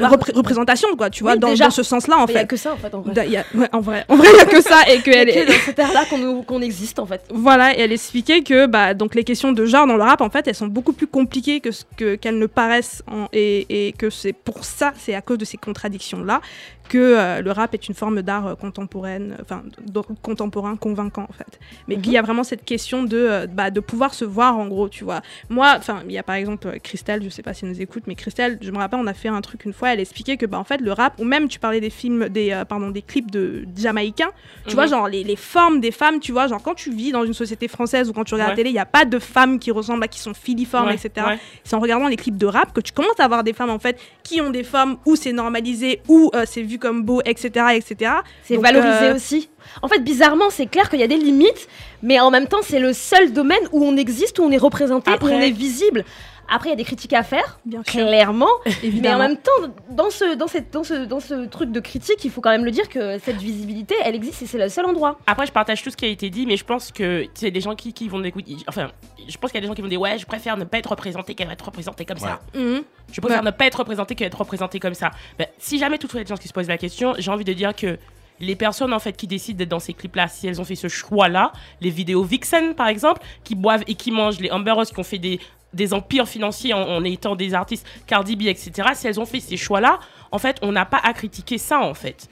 repré- 0.10 0.34
représentation 0.36 0.90
quoi, 0.96 1.10
tu 1.10 1.24
vois, 1.24 1.34
Oui, 1.34 1.40
dans, 1.40 1.70
ce 1.72 1.84
sens-là 1.84 2.18
en 2.18 2.26
Mais 2.28 2.34
Il 2.34 2.36
y 2.36 2.38
a 2.38 2.42
fait. 2.42 2.48
que 2.48 2.56
ça 2.58 2.74
en 2.74 2.78
fait 2.78 2.94
en 2.94 3.02
vrai. 3.02 3.14
Da- 3.14 3.26
il 3.26 3.32
y 3.32 3.38
a- 3.38 3.46
ouais, 3.56 3.68
en 3.74 3.80
vrai, 3.82 4.06
en 4.10 4.16
vrai, 4.16 4.28
il 4.34 4.38
y 4.38 4.42
a 4.42 4.46
que 4.46 4.62
ça 4.62 4.82
et 4.92 5.02
que 5.02 5.10
est. 5.10 5.46
dans 5.46 5.54
cette 5.66 5.80
ère-là 5.80 6.04
qu'on 6.46 6.62
existe 6.62 7.00
en 7.00 7.06
fait. 7.06 7.22
Voilà, 7.34 7.76
et 7.76 7.82
elle 7.82 7.92
expliquait 7.92 8.42
que 8.42 8.68
bah, 8.68 8.94
donc 8.94 9.16
les 9.16 9.24
questions 9.24 9.52
de 9.52 9.66
genre 9.66 9.88
dans 9.88 9.98
le 9.98 10.04
rap, 10.04 10.22
en 10.22 10.30
fait, 10.30 10.48
elles 10.48 10.56
sont 10.56 10.68
beaucoup 10.68 10.94
plus 10.94 11.08
compliquées 11.08 11.60
que 11.62 11.72
ce 11.72 11.84
que 11.98 12.16
qu'elles 12.16 12.38
ne 12.40 12.46
paraissent, 12.48 13.02
en- 13.12 13.28
et, 13.34 13.88
et 13.88 13.92
que 13.94 14.10
c'est 14.10 14.34
pour 14.34 14.64
ça, 14.66 14.94
c'est 14.98 15.16
à 15.16 15.22
cause 15.22 15.38
de 15.40 15.46
ces 15.46 15.58
contradictions-là, 15.58 16.42
que 16.90 16.98
euh, 16.98 17.42
le 17.42 17.52
rap 17.52 17.74
est 17.74 17.88
une 17.88 17.96
forme 17.96 18.22
d'art 18.22 18.48
euh, 18.48 18.56
contemporaine, 18.56 19.36
enfin 19.42 19.64
d- 19.86 20.02
contemporain 20.22 20.76
convaincant 20.76 21.26
en 21.30 21.34
fait. 21.34 21.60
Mais 21.88 21.98
qu'il 21.98 22.12
y 22.14 22.18
a 22.18 22.22
vraiment 22.22 22.44
cette 22.44 22.64
question 22.66 23.04
de, 23.04 23.18
euh, 23.18 23.48
bah, 23.48 23.72
de 23.72 23.80
pouvoir 23.80 24.14
se 24.14 24.26
voir 24.26 24.58
en 24.58 24.68
gros, 24.68 24.90
tu 24.90 25.04
vois. 25.04 25.22
Moi, 25.50 25.74
enfin, 25.78 26.02
il 26.06 26.12
y 26.12 26.18
a 26.18 26.24
par 26.24 26.36
exemple 26.36 26.68
euh, 26.68 26.78
Christelle, 26.82 27.24
je 27.24 27.30
sais 27.30 27.42
pas 27.44 27.54
si 27.54 27.66
elle 27.66 27.72
nous 27.72 27.82
écoute, 27.82 28.04
mais 28.08 28.16
Christelle, 28.16 28.58
je 28.62 28.72
me 28.72 28.78
rappelle, 28.78 29.00
on 29.00 29.08
a 29.08 29.14
fait 29.14 29.30
un 29.30 29.42
truc 29.42 29.66
une 29.66 29.74
fois, 29.74 29.94
elle 29.94 30.00
expliquait 30.00 30.38
que 30.38 30.46
bah, 30.46 30.60
en 30.60 30.64
fait 30.64 30.80
le 30.82 30.92
rap, 30.92 31.20
ou 31.20 31.24
même 31.24 31.48
tu 31.48 31.60
parlais 31.60 31.82
des 31.82 31.90
films, 31.90 32.30
des, 32.30 32.52
euh, 32.52 32.66
pardon, 32.66 32.90
des 32.90 33.02
clips 33.02 33.32
de 33.32 33.66
jamaïcains, 33.78 34.32
tu 34.68 34.76
vois, 34.76 34.86
Mhm. 34.86 34.90
genre 34.92 35.08
les, 35.10 35.24
les 35.24 35.36
formes 35.36 35.80
des 35.80 35.92
femmes, 35.92 36.20
tu 36.20 36.32
vois, 36.32 36.48
genre 36.48 36.62
quand 36.62 36.76
tu 36.76 36.92
vis 36.92 37.12
dans 37.12 37.24
une 37.26 37.34
société 37.34 37.68
française 37.68 38.10
ou 38.10 38.14
quand 38.14 38.24
tu 38.24 38.34
regardes 38.34 38.50
Ouais. 38.50 38.54
la 38.54 38.58
télé, 38.58 38.70
il 38.70 38.74
n'y 38.74 38.80
a 38.80 38.86
pas 38.86 39.06
de 39.06 39.20
femmes 39.20 39.60
qui 39.60 39.72
ressemblent 39.72 40.04
à 40.04 40.08
qui 40.08 40.20
sont 40.20 40.34
filiformes, 40.34 40.88
Ouais, 40.88 40.96
etc. 40.96 41.26
ouais. 41.28 41.40
C'est 41.64 41.76
en 41.76 41.80
regardant 41.80 42.08
les 42.08 42.16
clips 42.16 42.38
de 42.38 42.46
rap 42.46 42.74
que 42.74 42.82
tu 42.82 42.92
commences 42.92 43.20
à 43.20 43.24
avoir 43.26 43.44
des 43.44 43.54
femmes 43.54 43.70
en 43.70 43.80
fait 43.80 44.00
qui 44.24 44.42
ont 44.42 44.50
des 44.50 44.64
formes 44.64 44.98
où 45.06 45.16
c'est 45.16 45.34
normalisé, 45.34 46.02
où 46.08 46.30
euh, 46.36 46.44
c'est 46.46 46.62
vu 46.62 46.75
comme 46.80 47.04
beau, 47.04 47.22
etc. 47.26 47.66
etc. 47.76 48.12
C'est 48.44 48.58
valorisé 48.58 49.06
euh, 49.06 49.16
aussi. 49.16 49.50
En 49.82 49.88
fait, 49.88 50.00
bizarrement, 50.00 50.50
c'est 50.50 50.68
clair 50.68 50.90
qu'il 50.90 51.00
y 51.00 51.04
a 51.04 51.08
des 51.08 51.18
limites, 51.18 51.68
mais 52.04 52.20
en 52.20 52.32
même 52.32 52.48
temps, 52.48 52.62
c'est 52.62 52.80
le 52.80 52.94
seul 52.94 53.34
domaine 53.34 53.62
où 53.72 53.84
on 53.84 53.98
existe, 53.98 54.40
où 54.40 54.44
on 54.44 54.52
est 54.52 54.58
représenté, 54.58 55.12
Après- 55.12 55.32
où 55.32 55.36
on 55.36 55.42
est 55.42 55.52
visible. 55.52 56.06
Après, 56.50 56.70
il 56.70 56.72
y 56.72 56.74
a 56.74 56.78
des 56.78 56.84
critiques 56.84 57.14
à 57.14 57.24
faire, 57.24 57.60
Bien 57.66 57.82
sûr, 57.84 58.06
clairement. 58.06 58.50
Mais 58.84 59.14
en 59.14 59.18
même 59.20 59.38
temps, 59.38 59.52
dans 59.90 60.10
ce, 60.10 60.36
dans, 60.36 60.48
cette, 60.48 60.72
dans, 60.72 60.84
ce, 60.84 61.06
dans 61.06 61.20
ce 61.20 61.46
truc 61.46 61.72
de 61.72 61.80
critique, 61.80 62.24
il 62.24 62.32
faut 62.32 62.42
quand 62.42 62.52
même 62.52 62.66
le 62.66 62.72
dire 62.72 62.88
que 62.90 63.18
cette 63.20 63.38
visibilité, 63.38 63.96
elle 64.04 64.16
existe 64.16 64.42
et 64.42 64.46
c'est 64.46 64.58
le 64.58 64.70
seul 64.70 64.86
endroit. 64.86 65.20
Après, 65.28 65.46
je 65.46 65.52
partage 65.52 65.82
tout 65.84 65.90
ce 65.90 65.98
qui 65.98 66.06
a 66.06 66.10
été 66.10 66.30
dit, 66.30 66.46
mais 66.46 66.58
je 66.58 66.66
pense 66.66 66.92
que 66.92 67.26
c'est 67.34 67.52
des 67.52 67.62
gens 67.62 67.76
qui, 67.76 67.94
qui 67.94 68.08
vont 68.10 68.24
écouter. 68.24 68.58
Enfin, 68.68 68.92
je 69.28 69.38
pense 69.38 69.52
qu'il 69.52 69.58
y 69.58 69.60
a 69.60 69.62
des 69.62 69.68
gens 69.68 69.74
qui 69.74 69.82
vont 69.82 69.88
dire 69.88 70.02
Ouais, 70.02 70.18
je 70.18 70.26
préfère 70.26 70.58
ne 70.58 70.66
pas 70.66 70.78
être 70.78 70.92
représenté 70.92 71.34
qu'être 71.36 71.52
être 71.52 71.66
représenté 71.66 72.06
comme 72.06 72.18
ça. 72.18 72.40
Mhm. 72.54 72.82
Je 73.12 73.22
préfère 73.22 73.40
Ouais. 73.40 73.46
ne 73.46 73.52
pas 73.52 73.66
être 73.66 73.80
représenté 73.80 74.16
qu'être 74.16 74.38
représenté 74.38 74.80
comme 74.80 74.94
ça. 74.94 75.12
Ben, 75.38 75.48
si 75.58 75.80
jamais 75.80 75.98
toutefois 75.98 76.20
il 76.20 76.22
y 76.22 76.26
a 76.26 76.26
des 76.26 76.30
gens 76.36 76.42
qui 76.42 76.48
se 76.48 76.54
posent 76.54 76.68
la 76.68 76.78
question, 76.78 77.14
j'ai 77.18 77.32
envie 77.32 77.44
de 77.46 77.54
dire 77.54 77.76
que 77.76 77.98
les 78.40 78.56
personnes 78.56 78.94
en 78.94 79.00
fait 79.00 79.14
qui 79.16 79.28
décident 79.28 79.58
d'être 79.58 79.70
dans 79.70 79.80
ces 79.80 79.94
clips-là, 79.94 80.28
si 80.28 80.48
elles 80.48 80.60
ont 80.60 80.66
fait 80.66 80.76
ce 80.76 80.88
choix-là, 80.90 81.54
les 81.82 81.90
vidéos 81.90 82.24
Vixen 82.24 82.76
par 82.76 82.88
exemple, 82.88 83.22
qui 83.44 83.56
boivent 83.56 83.84
et 83.88 83.96
qui 83.96 84.12
mangent, 84.12 84.40
les 84.40 84.52
Amber 84.52 84.72
Rose 84.72 84.92
qui 84.92 85.00
ont 85.00 85.04
fait 85.04 85.18
des, 85.20 85.40
des 85.76 85.94
empires 85.94 86.28
financiers 86.28 86.74
en, 86.74 87.04
étant 87.04 87.36
des 87.36 87.54
artistes, 87.54 87.86
Cardi 88.08 88.36
B, 88.36 88.44
etc., 88.44 88.72
si 88.94 89.08
elles 89.08 89.20
ont 89.20 89.26
fait 89.26 89.40
ces 89.40 89.58
choix-là, 89.58 90.00
en 90.32 90.40
fait, 90.40 90.58
on 90.62 90.72
n'a 90.72 90.86
pas 90.86 91.00
à 91.04 91.14
critiquer 91.14 91.58
ça 91.58 91.80
en 91.80 91.94
fait. 91.94 92.30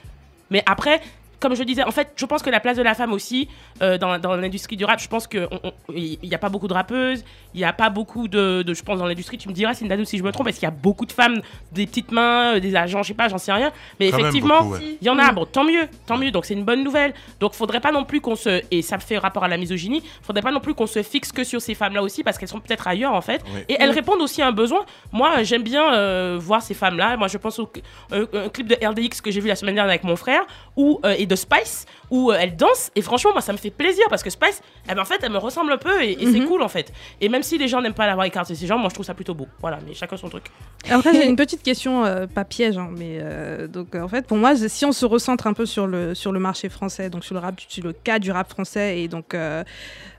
Mais 0.50 0.62
après, 0.66 1.00
comme 1.44 1.54
je 1.54 1.62
disais, 1.62 1.84
en 1.84 1.90
fait, 1.90 2.12
je 2.16 2.26
pense 2.26 2.42
que 2.42 2.50
la 2.50 2.58
place 2.58 2.76
de 2.76 2.82
la 2.82 2.94
femme 2.94 3.12
aussi 3.12 3.48
euh, 3.82 3.98
dans, 3.98 4.18
dans 4.18 4.34
l'industrie 4.34 4.76
du 4.76 4.84
rap, 4.84 4.98
je 4.98 5.08
pense 5.08 5.26
qu'il 5.26 5.46
n'y 6.22 6.34
a 6.34 6.38
pas 6.38 6.48
beaucoup 6.48 6.68
de 6.68 6.74
rappeuses, 6.74 7.22
il 7.54 7.58
n'y 7.58 7.64
a 7.64 7.72
pas 7.72 7.90
beaucoup 7.90 8.26
de, 8.28 8.62
de- 8.62 8.74
je 8.74 8.82
pense, 8.82 8.98
dans 8.98 9.06
l'industrie, 9.06 9.38
tu 9.38 9.48
me 9.48 9.54
diras, 9.54 9.74
c'est 9.74 9.84
si 10.06 10.18
je 10.18 10.22
me 10.24 10.32
trompe, 10.32 10.46
parce 10.46 10.56
qu'il 10.56 10.64
y 10.66 10.68
a 10.68 10.70
beaucoup 10.72 11.06
de 11.06 11.12
femmes, 11.12 11.40
des 11.72 11.86
petites 11.86 12.10
mains, 12.10 12.56
euh, 12.56 12.60
des 12.60 12.74
agents, 12.74 13.02
je 13.02 13.08
sais 13.08 13.14
pas, 13.14 13.28
j'en 13.28 13.38
sais 13.38 13.52
rien. 13.52 13.70
Mais 14.00 14.10
Quand 14.10 14.18
effectivement, 14.18 14.62
ouais. 14.68 14.96
il 15.00 15.06
y 15.06 15.10
en 15.10 15.18
a, 15.18 15.30
bon, 15.32 15.44
tant 15.44 15.64
mieux, 15.64 15.86
tant 16.06 16.16
mieux, 16.18 16.30
donc 16.30 16.44
c'est 16.46 16.54
une 16.54 16.64
bonne 16.64 16.82
nouvelle. 16.82 17.12
Donc 17.40 17.52
faudrait 17.54 17.80
pas 17.80 17.92
non 17.92 18.04
plus 18.04 18.20
qu'on 18.20 18.36
se, 18.36 18.62
et 18.70 18.82
ça 18.82 18.98
fait 18.98 19.18
rapport 19.18 19.44
à 19.44 19.48
la 19.48 19.56
misogynie, 19.58 20.02
faudrait 20.22 20.42
pas 20.42 20.50
non 20.52 20.60
plus 20.60 20.74
qu'on 20.74 20.86
se 20.86 21.02
fixe 21.02 21.30
que 21.32 21.44
sur 21.44 21.60
ces 21.60 21.74
femmes-là 21.74 22.02
aussi, 22.02 22.22
parce 22.24 22.38
qu'elles 22.38 22.48
sont 22.48 22.60
peut-être 22.60 22.88
ailleurs 22.88 23.12
en 23.12 23.20
fait. 23.20 23.42
Ouais. 23.54 23.64
Et 23.68 23.76
elles 23.78 23.90
répondent 23.90 24.22
aussi 24.22 24.42
à 24.42 24.48
un 24.48 24.52
besoin. 24.52 24.80
Moi, 25.12 25.42
j'aime 25.42 25.62
bien 25.62 25.92
euh, 25.94 26.38
voir 26.40 26.62
ces 26.62 26.74
femmes-là. 26.74 27.16
Moi, 27.16 27.28
je 27.28 27.38
pense 27.38 27.58
au 27.58 27.70
euh, 28.12 28.26
un 28.34 28.48
clip 28.48 28.66
de 28.66 28.76
RDX 28.86 29.20
que 29.22 29.30
j'ai 29.30 29.40
vu 29.40 29.48
la 29.48 29.56
semaine 29.56 29.74
dernière 29.74 29.90
avec 29.90 30.04
mon 30.04 30.16
frère, 30.16 30.42
où, 30.76 31.00
euh, 31.04 31.14
et 31.18 31.26
de 31.26 31.33
Spice, 31.36 31.86
où 32.10 32.30
euh, 32.30 32.36
elles 32.40 32.56
dansent. 32.56 32.90
Et 32.94 33.02
franchement, 33.02 33.32
moi, 33.32 33.40
ça 33.40 33.52
me 33.52 33.58
fait 33.58 33.70
plaisir 33.70 34.04
parce 34.10 34.22
que 34.22 34.30
Spice, 34.30 34.60
eh 34.90 34.94
ben, 34.94 35.00
en 35.00 35.04
fait, 35.04 35.18
elle 35.22 35.32
me 35.32 35.38
ressemble 35.38 35.72
un 35.72 35.78
peu 35.78 36.02
et, 36.02 36.12
et 36.12 36.26
c'est 36.32 36.40
Mhm. 36.40 36.46
cool 36.48 36.62
en 36.62 36.68
fait. 36.68 36.92
Et 37.20 37.28
même 37.28 37.42
si 37.42 37.58
les 37.58 37.68
gens 37.68 37.80
n'aiment 37.80 37.94
pas 37.94 38.06
l'avoir 38.06 38.26
écarté 38.26 38.54
ces 38.54 38.66
gens, 38.66 38.78
moi, 38.78 38.88
je 38.88 38.94
trouve 38.94 39.06
ça 39.06 39.14
plutôt 39.14 39.34
beau. 39.34 39.46
Voilà, 39.60 39.78
mais 39.86 39.94
chacun 39.94 40.16
son 40.16 40.28
truc. 40.28 40.44
Après, 40.90 41.12
j'ai 41.14 41.26
une 41.28 41.36
petite 41.36 41.62
question, 41.62 42.04
euh, 42.04 42.26
pas 42.26 42.44
piège, 42.44 42.76
hein, 42.78 42.90
mais 42.96 43.18
euh, 43.20 43.66
donc 43.66 43.94
euh, 43.94 44.02
en 44.02 44.08
fait, 44.08 44.26
pour 44.26 44.36
moi, 44.36 44.54
si 44.56 44.84
on 44.84 44.92
se 44.92 45.06
recentre 45.06 45.46
un 45.46 45.52
peu 45.54 45.66
sur 45.66 45.86
le, 45.86 46.14
sur 46.14 46.32
le 46.32 46.40
marché 46.40 46.68
français, 46.68 47.10
donc 47.10 47.24
sur 47.24 47.34
le 47.34 47.40
rap, 47.40 47.60
sur 47.68 47.84
le 47.84 47.92
cas 47.92 48.18
du 48.18 48.30
rap 48.30 48.48
français, 48.50 49.00
et 49.00 49.08
donc 49.08 49.34
euh, 49.34 49.64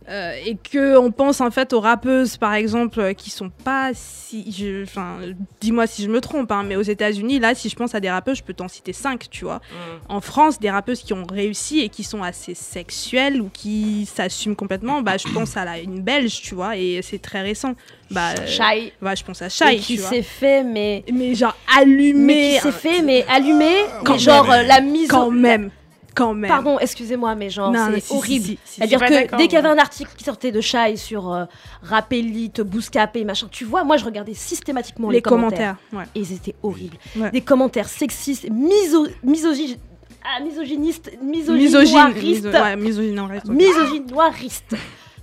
euh, 0.09 0.35
et 0.45 0.55
que 0.55 0.97
on 0.97 1.11
pense 1.11 1.41
en 1.41 1.49
fait 1.51 1.73
aux 1.73 1.79
rappeuses, 1.79 2.37
par 2.37 2.53
exemple, 2.53 2.99
euh, 2.99 3.13
qui 3.13 3.29
sont 3.31 3.49
pas 3.63 3.91
si, 3.93 4.51
je- 4.51 4.83
enfin, 4.83 5.17
dis-moi 5.61 5.87
si 5.87 6.03
je 6.03 6.09
me 6.09 6.21
trompe, 6.21 6.51
hein, 6.51 6.63
mais 6.63 6.75
aux 6.75 6.81
États-Unis, 6.81 7.39
là, 7.39 7.55
si 7.55 7.69
je 7.69 7.75
pense 7.75 7.95
à 7.95 7.99
des 7.99 8.09
rappeuses, 8.11 8.37
je 8.37 8.43
peux 8.43 8.53
t'en 8.53 8.67
citer 8.67 8.93
cinq, 8.93 9.29
tu 9.29 9.45
vois. 9.45 9.61
En 10.09 10.21
France, 10.21 10.59
des 10.59 10.69
rappeuses 10.69 11.01
qui 11.01 11.13
ont 11.13 11.25
réussi 11.25 11.79
et 11.79 11.89
qui 11.89 12.03
sont 12.03 12.21
assez 12.23 12.53
sexuelles 12.53 13.41
ou 13.41 13.49
qui 13.51 14.05
s'assument 14.05 14.55
complètement, 14.55 15.01
bah, 15.01 15.17
je 15.17 15.27
pense 15.33 15.57
à 15.57 15.65
la, 15.65 15.79
une 15.79 16.01
Belge, 16.01 16.41
tu 16.41 16.53
vois, 16.55 16.77
et 16.77 17.01
c'est 17.01 17.19
très 17.19 17.41
récent. 17.41 17.73
Bah, 18.11 18.33
euh, 18.39 18.45
Shai. 18.45 18.93
ouais, 19.01 19.15
je 19.15 19.23
pense 19.23 19.41
à 19.41 19.47
Et 19.47 19.49
Shai, 19.49 19.77
qui 19.77 19.97
s'est 19.97 20.21
fait, 20.21 20.63
mais. 20.63 21.03
Mais 21.11 21.33
genre 21.33 21.55
allumé. 21.75 22.13
Mais 22.13 22.55
qui 22.55 22.59
s'est 22.61 22.71
fait, 22.71 23.01
mais 23.01 23.25
allumé, 23.27 23.71
Quand 24.03 24.13
mais 24.13 24.19
genre 24.19 24.51
euh, 24.51 24.61
la 24.63 24.81
mise. 24.81 25.07
Quand 25.07 25.31
même. 25.31 25.71
Quand 26.15 26.33
même. 26.33 26.49
Pardon, 26.49 26.79
excusez-moi, 26.79 27.35
mais 27.35 27.49
genre, 27.49 27.73
c'est 27.93 27.99
si, 27.99 28.13
horrible. 28.13 28.45
si, 28.45 28.51
si, 28.51 28.59
si. 28.65 28.75
C'est-à-dire 28.77 28.99
que 28.99 29.37
dès 29.37 29.43
qu'il 29.47 29.53
y 29.53 29.57
avait 29.57 29.69
un 29.69 29.77
article 29.77 30.11
qui 30.17 30.23
sortait 30.23 30.51
de 30.51 30.61
Shai 30.61 30.95
sur 30.95 31.31
euh, 31.31 31.43
Rap 31.83 32.11
Elite, 32.13 32.61
Bouscapé, 32.61 33.23
machin, 33.25 33.47
tu 33.51 33.65
vois, 33.65 33.83
moi 33.83 33.97
je 33.97 34.05
regardais 34.05 34.33
systématiquement 34.33 35.09
les, 35.09 35.17
Les 35.17 35.21
commentaires. 35.21 35.75
Ouais. 35.93 36.05
Et 36.15 36.21
ils 36.21 36.31
étaient 36.33 36.55
horribles. 36.63 36.97
Ouais. 37.17 37.31
Des 37.31 37.41
commentaires 37.41 37.89
sexistes, 37.89 38.49
miso 38.49 39.07
misogy- 39.25 39.77
ah, 40.23 40.41
misogynistes, 40.41 41.11
Misogyne. 41.21 41.63
misogynoiristes, 41.65 42.45
miso- 42.45 42.61
ouais, 42.63 42.75
misogynoiriste, 42.77 43.45
ok. 43.49 43.53
misogynoiristes. 43.55 44.75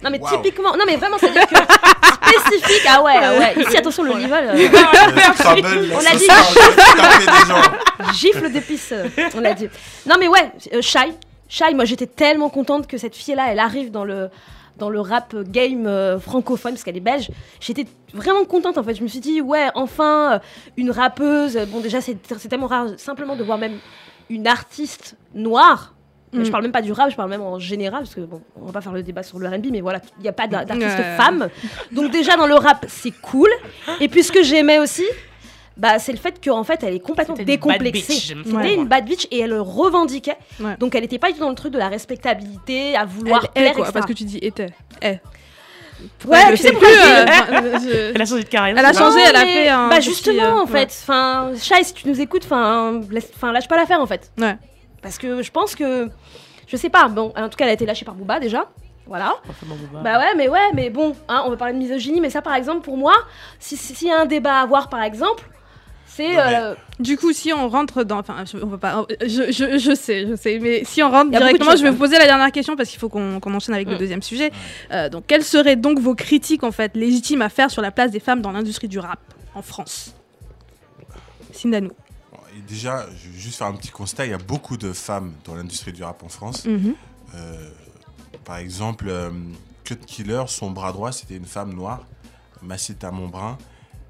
Non 0.02 0.10
mais 0.10 0.18
typiquement, 0.42 0.72
non 0.76 0.84
mais 0.86 0.96
vraiment, 0.96 1.16
c'est-à-dire 1.18 1.46
que 1.46 1.54
spécifique, 1.54 2.82
ah 2.88 3.02
ouais, 3.02 3.14
ah 3.22 3.38
ouais. 3.38 3.62
Ici, 3.62 3.76
attention, 3.76 4.02
le 4.02 4.14
level, 4.14 4.48
euh, 4.48 4.54
Euh, 4.54 5.90
la 5.90 5.96
On 5.96 6.06
a 6.06 6.16
dit- 6.16 6.26
gifle 8.18 8.50
d'épices, 8.50 8.92
euh, 8.92 9.08
on 9.34 9.40
l'a 9.40 9.54
dit. 9.54 9.68
Non 10.06 10.16
mais 10.18 10.28
ouais, 10.28 10.50
euh, 10.74 10.82
Shai, 10.82 11.12
Shai, 11.48 11.74
moi 11.74 11.84
j'étais 11.84 12.06
tellement 12.06 12.48
contente 12.48 12.86
que 12.86 12.96
cette 12.98 13.14
fille-là, 13.14 13.46
elle 13.50 13.58
arrive 13.58 13.90
dans 13.90 14.04
le 14.04 14.28
dans 14.78 14.88
le 14.88 15.00
rap 15.00 15.36
game 15.36 15.86
euh, 15.86 16.18
francophone 16.18 16.72
parce 16.72 16.82
qu'elle 16.82 16.96
est 16.96 17.00
belge. 17.00 17.28
J'étais 17.60 17.86
vraiment 18.14 18.44
contente 18.44 18.78
en 18.78 18.82
fait. 18.82 18.94
Je 18.94 19.02
me 19.02 19.08
suis 19.08 19.20
dit 19.20 19.40
ouais, 19.40 19.68
enfin 19.74 20.32
euh, 20.34 20.38
une 20.76 20.90
rappeuse. 20.90 21.58
Bon 21.68 21.80
déjà 21.80 22.00
c'est 22.00 22.16
c'est 22.38 22.48
tellement 22.48 22.66
rare 22.68 22.86
simplement 22.96 23.36
de 23.36 23.44
voir 23.44 23.58
même 23.58 23.78
une 24.30 24.46
artiste 24.46 25.16
noire. 25.34 25.92
Mm. 26.32 26.44
Je 26.44 26.50
parle 26.50 26.62
même 26.62 26.72
pas 26.72 26.82
du 26.82 26.92
rap, 26.92 27.10
je 27.10 27.16
parle 27.16 27.28
même 27.30 27.42
en 27.42 27.58
général 27.58 28.04
parce 28.04 28.14
que 28.14 28.20
bon, 28.22 28.40
on 28.60 28.66
va 28.66 28.72
pas 28.72 28.80
faire 28.80 28.92
le 28.92 29.02
débat 29.02 29.22
sur 29.22 29.38
le 29.38 29.46
R&B, 29.48 29.66
mais 29.70 29.80
voilà, 29.82 30.00
il 30.18 30.22
n'y 30.22 30.28
a 30.28 30.32
pas 30.32 30.46
d'a- 30.46 30.64
d'artiste 30.64 30.98
Ouais. 30.98 31.16
femme. 31.16 31.48
Donc 31.92 32.10
déjà 32.10 32.36
dans 32.36 32.46
le 32.46 32.54
rap 32.54 32.86
c'est 32.88 33.10
cool. 33.20 33.50
Et 34.00 34.08
puis 34.08 34.22
ce 34.22 34.32
que 34.32 34.42
j'aimais 34.42 34.78
aussi, 34.78 35.04
bah 35.76 35.98
c'est 35.98 36.12
le 36.12 36.18
fait 36.18 36.42
qu'en 36.42 36.64
fait 36.64 36.82
elle 36.82 36.94
est 36.94 37.00
complètement 37.00 37.34
décomplexée. 37.34 38.14
C'était 38.14 38.50
Ouais. 38.54 38.74
une 38.74 38.86
bad 38.86 39.04
bitch 39.04 39.26
et 39.30 39.40
elle 39.40 39.50
le 39.50 39.60
revendiquait. 39.60 40.36
Ouais. 40.60 40.76
Donc 40.78 40.94
elle 40.94 41.04
était 41.04 41.18
pas 41.18 41.28
du 41.28 41.34
tout 41.34 41.40
dans 41.40 41.48
le 41.50 41.54
truc 41.54 41.72
de 41.72 41.78
la 41.78 41.88
respectabilité, 41.88 42.96
à 42.96 43.04
vouloir 43.04 43.40
Elle, 43.42 43.50
elle, 43.54 43.62
plaire, 43.62 43.74
quoi, 43.74 43.84
etc. 43.84 43.92
parce 43.92 44.06
que 44.06 44.12
tu 44.12 44.24
dis 44.24 44.38
était. 44.42 44.70
Eh. 45.02 45.18
Ouais, 46.26 46.38
je 46.50 46.56
tu 46.56 46.62
sais 46.62 46.72
pourquoi 46.72 46.88
plus, 46.88 46.98
euh, 46.98 47.78
je- 47.78 48.12
Elle 48.14 48.22
a 48.22 48.24
changé 48.26 48.42
de 48.42 48.48
carrière. 48.48 48.76
Elle 48.76 48.84
a 48.84 48.92
changé, 48.92 49.18
Non, 49.18 49.24
elle 49.28 49.36
a 49.36 49.40
fait 49.46 49.68
un 49.68 49.88
Bah 49.88 49.96
petit, 49.98 50.08
justement, 50.08 50.58
euh, 50.58 50.62
en 50.62 50.66
fait. 50.66 50.88
Enfin, 51.02 51.50
Shai, 51.56 51.84
si 51.84 51.94
tu 51.94 52.08
nous 52.08 52.20
écoutes, 52.20 52.42
enfin, 52.44 53.00
laisse, 53.10 53.30
enfin, 53.36 53.52
lâche 53.52 53.68
pas 53.68 53.76
l'affaire, 53.76 54.00
en 54.00 54.06
fait. 54.06 54.32
Ouais. 54.38 54.56
Parce 55.02 55.18
que 55.18 55.42
je 55.42 55.50
pense 55.50 55.74
que, 55.74 56.08
je 56.66 56.76
sais 56.76 56.88
pas. 56.90 57.08
Bon, 57.08 57.32
en 57.36 57.48
tout 57.48 57.56
cas, 57.56 57.64
elle 57.64 57.70
a 57.70 57.74
été 57.74 57.86
lâchée 57.86 58.04
par 58.04 58.14
Booba 58.14 58.38
déjà. 58.40 58.70
Voilà. 59.06 59.34
Bah 60.02 60.18
ouais, 60.18 60.34
mais 60.36 60.48
ouais, 60.48 60.72
mais 60.74 60.88
bon, 60.88 61.14
hein, 61.28 61.42
on 61.44 61.50
va 61.50 61.56
parler 61.56 61.74
de 61.74 61.78
misogynie, 61.78 62.20
mais 62.20 62.30
ça, 62.30 62.40
par 62.40 62.54
exemple, 62.54 62.82
pour 62.82 62.96
moi, 62.96 63.14
si- 63.58 63.76
si- 63.76 63.94
s'il 63.96 64.08
y 64.08 64.12
a 64.12 64.20
un 64.20 64.26
débat 64.26 64.58
à 64.58 64.62
avoir, 64.62 64.88
par 64.88 65.02
exemple, 65.02 65.42
c'est. 66.06 66.38
Euh, 66.38 66.74
Du 67.00 67.16
coup, 67.16 67.32
si 67.32 67.52
on 67.52 67.68
rentre 67.68 68.04
dans. 68.04 68.18
Enfin, 68.20 68.44
je- 68.44 68.58
on 68.62 68.66
va 68.66 68.78
pas. 68.78 69.04
Je, 69.22 69.50
je, 69.50 69.76
je 69.78 69.94
sais, 69.94 70.26
je 70.28 70.36
sais. 70.36 70.60
Mais 70.60 70.84
si 70.84 71.02
on 71.02 71.10
rentre 71.10 71.32
directement, 71.32 71.70
choses, 71.70 71.78
je 71.80 71.82
vais 71.82 71.88
hein. 71.88 71.92
vous 71.92 71.98
poser 71.98 72.16
la 72.16 72.26
dernière 72.26 72.52
question 72.52 72.76
parce 72.76 72.88
qu'il 72.90 73.00
faut 73.00 73.08
qu'on 73.08 73.40
enchaîne 73.42 73.74
avec 73.74 73.88
le 73.88 73.96
Mm. 73.96 73.98
deuxième 73.98 74.22
sujet. 74.22 74.52
Euh, 74.92 75.08
donc, 75.08 75.24
quelles 75.26 75.42
seraient 75.44 75.74
donc 75.76 75.98
vos 75.98 76.14
critiques, 76.14 76.62
en 76.62 76.70
fait, 76.70 76.94
légitimes 76.94 77.42
à 77.42 77.48
faire 77.48 77.72
sur 77.72 77.82
la 77.82 77.90
place 77.90 78.12
des 78.12 78.20
femmes 78.20 78.40
dans 78.40 78.52
l'industrie 78.52 78.86
du 78.88 79.00
rap 79.00 79.18
en 79.56 79.62
France? 79.62 80.14
Sindanou. 81.52 81.90
Déjà, 82.72 83.04
je 83.22 83.28
vais 83.28 83.38
juste 83.38 83.58
faire 83.58 83.66
un 83.66 83.74
petit 83.74 83.90
constat. 83.90 84.24
Il 84.24 84.30
y 84.30 84.34
a 84.34 84.38
beaucoup 84.38 84.78
de 84.78 84.94
femmes 84.94 85.34
dans 85.44 85.54
l'industrie 85.54 85.92
du 85.92 86.02
rap 86.02 86.22
en 86.22 86.30
France. 86.30 86.64
Mhm. 86.64 86.94
Euh, 87.34 87.68
par 88.46 88.56
exemple, 88.56 89.08
euh, 89.10 89.30
Cut 89.84 89.98
Killer, 90.06 90.44
son 90.46 90.70
bras 90.70 90.90
droit, 90.90 91.12
c'était 91.12 91.36
une 91.36 91.44
femme 91.44 91.74
noire, 91.74 92.06
Massita 92.62 93.10
Montbrun. 93.10 93.58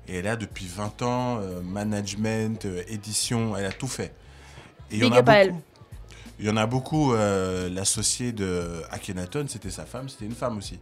Et 0.07 0.19
elle 0.19 0.29
a 0.29 0.37
depuis 0.37 0.67
20 0.69 1.03
ans 1.03 1.41
euh, 1.41 1.61
management, 1.61 2.65
édition, 2.87 3.57
elle 3.57 3.65
a 3.67 3.73
tout 3.73 3.89
fait. 3.89 4.15
Et 4.93 4.99
il 4.99 5.03
y 5.03 5.07
en 5.09 5.11
a 5.13 5.23
beaucoup. 5.23 5.61
Il 6.39 6.47
y 6.47 6.51
en 6.51 6.57
a 6.57 6.67
beaucoup. 6.67 7.15
L'associé 7.15 8.31
de 8.31 8.85
Akhenaton, 8.93 9.47
c'était 9.49 9.71
sa 9.71 9.87
femme, 9.87 10.09
c'était 10.09 10.27
une 10.27 10.37
femme 10.37 10.57
aussi. 10.59 10.79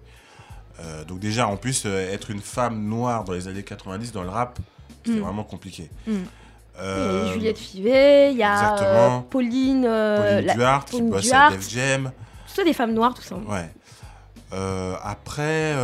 Donc 1.08 1.18
déjà, 1.18 1.48
en 1.48 1.56
plus, 1.56 1.86
être 1.86 2.30
une 2.30 2.40
femme 2.42 2.84
noire 2.84 3.24
dans 3.24 3.32
les 3.32 3.48
années 3.48 3.62
90 3.62 4.12
dans 4.12 4.22
le 4.22 4.28
rap, 4.28 4.58
c'était 5.02 5.18
Mm. 5.18 5.22
vraiment 5.22 5.44
compliqué. 5.44 5.88
Mm. 6.06 6.12
Il 6.82 6.86
y 6.86 6.88
Euh, 6.88 7.28
a 7.28 7.32
Juliette 7.34 7.58
Fivet, 7.58 8.32
il 8.32 8.38
y 8.38 8.42
a 8.42 8.80
euh. 8.82 9.18
Pauline, 9.28 9.84
euh, 9.86 10.16
Pauline 10.32 10.46
la- 10.46 10.54
Duarte 10.54 10.86
qui 10.90 10.96
Pauline 10.96 11.10
bosse 11.10 11.24
Duarte. 11.26 11.52
à 11.52 11.56
Def 11.56 11.68
Jam. 11.70 12.12
C'est 12.46 12.64
des 12.64 12.72
femmes 12.72 12.94
noires, 12.94 13.12
tout 13.14 13.22
ça. 13.22 13.36
Ouais. 13.36 13.70
Euh, 14.52 14.94
après, 15.02 15.74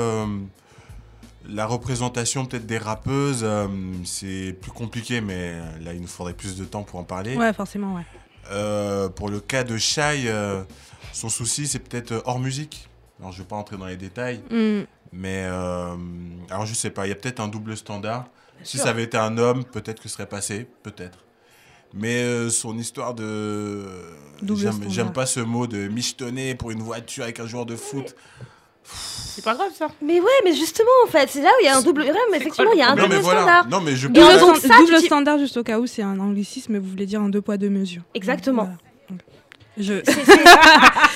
la 1.48 1.66
représentation 1.66 2.44
peut-être 2.46 2.66
des 2.66 2.78
rappeuses, 2.78 3.46
c'est 4.04 4.56
plus 4.60 4.72
compliqué, 4.72 5.20
mais 5.20 5.54
là, 5.80 5.92
il 5.92 6.00
nous 6.00 6.06
faudrait 6.08 6.32
plus 6.32 6.56
de 6.56 6.64
temps 6.64 6.82
pour 6.82 6.98
en 6.98 7.04
parler. 7.04 7.36
Ouais, 7.36 7.52
forcément, 7.52 7.94
ouais. 7.94 9.08
Pour 9.16 9.28
le 9.28 9.40
cas 9.40 9.64
de 9.64 9.76
Shai, 9.76 10.32
son 11.12 11.28
souci, 11.28 11.66
c'est 11.66 11.78
peut-être 11.78 12.22
hors 12.24 12.38
musique. 12.38 12.88
Alors, 13.20 13.32
je 13.32 13.38
vais 13.38 13.44
pas 13.48 13.56
entrer 13.56 13.76
dans 13.76 13.86
les 13.86 13.96
détails, 13.96 14.40
Mm. 14.50 14.82
mais 15.12 15.44
alors 15.44 16.66
je 16.66 16.74
sais 16.74 16.90
pas, 16.90 17.06
il 17.06 17.10
y 17.10 17.12
a 17.12 17.16
peut-être 17.16 17.40
un 17.40 17.48
double 17.48 17.76
standard. 17.76 18.24
Si 18.62 18.76
sûr. 18.76 18.84
ça 18.84 18.90
avait 18.90 19.04
été 19.04 19.16
un 19.16 19.38
homme, 19.38 19.64
peut-être 19.64 20.02
que 20.02 20.08
ce 20.08 20.14
serait 20.14 20.26
passé, 20.26 20.66
peut-être. 20.82 21.18
Mais 21.94 22.22
euh, 22.22 22.50
son 22.50 22.76
histoire 22.78 23.14
de. 23.14 23.84
Double 24.42 24.60
J'aime 24.60 24.72
standard. 24.72 24.90
j'aime 24.92 25.12
pas 25.12 25.26
ce 25.26 25.40
mot 25.40 25.66
de 25.66 25.88
michetonner 25.88 26.54
pour 26.54 26.70
une 26.70 26.82
voiture 26.82 27.24
avec 27.24 27.40
un 27.40 27.46
joueur 27.46 27.64
de 27.64 27.76
foot. 27.76 28.14
C'est 28.84 29.44
pas 29.44 29.54
grave 29.54 29.72
ça. 29.76 29.88
Mais 30.02 30.20
ouais, 30.20 30.30
mais 30.44 30.52
justement, 30.52 30.90
en 31.04 31.08
fait, 31.10 31.28
c'est 31.30 31.42
là 31.42 31.48
où 31.48 31.62
il 31.62 31.66
y 31.66 31.68
a 31.68 31.76
un 31.76 31.82
double. 31.82 32.02
Ouais, 32.02 32.12
mais 32.30 32.38
effectivement, 32.38 32.72
il 32.72 32.78
y 32.78 32.82
a 32.82 32.90
un 32.90 32.96
non, 32.96 33.02
mais 33.02 33.08
double 33.08 33.20
voilà. 33.22 33.40
standard. 33.40 33.68
Non, 33.68 33.80
mais 33.80 33.96
je 33.96 34.08
Double, 34.08 34.60
ça, 34.60 34.78
double 34.78 35.00
standard, 35.00 35.38
juste 35.38 35.56
au 35.56 35.62
cas 35.62 35.78
où, 35.78 35.86
c'est 35.86 36.02
un 36.02 36.18
anglicisme, 36.20 36.78
vous 36.78 36.90
voulez 36.90 37.06
dire 37.06 37.20
un 37.20 37.28
deux 37.28 37.40
poids, 37.40 37.56
deux 37.56 37.70
mesures. 37.70 38.02
Exactement. 38.14 38.64
Voilà. 39.08 39.22
Donc, 39.76 39.84
Je... 39.86 39.94
C'est- 40.04 40.24
c'est- 40.24 40.44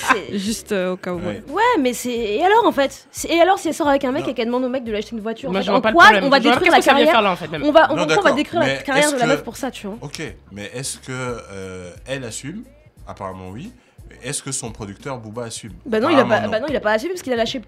c'est- 0.29 0.37
juste 0.37 0.71
euh, 0.71 0.93
au 0.93 0.97
cas 0.97 1.11
où. 1.13 1.17
Ouais. 1.19 1.41
Ouais, 1.49 1.61
mais 1.79 1.93
c'est. 1.93 2.11
Et 2.13 2.43
alors, 2.43 2.65
en 2.65 2.71
fait? 2.71 3.07
C'est- 3.11 3.29
Et 3.29 3.41
alors, 3.41 3.57
si 3.59 3.67
elle 3.69 3.73
sort 3.73 3.87
avec 3.87 4.03
un 4.05 4.11
mec 4.11 4.23
Non. 4.25 4.29
et 4.29 4.33
qu'elle 4.33 4.45
demande 4.47 4.63
au 4.65 4.69
mec 4.69 4.83
de 4.83 4.91
lui 4.91 4.97
acheter 4.97 5.15
une 5.15 5.21
voiture, 5.21 5.49
en 5.49 5.53
Moi 5.53 5.61
fait, 5.63 5.69
en 5.69 5.81
pas 5.81 5.89
le 5.89 5.95
quoi 5.95 6.05
on 6.21 6.29
va 6.29 6.39
détruire 6.39 6.71
la 6.71 6.79
carrière? 6.81 7.09
faire 7.11 7.21
là 7.21 7.31
en 7.31 7.35
fait 7.35 7.47
même. 7.47 7.63
On 7.63 7.71
va, 7.71 7.91
on, 7.91 7.95
Non, 7.95 8.05
pourquoi 8.05 8.19
on 8.19 8.29
va 8.29 8.31
détruire 8.33 8.61
la 8.61 8.67
mais 8.67 8.83
carrière 8.83 9.05
est-ce 9.05 9.15
de 9.15 9.19
la 9.19 9.25
que- 9.25 9.29
meuf 9.31 9.43
pour 9.43 9.57
ça, 9.57 9.71
tu 9.71 9.87
vois? 9.87 9.97
Ok, 10.01 10.21
mais 10.51 10.69
est-ce 10.73 10.97
que 10.99 11.11
euh, 11.11 11.91
elle 12.07 12.23
assume? 12.23 12.63
Apparemment 13.07 13.49
oui. 13.49 13.71
Mais 14.09 14.17
Est-ce 14.29 14.43
que 14.43 14.51
son 14.51 14.71
producteur 14.71 15.17
Booba 15.17 15.43
assume? 15.45 15.73
Bah 15.85 15.99
non, 15.99 16.09
il 16.09 16.19
a 16.19 16.25
pas, 16.25 16.41
bah 16.47 16.59
non, 16.59 16.67
il 16.69 16.75
a 16.75 16.79
pas 16.81 16.91
assumé 16.91 17.13
parce 17.13 17.21
qu'il 17.23 17.33
a 17.33 17.37
lâché. 17.37 17.61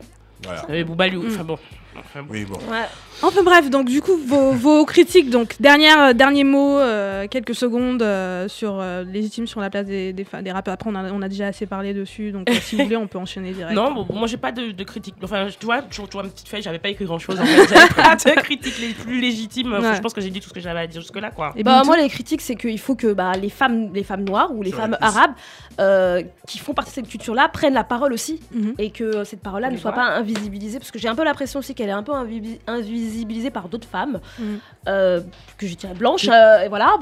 Voilà. 0.44 0.64
Euh, 0.70 0.84
Booba 0.84 1.08
lui, 1.08 1.18
Mm. 1.18 1.28
enfin 1.34 1.44
bon. 1.44 1.58
Enfin. 1.98 2.26
Oui, 2.30 2.46
bon. 2.46 2.56
Ouais. 2.72 2.86
Enfin 3.22 3.44
bref, 3.44 3.70
donc 3.70 3.88
du 3.88 4.02
coup, 4.02 4.18
vos, 4.18 4.52
vos 4.54 4.86
critiques, 4.86 5.30
donc 5.30 5.56
dernière, 5.60 6.02
euh, 6.02 6.14
dernier 6.14 6.44
mot, 6.44 6.78
euh, 6.80 7.28
quelques 7.30 7.56
secondes 7.56 8.02
euh, 8.02 8.48
sur 8.48 8.80
euh, 8.80 9.04
légitime 9.04 9.48
sur 9.48 9.62
la 9.62 9.70
place 9.70 9.86
des, 9.86 10.12
des, 10.14 10.26
rappeurs. 10.52 10.74
Après, 10.74 10.90
on 10.90 10.96
a, 10.96 11.12
on 11.12 11.22
a 11.22 11.30
déjà 11.30 11.48
assez 11.48 11.66
parlé 11.66 11.94
dessus, 11.94 12.32
donc 12.32 12.50
euh, 12.50 12.54
si 12.62 12.76
vous 12.76 12.84
voulez, 12.84 12.98
on 12.98 13.08
peut 13.08 13.18
enchaîner 13.20 13.52
direct. 13.52 13.76
Non, 13.76 13.92
bon, 13.94 14.06
moi 14.14 14.28
j'ai 14.28 14.38
pas 14.38 14.52
de, 14.52 14.72
de 14.72 14.84
critique. 14.84 15.16
Enfin, 15.24 15.48
tu 15.58 15.66
vois, 15.66 15.82
tu 15.84 16.02
vois, 16.12 16.24
ma 16.24 16.30
petite 16.30 16.48
feuille, 16.50 16.62
j'avais 16.62 16.80
pas 16.80 16.90
écrit 16.90 17.06
grand 17.06 17.20
chose 17.20 17.40
en 17.40 17.46
fait. 17.46 17.68
J'avais 17.70 17.94
pas 17.94 18.16
de 18.16 18.42
critiques 18.42 18.80
les 18.80 18.94
plus 18.94 19.20
légitimes. 19.22 19.74
Enfin, 19.74 19.90
Ouais. 19.92 19.96
je 19.98 20.02
pense 20.02 20.14
que 20.14 20.22
j'ai 20.22 20.30
dit 20.30 20.40
tout 20.40 20.50
ce 20.50 20.54
que 20.54 20.60
j'avais 20.60 20.80
à 20.82 20.88
dire 20.88 21.02
jusque-là, 21.02 21.30
quoi. 21.32 21.54
Et 21.56 21.64
Bah, 21.64 21.82
moi, 21.86 21.98
les 21.98 22.10
critiques, 22.10 22.42
c'est 22.42 22.56
qu'il 22.56 22.80
faut 22.80 22.96
que 22.96 23.14
bah, 23.14 23.34
les, 23.34 23.50
femmes, 23.50 23.94
les 23.94 24.04
femmes 24.04 24.24
noires 24.24 24.52
ou 24.54 24.62
les 24.64 24.70
Sur 24.70 24.80
femmes 24.80 24.98
arabes 25.02 25.34
euh, 25.80 26.22
qui 26.48 26.58
font 26.60 26.74
partie 26.74 26.92
de 26.92 26.96
cette 26.96 27.08
culture-là 27.08 27.50
prennent 27.50 27.74
la 27.74 27.84
parole 27.84 28.14
aussi 28.14 28.40
Mhm. 28.54 28.74
et 28.80 28.90
que 28.92 29.24
cette 29.24 29.42
parole-là 29.42 29.70
ne 29.72 29.78
soit 29.78 29.92
pas 29.92 30.16
invisibilisée 30.16 30.80
parce 30.80 30.92
que 30.92 31.00
j'ai 31.00 31.08
un 31.08 31.16
peu 31.16 31.24
l'impression 31.24 31.60
aussi 31.60 31.74
qu'elle 31.76 31.83
est 31.90 31.94
un 31.94 32.04
peu 32.04 32.12
invi- 32.14 32.60
invisibilisée 32.68 33.52
par 33.52 33.70
d'autres 33.70 33.88
femmes 33.88 34.20
Mhm. 34.40 34.60
euh, 34.88 35.22
que 35.58 35.68
je 35.68 35.76
dirais 35.76 35.94
blanches 35.94 36.28
euh, 36.28 36.64
et 36.64 36.70
voilà 36.70 36.98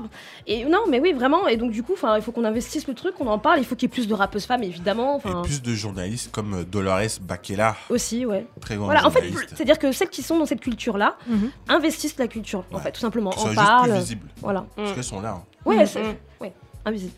et 0.48 0.66
non 0.66 0.80
mais 0.90 1.00
oui 1.00 1.14
vraiment 1.14 1.48
et 1.48 1.58
donc 1.58 1.72
du 1.72 1.84
coup 1.84 1.94
enfin 1.94 2.16
il 2.18 2.22
faut 2.22 2.32
qu'on 2.32 2.44
investisse 2.46 2.88
le 2.88 2.94
truc 2.94 3.16
qu'on 3.16 3.28
en 3.28 3.40
parle 3.40 3.60
il 3.60 3.66
faut 3.66 3.76
qu'il 3.76 3.90
y 3.90 3.92
ait 3.92 3.94
plus 3.94 4.08
de 4.08 4.14
rappeuses 4.14 4.46
femmes 4.46 4.64
évidemment 4.64 5.20
Et 5.20 5.44
plus 5.48 5.62
de 5.62 5.74
journalistes 5.74 6.32
comme 6.32 6.54
euh, 6.54 6.64
Dolores 6.64 7.20
Bakela, 7.22 7.76
aussi 7.90 8.26
ouais 8.26 8.46
très 8.60 8.76
grande 8.76 8.86
voilà 8.88 9.06
en 9.06 9.10
fait 9.12 9.24
journaliste. 9.28 9.54
c'est 9.56 9.64
à 9.64 9.66
dire 9.66 9.80
que 9.80 9.92
celles 9.92 10.10
qui 10.10 10.22
sont 10.24 10.38
dans 10.38 10.46
cette 10.46 10.62
culture 10.62 10.98
là 10.98 11.16
Mhm. 11.28 11.50
investissent 11.70 12.18
la 12.20 12.28
culture 12.28 12.64
en 12.74 12.80
fait 12.80 12.92
tout 12.92 13.00
simplement 13.02 13.32
en 13.32 13.44
juste 13.48 13.56
parle 13.56 13.92
plus 14.04 14.18
voilà 14.42 14.66
Parce 14.76 14.92
Mm. 14.92 14.96
qu'elles 14.96 15.04
sont 15.04 15.22
là. 15.22 15.30
hein. 15.38 15.44
ouais 15.66 15.78
Mhm. 15.78 15.86
c'est 15.88 16.18
ouais 16.42 16.54
invisible 16.86 17.14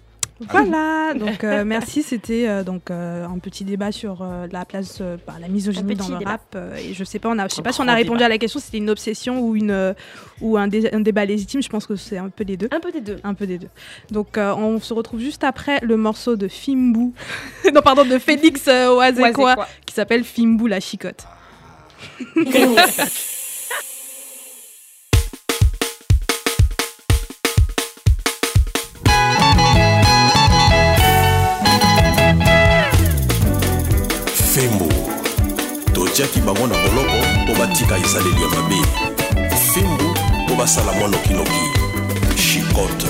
Voilà, 0.50 1.14
donc 1.14 1.44
euh, 1.44 1.64
merci. 1.64 2.04
C'était 2.04 2.48
euh, 2.50 2.64
donc 2.64 2.92
euh, 2.92 3.26
un 3.26 3.38
petit 3.40 3.64
débat 3.64 3.92
sur 3.92 4.26
la 4.52 4.66
place, 4.66 5.02
bah, 5.26 5.36
la 5.40 5.48
misogynie 5.48 5.96
dans 5.96 6.08
le 6.10 6.18
débat. 6.18 6.32
rap. 6.32 6.58
et 6.78 6.94
je 6.94 7.04
sais 7.04 7.20
pas, 7.20 7.30
on 7.30 7.40
a, 7.40 7.48
je 7.48 7.54
sais 7.56 7.62
pas 7.62 7.72
si 7.72 7.82
on 7.82 7.88
a 7.88 7.94
répondu 7.94 8.18
débat. 8.18 8.26
à 8.26 8.30
la 8.30 8.38
question. 8.38 8.60
C'était 8.60 8.78
une 8.80 8.90
obsession 8.90 9.40
ou 9.42 9.56
une 9.56 9.96
ou 10.42 10.58
un, 10.58 10.68
dé- 10.68 10.90
un 10.92 11.00
débat 11.00 11.26
légitime. 11.26 11.62
Je 11.62 11.70
pense 11.70 11.86
que 11.86 11.96
c'est 11.96 12.18
un 12.18 12.30
peu 12.30 12.44
les 12.44 12.58
deux. 12.58 12.68
un 12.72 12.80
peu 12.80 12.92
des 12.92 13.02
deux 13.02 13.18
Un 13.24 13.34
peu 13.36 13.48
des 13.48 13.58
deux. 13.58 13.70
Donc 14.12 14.38
on 14.38 14.80
se 14.80 14.94
retrouve 14.94 15.20
juste 15.22 15.44
après 15.44 15.80
le 15.82 15.98
morceau 15.98 16.36
de 16.36 16.48
Fimbu, 16.48 17.12
non 17.74 17.82
pardon 17.82 18.04
de 18.04 18.18
Félix 18.20 18.68
euh, 18.68 18.90
Oazekwa 18.96 19.68
qui 19.86 19.94
s'appelle 19.94 20.24
Fimbu 20.24 20.68
la 20.68 20.80
chicotte. 20.80 21.26
Totiaki 36.24 36.40
bango 36.42 36.68
na 36.68 36.76
boloko 36.76 37.18
mpo 37.44 37.54
batika 37.60 37.98
esaleli 37.98 38.42
ya 38.42 38.48
mabe. 38.48 38.76
Fembo 39.74 40.16
mpo 40.46 40.56
basala 40.56 40.92
mwa 40.92 41.08
nokinoki 41.08 41.52
chikote 42.36 43.08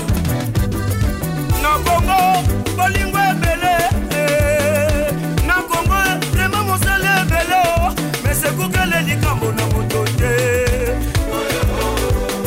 na 1.62 1.68
kongo 1.78 2.42
bolingo 2.76 3.18
ebele 3.18 3.76
eh. 4.10 5.12
na 5.46 5.54
kongo 5.54 5.94
rema 6.36 6.62
mosala 6.64 7.20
ebele 7.22 7.54
o. 7.54 7.94
me 8.24 8.34
sekukele 8.34 9.02
likambo 9.06 9.52
na 9.52 9.66
moto 9.66 10.04
te 10.18 10.34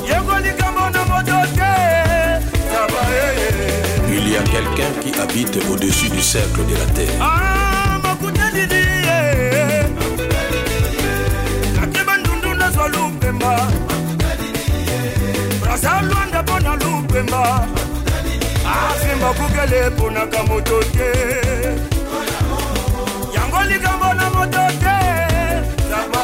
yeko 0.09 0.39
likambo 0.43 0.89
na 0.89 1.05
moto 1.05 1.47
te 1.55 1.71
eh. 2.21 2.41
il 4.09 4.29
y 4.31 4.35
a 4.37 4.41
quelqu'un 4.43 4.91
qui 5.01 5.19
habite 5.19 5.59
au-dessus 5.69 6.09
du 6.09 6.21
cercle 6.21 6.65
de 6.65 6.73
la 6.73 6.85
terre. 6.93 7.17
Ah, 7.21 7.99
lupemba. 13.27 13.67
Brasa 15.61 16.01
lwanda 16.01 16.43
mpo 16.43 16.59
na 16.59 16.75
lupemba. 16.75 17.67
Asimba 18.67 19.33
kukele 19.33 19.89
mponaka 19.89 20.43
moto 20.43 20.83
te 20.83 21.11
yango 23.35 23.63
likambo 23.69 24.13
na 24.13 24.29
moto 24.29 24.67
te 24.79 24.97
zaba 25.89 26.23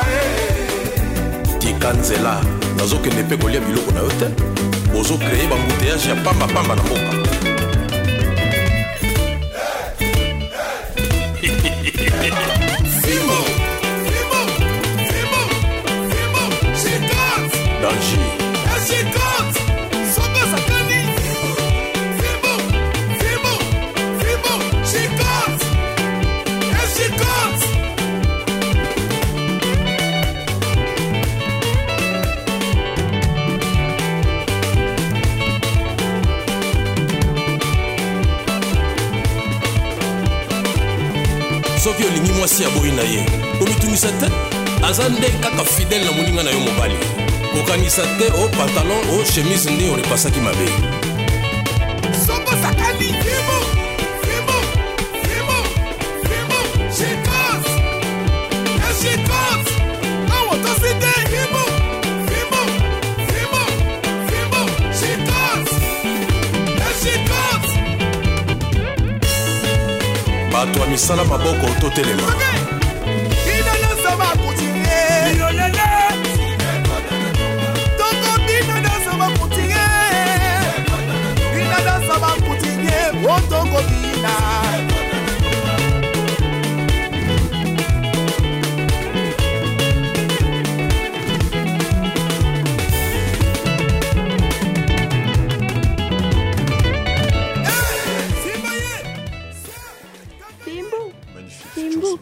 tika 1.60 1.94
nzela 1.94 2.42
nazokende 2.78 3.24
mpe 3.24 3.38
kolia 3.38 3.60
biloko 3.60 3.92
na 3.92 4.00
yo 4.00 4.10
te. 4.10 4.28
Ozokreye 5.00 5.48
bambuteyage 5.48 6.10
ya 6.10 6.16
pambapamba 6.16 6.76
na 6.76 6.84
mboka 6.84 7.14
danger 17.84 18.26
esikote 18.76 19.60
sobe 20.16 20.42
sakani 20.52 21.00
fimbo 22.18 22.54
fimbo 23.20 23.54
fimbo 24.20 24.54
sikote 24.92 25.66
esikote 26.84 27.68
soki 41.84 42.04
olingi 42.04 42.32
mwasi 42.32 42.64
ya 42.64 42.70
boyi 42.70 42.92
na 42.92 43.02
ye 43.02 43.26
olitungisa 43.62 44.08
te? 44.12 44.28
Aza 44.86 45.10
nde 45.10 45.30
kaka 45.30 45.64
fidele 45.64 46.06
na 46.06 46.12
moninga 46.12 46.44
na 46.44 46.52
yo 46.52 46.60
mobali. 46.60 46.96
Kokanisa 47.54 48.02
te 48.18 48.28
o 48.44 48.48
pantalon 48.58 49.04
o 49.14 49.24
chemise 49.26 49.72
nde 49.72 49.90
orepasaki 49.92 50.40
mabe. 50.40 50.68
Sokosakani 52.26 53.08
fimo 53.24 53.58
fimo 54.24 54.58
fimo 55.24 55.58
fimo 56.28 56.60
shikos 56.98 57.66
eshikos 58.90 59.68
awotosi 60.36 60.92
te 61.02 61.14
fimo 61.32 61.64
fimo 62.30 62.62
fimo 63.30 63.62
fimo 64.30 64.62
shikos 65.00 65.70
eshikos 66.90 67.70
bato 70.52 70.80
ya 70.80 70.86
misala 70.86 71.24
maboko 71.24 71.68
totelema. 71.82 72.24
Inanasaba 72.24 72.63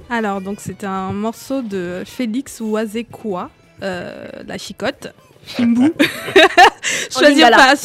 Alors, 0.09 0.41
donc, 0.41 0.59
c'est 0.59 0.83
un 0.83 1.11
morceau 1.13 1.61
de 1.61 2.03
Félix 2.05 2.61
Oazekwa, 2.61 3.49
euh, 3.83 4.27
La 4.47 4.57
Chicotte. 4.57 5.13
Fimbu. 5.43 5.91
choisi, 7.09 7.41
par, 7.41 7.75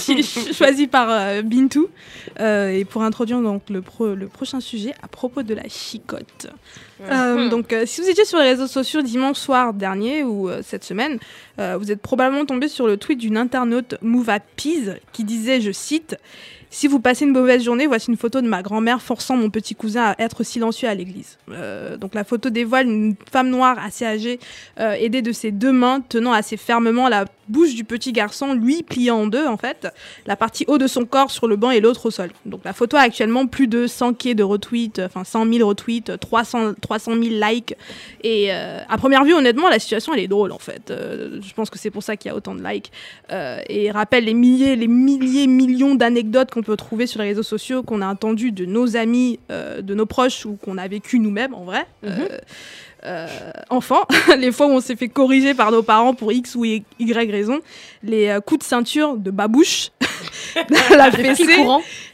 choisi 0.52 0.86
par 0.86 1.09
euh, 1.11 1.40
Bintou. 1.42 1.88
Euh, 2.38 2.68
et 2.68 2.84
pour 2.84 3.02
introduire 3.02 3.40
donc 3.40 3.62
le, 3.70 3.80
pro- 3.80 4.14
le 4.14 4.28
prochain 4.28 4.61
sujet 4.61 4.92
à 5.02 5.09
propos 5.09 5.42
de 5.42 5.54
la 5.54 5.66
chicotte. 5.68 6.48
Euh, 7.00 7.48
donc, 7.48 7.72
euh, 7.72 7.84
si 7.86 8.02
vous 8.02 8.09
étiez 8.11 8.26
sur 8.26 8.38
les 8.38 8.44
réseaux 8.50 8.66
sociaux 8.66 9.00
dimanche 9.00 9.38
soir 9.38 9.72
dernier 9.72 10.22
ou 10.22 10.50
cette 10.62 10.84
semaine, 10.84 11.18
vous 11.57 11.90
êtes 11.90 12.02
probablement 12.02 12.44
tombé 12.44 12.68
sur 12.68 12.86
le 12.86 12.98
tweet 12.98 13.18
d'une 13.18 13.38
internaute 13.38 13.94
Mouva 14.02 14.38
Pease 14.40 14.96
qui 15.14 15.24
disait, 15.24 15.62
je 15.62 15.72
cite, 15.72 16.16
si 16.70 16.88
vous 16.88 17.00
passez 17.00 17.24
une 17.24 17.32
mauvaise 17.32 17.62
journée, 17.62 17.86
voici 17.86 18.10
une 18.10 18.16
photo 18.16 18.40
de 18.40 18.48
ma 18.48 18.62
grand-mère 18.62 19.00
forçant 19.00 19.36
mon 19.36 19.50
petit 19.50 19.74
cousin 19.74 20.14
à 20.16 20.22
être 20.22 20.42
silencieux 20.42 20.88
à 20.88 20.94
l'église. 20.94 21.38
Euh, 21.50 21.96
donc 21.96 22.14
la 22.14 22.24
photo 22.24 22.50
dévoile 22.50 22.86
une 22.86 23.14
femme 23.30 23.50
noire 23.50 23.78
assez 23.78 24.04
âgée, 24.04 24.40
euh, 24.80 24.92
aidée 24.94 25.22
de 25.22 25.32
ses 25.32 25.52
deux 25.52 25.72
mains, 25.72 26.00
tenant 26.00 26.32
assez 26.32 26.56
fermement 26.56 27.08
la 27.08 27.26
bouche 27.48 27.74
du 27.74 27.84
petit 27.84 28.12
garçon, 28.12 28.54
lui 28.54 28.82
plié 28.82 29.12
en 29.12 29.28
deux 29.28 29.46
en 29.46 29.56
fait, 29.56 29.86
la 30.26 30.34
partie 30.34 30.64
haut 30.66 30.78
de 30.78 30.88
son 30.88 31.04
corps 31.04 31.30
sur 31.30 31.46
le 31.46 31.54
banc 31.54 31.70
et 31.70 31.80
l'autre 31.80 32.06
au 32.06 32.10
sol. 32.10 32.30
Donc 32.44 32.62
la 32.64 32.72
photo 32.72 32.96
a 32.96 33.00
actuellement 33.00 33.46
plus 33.46 33.68
de 33.68 33.86
100 33.86 34.14
k 34.14 34.34
de 34.34 34.42
retweets, 34.42 35.00
enfin 35.04 35.22
100 35.22 35.52
000 35.52 35.68
retweets, 35.68 36.18
300, 36.18 36.74
300 36.80 37.12
000 37.12 37.22
likes. 37.40 37.74
Et 38.24 38.48
euh, 38.50 38.80
à 38.88 38.98
première 38.98 39.24
vue, 39.24 39.34
honnêtement, 39.34 39.68
la 39.68 39.78
situation 39.78 40.12
elle 40.14 40.20
est 40.20 40.28
drôle 40.28 40.50
en 40.50 40.58
fait. 40.58 40.92
Je 40.92 41.54
pense 41.54 41.70
que 41.70 41.78
c'est 41.78 41.90
pour 41.90 42.02
ça 42.02 42.16
qu'il 42.16 42.30
y 42.30 42.32
a 42.32 42.36
autant 42.36 42.54
de 42.54 42.64
likes. 42.64 42.90
Et 43.68 43.90
rappelle 43.92 44.24
les 44.24 44.34
milliers, 44.34 44.74
les 44.74 44.88
milliers, 44.88 45.46
millions 45.46 45.94
d'anecdotes 45.94 46.50
qu'on 46.57 46.62
peut 46.62 46.76
trouver 46.76 47.07
sur 47.07 47.20
les 47.20 47.28
réseaux 47.28 47.42
sociaux, 47.42 47.82
qu'on 47.82 48.00
a 48.00 48.07
entendues 48.07 48.50
de 48.50 48.64
nos 48.64 48.96
amis, 48.96 49.38
euh, 49.50 49.82
de 49.82 49.94
nos 49.94 50.07
proches 50.07 50.46
ou 50.46 50.57
qu'on 50.57 50.78
a 50.78 50.88
vécu 50.88 51.18
nous-mêmes 51.18 51.52
en 51.52 51.64
vrai. 51.64 51.86
Euh, 52.04 52.28
euh, 53.07 53.28
enfants, 53.70 54.04
les 54.38 54.50
fois 54.50 54.66
où 54.66 54.70
on 54.70 54.80
s'est 54.80 54.96
fait 54.96 55.09
corriger 55.09 55.54
par 55.54 55.70
nos 55.70 55.82
parents 55.82 56.14
pour 56.14 56.32
X 56.32 56.57
ou 56.57 56.64
Y 56.64 57.30
raison, 57.30 57.61
les 58.02 58.28
euh, 58.28 58.40
coups 58.40 58.61
de 58.61 58.64
ceinture 58.64 59.16
de 59.16 59.30
babouche, 59.30 59.90
la 60.90 61.12
fessée, 61.12 61.64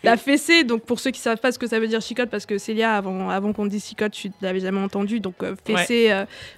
la 0.02 0.16
fessée, 0.16 0.64
donc 0.64 0.82
pour 0.82 1.00
ceux 1.00 1.10
qui 1.10 1.20
savent 1.20 1.38
pas 1.38 1.50
ce 1.50 1.58
que 1.58 1.66
ça 1.66 1.78
veut 1.78 1.86
dire 1.86 2.02
chicotte, 2.02 2.28
parce 2.28 2.44
que 2.44 2.58
Célia, 2.58 2.94
avant, 2.94 3.30
avant 3.30 3.52
qu'on 3.52 3.64
dise 3.64 3.86
chicotte, 3.86 4.12
tu 4.12 4.32
l'avais 4.42 4.60
jamais 4.60 4.80
entendu, 4.80 5.20
donc 5.20 5.34
euh, 5.42 5.54
fessée, 5.64 6.12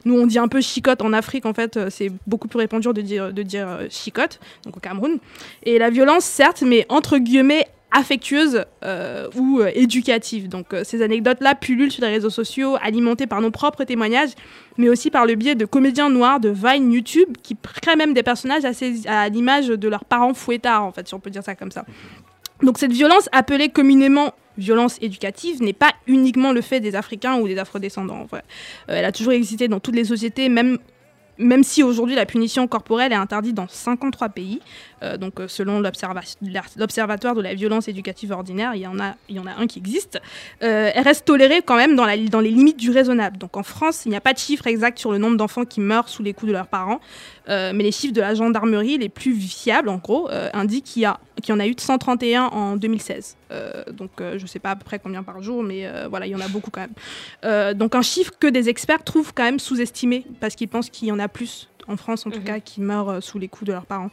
nous 0.05 0.19
on 0.19 0.27
dit 0.27 0.39
un 0.39 0.49
peu 0.49 0.61
chicotte 0.61 1.03
en 1.03 1.13
Afrique, 1.13 1.47
en 1.47 1.55
fait, 1.55 1.79
c'est 1.91 2.11
beaucoup 2.27 2.49
plus 2.49 2.59
répandu 2.59 2.89
de 2.93 3.03
dire, 3.03 3.33
de 3.33 3.43
dire 3.43 3.69
chicotte, 3.91 4.41
donc 4.65 4.77
au 4.79 4.81
Cameroun. 4.81 5.19
Et 5.63 5.79
la 5.79 5.91
violence, 5.91 6.25
certes, 6.25 6.63
mais 6.63 6.87
entre 6.89 7.19
guillemets, 7.19 7.69
affectueuse 7.95 8.65
euh, 8.85 9.29
ou 9.37 9.61
euh, 9.61 9.71
éducative. 9.75 10.49
Donc 10.49 10.75
euh, 10.75 10.85
ces 10.85 11.01
anecdotes-là 11.01 11.55
pullulent 11.55 11.93
sur 11.93 12.03
les 12.03 12.11
réseaux 12.11 12.31
sociaux, 12.31 12.77
alimentées 12.83 13.27
par 13.27 13.41
nos 13.41 13.51
propres 13.51 13.85
témoignages, 13.85 14.33
mais 14.77 14.89
aussi 14.89 15.11
par 15.11 15.25
le 15.25 15.37
biais 15.37 15.55
de 15.55 15.65
comédiens 15.65 16.11
noirs 16.11 16.41
de 16.41 16.51
Vine 16.51 16.93
YouTube 16.93 17.31
qui 17.43 17.57
créent 17.57 17.97
même 17.97 18.13
des 18.13 18.23
personnages 18.23 18.65
assez 18.65 19.07
à 19.07 19.29
l'image 19.29 19.69
de 19.69 19.89
leurs 19.89 20.05
parents 20.05 20.35
fouettards, 20.35 20.85
en 20.85 20.93
fait, 20.93 21.09
si 21.09 21.15
on 21.15 21.21
peut 21.21 21.31
dire 21.31 21.45
ça 21.45 21.55
comme 21.55 21.71
ça. 21.71 21.87
Donc 22.63 22.79
cette 22.79 22.93
violence 22.93 23.29
appelée 23.33 23.69
communément 23.69 24.33
violence 24.57 24.99
éducative 25.01 25.63
n'est 25.63 25.73
pas 25.73 25.93
uniquement 26.07 26.53
le 26.53 26.61
fait 26.61 26.81
des 26.81 26.95
Africains 26.95 27.37
ou 27.39 27.49
des 27.49 27.59
Afrodescendants. 27.59 28.21
en 28.21 28.25
vrai. 28.25 28.45
Euh, 28.89 28.95
elle 28.97 29.05
a 29.05 29.13
toujours 29.13 29.33
existé 29.33 29.69
dans 29.69 29.81
toutes 29.81 29.97
les 29.97 30.05
sociétés, 30.05 30.49
même 30.49 30.79
même 31.37 31.65
si 31.65 31.83
aujourd'hui 31.83 32.15
la 32.15 32.27
punition 32.27 32.69
corporelle 32.69 33.13
est 33.13 33.17
interdite 33.17 33.55
dans 33.55 33.67
53 33.67 34.29
pays, 34.29 34.61
euh, 35.05 35.17
donc 35.17 35.41
euh, 35.41 35.49
selon 35.49 35.81
l'observa- 35.81 36.23
l'Observatoire 36.77 37.35
de 37.35 37.43
la 37.43 37.55
violence 37.55 37.89
éducative 37.89 38.33
ordinaire, 38.33 38.75
il 38.75 38.81
y 38.81 38.87
en 38.87 38.99
a, 38.99 39.15
un 39.57 39.67
qui 39.67 39.79
existe, 39.79 40.21
euh, 40.63 40.91
elle 40.95 41.05
reste 41.05 41.25
tolérée 41.27 41.63
quand 41.63 41.77
même 41.77 41.95
dans, 41.95 42.07
les 42.07 42.51
limites 42.51 42.79
du 42.79 42.91
raisonnable. 42.91 43.39
Donc 43.39 43.57
en 43.57 43.63
France, 43.63 44.03
il 44.07 44.11
n'y 44.11 44.17
a 44.17 44.21
pas 44.21 44.33
de 44.33 44.39
chiffre 44.39 44.67
exact 44.67 44.99
sur 44.99 45.13
le 45.13 45.19
nombre 45.19 45.37
d'enfants 45.37 45.65
qui 45.65 45.81
meurent 45.81 46.09
sous 46.09 46.23
les 46.23 46.33
coups 46.33 46.49
de 46.49 46.53
leurs 46.53 46.67
parents, 46.67 47.01
mais 47.49 47.73
les 47.73 47.93
chiffres 47.93 48.15
de 48.15 48.21
la 48.21 48.35
gendarmerie, 48.35 48.99
les 48.99 49.09
plus 49.09 49.35
fiables 49.35 49.89
en 49.89 49.99
gros, 49.99 50.29
indiquent 50.53 50.85
qu'il 50.85 51.03
y, 51.03 51.49
y 51.49 51.53
en 51.53 51.61
a 51.61 51.67
eu 51.67 51.75
131 51.77 52.45
en 52.45 52.77
2016. 52.77 53.37
Euh, 53.51 53.85
donc 53.93 54.11
je 54.19 54.43
ne 54.43 54.47
sais 54.47 54.59
pas 54.59 54.71
à 54.71 54.77
peu 54.77 54.85
près 54.85 54.99
combien 54.99 55.23
par 55.23 55.43
jour, 55.43 55.63
mais 55.63 55.89
voilà, 56.09 56.27
il 56.27 56.31
y 56.31 56.35
en 56.35 56.41
a 56.41 56.49
beaucoup 56.49 56.71
quand 56.71 56.87
même. 56.87 57.75
Donc 57.75 57.95
un 57.95 58.03
chiffre 58.03 58.33
que 58.39 58.47
des 58.47 58.69
experts 58.69 59.05
trouvent 59.05 59.33
quand 59.35 59.45
même 59.45 59.59
sous-estimé, 59.59 60.27
parce 60.41 60.55
qu'ils 60.55 60.69
pensent 60.69 60.91
qu'il 60.91 61.09
y 61.09 61.13
en 61.13 61.19
a 61.19 61.29
plus 61.29 61.69
en 61.89 61.97
France 61.97 62.27
en 62.27 62.31
tout 62.31 62.41
cas 62.41 62.61
qui 62.61 62.81
meurent 62.81 63.09
euh, 63.11 63.21
sous 63.21 63.39
les 63.39 63.49
coups 63.49 63.67
de 63.69 63.73
leurs 63.73 63.87
parents. 63.87 64.11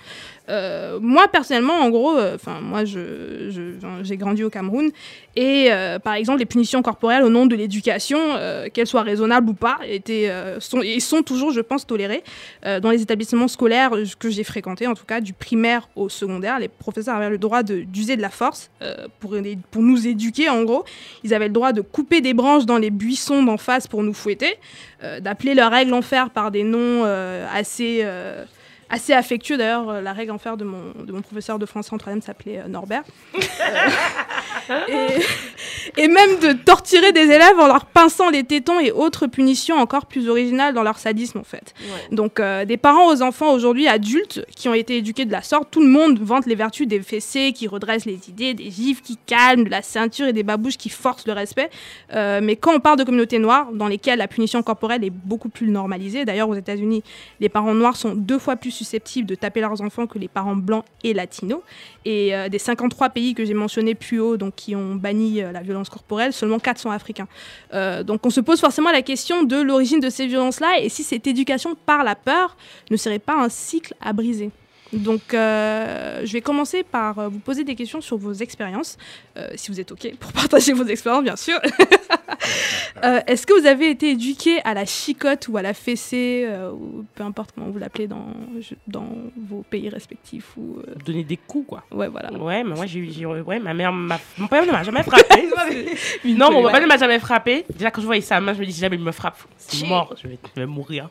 Euh, 0.50 1.00
moi 1.02 1.28
personnellement, 1.28 1.80
en 1.80 1.90
gros, 1.90 2.18
enfin 2.36 2.60
moi 2.62 2.86
je, 2.86 3.50
je- 3.50 3.78
enfin, 3.78 4.00
j'ai 4.04 4.18
grandi 4.18 4.44
au 4.44 4.50
Cameroun 4.50 4.92
et 5.36 5.68
euh, 5.72 6.00
par 6.00 6.16
exemple 6.16 6.40
les 6.40 6.46
punitions 6.46 6.82
corporelles 6.82 7.24
au 7.24 7.30
nom 7.30 7.46
de 7.46 7.56
l'éducation, 7.56 8.20
euh, 8.36 8.68
qu'elles 8.70 8.88
soient 8.88 9.02
raisonnables 9.04 9.50
ou 9.50 9.54
pas, 9.54 9.78
étaient, 9.88 10.30
euh, 10.30 10.60
sont, 10.60 10.82
et 10.82 11.00
sont 11.00 11.22
toujours, 11.24 11.52
je 11.52 11.62
pense, 11.62 11.86
tolérées 11.88 12.24
Euh, 12.66 12.80
dans 12.80 12.92
les 12.92 13.02
établissements 13.02 13.48
scolaires 13.48 13.94
euh, 13.96 14.04
que 14.20 14.30
j'ai 14.30 14.44
fréquentés, 14.44 14.86
en 14.88 14.94
tout 14.94 15.06
cas 15.06 15.20
du 15.22 15.34
primaire 15.34 15.88
au 15.96 16.10
secondaire. 16.10 16.60
Les 16.60 16.68
professeurs 16.68 17.16
avaient 17.16 17.30
le 17.30 17.38
droit 17.38 17.64
d'user 17.64 18.16
de 18.18 18.22
la 18.22 18.30
force 18.30 18.70
euh, 18.82 19.08
pour, 19.20 19.34
nous 19.82 20.08
éduquer 20.08 20.50
en 20.50 20.64
gros. 20.64 20.84
Ils 21.24 21.34
avaient 21.34 21.48
le 21.48 21.54
droit 21.54 21.74
de 21.74 21.82
couper 21.82 22.22
des 22.22 22.34
branches 22.34 22.66
dans 22.66 22.78
les 22.78 22.92
buissons 22.92 23.42
d'en 23.44 23.58
face 23.58 23.88
pour 23.88 24.04
nous 24.04 24.14
fouetter, 24.14 24.54
euh, 24.56 24.56
d'appeler 25.20 25.56
leur 25.56 25.72
règle 25.72 25.94
en 25.94 26.02
fer 26.02 26.30
par 26.30 26.52
des 26.52 26.64
noms 26.64 27.04
euh, 27.06 27.46
assez, 27.54 28.02
euh, 28.04 28.44
assez 28.92 29.14
affectueux. 29.14 29.58
D'ailleurs, 29.58 29.90
euh, 29.90 30.02
la 30.02 30.14
règle 30.14 30.32
en 30.32 30.38
fer 30.38 30.58
de 30.58 30.66
mon, 30.66 30.92
de 31.04 31.12
mon 31.12 31.22
professeur 31.22 31.58
de 31.58 31.66
français 31.66 31.94
en 31.94 31.98
troisième 31.98 32.22
s'appelait 32.22 32.60
euh, 32.60 32.68
Norbert. 32.68 33.04
Euh, 34.70 35.10
et, 35.98 36.04
et 36.04 36.08
même 36.08 36.40
de 36.40 36.54
torturer 36.54 37.12
des 37.12 37.24
élèves 37.24 37.60
en 37.60 37.68
leur 37.68 37.86
pinçant 37.86 38.30
les 38.30 38.44
tétons 38.44 38.80
et 38.80 38.92
autres 38.92 39.28
punitions 39.28 39.78
encore 39.78 40.06
plus 40.06 40.30
originales 40.30 40.74
dans 40.74 40.84
leur 40.84 40.98
sadisme 40.98 41.40
en 41.40 41.44
fait. 41.44 41.74
Donc 42.12 42.40
euh, 42.40 42.66
des 42.66 42.78
parents 42.78 43.12
aux 43.12 43.22
enfants 43.22 43.54
aujourd'hui 43.54 43.88
adultes 43.88 44.46
qui 44.56 44.70
ont 44.70 44.74
été 44.74 44.98
éduqués 44.98 45.26
de 45.26 45.32
la 45.32 45.42
sorte, 45.42 45.70
tout 45.72 45.82
le 45.82 45.88
monde 45.88 46.20
vante 46.20 46.46
les 46.46 46.56
vertus 46.56 46.88
des 46.88 47.02
fessées 47.02 47.54
qui 47.54 47.68
redressent 47.68 48.06
les 48.06 48.30
idées, 48.30 48.54
des 48.54 48.70
gifs 48.70 49.02
qui 49.02 49.18
calment, 49.26 49.64
de 49.64 49.70
la 49.70 49.82
ceinture 49.82 50.28
et 50.28 50.34
des 50.34 50.44
babouches 50.44 50.78
qui 50.78 50.90
forcent 50.90 51.28
le 51.28 51.34
respect. 51.34 51.70
Euh, 52.14 52.40
mais 52.42 52.56
quand 52.56 52.76
on 52.76 52.80
parle 52.80 52.98
de 52.98 53.04
communautés 53.04 53.40
noires 53.40 53.72
dans 53.72 53.88
lesquelles 53.88 54.20
la 54.20 54.28
punition 54.28 54.62
corporelle 54.64 55.04
est 55.04 55.10
beaucoup 55.10 55.50
plus 55.50 55.70
normalisée, 55.70 56.26
d'ailleurs 56.26 56.50
aux 56.50 56.56
États-Unis, 56.56 57.04
les 57.40 57.50
parents 57.50 57.74
noirs 57.74 57.96
sont 57.96 58.16
deux 58.16 58.40
fois 58.40 58.56
plus 58.56 58.72
susceptibles 58.82 59.28
de 59.28 59.36
taper 59.36 59.62
leurs 59.62 59.82
enfants 59.82 60.08
que 60.08 60.18
les 60.18 60.28
parents 60.28 60.56
blancs 60.56 60.84
et 61.04 61.14
latinos. 61.14 61.62
Et 62.06 62.36
euh, 62.36 62.50
des 62.50 62.58
53 62.58 63.10
pays 63.10 63.34
que 63.34 63.46
j'ai 63.46 63.54
mentionnés 63.54 63.96
plus 63.96 64.20
haut, 64.20 64.38
donc 64.38 64.56
qui 64.56 64.76
ont 64.76 64.96
banni 64.96 65.42
euh, 65.42 65.52
la 65.52 65.62
violence 65.62 65.90
corporelle, 65.90 66.34
seulement 66.34 66.60
4 66.60 66.80
sont 66.80 66.90
africains. 66.90 67.28
Euh, 67.74 68.04
donc 68.04 68.26
on 68.26 68.30
se 68.30 68.42
pose 68.42 68.60
forcément 68.60 68.92
la 68.92 69.02
question 69.02 69.44
de 69.44 69.62
l'origine 69.62 70.00
de 70.00 70.10
ces 70.10 70.26
violences-là 70.26 70.80
et 70.80 70.90
si 70.90 71.04
cette 71.04 71.28
éducation 71.28 71.76
par 71.86 72.04
la 72.04 72.16
peur 72.16 72.58
ne 72.90 72.98
serait 72.98 73.20
pas 73.20 73.36
un 73.36 73.50
cycle 73.50 73.94
à 74.02 74.14
briser. 74.14 74.52
Donc 74.94 75.34
euh, 75.34 76.22
je 76.26 76.34
vais 76.34 76.42
commencer 76.42 76.84
par 76.84 77.18
euh, 77.20 77.28
vous 77.30 77.40
poser 77.40 77.64
des 77.64 77.76
questions 77.76 78.02
sur 78.02 78.18
vos 78.18 78.34
expériences, 78.34 78.98
euh, 79.38 79.48
si 79.56 79.72
vous 79.72 79.80
êtes 79.80 79.92
OK 79.92 80.14
pour 80.20 80.32
partager 80.34 80.74
vos 80.74 80.86
expériences, 80.86 81.24
bien 81.24 81.36
sûr. 81.36 81.60
Euh, 83.04 83.20
Est-ce 83.28 83.48
que 83.48 83.60
vous 83.60 83.66
avez 83.68 83.90
été 83.90 84.12
éduqué 84.12 84.60
à 84.64 84.74
la 84.74 84.86
chicotte 84.86 85.48
ou 85.48 85.58
à 85.58 85.62
la 85.62 85.74
fessée, 85.74 86.48
ou 86.74 87.06
peu 87.16 87.24
importe 87.24 87.52
comment 87.54 87.70
vous 87.70 87.78
l'appelez 87.78 88.08
dans, 88.08 88.26
dans 88.88 89.08
vos 89.38 89.64
pays 89.64 89.90
respectifs 89.90 90.56
ou, 90.58 90.80
Donner 91.06 91.24
des 91.24 91.38
coups, 91.38 91.68
quoi. 91.68 91.84
Ouais, 91.92 92.08
voilà. 92.08 92.32
Ouais, 92.34 92.64
mais 92.64 92.76
moi, 92.76 92.86
j'ai 92.86 93.26
Ouais, 93.26 93.60
ma 93.60 93.74
mère 93.74 93.92
m'a. 93.92 94.20
Mon 94.38 94.48
père 94.48 94.66
ne 94.66 94.72
m'a 94.72 94.84
jamais 94.84 95.04
frappé. 95.04 95.50
non, 96.26 96.52
mon 96.52 96.70
père 96.70 96.82
ne 96.82 96.88
m'a 96.88 96.98
jamais 96.98 97.20
frappé. 97.20 97.66
Déjà, 97.74 97.92
quand 97.92 98.02
je 98.02 98.08
voyais 98.08 98.22
sa 98.22 98.40
main, 98.40 98.54
je 98.54 98.60
me 98.60 98.66
dis, 98.66 98.74
jamais 98.74 98.98
il 98.98 99.04
me 99.04 99.12
frappe, 99.12 99.38
c'est 99.58 99.88
mort, 99.88 100.14
je 100.22 100.28
vais, 100.28 100.40
je 100.56 100.62
vais 100.62 100.68
mourir. 100.68 101.08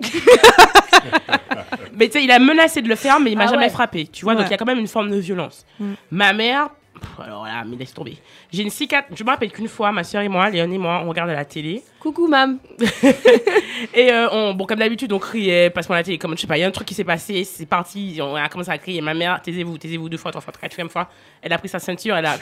Mais 1.95 2.07
tu 2.09 2.13
sais, 2.19 2.25
il 2.25 2.31
a 2.31 2.39
menacé 2.39 2.83
de 2.83 2.89
le 2.89 2.97
faire, 2.97 3.21
mais 3.21 3.33
il 3.33 3.39
m'a 3.39 3.45
Ah 3.45 3.49
jamais 3.49 3.65
ouais. 3.65 3.71
frappé. 3.71 4.07
Tu 4.07 4.25
vois, 4.25 4.35
donc 4.35 4.47
il 4.47 4.51
y 4.51 4.55
a 4.55 4.57
quand 4.57 4.67
même 4.67 4.79
une 4.79 4.87
forme 4.89 5.11
de 5.11 5.17
violence. 5.17 5.65
Mm. 5.79 5.93
Ma 6.11 6.33
mère. 6.33 6.69
pff, 6.95 7.11
Alors 7.25 7.45
là, 7.45 7.65
mais 7.67 7.77
laisse 7.77 7.93
tomber. 7.95 8.17
J'ai 8.53 8.63
une 8.63 8.71
cicatrice. 8.71 9.17
Je 9.19 9.25
me 9.25 9.31
rappelle 9.31 9.51
qu'une 9.53 9.69
fois, 9.69 9.93
ma 9.93 10.05
soeur 10.05 10.23
et 10.23 10.29
moi, 10.29 10.49
Léon 10.51 10.71
et 10.71 10.79
moi, 10.79 11.03
on 11.05 11.09
regardait 11.09 11.35
la 11.35 11.45
télé. 11.45 11.83
Coucou, 12.01 12.27
mam. 12.29 12.59
Et 13.95 14.11
euh, 14.13 14.29
on, 14.33 14.55
bon, 14.55 14.65
comme 14.67 14.79
d'habitude, 14.79 15.13
on 15.13 15.19
criait 15.19 15.71
parce 15.71 15.87
qu'on 15.87 15.95
a 15.95 16.01
été, 16.01 16.17
comme 16.19 16.35
je 16.37 16.41
sais 16.43 16.47
pas, 16.47 16.57
il 16.57 16.61
y 16.61 16.65
a 16.65 16.67
un 16.67 16.71
truc 16.71 16.87
qui 16.89 16.95
s'est 16.95 17.05
passé, 17.05 17.45
c'est 17.45 17.67
parti, 17.67 18.19
on 18.23 18.35
a 18.35 18.49
commencé 18.49 18.71
à 18.71 18.79
crier. 18.79 19.01
Ma 19.01 19.15
mère, 19.15 19.41
taisez-vous, 19.43 19.77
taisez-vous 19.79 20.09
deux 20.09 20.17
fois, 20.17 20.31
trois 20.31 20.41
fois, 20.41 20.53
quatrième 20.59 20.89
fois. 20.89 21.09
Elle 21.43 21.53
a 21.53 21.59
pris 21.59 21.69
sa 21.69 21.79
ceinture, 21.79 22.17
elle 22.17 22.27
a, 22.27 22.39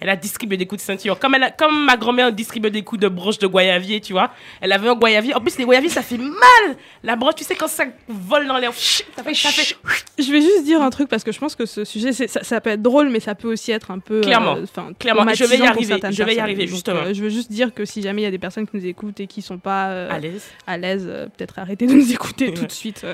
elle 0.00 0.08
a 0.08 0.16
distribué 0.16 0.56
des 0.56 0.66
coups 0.66 0.80
de 0.82 0.86
ceinture. 0.86 1.18
Comme, 1.18 1.34
elle 1.34 1.44
a- 1.44 1.50
comme 1.50 1.84
ma 1.84 1.96
grand-mère 1.96 2.32
distribue 2.32 2.70
des 2.70 2.82
coups 2.82 3.00
de 3.00 3.08
broche 3.08 3.38
de 3.38 3.46
guayavier, 3.46 4.00
tu 4.00 4.12
vois. 4.12 4.30
Elle 4.60 4.72
avait 4.72 4.88
un 4.88 4.94
guayavier. 4.94 5.34
En 5.34 5.40
plus, 5.40 5.58
les 5.58 5.64
guayaviers, 5.64 5.90
ça 5.90 6.02
fait 6.02 6.18
mal. 6.18 6.76
La 7.02 7.16
broche, 7.16 7.34
tu 7.36 7.44
sais, 7.44 7.54
quand 7.54 7.68
ça 7.68 7.84
vole 8.08 8.46
dans 8.46 8.58
l'air, 8.58 8.72
ça 8.74 9.22
fait, 9.24 9.34
ça 9.34 9.48
fait. 9.50 9.76
Je 10.18 10.30
vais 10.30 10.40
juste 10.40 10.64
dire 10.64 10.80
un 10.82 10.90
truc 10.90 11.08
parce 11.08 11.24
que 11.24 11.32
je 11.32 11.38
pense 11.38 11.56
que 11.56 11.66
ce 11.66 11.84
sujet, 11.84 12.12
ça, 12.12 12.42
ça 12.44 12.60
peut 12.60 12.70
être 12.70 12.82
drôle, 12.82 13.08
mais 13.08 13.20
ça 13.20 13.34
peut 13.34 13.50
aussi 13.52 13.72
être 13.72 13.90
un 13.90 13.98
peu. 13.98 14.20
Clairement. 14.20 14.56
euh, 14.56 14.92
Clairement. 14.98 15.26
Je 15.34 15.44
vais 15.44 15.58
y 15.58 15.66
arriver, 15.66 15.96
je 16.10 16.22
vais 16.22 16.34
y 16.36 16.40
arriver, 16.40 16.64
Donc, 16.66 16.74
justement. 16.74 17.00
euh, 17.00 17.14
je 17.14 17.22
veux 17.22 17.30
juste 17.30 17.50
dire 17.50 17.72
que 17.74 17.84
si 17.84 18.02
jamais 18.02 18.22
il 18.22 18.24
y 18.24 18.28
a 18.28 18.30
des 18.30 18.38
personnes 18.38 18.66
qui 18.66 18.76
nous 18.76 18.86
écoutent 18.92 19.18
et 19.20 19.26
qui 19.26 19.42
sont 19.42 19.58
pas 19.58 19.88
euh, 19.88 20.08
À 20.10 20.18
l'aise. 20.20 20.48
à 20.66 20.76
l'aise, 20.78 21.04
euh, 21.08 21.26
peut-être 21.26 21.58
arrêtez 21.58 21.86
de 21.86 21.92
nous 21.98 22.12
écouter 22.12 22.54
tout 22.54 22.64
de 22.66 22.70
suite. 22.72 23.04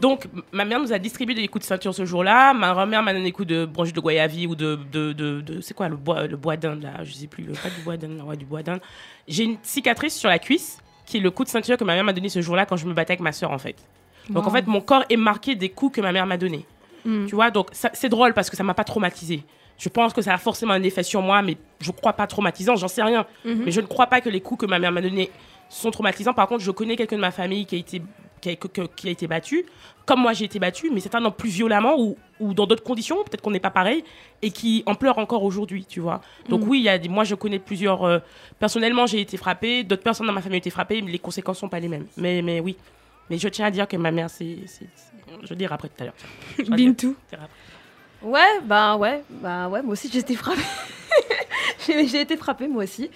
Donc, 0.00 0.26
ma 0.52 0.64
mère 0.64 0.78
nous 0.80 0.92
a 0.92 0.98
distribué 0.98 1.34
des 1.34 1.48
coups 1.48 1.64
de 1.64 1.66
ceinture 1.68 1.94
ce 1.94 2.04
jour-là. 2.04 2.52
Ma 2.54 2.72
grand-mère 2.72 3.02
m'a 3.02 3.12
donné 3.12 3.24
des 3.24 3.32
coups 3.32 3.48
de 3.48 3.64
branche 3.64 3.92
de 3.92 4.00
guayavie 4.00 4.46
ou 4.46 4.54
de. 4.54 4.78
de, 4.92 5.12
de, 5.12 5.40
de- 5.40 5.60
c'est 5.60 5.74
quoi 5.74 5.88
le 5.88 5.96
bois, 5.96 6.26
le 6.26 6.36
bois 6.36 6.56
d'Inde, 6.56 6.82
là? 6.82 7.02
Je 7.04 7.12
sais 7.12 7.26
plus. 7.26 7.44
Pas 7.44 7.70
du 7.70 7.82
bois 7.84 7.96
d'Inde, 7.96 8.20
ouais, 8.26 8.36
du 8.36 8.44
bois 8.44 8.62
d'Inde. 8.62 8.80
J'ai 9.28 9.44
une 9.44 9.56
cicatrice 9.62 10.14
sur 10.16 10.28
la 10.28 10.38
cuisse 10.38 10.78
qui 11.06 11.16
est 11.16 11.20
le 11.20 11.30
coup 11.30 11.44
de 11.44 11.48
ceinture 11.48 11.76
que 11.76 11.84
ma 11.84 11.94
mère 11.94 12.04
m'a 12.04 12.12
donné 12.12 12.28
ce 12.28 12.40
jour-là 12.42 12.66
quand 12.66 12.76
je 12.76 12.86
me 12.86 12.92
battais 12.94 13.12
avec 13.12 13.20
ma 13.20 13.32
soeur, 13.32 13.50
en 13.50 13.58
fait. 13.58 13.76
Donc, 14.30 14.44
Wow. 14.44 14.50
en 14.50 14.52
fait, 14.52 14.66
mon 14.66 14.80
corps 14.80 15.04
est 15.10 15.16
marqué 15.16 15.54
des 15.56 15.68
coups 15.68 15.96
que 15.96 16.00
ma 16.00 16.12
mère 16.12 16.26
m'a 16.26 16.36
donnés. 16.36 16.64
Mm. 17.04 17.26
Tu 17.26 17.34
vois, 17.34 17.50
donc 17.50 17.68
ça- 17.72 17.90
c'est 17.92 18.08
drôle 18.08 18.34
parce 18.34 18.48
que 18.50 18.56
ça 18.56 18.62
m'a 18.62 18.74
pas 18.74 18.84
traumatisé. 18.84 19.42
Je 19.82 19.88
pense 19.88 20.12
que 20.12 20.22
ça 20.22 20.32
a 20.34 20.38
forcément 20.38 20.74
un 20.74 20.82
effet 20.84 21.02
sur 21.02 21.20
moi, 21.22 21.42
mais 21.42 21.56
je 21.80 21.90
crois 21.90 22.12
pas 22.12 22.28
traumatisant, 22.28 22.76
j'en 22.76 22.86
sais 22.86 23.02
rien. 23.02 23.26
Mhm. 23.44 23.62
Mais 23.64 23.72
je 23.72 23.80
ne 23.80 23.86
crois 23.86 24.06
pas 24.06 24.20
que 24.20 24.28
les 24.28 24.40
coups 24.40 24.60
que 24.60 24.66
ma 24.66 24.78
mère 24.78 24.92
m'a 24.92 25.00
donnés 25.02 25.28
sont 25.68 25.90
traumatisants. 25.90 26.34
Par 26.34 26.46
contre, 26.46 26.62
je 26.62 26.70
connais 26.70 26.94
quelqu'un 26.94 27.16
de 27.16 27.20
ma 27.20 27.32
famille 27.32 27.66
qui 27.66 27.74
a 27.74 27.78
été, 27.78 28.00
qui 28.40 28.50
a, 28.50 28.54
que- 28.54 28.86
qui 28.94 29.08
a 29.08 29.10
été 29.10 29.26
battu, 29.26 29.64
comme 30.06 30.20
moi 30.20 30.34
j'ai 30.34 30.44
été 30.44 30.60
battu, 30.60 30.88
mais 30.94 31.00
certainement 31.00 31.32
plus 31.32 31.48
violemment 31.50 31.96
ou, 31.98 32.16
ou 32.38 32.54
dans 32.54 32.66
d'autres 32.68 32.84
conditions, 32.84 33.16
peut-être 33.24 33.40
qu'on 33.40 33.50
n'est 33.50 33.58
pas 33.58 33.70
pareil, 33.70 34.04
et 34.40 34.52
qui 34.52 34.84
en 34.86 34.94
pleurent 34.94 35.18
encore 35.18 35.42
aujourd'hui, 35.42 35.84
tu 35.84 35.98
vois. 35.98 36.20
Donc 36.48 36.62
Mhm. 36.62 36.68
oui, 36.68 36.80
y 36.82 36.88
a 36.88 36.96
des, 36.98 37.08
moi 37.08 37.24
je 37.24 37.34
connais 37.34 37.58
plusieurs... 37.58 38.04
euh, 38.04 38.18
personnellement, 38.60 39.06
j'ai 39.06 39.20
été 39.20 39.36
frappée, 39.36 39.82
d'autres 39.82 40.02
personnes 40.04 40.28
dans 40.28 40.32
ma 40.32 40.42
famille 40.42 40.58
ont 40.58 40.66
été 40.66 40.70
frappées, 40.70 41.02
mais 41.02 41.10
les 41.10 41.18
conséquences 41.18 41.58
sont 41.58 41.68
pas 41.68 41.80
les 41.80 41.88
mêmes. 41.88 42.06
Mais, 42.16 42.40
mais 42.40 42.60
oui. 42.60 42.76
Mais 43.30 43.38
je 43.38 43.48
tiens 43.48 43.66
à 43.66 43.70
dire 43.72 43.88
que 43.88 43.96
ma 43.96 44.12
mère, 44.12 44.30
c'est... 44.30 44.58
c'est- 44.66 44.86
c'est- 44.94 45.12
Je 45.44 45.48
le 45.50 45.56
dirai 45.56 45.74
après 45.74 45.88
tout 45.88 45.94
à 46.02 46.04
l'heure. 46.04 46.14
Bintou. 46.76 47.16
après. 47.32 47.48
Ouais, 48.24 48.40
bah 48.64 48.96
ouais, 48.96 49.22
bah 49.30 49.68
ouais, 49.68 49.82
moi 49.82 49.92
aussi 49.92 50.08
j'ai 50.12 50.20
été 50.20 50.34
frappée. 50.36 50.60
j'ai 51.86 52.20
été 52.20 52.36
frappée 52.36 52.68
moi 52.68 52.84
aussi. 52.84 53.10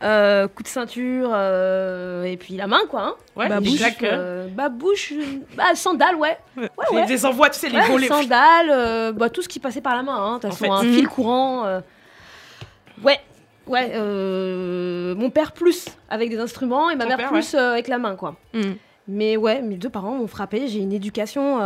Euh, 0.00 0.46
coup 0.46 0.62
de 0.62 0.68
ceinture 0.68 1.30
euh, 1.32 2.22
et 2.22 2.36
puis 2.36 2.54
la 2.54 2.68
main 2.68 2.78
quoi. 2.88 3.02
Hein. 3.02 3.14
Ouais, 3.34 3.48
Babouche. 3.48 3.80
euh, 4.04 4.46
babouche, 4.46 5.12
bah 5.56 5.74
sandales 5.74 6.14
ouais. 6.14 6.38
Ouais, 6.56 6.68
ouais. 6.92 7.06
les 7.06 7.26
envois, 7.26 7.50
tu 7.50 7.58
sais, 7.58 7.68
les 7.68 7.80
volets. 7.80 8.06
sandales, 8.06 8.70
euh, 8.70 9.10
bah, 9.12 9.28
tout 9.28 9.42
ce 9.42 9.48
qui 9.48 9.58
passait 9.58 9.80
par 9.80 9.96
la 9.96 10.04
main, 10.04 10.14
hein, 10.16 10.36
de 10.36 10.42
toute 10.42 10.54
façon, 10.54 10.72
un 10.72 10.84
Mhm. 10.84 10.94
fil 10.94 11.08
courant. 11.08 11.64
euh. 11.66 11.80
Ouais, 13.02 13.18
ouais, 13.66 13.88
mon 15.16 15.30
père 15.30 15.50
plus 15.50 15.86
avec 16.10 16.30
des 16.30 16.38
instruments 16.38 16.90
et 16.90 16.94
ma 16.94 17.02
Ton 17.04 17.08
mère 17.08 17.16
père, 17.18 17.30
plus 17.30 17.54
avec 17.56 17.88
la 17.88 17.98
main, 17.98 18.14
quoi. 18.14 18.36
Mm. 18.54 18.60
Mais 19.08 19.36
ouais, 19.36 19.62
mes 19.62 19.76
deux 19.76 19.88
parents 19.90 20.12
m'ont 20.14 20.26
frappé. 20.28 20.68
J'ai 20.68 20.78
une 20.78 20.92
éducation 20.92 21.58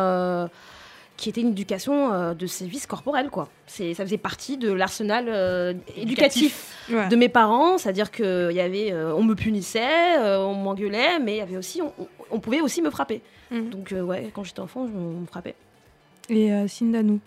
qui 1.16 1.28
était 1.28 1.40
une 1.40 1.51
éducation 1.51 2.12
euh, 2.12 2.34
de 2.34 2.47
sévices 2.47 2.86
corporels, 2.86 3.30
quoi. 3.30 3.48
C'est, 3.66 3.94
ça 3.94 4.05
faisait 4.05 4.18
partie 4.18 4.56
de 4.56 4.72
l'arsenal 4.72 5.26
euh, 5.28 5.74
éducatif 5.97 6.68
Ouais. 6.90 7.09
de 7.09 7.14
mes 7.14 7.28
parents, 7.28 7.78
c'est-à-dire 7.78 8.10
que 8.10 8.48
il 8.51 8.56
y 8.56 8.60
avait, 8.60 8.93
euh, 8.93 9.14
on 9.14 9.22
me 9.22 9.34
punissait, 9.34 10.18
euh, 10.18 10.39
on 10.40 10.55
m'engueulait, 10.55 11.20
mais 11.20 11.34
il 11.34 11.39
y 11.39 11.40
avait 11.40 11.56
aussi, 11.56 11.80
on, 12.30 12.40
pouvait 12.40 12.60
aussi 12.60 12.82
me 12.82 12.90
frapper. 12.90 13.22
Mhm. 13.52 13.70
Donc 13.70 13.93
euh, 13.93 14.02
ouais, 14.02 14.32
quand 14.34 14.43
j'étais 14.43 14.59
enfant, 14.60 14.89
je, 14.89 14.93
on 14.93 15.20
me 15.20 15.26
frappait. 15.26 15.55
Et 16.28 16.52
euh, 16.52 16.66
Sindanou. 16.66 17.20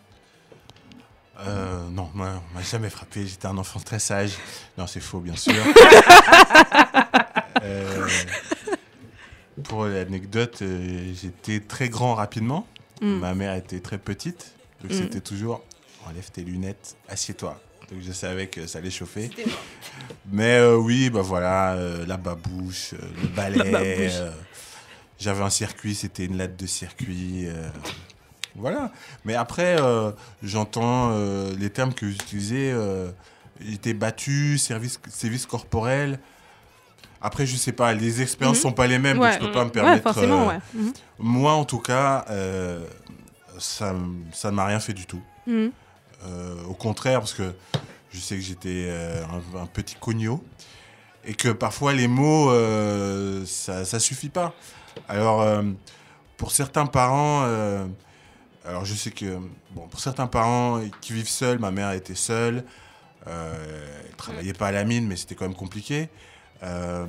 Euh, 1.40 1.88
non, 1.90 2.10
moi, 2.14 2.41
on 2.52 2.56
m'a 2.57 2.64
jamais 2.64 2.90
frappé. 2.90 3.26
J'étais 3.26 3.45
un 3.48 3.57
enfant 3.57 3.80
très 3.80 3.99
sage. 3.99 4.34
Non, 4.78 4.88
c'est 4.88 4.99
faux, 5.02 5.20
bien 5.20 5.36
sûr. 5.36 5.53
Euh, 7.64 8.06
pour 9.64 9.86
l'anecdote, 9.86 10.60
euh, 10.62 11.14
j'étais 11.20 11.62
très 11.62 11.90
grand 11.90 12.14
rapidement. 12.14 12.68
Mm. 13.02 13.20
Ma 13.20 13.34
mère 13.36 13.56
était 13.56 13.80
très 13.80 13.98
petite. 13.98 14.54
Donc 14.82 14.92
Mm. 14.92 14.96
c'était 14.96 15.22
toujours 15.22 15.64
enlève 16.08 16.30
tes 16.32 16.44
lunettes, 16.44 16.96
assieds-toi. 17.10 17.60
Donc 17.92 18.00
je 18.02 18.12
savais 18.12 18.48
que 18.48 18.66
ça 18.68 18.80
allait 18.80 18.90
chauffer. 18.92 19.30
Mais 20.32 20.58
euh, 20.58 20.76
oui, 20.76 21.10
bah 21.10 21.22
voilà, 21.22 21.74
euh, 21.74 22.06
la 22.06 22.18
babouche, 22.18 22.94
euh, 22.94 22.98
le 23.22 23.28
balai. 23.36 24.10
euh, 24.14 24.32
J'avais 25.20 25.44
un 25.44 25.50
circuit, 25.50 25.96
c'était 25.96 26.26
une 26.26 26.38
latte 26.38 26.58
de 26.58 26.66
circuit. 26.68 27.48
euh, 27.48 27.70
voilà. 28.56 28.92
Mais 29.24 29.36
après, 29.36 29.80
euh, 29.82 30.12
j'entends 30.44 31.12
euh, 31.14 31.54
les 31.58 31.70
termes 31.70 31.94
que 31.94 32.10
j'utilisais. 32.10 32.72
Euh, 32.72 33.10
J'étais 33.62 33.94
battu, 33.94 34.58
service, 34.58 35.00
service 35.10 35.46
corporel. 35.46 36.20
Après, 37.26 37.48
je 37.48 37.56
sais 37.56 37.72
pas, 37.72 37.92
les 37.94 38.22
expériences 38.22 38.58
Mhm. 38.58 38.62
sont 38.62 38.72
pas 38.72 38.86
les 38.86 39.00
mêmes, 39.00 39.18
Ouais. 39.20 39.32
donc 39.32 39.42
je 39.42 39.46
peux 39.48 39.52
pas 39.52 39.62
me 39.62 39.66
Ouais, 39.66 39.72
permettre. 39.72 40.04
forcément, 40.04 40.44
euh, 40.44 40.54
ouais. 40.54 40.60
Mhm. 40.76 40.94
Moi, 41.18 41.54
en 41.54 41.66
tout 41.66 41.80
cas, 41.80 42.24
euh, 42.30 42.86
ça, 43.58 43.94
ne 43.94 44.52
m'a 44.52 44.66
rien 44.66 44.80
fait 44.80 44.94
du 44.94 45.08
tout. 45.08 45.22
Mhm. 45.48 45.72
Euh, 46.28 46.64
au 46.70 46.76
contraire, 46.76 47.20
parce 47.22 47.34
que 47.34 47.56
je 48.12 48.20
sais 48.20 48.36
que 48.36 48.42
j'étais 48.42 48.94
un, 49.56 49.60
un 49.60 49.66
petit 49.66 49.96
cogno 49.96 50.44
et 51.26 51.34
que 51.34 51.50
parfois 51.50 51.94
les 51.94 52.08
mots, 52.08 52.52
ça, 53.46 53.86
ça 53.86 54.00
suffit 54.00 54.30
pas. 54.30 54.54
Alors, 55.10 55.44
pour 56.38 56.52
certains 56.52 56.86
parents, 56.86 57.42
alors 58.68 58.86
je 58.86 58.94
sais 58.94 59.10
que, 59.12 59.40
bon, 59.72 59.88
pour 59.88 60.00
certains 60.00 60.28
parents 60.28 60.80
qui 61.02 61.14
vivent 61.14 61.28
seuls, 61.30 61.58
ma 61.58 61.72
mère 61.72 61.92
était 61.92 62.14
seule, 62.16 62.64
elle 63.26 64.16
travaillait 64.16 64.54
pas 64.54 64.68
à 64.68 64.72
la 64.72 64.84
mine, 64.84 65.08
mais 65.08 65.16
c'était 65.16 65.34
quand 65.34 65.46
même 65.48 65.58
compliqué. 65.58 66.10
Euh, 66.64 67.07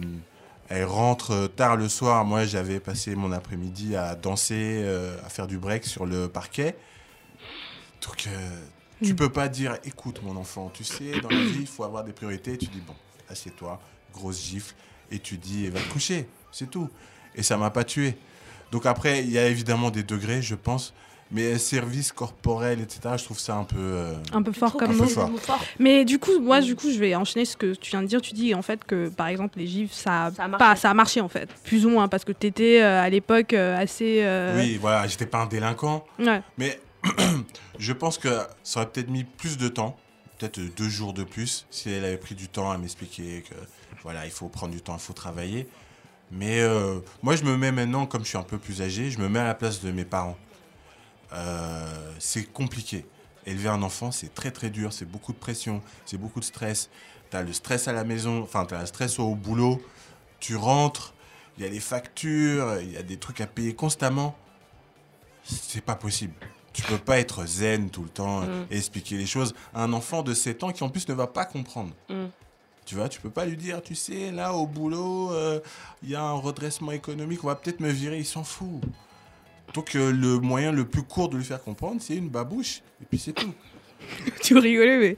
elle 0.68 0.84
rentre 0.84 1.46
tard 1.48 1.76
le 1.76 1.88
soir. 1.88 2.24
Moi, 2.24 2.44
j'avais 2.44 2.80
passé 2.80 3.14
mon 3.16 3.32
après-midi 3.32 3.96
à 3.96 4.14
danser, 4.16 4.82
euh, 4.84 5.16
à 5.24 5.28
faire 5.28 5.46
du 5.46 5.58
break 5.58 5.84
sur 5.84 6.06
le 6.06 6.28
parquet. 6.28 6.78
Donc, 8.02 8.26
euh, 8.28 8.66
tu 9.02 9.14
Mm. 9.14 9.16
peux 9.16 9.30
pas 9.32 9.48
dire, 9.48 9.78
écoute, 9.84 10.22
mon 10.22 10.36
enfant, 10.36 10.70
tu 10.70 10.84
sais, 10.84 11.18
dans 11.20 11.30
la 11.30 11.42
vie, 11.42 11.60
il 11.60 11.66
faut 11.66 11.84
avoir 11.84 12.04
des 12.04 12.12
priorités. 12.12 12.58
Tu 12.58 12.70
dis, 12.70 12.80
bon, 12.80 12.96
assieds-toi, 13.28 13.80
grosse 14.10 14.40
gifle, 14.42 14.74
et 15.10 15.20
tu 15.20 15.38
dis, 15.38 15.68
va 15.70 15.82
te 15.82 15.88
coucher, 15.88 16.30
c'est 16.50 16.68
tout. 16.70 16.92
Et 17.34 17.42
ça 17.42 17.56
m'a 17.56 17.70
pas 17.70 17.84
tué. 17.84 18.18
Donc 18.70 18.86
après, 18.86 19.22
il 19.24 19.30
y 19.30 19.38
a 19.38 19.46
évidemment 19.48 19.90
des 19.90 20.02
degrés, 20.02 20.42
je 20.42 20.54
pense. 20.54 20.94
Mais 21.32 21.58
service 21.58 22.12
corporel, 22.12 22.80
etc., 22.80 23.00
je 23.18 23.24
trouve 23.24 23.38
ça 23.38 23.56
un 23.56 23.64
peu... 23.64 23.76
euh, 23.78 24.14
Un 24.32 24.42
peu 24.42 24.52
fort 24.52 24.76
comme 24.76 24.94
mot. 24.94 25.04
Mais 25.80 26.04
du 26.04 26.20
coup, 26.20 26.38
moi, 26.40 26.60
du 26.60 26.76
coup, 26.76 26.88
je 26.90 26.98
vais 27.00 27.16
enchaîner 27.16 27.44
ce 27.44 27.56
que 27.56 27.74
tu 27.74 27.90
viens 27.90 28.02
de 28.02 28.06
dire. 28.06 28.20
Tu 28.20 28.32
dis 28.32 28.54
en 28.54 28.62
fait 28.62 28.84
que, 28.84 29.08
par 29.08 29.26
exemple, 29.26 29.58
les 29.58 29.66
gifs, 29.66 29.92
ça 29.92 30.26
a, 30.26 30.30
Ça 30.30 30.44
a 30.44 30.48
marché. 30.48 30.64
pas, 30.64 30.76
ça 30.76 30.90
a 30.90 30.94
marché 30.94 31.20
en 31.20 31.28
fait, 31.28 31.48
plus 31.64 31.84
ou 31.84 31.90
moins, 31.90 32.06
parce 32.06 32.24
que 32.24 32.30
tu 32.32 32.46
étais 32.46 32.80
à 32.80 33.08
l'époque 33.10 33.54
euh, 33.54 33.76
assez. 33.76 34.20
euh, 34.22 34.56
Oui, 34.56 34.78
voilà, 34.80 35.06
j'étais 35.08 35.26
pas 35.26 35.38
un 35.42 35.46
délinquant. 35.46 36.04
Ouais. 36.20 36.42
Mais 36.58 36.78
je 37.78 37.92
pense 37.92 38.18
que 38.18 38.28
ça 38.62 38.80
aurait 38.80 38.88
peut-être 38.90 39.10
mis 39.10 39.24
plus 39.24 39.58
de 39.58 39.68
temps, 39.68 39.96
peut-être 40.38 40.60
deux 40.76 40.88
jours 40.88 41.12
de 41.12 41.24
plus, 41.24 41.66
si 41.70 41.90
elle 41.90 42.04
avait 42.04 42.16
pris 42.18 42.34
du 42.36 42.48
temps 42.48 42.70
à 42.70 42.78
m'expliquer 42.78 43.42
que 43.48 43.54
voilà, 44.02 44.24
il 44.26 44.30
faut 44.30 44.48
prendre 44.48 44.72
du 44.72 44.80
temps, 44.80 44.94
il 44.96 45.00
faut 45.02 45.12
travailler. 45.12 45.66
Mais 46.30 46.60
euh, 46.60 46.96
moi, 47.22 47.36
je 47.36 47.44
me 47.44 47.56
mets 47.56 47.72
maintenant, 47.72 48.06
comme 48.06 48.22
je 48.22 48.28
suis 48.28 48.38
un 48.38 48.42
peu 48.42 48.58
plus 48.58 48.82
âgé, 48.82 49.10
je 49.10 49.18
me 49.18 49.28
mets 49.28 49.38
à 49.40 49.44
la 49.44 49.54
place 49.54 49.82
de 49.82 49.90
mes 49.90 50.04
parents. 50.04 50.36
Euh, 51.32 52.12
c'est 52.18 52.44
compliqué. 52.44 53.04
Élever 53.46 53.68
un 53.68 53.82
enfant, 53.82 54.10
c'est 54.10 54.34
très 54.34 54.50
très 54.50 54.70
dur, 54.70 54.92
c'est 54.92 55.04
beaucoup 55.04 55.32
de 55.32 55.38
pression, 55.38 55.82
c'est 56.04 56.18
beaucoup 56.18 56.40
de 56.40 56.44
stress. 56.44 56.90
Tu 57.30 57.36
as 57.36 57.42
le 57.42 57.52
stress 57.52 57.88
à 57.88 57.92
la 57.92 58.04
maison, 58.04 58.42
enfin, 58.42 58.64
tu 58.66 58.74
as 58.74 58.80
le 58.80 58.86
stress 58.86 59.18
au 59.18 59.34
boulot, 59.34 59.80
tu 60.40 60.56
rentres, 60.56 61.14
il 61.56 61.64
y 61.64 61.66
a 61.66 61.70
les 61.70 61.80
factures, 61.80 62.80
il 62.80 62.92
y 62.92 62.96
a 62.96 63.02
des 63.02 63.16
trucs 63.18 63.40
à 63.40 63.46
payer 63.46 63.74
constamment. 63.74 64.36
C'est 65.44 65.80
pas 65.84 65.94
possible. 65.94 66.34
Tu 66.72 66.82
peux 66.82 66.98
pas 66.98 67.18
être 67.18 67.46
zen 67.46 67.88
tout 67.88 68.02
le 68.02 68.08
temps 68.10 68.42
Mm. 68.42 68.66
et 68.70 68.76
expliquer 68.76 69.16
les 69.16 69.26
choses 69.26 69.54
à 69.74 69.82
un 69.84 69.92
enfant 69.92 70.22
de 70.22 70.34
7 70.34 70.62
ans 70.64 70.72
qui 70.72 70.82
en 70.84 70.88
plus 70.90 71.08
ne 71.08 71.14
va 71.14 71.26
pas 71.26 71.44
comprendre. 71.44 71.92
Mm. 72.10 72.26
Tu 72.84 72.94
vois, 72.96 73.08
tu 73.08 73.20
peux 73.20 73.30
pas 73.30 73.46
lui 73.46 73.56
dire, 73.56 73.82
tu 73.82 73.94
sais, 73.94 74.30
là 74.30 74.52
au 74.52 74.66
boulot, 74.66 75.32
euh, 75.32 75.60
il 76.02 76.10
y 76.10 76.14
a 76.14 76.22
un 76.22 76.34
redressement 76.34 76.92
économique, 76.92 77.42
on 77.42 77.46
va 77.48 77.54
peut-être 77.56 77.80
me 77.80 77.88
virer, 77.90 78.18
il 78.18 78.26
s'en 78.26 78.44
fout. 78.44 78.80
Donc 79.76 79.94
euh, 79.94 80.10
le 80.10 80.38
moyen 80.40 80.72
le 80.72 80.86
plus 80.86 81.02
court 81.02 81.28
de 81.28 81.36
lui 81.36 81.44
faire 81.44 81.62
comprendre, 81.62 82.00
c'est 82.00 82.16
une 82.16 82.30
babouche, 82.30 82.80
et 83.02 83.04
puis 83.04 83.18
c'est 83.18 83.32
tout. 83.34 83.52
tu 84.42 84.56
rigolais, 84.56 84.96
mais. 84.98 85.16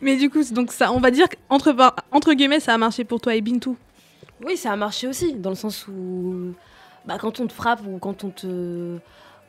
Mais 0.00 0.16
du 0.16 0.30
coup, 0.30 0.42
donc 0.52 0.72
ça, 0.72 0.92
on 0.92 1.00
va 1.00 1.10
dire 1.10 1.26
qu'entre 1.28 1.74
entre 2.12 2.32
guillemets, 2.32 2.60
ça 2.60 2.72
a 2.74 2.78
marché 2.78 3.04
pour 3.04 3.20
toi 3.20 3.34
et 3.34 3.40
Bintou. 3.40 3.76
Oui, 4.44 4.56
ça 4.56 4.70
a 4.72 4.76
marché 4.76 5.08
aussi, 5.08 5.34
dans 5.34 5.50
le 5.50 5.56
sens 5.56 5.88
où 5.88 6.52
bah, 7.04 7.18
quand 7.20 7.40
on 7.40 7.46
te 7.48 7.52
frappe 7.52 7.80
ou 7.86 7.98
quand 7.98 8.22
on 8.22 8.30
te, 8.30 8.98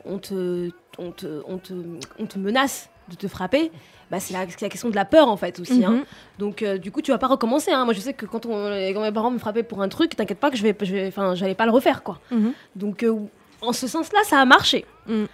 on 0.04 0.18
te, 0.18 0.70
on 0.98 1.12
te, 1.12 1.42
on 1.46 1.58
te, 1.58 1.74
on 2.18 2.26
te 2.26 2.38
menace 2.38 2.88
de 3.10 3.14
te 3.16 3.28
frapper, 3.28 3.70
bah, 4.10 4.18
c'est 4.20 4.32
la, 4.32 4.48
c'est 4.48 4.60
la 4.62 4.68
question 4.70 4.88
de 4.90 4.94
la 4.96 5.04
peur 5.04 5.28
en 5.28 5.36
fait 5.36 5.60
aussi. 5.60 5.84
hein. 5.84 5.90
Mhm. 5.92 6.04
Donc 6.38 6.62
euh, 6.62 6.78
du 6.78 6.90
coup, 6.90 7.00
tu 7.02 7.10
vas 7.12 7.18
pas 7.18 7.26
recommencer. 7.28 7.70
hein. 7.70 7.84
Moi, 7.84 7.94
je 7.94 8.00
sais 8.00 8.12
que 8.14 8.26
quand, 8.26 8.44
on, 8.46 8.70
quand 8.94 9.02
mes 9.02 9.12
parents 9.12 9.30
me 9.30 9.38
frappaient 9.38 9.62
pour 9.62 9.82
un 9.82 9.88
truc, 9.88 10.16
t'inquiète 10.16 10.40
pas 10.40 10.50
que 10.50 10.56
je 10.56 10.62
vais, 10.62 10.74
je 10.80 10.92
vais, 10.92 11.06
enfin, 11.08 11.34
j'allais 11.36 11.54
pas 11.54 11.66
le 11.66 11.72
refaire 11.72 12.02
quoi. 12.02 12.20
Mhm. 12.30 12.52
Donc 12.74 13.02
euh, 13.02 13.14
en 13.62 13.72
ce 13.72 13.86
sens-là, 13.86 14.20
ça 14.24 14.38
a 14.40 14.44
marché. 14.44 14.84
Mm. 15.06 15.24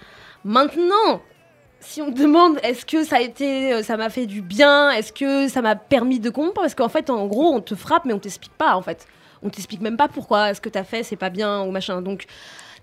Maintenant, 0.45 1.23
si 1.81 2.01
on 2.03 2.07
me 2.07 2.15
demande 2.15 2.59
est-ce 2.63 2.87
que 2.87 3.05
ça 3.05 3.17
a 3.17 3.21
été, 3.21 3.73
euh, 3.73 3.83
ça 3.83 3.97
m'a 3.97 4.11
fait 4.11 4.27
du 4.27 4.43
bien, 4.43 4.91
est-ce 4.91 5.13
que 5.13 5.49
ça 5.49 5.63
m'a 5.63 5.77
permis 5.77 6.21
de 6.21 6.31
comprendre, 6.31 6.55
parce 6.55 6.75
qu'en 6.75 6.89
fait, 6.89 7.11
en 7.11 7.27
gros, 7.27 7.53
on 7.53 7.61
te 7.61 7.75
frappe, 7.75 8.05
mais 8.05 8.13
on 8.13 8.19
t'explique 8.19 8.55
pas 8.55 8.77
en 8.77 8.83
fait. 8.83 9.07
On 9.43 9.51
t'explique 9.51 9.83
même 9.83 9.97
pas 9.97 10.09
pourquoi, 10.09 10.55
ce 10.55 10.61
que 10.61 10.71
t'as 10.71 10.85
fait, 10.85 11.03
c'est 11.03 11.17
pas 11.17 11.31
bien 11.31 11.63
ou 11.63 11.71
machin. 11.71 12.01
Donc 12.01 12.25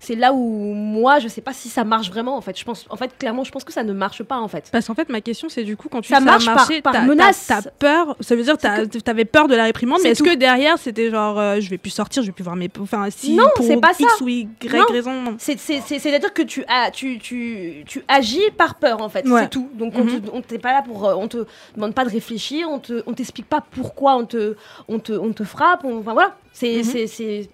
c'est 0.04 0.16
là 0.16 0.32
où 0.32 0.74
moi, 0.74 1.20
je 1.20 1.28
sais 1.28 1.40
pas 1.40 1.52
si 1.52 1.68
ça 1.68 1.84
marche 1.84 2.10
vraiment 2.10 2.36
en 2.36 2.40
fait. 2.40 2.58
Je 2.58 2.64
pense, 2.64 2.86
en 2.90 2.96
fait, 2.96 3.16
clairement, 3.16 3.44
je 3.44 3.52
pense 3.52 3.62
que 3.62 3.72
ça 3.72 3.84
ne 3.84 3.92
marche 3.92 4.24
pas 4.24 4.38
en 4.38 4.48
fait. 4.48 4.68
Parce 4.72 4.86
qu'en 4.88 4.94
fait, 4.96 5.08
ma 5.08 5.20
question, 5.20 5.48
c'est 5.48 5.62
du 5.62 5.76
coup, 5.76 5.88
quand 5.88 6.00
tu 6.00 6.08
Ça 6.12 6.18
marche 6.18 6.44
ça 6.44 6.50
par- 6.50 6.56
marché, 6.56 6.82
par 6.82 6.92
t'as- 6.92 7.02
menace. 7.02 7.46
T'as 7.46 7.62
peur, 7.78 8.16
ça 8.20 8.34
veut 8.34 8.42
dire 8.42 8.58
que 8.58 8.98
t'avais 8.98 9.24
peur 9.24 9.46
de 9.46 9.54
la 9.54 9.62
réprimande, 9.64 10.00
mais 10.02 10.10
est-ce 10.10 10.24
que 10.24 10.34
derrière, 10.34 10.76
c'était 10.78 11.08
genre, 11.10 11.38
euh, 11.38 11.60
je 11.60 11.70
vais 11.70 11.78
plus 11.78 11.90
sortir, 11.90 12.22
je 12.22 12.26
vais 12.28 12.32
plus 12.32 12.42
voir 12.42 12.56
mes. 12.56 12.68
Enfin, 12.80 13.06
si 13.10 13.34
Non, 13.36 13.44
pour 13.54 13.64
c'est 13.64 13.76
pas 13.80 13.94
ça. 13.94 14.02
X 14.04 14.20
ou 14.20 14.28
Y 14.28 14.48
Non. 14.74 14.84
raison. 14.90 15.36
C'est- 15.38 15.56
c'est- 15.58 15.80
C'est-à-dire 15.86 16.34
que 16.34 16.42
tu, 16.42 16.64
as, 16.66 16.90
tu, 16.90 17.18
tu, 17.20 17.84
tu 17.86 18.02
agis 18.08 18.50
par 18.58 18.74
peur 18.74 19.00
en 19.02 19.08
fait, 19.08 19.24
Ouais. 19.28 19.42
c'est 19.42 19.50
tout. 19.50 19.68
Donc 19.74 19.92
on 19.96 20.04
Mhm. 20.04 20.20
te- 20.20 20.30
on 20.32 20.40
t'est 20.42 20.58
pas 20.58 20.72
là 20.72 20.82
pour, 20.82 21.06
euh, 21.08 21.14
on 21.16 21.28
te 21.28 21.46
demande 21.76 21.94
pas 21.94 22.04
de 22.04 22.10
réfléchir, 22.10 22.68
on 22.70 22.80
te, 22.80 23.02
on 23.06 23.12
t'explique 23.12 23.46
pas 23.48 23.60
pourquoi 23.70 24.16
on 24.16 24.24
te, 24.26 24.56
on 24.88 24.98
te, 24.98 25.12
on 25.12 25.32
te 25.32 25.44
frappe, 25.44 25.84
enfin 25.84 26.12
voilà. 26.12 26.34
C'est, 26.52 26.82
c'est, 26.82 27.06
c'est, 27.06 27.48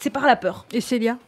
C'est 0.00 0.10
par 0.10 0.26
la 0.26 0.36
peur. 0.36 0.64
Et 0.72 0.80
Célia? 0.80 1.18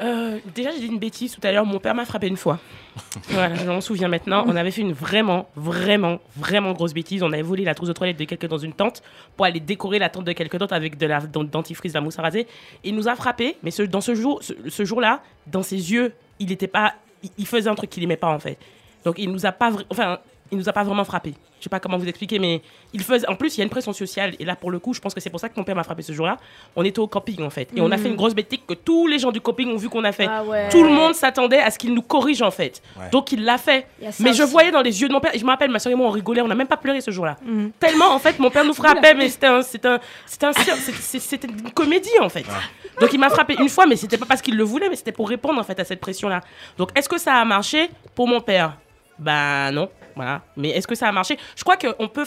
Euh, 0.00 0.38
déjà, 0.54 0.70
j'ai 0.72 0.80
dit 0.80 0.86
une 0.86 0.98
bêtise 0.98 1.32
tout 1.32 1.40
à 1.46 1.52
l'heure. 1.52 1.64
Mon 1.64 1.78
père 1.78 1.94
m'a 1.94 2.04
frappé 2.04 2.26
une 2.26 2.36
fois. 2.36 2.58
voilà, 3.28 3.54
je 3.54 3.64
m'en 3.64 3.80
souviens 3.80 4.08
maintenant. 4.08 4.44
On 4.46 4.56
avait 4.56 4.70
fait 4.70 4.80
une 4.80 4.92
vraiment, 4.92 5.48
vraiment, 5.56 6.18
vraiment 6.36 6.72
grosse 6.72 6.92
bêtise. 6.92 7.22
On 7.22 7.32
avait 7.32 7.42
volé 7.42 7.64
la 7.64 7.74
trousse 7.74 7.88
de 7.88 7.92
toilette 7.92 8.16
de 8.16 8.24
quelqu'un 8.24 8.48
dans 8.48 8.58
une 8.58 8.72
tente 8.72 9.02
pour 9.36 9.46
aller 9.46 9.60
décorer 9.60 9.98
la 9.98 10.08
tente 10.08 10.24
de 10.24 10.32
quelqu'un 10.32 10.58
d'autre 10.58 10.74
avec 10.74 10.96
de 10.98 11.06
la 11.06 11.20
de- 11.20 11.42
dentifrice, 11.44 11.92
de 11.92 11.98
la 11.98 12.00
mousse 12.02 12.18
à 12.18 12.22
raser. 12.22 12.46
Il 12.82 12.94
nous 12.96 13.08
a 13.08 13.14
frappé, 13.14 13.56
mais 13.62 13.70
ce, 13.70 13.82
dans 13.82 14.00
ce 14.00 14.14
jour, 14.14 14.42
ce, 14.42 14.52
ce 14.68 14.84
jour-là, 14.84 15.22
dans 15.46 15.62
ses 15.62 15.92
yeux, 15.92 16.12
il 16.40 16.50
était 16.50 16.66
pas, 16.66 16.94
il, 17.22 17.30
il 17.38 17.46
faisait 17.46 17.70
un 17.70 17.74
truc 17.76 17.90
qu'il 17.90 18.02
aimait 18.02 18.16
pas 18.16 18.30
en 18.34 18.38
fait. 18.40 18.58
Donc 19.04 19.16
il 19.18 19.30
nous 19.30 19.46
a 19.46 19.52
pas, 19.52 19.70
enfin, 19.90 20.18
il 20.52 20.58
nous 20.58 20.68
a 20.68 20.72
pas 20.72 20.84
vraiment 20.84 21.04
frappé. 21.04 21.34
Je 21.58 21.64
sais 21.64 21.70
pas 21.70 21.80
comment 21.80 21.96
vous 21.96 22.06
expliquer, 22.06 22.38
mais 22.38 22.60
il 22.92 23.02
faisait. 23.02 23.26
En 23.28 23.34
plus, 23.34 23.56
il 23.56 23.58
y 23.58 23.60
a 23.62 23.64
une 23.64 23.70
pression 23.70 23.92
sociale. 23.92 24.34
Et 24.38 24.44
là, 24.44 24.54
pour 24.54 24.70
le 24.70 24.78
coup, 24.78 24.92
je 24.92 25.00
pense 25.00 25.14
que 25.14 25.20
c'est 25.20 25.30
pour 25.30 25.40
ça 25.40 25.48
que 25.48 25.54
mon 25.56 25.64
père 25.64 25.74
m'a 25.74 25.82
frappé 25.84 26.02
ce 26.02 26.12
jour-là. 26.12 26.36
On 26.76 26.84
était 26.84 26.98
au 26.98 27.06
camping 27.06 27.42
en 27.42 27.50
fait, 27.50 27.70
et 27.74 27.80
on 27.80 27.90
a 27.90 27.96
fait 27.96 28.08
une 28.08 28.16
grosse 28.16 28.34
bêtise 28.34 28.58
que 28.66 28.74
tous 28.74 29.06
les 29.06 29.18
gens 29.18 29.32
du 29.32 29.40
camping 29.40 29.72
ont 29.72 29.76
vu 29.76 29.88
qu'on 29.88 30.04
a 30.04 30.12
fait. 30.12 30.26
Ah 30.28 30.44
ouais. 30.44 30.68
Tout 30.68 30.84
le 30.84 30.90
monde 30.90 31.14
s'attendait 31.14 31.60
à 31.60 31.70
ce 31.70 31.78
qu'il 31.78 31.94
nous 31.94 32.02
corrige 32.02 32.42
en 32.42 32.50
fait. 32.50 32.82
Ouais. 32.98 33.08
Donc 33.10 33.32
il 33.32 33.44
l'a 33.44 33.58
fait. 33.58 33.86
Mais 34.20 34.34
je 34.34 34.42
voyais 34.42 34.70
dans 34.70 34.82
les 34.82 35.00
yeux 35.00 35.08
de 35.08 35.12
mon 35.12 35.20
père, 35.20 35.34
et 35.34 35.38
je 35.38 35.44
me 35.44 35.50
rappelle, 35.50 35.70
ma 35.70 35.78
soeur 35.78 35.92
et 35.92 35.96
moi 35.96 36.06
on 36.08 36.10
rigolait, 36.10 36.42
on 36.42 36.48
n'a 36.48 36.54
même 36.54 36.66
pas 36.66 36.76
pleuré 36.76 37.00
ce 37.00 37.10
jour-là. 37.10 37.36
Tellement 37.80 38.10
en 38.10 38.18
fait, 38.18 38.38
mon 38.38 38.50
père 38.50 38.64
nous 38.64 38.74
frappait, 38.84 39.14
mais 39.14 39.28
c'était 39.30 39.46
un, 39.46 39.62
c'était 39.62 39.88
un, 39.88 40.00
c'était 40.26 40.46
un 40.46 40.52
c'était 40.52 41.48
une 41.48 41.70
comédie 41.70 42.10
en 42.20 42.28
fait. 42.28 42.44
Donc 43.00 43.12
il 43.12 43.18
m'a 43.18 43.30
frappé 43.30 43.56
une 43.58 43.68
fois, 43.70 43.86
mais 43.86 43.96
c'était 43.96 44.18
pas 44.18 44.26
parce 44.26 44.42
qu'il 44.42 44.56
le 44.56 44.64
voulait, 44.64 44.88
mais 44.88 44.96
c'était 44.96 45.12
pour 45.12 45.28
répondre 45.28 45.58
en 45.58 45.64
fait 45.64 45.80
à 45.80 45.84
cette 45.84 46.00
pression-là. 46.00 46.42
Donc 46.76 46.90
est-ce 46.96 47.08
que 47.08 47.18
ça 47.18 47.34
a 47.36 47.44
marché 47.44 47.90
pour 48.14 48.28
mon 48.28 48.40
père? 48.40 48.76
Bah 49.18 49.70
non, 49.70 49.88
voilà. 50.16 50.42
Mais 50.56 50.70
est-ce 50.70 50.86
que 50.86 50.94
ça 50.94 51.08
a 51.08 51.12
marché? 51.12 51.38
Je 51.56 51.64
crois 51.64 51.76
que 51.76 51.88
on 51.98 52.08
peut. 52.08 52.26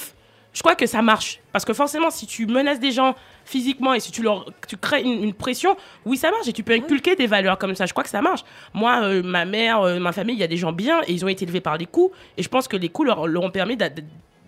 Je 0.54 0.62
crois 0.64 0.76
que 0.76 0.88
ça 0.88 1.04
marche. 1.04 1.40
Parce 1.52 1.66
que 1.66 1.74
forcément, 1.74 2.10
si 2.10 2.26
tu 2.26 2.48
menaces 2.48 2.80
des 2.80 2.92
gens 2.92 3.14
physiquement 3.46 3.94
et 3.94 4.00
si 4.00 4.12
tu 4.12 4.24
leur 4.24 4.46
tu 4.68 4.76
crées 4.78 5.04
une, 5.04 5.24
une 5.24 5.34
pression, 5.34 5.78
oui, 6.06 6.18
ça 6.18 6.32
marche. 6.32 6.48
Et 6.48 6.54
tu 6.54 6.64
peux 6.64 6.74
inculquer 6.74 7.16
des 7.16 7.28
valeurs 7.28 7.60
comme 7.60 7.76
ça. 7.76 7.86
Je 7.86 7.92
crois 7.94 8.04
que 8.04 8.10
ça 8.10 8.22
marche. 8.22 8.42
Moi, 8.74 9.02
euh, 9.04 9.22
ma 9.24 9.46
mère, 9.46 9.82
euh, 9.82 10.00
ma 10.00 10.12
famille, 10.14 10.36
il 10.36 10.40
y 10.40 10.44
a 10.44 10.48
des 10.48 10.58
gens 10.58 10.72
bien 10.72 11.02
et 11.06 11.14
ils 11.14 11.24
ont 11.24 11.28
été 11.28 11.46
élevés 11.46 11.62
par 11.62 11.78
les 11.78 11.86
coups. 11.86 12.16
Et 12.38 12.44
je 12.44 12.50
pense 12.50 12.68
que 12.68 12.76
les 12.78 12.90
coups 12.90 13.08
leur, 13.08 13.28
leur 13.28 13.44
ont 13.44 13.52
permis 13.52 13.78
de, 13.78 13.88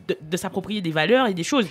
de- 0.08 0.18
de 0.20 0.38
s'approprier 0.38 0.82
des 0.82 0.90
valeurs 0.92 1.28
et 1.28 1.36
des 1.36 1.44
choses. 1.44 1.68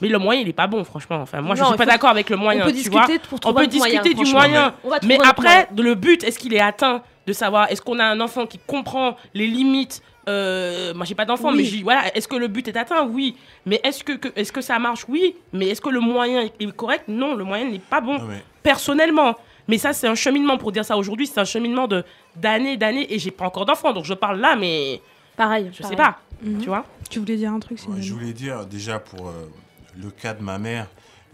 Mais 0.00 0.08
le 0.08 0.18
moyen, 0.18 0.40
il 0.40 0.48
est 0.48 0.54
pas 0.54 0.66
bon, 0.66 0.82
franchement. 0.82 1.16
Enfin, 1.16 1.42
moi, 1.42 1.54
je 1.54 1.60
Non, 1.60 1.66
suis 1.66 1.74
il 1.74 1.78
pas 1.78 1.84
d'accord 1.84 2.08
avec 2.08 2.30
le 2.30 2.36
moyen. 2.38 2.62
on 2.62 2.64
peut 2.64 2.70
tu 2.70 2.76
discuter 2.78 2.96
vois. 2.96 3.38
pour 3.38 3.38
On 3.44 3.52
peut 3.52 3.66
moyen, 3.76 4.00
discuter 4.00 4.14
du 4.14 4.24
moyen. 4.32 4.74
Mais 5.02 5.18
après, 5.22 5.68
le 5.76 5.94
but, 5.94 6.24
est-ce 6.24 6.38
qu'il 6.38 6.54
est 6.54 6.60
atteint 6.60 7.02
de 7.26 7.32
savoir 7.34 7.70
est-ce 7.70 7.82
qu'on 7.82 7.98
a 7.98 8.04
un 8.06 8.18
enfant 8.22 8.46
qui 8.46 8.58
comprend 8.66 9.16
les 9.34 9.46
limites 9.46 10.02
euh, 10.30 10.94
moi 10.94 11.04
j'ai 11.04 11.14
pas 11.14 11.24
d'enfant 11.24 11.50
Oui. 11.50 11.56
mais 11.58 11.64
j'ai- 11.64 11.82
voilà 11.82 12.14
est-ce 12.16 12.28
que 12.28 12.36
le 12.36 12.48
but 12.48 12.66
est 12.68 12.76
atteint? 12.76 13.04
Oui 13.06 13.36
mais 13.66 13.80
est-ce 13.84 14.04
que, 14.04 14.12
que- 14.12 14.32
est-ce 14.36 14.52
que 14.52 14.60
ça 14.60 14.78
marche? 14.78 15.04
Oui 15.08 15.36
mais 15.52 15.68
est-ce 15.68 15.80
que 15.80 15.88
le 15.90 16.00
moyen 16.00 16.48
est 16.58 16.72
correct? 16.72 17.04
Non 17.08 17.34
le 17.34 17.44
moyen 17.44 17.68
n'est 17.70 17.78
pas 17.78 18.00
bon 18.00 18.18
Non, 18.18 18.24
mais- 18.26 18.42
personnellement 18.62 19.34
mais 19.68 19.78
ça 19.78 19.92
c'est 19.92 20.06
un 20.08 20.14
cheminement 20.14 20.56
pour 20.58 20.72
dire 20.72 20.84
ça 20.84 20.96
aujourd'hui 20.96 21.26
c'est 21.26 21.40
un 21.40 21.44
cheminement 21.44 21.86
de 21.88 22.04
d'années 22.36 22.76
d'années 22.76 23.12
et 23.12 23.18
j'ai 23.18 23.30
pas 23.30 23.46
encore 23.46 23.66
d'enfant 23.66 23.92
donc 23.92 24.04
je 24.04 24.14
parle 24.14 24.38
là 24.40 24.56
mais 24.56 25.00
Pareil. 25.36 25.70
je 25.72 25.82
pareil. 25.82 25.96
sais 25.96 26.02
pas 26.02 26.18
Mhm. 26.42 26.60
tu 26.62 26.68
vois? 26.68 26.86
Tu 27.10 27.18
voulais 27.18 27.36
dire 27.36 27.52
un 27.52 27.60
truc, 27.60 27.78
Ouais, 27.88 28.00
je 28.00 28.12
voulais 28.14 28.32
dire 28.32 28.64
déjà 28.64 28.98
pour 28.98 29.28
euh, 29.28 29.32
le 30.02 30.10
cas 30.10 30.32
de 30.32 30.42
ma 30.42 30.58
mère, 30.58 30.86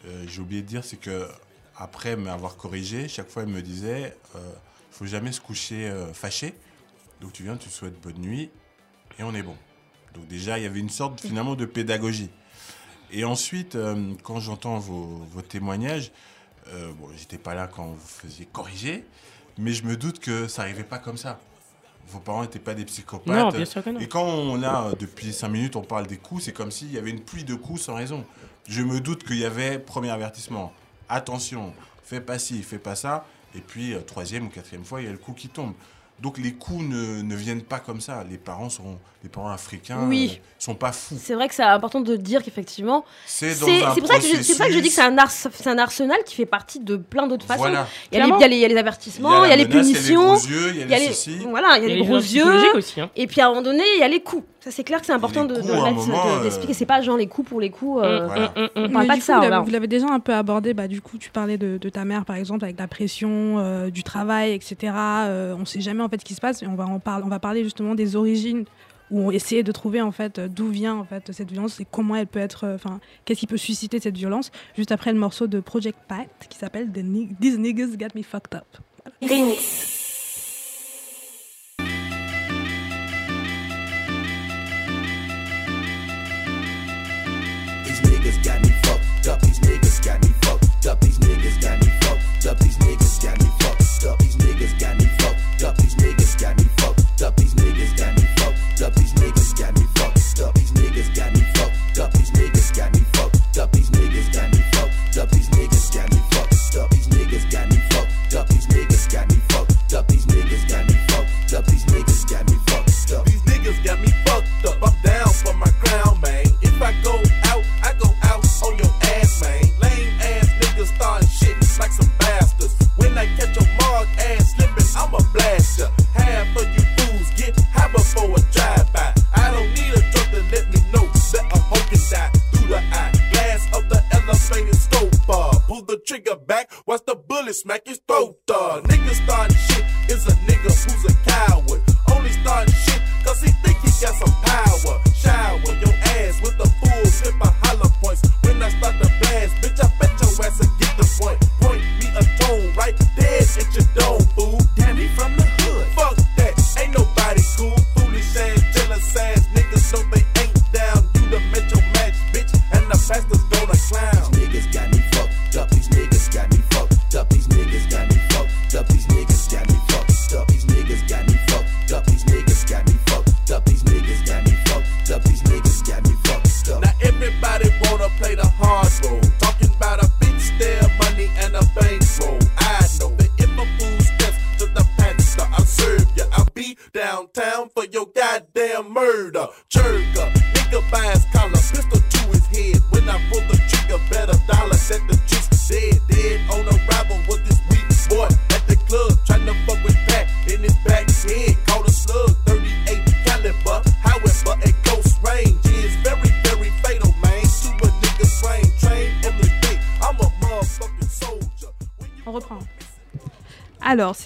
euh, 0.06 0.24
j'ai 0.27 0.40
oublié 0.40 0.62
de 0.62 0.66
dire, 0.66 0.82
c'est 0.82 0.97
que 0.97 1.28
après 1.77 2.16
m'avoir 2.16 2.56
corrigé, 2.56 3.06
chaque 3.06 3.28
fois 3.28 3.43
elle 3.44 3.51
me 3.51 3.62
disait, 3.62 4.16
euh, 4.35 4.39
faut 4.90 5.06
jamais 5.06 5.31
se 5.31 5.40
coucher 5.40 5.86
euh, 5.86 6.12
fâché. 6.12 6.55
Donc 7.20 7.32
tu 7.35 7.44
viens, 7.44 7.56
tu 7.56 7.68
souhaites 7.68 8.01
bonne 8.01 8.18
nuit 8.18 8.51
et 9.18 9.22
on 9.22 9.34
est 9.34 9.43
bon. 9.43 9.56
Donc 10.14 10.26
déjà 10.26 10.59
il 10.59 10.64
y 10.64 10.66
avait 10.66 10.80
une 10.80 10.90
sorte 10.90 11.20
finalement 11.20 11.55
de 11.55 11.66
pédagogie. 11.66 12.30
Et 13.12 13.24
ensuite, 13.24 13.76
euh, 13.76 14.14
quand 14.22 14.40
j'entends 14.40 14.78
vos, 14.78 15.24
vos 15.30 15.43
témoignages, 15.43 16.10
euh, 16.72 16.93
bon, 16.98 17.09
j'étais 17.16 17.38
pas 17.38 17.55
là 17.55 17.68
quand 17.68 17.86
vous 17.86 18.06
faisiez 18.06 18.47
corriger, 18.47 19.05
mais 19.59 19.72
je 19.72 19.84
me 19.84 19.97
doute 19.97 20.18
que 20.18 20.48
ça 20.48 20.62
arrivait 20.62 20.84
pas 20.84 20.98
comme 20.98 21.16
ça. 21.16 21.38
Vos 22.09 22.20
parents 22.20 22.43
n'étaient 22.43 22.59
pas 22.59 22.74
des 22.74 22.84
psychopathes. 22.84 23.36
non 23.36 23.48
bien 23.48 23.64
sûr 23.64 23.82
que 23.82 23.90
non 23.90 24.01
Et 24.01 24.09
quand 24.09 24.24
on 24.24 24.62
a, 24.62 24.88
euh, 24.88 24.94
depuis 24.98 25.32
5 25.32 25.48
minutes, 25.48 25.76
on 25.76 25.82
parle 25.82 26.06
des 26.06 26.18
coups, 26.18 26.44
c'est 26.44 26.52
comme 26.52 26.70
s'il 26.70 26.93
y 26.93 26.98
avait 26.98 27.10
une 27.10 27.22
pluie 27.22 27.44
de 27.44 27.55
coups 27.55 27.82
sans 27.82 27.94
raison. 27.94 28.24
Je 28.68 28.82
me 28.82 29.01
doute 29.01 29.24
qu'il 29.24 29.38
y 29.38 29.44
avait 29.44 29.78
premier 29.78 30.10
avertissement. 30.10 30.72
Attention, 31.09 31.72
fais 32.02 32.20
pas 32.20 32.38
ci, 32.38 32.62
fais 32.62 32.78
pas 32.78 32.94
ça. 32.94 33.24
Et 33.55 33.60
puis, 33.60 33.94
euh, 33.94 34.01
troisième 34.01 34.47
ou 34.47 34.51
quatrième 34.51 34.84
fois, 34.84 35.01
il 35.01 35.06
y 35.06 35.09
a 35.09 35.12
le 35.12 35.18
coup 35.18 35.32
qui 35.32 35.48
tombe. 35.48 35.72
Donc 36.22 36.38
les 36.38 36.52
coups 36.55 36.82
ne, 36.82 37.20
ne 37.22 37.34
viennent 37.36 37.60
pas 37.62 37.78
comme 37.78 38.01
ça. 38.01 38.24
Les 38.30 38.38
parents 38.38 38.70
sont, 38.70 38.97
les 39.22 39.28
parents 39.28 39.51
africains, 39.51 39.98
Oui. 40.09 40.30
euh, 40.40 40.44
sont 40.59 40.74
pas 40.74 40.90
fous. 40.93 41.18
C'est 41.22 41.34
vrai 41.34 41.47
que 41.47 41.55
c'est 41.55 41.62
important 41.62 42.01
de 42.01 42.16
dire 42.16 42.43
qu'effectivement, 42.43 43.05
C'est 43.26 43.48
pour, 43.59 43.68
ça 43.68 44.18
que 44.18 44.22
je- 44.22 44.43
c'est 44.43 44.55
pour 44.55 44.56
ça 44.56 44.66
que 44.66 44.72
je 44.72 44.78
dis 44.78 44.88
que 44.88 44.94
c'est 44.94 45.02
un, 45.02 45.18
ars- 45.18 45.30
c'est 45.30 45.66
un 45.66 45.76
arsenal 45.76 46.16
qui 46.24 46.34
fait 46.34 46.47
partie 46.47 46.80
de 46.80 46.97
plein 46.97 47.26
d'autres 47.26 47.44
façons. 47.44 47.59
Voilà. 47.60 47.86
Il 48.12 48.18
y, 48.18 48.20
a 48.22 48.24
les, 48.26 48.32
il, 48.32 48.40
y 48.40 48.44
a 48.44 48.48
les, 48.48 48.56
il 48.56 48.60
y 48.60 48.64
a 48.64 48.68
les 48.68 48.76
avertissements, 48.78 49.44
il 49.44 49.51
y 49.51 49.52
a, 49.52 49.56
les 49.56 49.66
menace, 49.66 49.86
punitions, 49.86 50.36
Il 50.38 50.51
y 50.51 50.55
a 50.55 50.56
les 50.56 50.56
gros 50.56 50.66
yeux, 50.66 50.70
il 50.70 50.76
y 50.78 50.82
a 50.82 50.84
il 50.84 50.90
y 50.90 50.94
a 50.94 50.98
les 50.98 51.44
voilà, 51.51 51.76
il 51.78 51.82
y 51.82 51.84
a 51.84 51.88
Et 51.88 51.88
les 51.90 51.94
les 51.97 52.06
gros 52.06 52.16
yeux. 52.16 52.76
aussi 52.76 53.01
hein. 53.01 53.10
Et 53.14 53.26
puis 53.26 53.40
à 53.43 53.47
un 53.47 53.48
moment 53.51 53.62
donné, 53.62 53.82
il 53.97 54.01
y 54.01 54.02
a 54.02 54.09
les 54.09 54.20
coups. 54.22 54.44
Ça, 54.66 54.72
c'est 54.72 54.82
clair 54.82 54.98
que 54.98 55.06
c'est 55.06 55.12
important 55.12 55.43
les 55.44 55.48
de, 55.48 55.55
de 55.55 55.60
coups, 55.60 55.72
à 55.72 55.76
un 55.76 55.84
mettre- 55.93 56.06
moment, 56.09 56.38
de- 56.38 56.43
d'expliquer. 56.43 56.72
euh, 56.72 56.76
C'est 56.76 56.86
pas 56.86 57.01
genre 57.01 57.16
les 57.16 57.28
coups 57.28 57.48
pour 57.48 57.60
les 57.60 57.70
coups. 57.70 58.02
euh, 58.02 58.24
Mm, 58.24 58.26
Voilà. 58.26 58.47
mm, 58.48 58.60
mm. 58.62 58.68
On 58.74 58.80
parle 58.90 58.90
Mais 59.05 59.06
pas 59.06 59.16
de 59.16 59.20
ça, 59.22 59.38
coup, 59.60 59.64
vous 59.64 59.70
l'avez 59.70 59.86
déjà 59.86 60.06
un 60.10 60.18
peu 60.18 60.34
abordé. 60.34 60.74
Bah, 60.74 60.88
du 60.88 61.01
coup, 61.01 61.18
tu 61.18 61.30
parlais 61.30 61.56
de, 61.56 61.78
de 61.78 61.88
ta 61.88 62.05
mère, 62.05 62.24
par 62.24 62.34
exemple, 62.34 62.64
avec 62.64 62.76
la 62.76 62.88
pression, 62.88 63.60
euh, 63.60 63.90
du 63.90 64.02
travail, 64.02 64.55
etc. 64.55 64.93
Euh, 64.97 65.55
on 65.56 65.64
sait 65.64 65.80
jamais 65.80 66.02
en 66.02 66.09
fait 66.09 66.20
ce 66.20 66.24
qui 66.24 66.34
se 66.34 66.40
passe. 66.40 66.64
Et 66.64 66.66
on 66.66 66.74
va 66.74 66.84
en 66.84 66.98
parler. 66.98 67.22
On 67.24 67.28
va 67.28 67.38
parler 67.38 67.62
justement 67.62 67.94
des 67.94 68.16
origines 68.16 68.64
où 69.12 69.20
on 69.20 69.30
essayait 69.30 69.62
de 69.62 69.70
trouver 69.70 70.02
en 70.02 70.10
fait 70.10 70.40
euh, 70.40 70.48
d'où 70.48 70.66
vient 70.68 70.97
en 70.97 71.05
fait 71.05 71.30
cette 71.30 71.52
violence 71.52 71.78
et 71.78 71.86
comment 71.88 72.16
elle 72.16 72.26
peut 72.26 72.40
être. 72.40 72.64
euh, 72.64 72.74
Enfin, 72.74 72.98
qu'est-ce 73.24 73.38
qui 73.38 73.47
peut 73.47 73.56
susciter 73.56 74.01
cette 74.01 74.16
violence. 74.16 74.51
Juste 74.76 74.90
après 74.90 75.12
le 75.12 75.18
morceau 75.20 75.47
de 75.47 75.60
Project 75.60 75.97
Pact 76.09 76.48
qui 76.51 76.59
s'appelle 76.59 76.90
These 76.90 77.59
Niggas 77.59 77.97
Got 77.97 78.18
Me 78.18 78.24
Fucked 78.24 78.52
Up. 78.56 78.64
These 79.22 79.95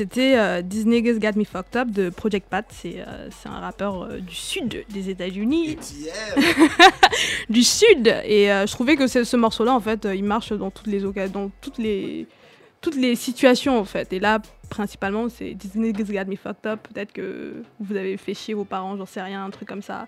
c'était 0.01 0.39
euh, 0.39 0.62
These 0.62 0.86
Niggas 0.86 1.18
Got 1.18 1.39
Me 1.39 1.44
Fucked 1.44 1.77
Up 1.77 1.90
de 1.90 2.09
Project 2.09 2.48
Pat. 2.48 2.64
C'est 2.70 3.05
euh, 3.06 3.28
un 3.44 3.60
rappeur 3.60 4.05
euh, 4.05 4.18
du 4.18 4.35
sud 4.35 4.82
des 4.89 5.10
États-Unis. 5.10 5.77
du 7.51 7.62
sud. 7.62 8.06
Et 8.24 8.51
euh, 8.51 8.66
je 8.66 8.72
trouvais 8.72 8.97
que 8.97 9.06
ce, 9.06 9.24
ce 9.24 9.36
morceau-là, 9.36 9.74
en 9.74 9.81
fait, 9.81 10.06
euh, 10.06 10.14
il 10.14 10.24
marche 10.24 10.55
dans 10.55 10.70
toutes 10.70 10.86
les 10.86 11.05
occasions, 11.05 11.32
dans 11.32 11.51
toutes 11.60 11.77
les, 11.77 12.27
toutes 12.81 12.97
les 12.97 13.14
situations, 13.14 13.78
en 13.78 13.85
fait. 13.85 14.10
Et 14.14 14.20
là, 14.20 14.40
principalement, 14.70 15.28
c'est 15.28 15.55
These 15.59 15.74
Niggas 15.74 16.05
Got 16.05 16.30
Me 16.30 16.36
Fucked 16.36 16.64
Up. 16.66 16.80
Peut-être 16.92 17.12
que 17.12 17.62
vous 17.80 17.97
avez 17.97 18.16
fait 18.16 18.32
chier 18.32 18.55
vos 18.55 18.64
parents, 18.64 18.97
j'en 18.97 19.05
sais 19.05 19.20
rien, 19.20 19.44
un 19.44 19.51
truc 19.51 19.68
comme 19.68 19.82
ça. 19.82 20.06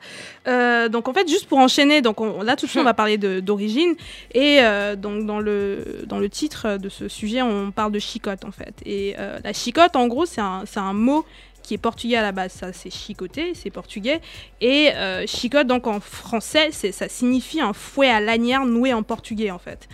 Euh, 0.48 0.88
donc, 0.88 1.08
en 1.08 1.12
fait, 1.12 1.28
juste 1.28 1.46
pour 1.46 1.58
enchaîner, 1.58 2.00
donc 2.00 2.20
on- 2.22 2.40
là, 2.42 2.56
tout 2.56 2.64
de 2.66 2.70
suite, 2.70 2.80
on 2.80 2.84
va 2.84 2.94
parler 2.94 3.18
d'origine. 3.18 3.94
Et 4.32 4.60
euh, 4.62 4.96
donc, 4.96 5.26
dans 5.26 5.40
le, 5.40 6.04
dans 6.06 6.18
le 6.18 6.30
titre 6.30 6.78
de 6.78 6.88
ce 6.88 7.08
sujet, 7.08 7.42
on 7.42 7.70
parle 7.72 7.92
de 7.92 7.98
chicotte, 7.98 8.44
en 8.46 8.52
fait. 8.52 8.74
Et 8.86 9.14
euh, 9.18 9.38
la 9.44 9.52
chicotte, 9.52 9.96
en 9.96 10.06
gros, 10.06 10.24
c'est 10.24 10.40
un, 10.40 10.64
un 10.76 10.92
mot 10.94 11.26
qui 11.62 11.74
est 11.74 11.78
portugais 11.78 12.16
à 12.16 12.22
la 12.22 12.32
base. 12.32 12.52
Ça, 12.52 12.72
c'est 12.72 12.90
chicoter, 12.90 13.52
c'est 13.54 13.70
portugais. 13.70 14.20
Et 14.60 14.90
euh, 14.94 15.26
chicotte, 15.26 15.66
donc 15.66 15.86
en 15.86 16.00
français, 16.00 16.70
ça 16.72 17.08
signifie 17.08 17.60
un 17.60 17.72
fouet 17.72 18.08
à 18.08 18.20
lanière 18.20 18.64
noué 18.64 18.92
en 18.94 19.02
portugais, 19.02 19.50
en 19.50 19.58
fait. 19.58 19.88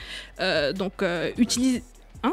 Donc, 0.79 1.03
utilise. 1.37 1.83
Hein? 2.23 2.33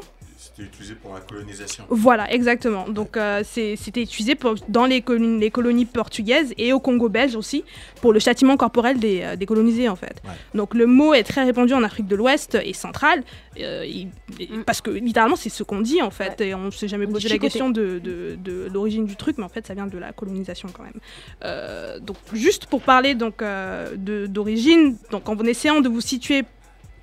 C'était 0.56 0.70
utilisé 0.70 0.96
pour 0.96 1.14
la 1.14 1.20
colonisation. 1.20 1.84
voilà, 1.90 2.32
exactement. 2.32 2.88
Donc, 2.88 3.18
euh, 3.18 3.42
c'est- 3.44 3.76
c'était 3.76 4.02
utilisé 4.04 4.36
pour- 4.36 4.56
dans 4.70 4.86
les, 4.86 5.02
colo- 5.02 5.38
les 5.38 5.52
colonies 5.52 5.84
portugaises 5.86 6.54
et 6.58 6.72
au 6.72 6.80
Congo 6.80 7.10
belge 7.10 7.36
aussi, 7.36 7.66
pour 8.02 8.14
le 8.14 8.20
châtiment 8.20 8.56
corporel 8.56 8.98
des, 8.98 9.22
euh, 9.22 9.36
des 9.36 9.46
colonisés, 9.46 9.90
en 9.90 9.98
fait. 9.98 10.22
Ouais. 10.24 10.32
Donc, 10.54 10.74
le 10.74 10.86
mot 10.86 11.14
est 11.14 11.24
très 11.24 11.44
répandu 11.44 11.74
en 11.74 11.84
Afrique 11.84 12.08
de 12.08 12.16
l'Ouest 12.16 12.58
et 12.64 12.72
centrale, 12.74 13.22
euh, 13.60 13.84
il- 13.86 14.08
et- 14.40 14.48
parce 14.66 14.80
que 14.80 14.92
littéralement, 14.92 15.36
c'est 15.36 15.50
ce 15.50 15.64
qu'on 15.64 15.82
dit, 15.82 16.02
en 16.02 16.10
fait. 16.10 16.40
Et 16.40 16.56
on 16.56 16.60
ne 16.66 16.72
s'est 16.72 16.88
jamais 16.88 17.06
On 17.06 17.12
posé 17.12 17.28
la 17.28 17.38
question 17.38 17.70
de, 17.70 18.00
de- 18.00 18.38
de 18.42 18.70
l'origine 18.74 19.06
du 19.06 19.18
truc, 19.18 19.38
mais 19.38 19.44
en 19.44 19.50
fait, 19.50 19.68
ça 19.68 19.74
vient 19.74 19.88
de 19.88 19.98
la 19.98 20.14
colonisation 20.14 20.70
quand 20.72 20.84
même. 20.84 21.00
Euh, 21.44 22.00
donc, 22.00 22.16
juste 22.32 22.68
pour 22.68 22.82
parler 22.82 23.14
donc 23.16 23.42
euh, 23.42 23.96
d'origine, 24.28 24.96
donc 25.12 25.28
en 25.28 25.38
essayant 25.40 25.82
de 25.82 25.90
vous 25.90 26.02
situer 26.02 26.44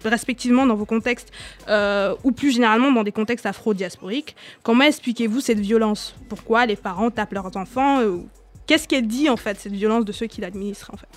respectivement 0.08 0.66
dans 0.66 0.74
vos 0.74 0.84
contextes 0.86 1.30
euh, 1.68 2.14
ou 2.24 2.32
plus 2.32 2.52
généralement 2.52 2.92
dans 2.92 3.02
des 3.02 3.12
contextes 3.12 3.46
afro-diasporiques. 3.46 4.34
Comment 4.62 4.84
expliquez-vous 4.84 5.40
cette 5.40 5.60
violence? 5.60 6.14
Pourquoi 6.28 6.66
les 6.66 6.76
parents 6.76 7.10
tapent 7.10 7.32
leurs 7.32 7.56
enfants 7.56 8.00
euh, 8.00 8.18
Qu'est-ce 8.66 8.86
qu'elle 8.88 9.06
dit 9.06 9.28
en 9.28 9.36
fait, 9.36 9.58
cette 9.60 9.72
violence 9.72 10.04
de 10.04 10.12
ceux 10.12 10.26
qui 10.26 10.40
l'administrent 10.40 10.90
en 10.94 10.96
fait? 10.96 11.08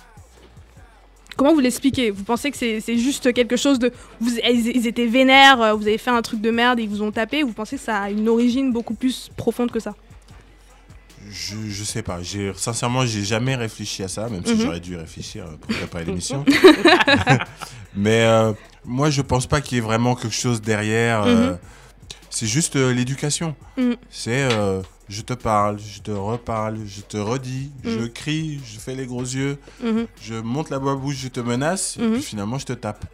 Comment 1.36 1.52
vous 1.52 1.60
l'expliquez? 1.60 2.10
Vous 2.10 2.24
pensez 2.24 2.50
que 2.50 2.56
c'est 2.56 2.98
juste 2.98 3.32
quelque 3.34 3.56
chose 3.56 3.78
de... 3.78 3.92
Vous, 4.20 4.30
ils, 4.42 4.86
étaient 4.86 5.04
vénères, 5.06 5.60
euh, 5.60 5.74
vous 5.74 5.86
avez 5.86 5.98
fait 5.98 6.10
un 6.10 6.22
truc 6.22 6.40
de 6.40 6.50
merde 6.50 6.78
et 6.80 6.84
ils 6.84 6.88
vous 6.88 7.02
ont 7.02 7.12
tapé 7.12 7.42
ou 7.44 7.48
vous 7.48 7.52
pensez 7.52 7.76
que 7.76 7.82
ça 7.82 8.00
a 8.00 8.10
une 8.10 8.26
origine 8.28 8.72
beaucoup 8.72 8.94
plus 8.94 9.28
profonde 9.36 9.70
que 9.70 9.78
ça? 9.80 9.94
Je, 11.28 11.56
je 11.68 11.84
sais 11.84 12.02
pas. 12.02 12.22
J'ai- 12.22 12.52
Sincèrement, 12.54 13.04
j'ai 13.04 13.22
jamais 13.24 13.54
réfléchi 13.54 14.02
à 14.02 14.08
ça, 14.08 14.28
même 14.30 14.46
si 14.46 14.54
Mhm. 14.54 14.60
j'aurais 14.60 14.80
dû 14.80 14.96
réfléchir 14.96 15.44
pour 15.60 15.76
préparer 15.76 16.04
l'émission. 16.06 16.42
Mais 17.94 18.22
euh, 18.24 18.52
moi, 18.86 19.10
je 19.10 19.22
pense 19.22 19.46
pas 19.46 19.60
qu'il 19.60 19.76
y 19.76 19.78
ait 19.78 19.84
vraiment 19.84 20.14
quelque 20.14 20.34
chose 20.34 20.60
derrière. 20.62 21.22
euh, 21.24 21.50
Mhm. 21.52 21.58
C'est 22.30 22.46
juste 22.46 22.76
euh, 22.76 22.92
l'éducation. 22.92 23.54
Mhm. 23.78 23.96
C'est 24.10 24.42
euh, 24.52 24.82
je 25.08 25.22
te 25.22 25.32
parle, 25.32 25.78
je 25.78 26.00
te 26.00 26.10
reparle, 26.10 26.78
je 26.86 27.00
te 27.00 27.16
redis, 27.16 27.70
je 27.84 27.98
Mhm. 28.00 28.08
crie, 28.10 28.60
je 28.64 28.78
fais 28.78 28.94
les 28.94 29.06
gros 29.06 29.22
yeux, 29.22 29.58
je 30.20 30.34
monte 30.34 30.68
la 30.70 30.78
bouche, 30.78 31.16
je 31.16 31.28
te 31.28 31.40
menace, 31.40 31.96
et 31.98 32.06
puis 32.12 32.22
finalement, 32.22 32.58
je 32.58 32.66
te 32.66 32.72
tape. 32.74 33.04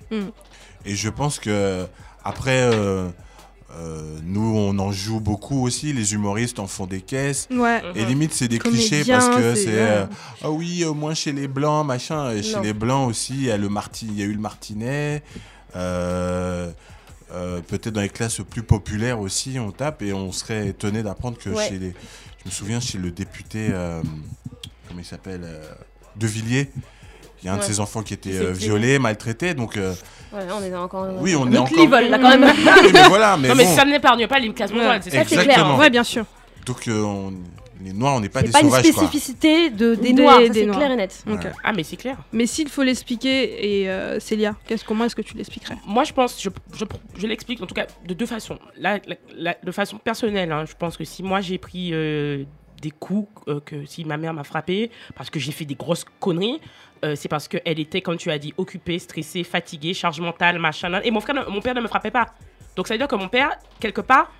Et 0.84 0.94
je 0.96 1.08
pense 1.08 1.38
que 1.38 1.86
après. 2.24 2.62
euh, 2.62 3.08
euh, 3.74 4.18
nous, 4.24 4.54
on 4.54 4.78
en 4.80 4.92
joue 4.92 5.18
beaucoup 5.18 5.64
aussi. 5.64 5.94
Les 5.94 6.12
humoristes 6.12 6.58
en 6.58 6.66
font 6.66 6.84
des 6.86 7.00
caisses. 7.00 7.48
Ouais. 7.50 7.80
Et 7.94 8.04
limite, 8.04 8.34
c'est 8.34 8.46
des 8.48 8.58
clichés 8.58 9.02
parce 9.06 9.30
que 9.34 9.54
c'est- 9.54 9.68
euh, 9.70 10.04
ah 10.44 10.50
oui, 10.50 10.84
au 10.84 10.92
moins 10.92 11.14
chez 11.14 11.32
les 11.32 11.48
Blancs, 11.48 11.86
machin. 11.86 12.32
Et 12.32 12.42
chez 12.42 12.60
les 12.60 12.74
Blancs 12.74 13.08
aussi, 13.08 13.32
il 13.34 13.44
y 13.44 13.50
a, 13.50 13.56
le 13.56 13.70
Marti- 13.70 14.06
il 14.10 14.18
y 14.18 14.22
a 14.22 14.26
eu 14.26 14.32
le 14.34 14.40
Martinet. 14.40 15.22
Euh, 15.76 16.70
euh, 17.32 17.60
Peut-être 17.60 17.90
dans 17.94 18.00
les 18.02 18.08
classes 18.08 18.40
plus 18.48 18.62
populaires 18.62 19.20
aussi, 19.20 19.58
on 19.58 19.70
tape. 19.70 20.02
Et 20.02 20.12
on 20.12 20.32
serait 20.32 20.68
étonné 20.68 21.02
d'apprendre 21.02 21.38
que 21.38 21.50
Ouais. 21.50 21.68
chez 21.68 21.78
les. 21.78 21.90
Je 22.44 22.46
me 22.46 22.50
souviens, 22.50 22.80
chez 22.80 22.98
le 22.98 23.10
député. 23.10 23.68
euh, 23.72 24.02
comment 24.88 25.00
il 25.00 25.04
s'appelle 25.06 25.42
euh, 25.44 25.62
De 26.16 26.26
Villiers. 26.26 26.70
Il 27.42 27.46
y 27.46 27.48
a 27.48 27.54
un 27.54 27.58
de 27.58 27.62
ses 27.62 27.80
enfants 27.80 28.02
qui 28.02 28.14
était 28.14 28.36
euh, 28.36 28.52
violé, 28.52 28.98
maltraité. 28.98 29.54
Donc. 29.54 29.76
euh, 29.76 29.94
Ouais, 30.32 30.46
on 30.50 30.62
est 30.62 30.74
encore. 30.74 31.08
Oui, 31.20 31.34
on 31.36 31.50
est 31.52 31.58
encore- 31.58 31.76
level, 31.84 32.08
là, 32.10 32.18
quand 32.22 32.38
même. 32.38 32.44
oui, 32.44 32.90
mais 32.92 33.08
voilà, 33.08 33.36
mais 33.36 33.48
non, 33.48 33.54
mais 33.54 33.64
bon. 33.64 33.76
ça 33.76 33.84
n'épargne 33.84 34.26
pas 34.26 34.38
les 34.38 34.50
classes 34.54 34.70
c'est 35.02 35.10
ça 35.10 35.18
c'est 35.24 35.26
clair. 35.26 35.40
Exactement. 35.42 35.76
Ouais, 35.76 35.90
bien 35.90 36.04
sûr. 36.04 36.24
Donc, 36.64 36.88
euh, 36.88 37.02
on- 37.02 37.34
les 37.82 37.92
Noirs, 37.92 38.16
on 38.16 38.20
n'est 38.20 38.28
pas 38.28 38.40
C'est 38.40 38.46
des 38.46 38.52
pas 38.52 38.60
une 38.60 38.70
spécificité 38.70 39.70
de, 39.70 39.94
des, 39.94 40.12
Des- 40.12 40.22
noirs, 40.22 40.40
ça, 40.40 40.48
des 40.48 40.60
c'est 40.60 40.66
Noirs. 40.66 40.78
clair 40.78 40.90
et 40.92 40.96
net. 40.96 41.24
Ouais. 41.26 41.36
Ah, 41.64 41.72
mais 41.72 41.82
c'est 41.82 41.96
clair. 41.96 42.16
Mais 42.32 42.46
s'il 42.46 42.68
faut 42.68 42.82
l'expliquer, 42.82 43.80
et 43.82 43.90
euh, 43.90 44.20
Célia, 44.20 44.54
qu'est-ce- 44.66 44.84
comment 44.84 45.04
est-ce 45.04 45.16
que 45.16 45.22
tu 45.22 45.36
l'expliquerais? 45.36 45.76
Moi, 45.86 46.04
je 46.04 46.12
pense, 46.12 46.40
je, 46.42 46.48
je, 46.74 46.84
je 47.16 47.26
l'explique 47.26 47.60
en 47.62 47.66
tout 47.66 47.74
cas 47.74 47.86
de 48.06 48.14
deux 48.14 48.26
façons. 48.26 48.58
La, 48.76 48.98
la- 49.06 49.16
la- 49.36 49.56
de 49.62 49.70
façon 49.72 49.98
personnelle, 49.98 50.52
hein, 50.52 50.64
je 50.66 50.74
pense 50.74 50.96
que 50.96 51.04
si 51.04 51.22
moi 51.22 51.40
j'ai 51.40 51.58
pris 51.58 51.90
euh, 51.92 52.44
des 52.80 52.90
coups, 52.90 53.28
euh, 53.48 53.60
que 53.60 53.84
si 53.86 54.04
ma 54.04 54.16
mère 54.16 54.34
m'a 54.34 54.44
frappé 54.44 54.90
parce 55.14 55.30
que 55.30 55.38
j'ai 55.38 55.52
fait 55.52 55.64
des 55.64 55.74
grosses 55.76 56.04
conneries, 56.20 56.60
euh, 57.04 57.14
c'est 57.16 57.28
parce 57.28 57.48
qu'elle 57.48 57.80
était, 57.80 58.00
comme 58.00 58.16
tu 58.16 58.30
as 58.30 58.38
dit, 58.38 58.54
occupée, 58.56 58.98
stressée, 58.98 59.44
fatiguée, 59.44 59.92
charge 59.94 60.20
mentale, 60.20 60.58
machin. 60.58 61.00
Et 61.04 61.10
mon, 61.10 61.20
frère, 61.20 61.34
ne- 61.34 61.50
mon 61.50 61.60
père 61.60 61.74
ne 61.74 61.80
me 61.80 61.88
frappait 61.88 62.10
pas. 62.12 62.26
Donc 62.76 62.86
ça 62.88 62.94
veut 62.94 62.98
dire 62.98 63.08
que 63.08 63.16
mon 63.16 63.28
père, 63.28 63.50
quelque 63.80 64.00
part, 64.00 64.30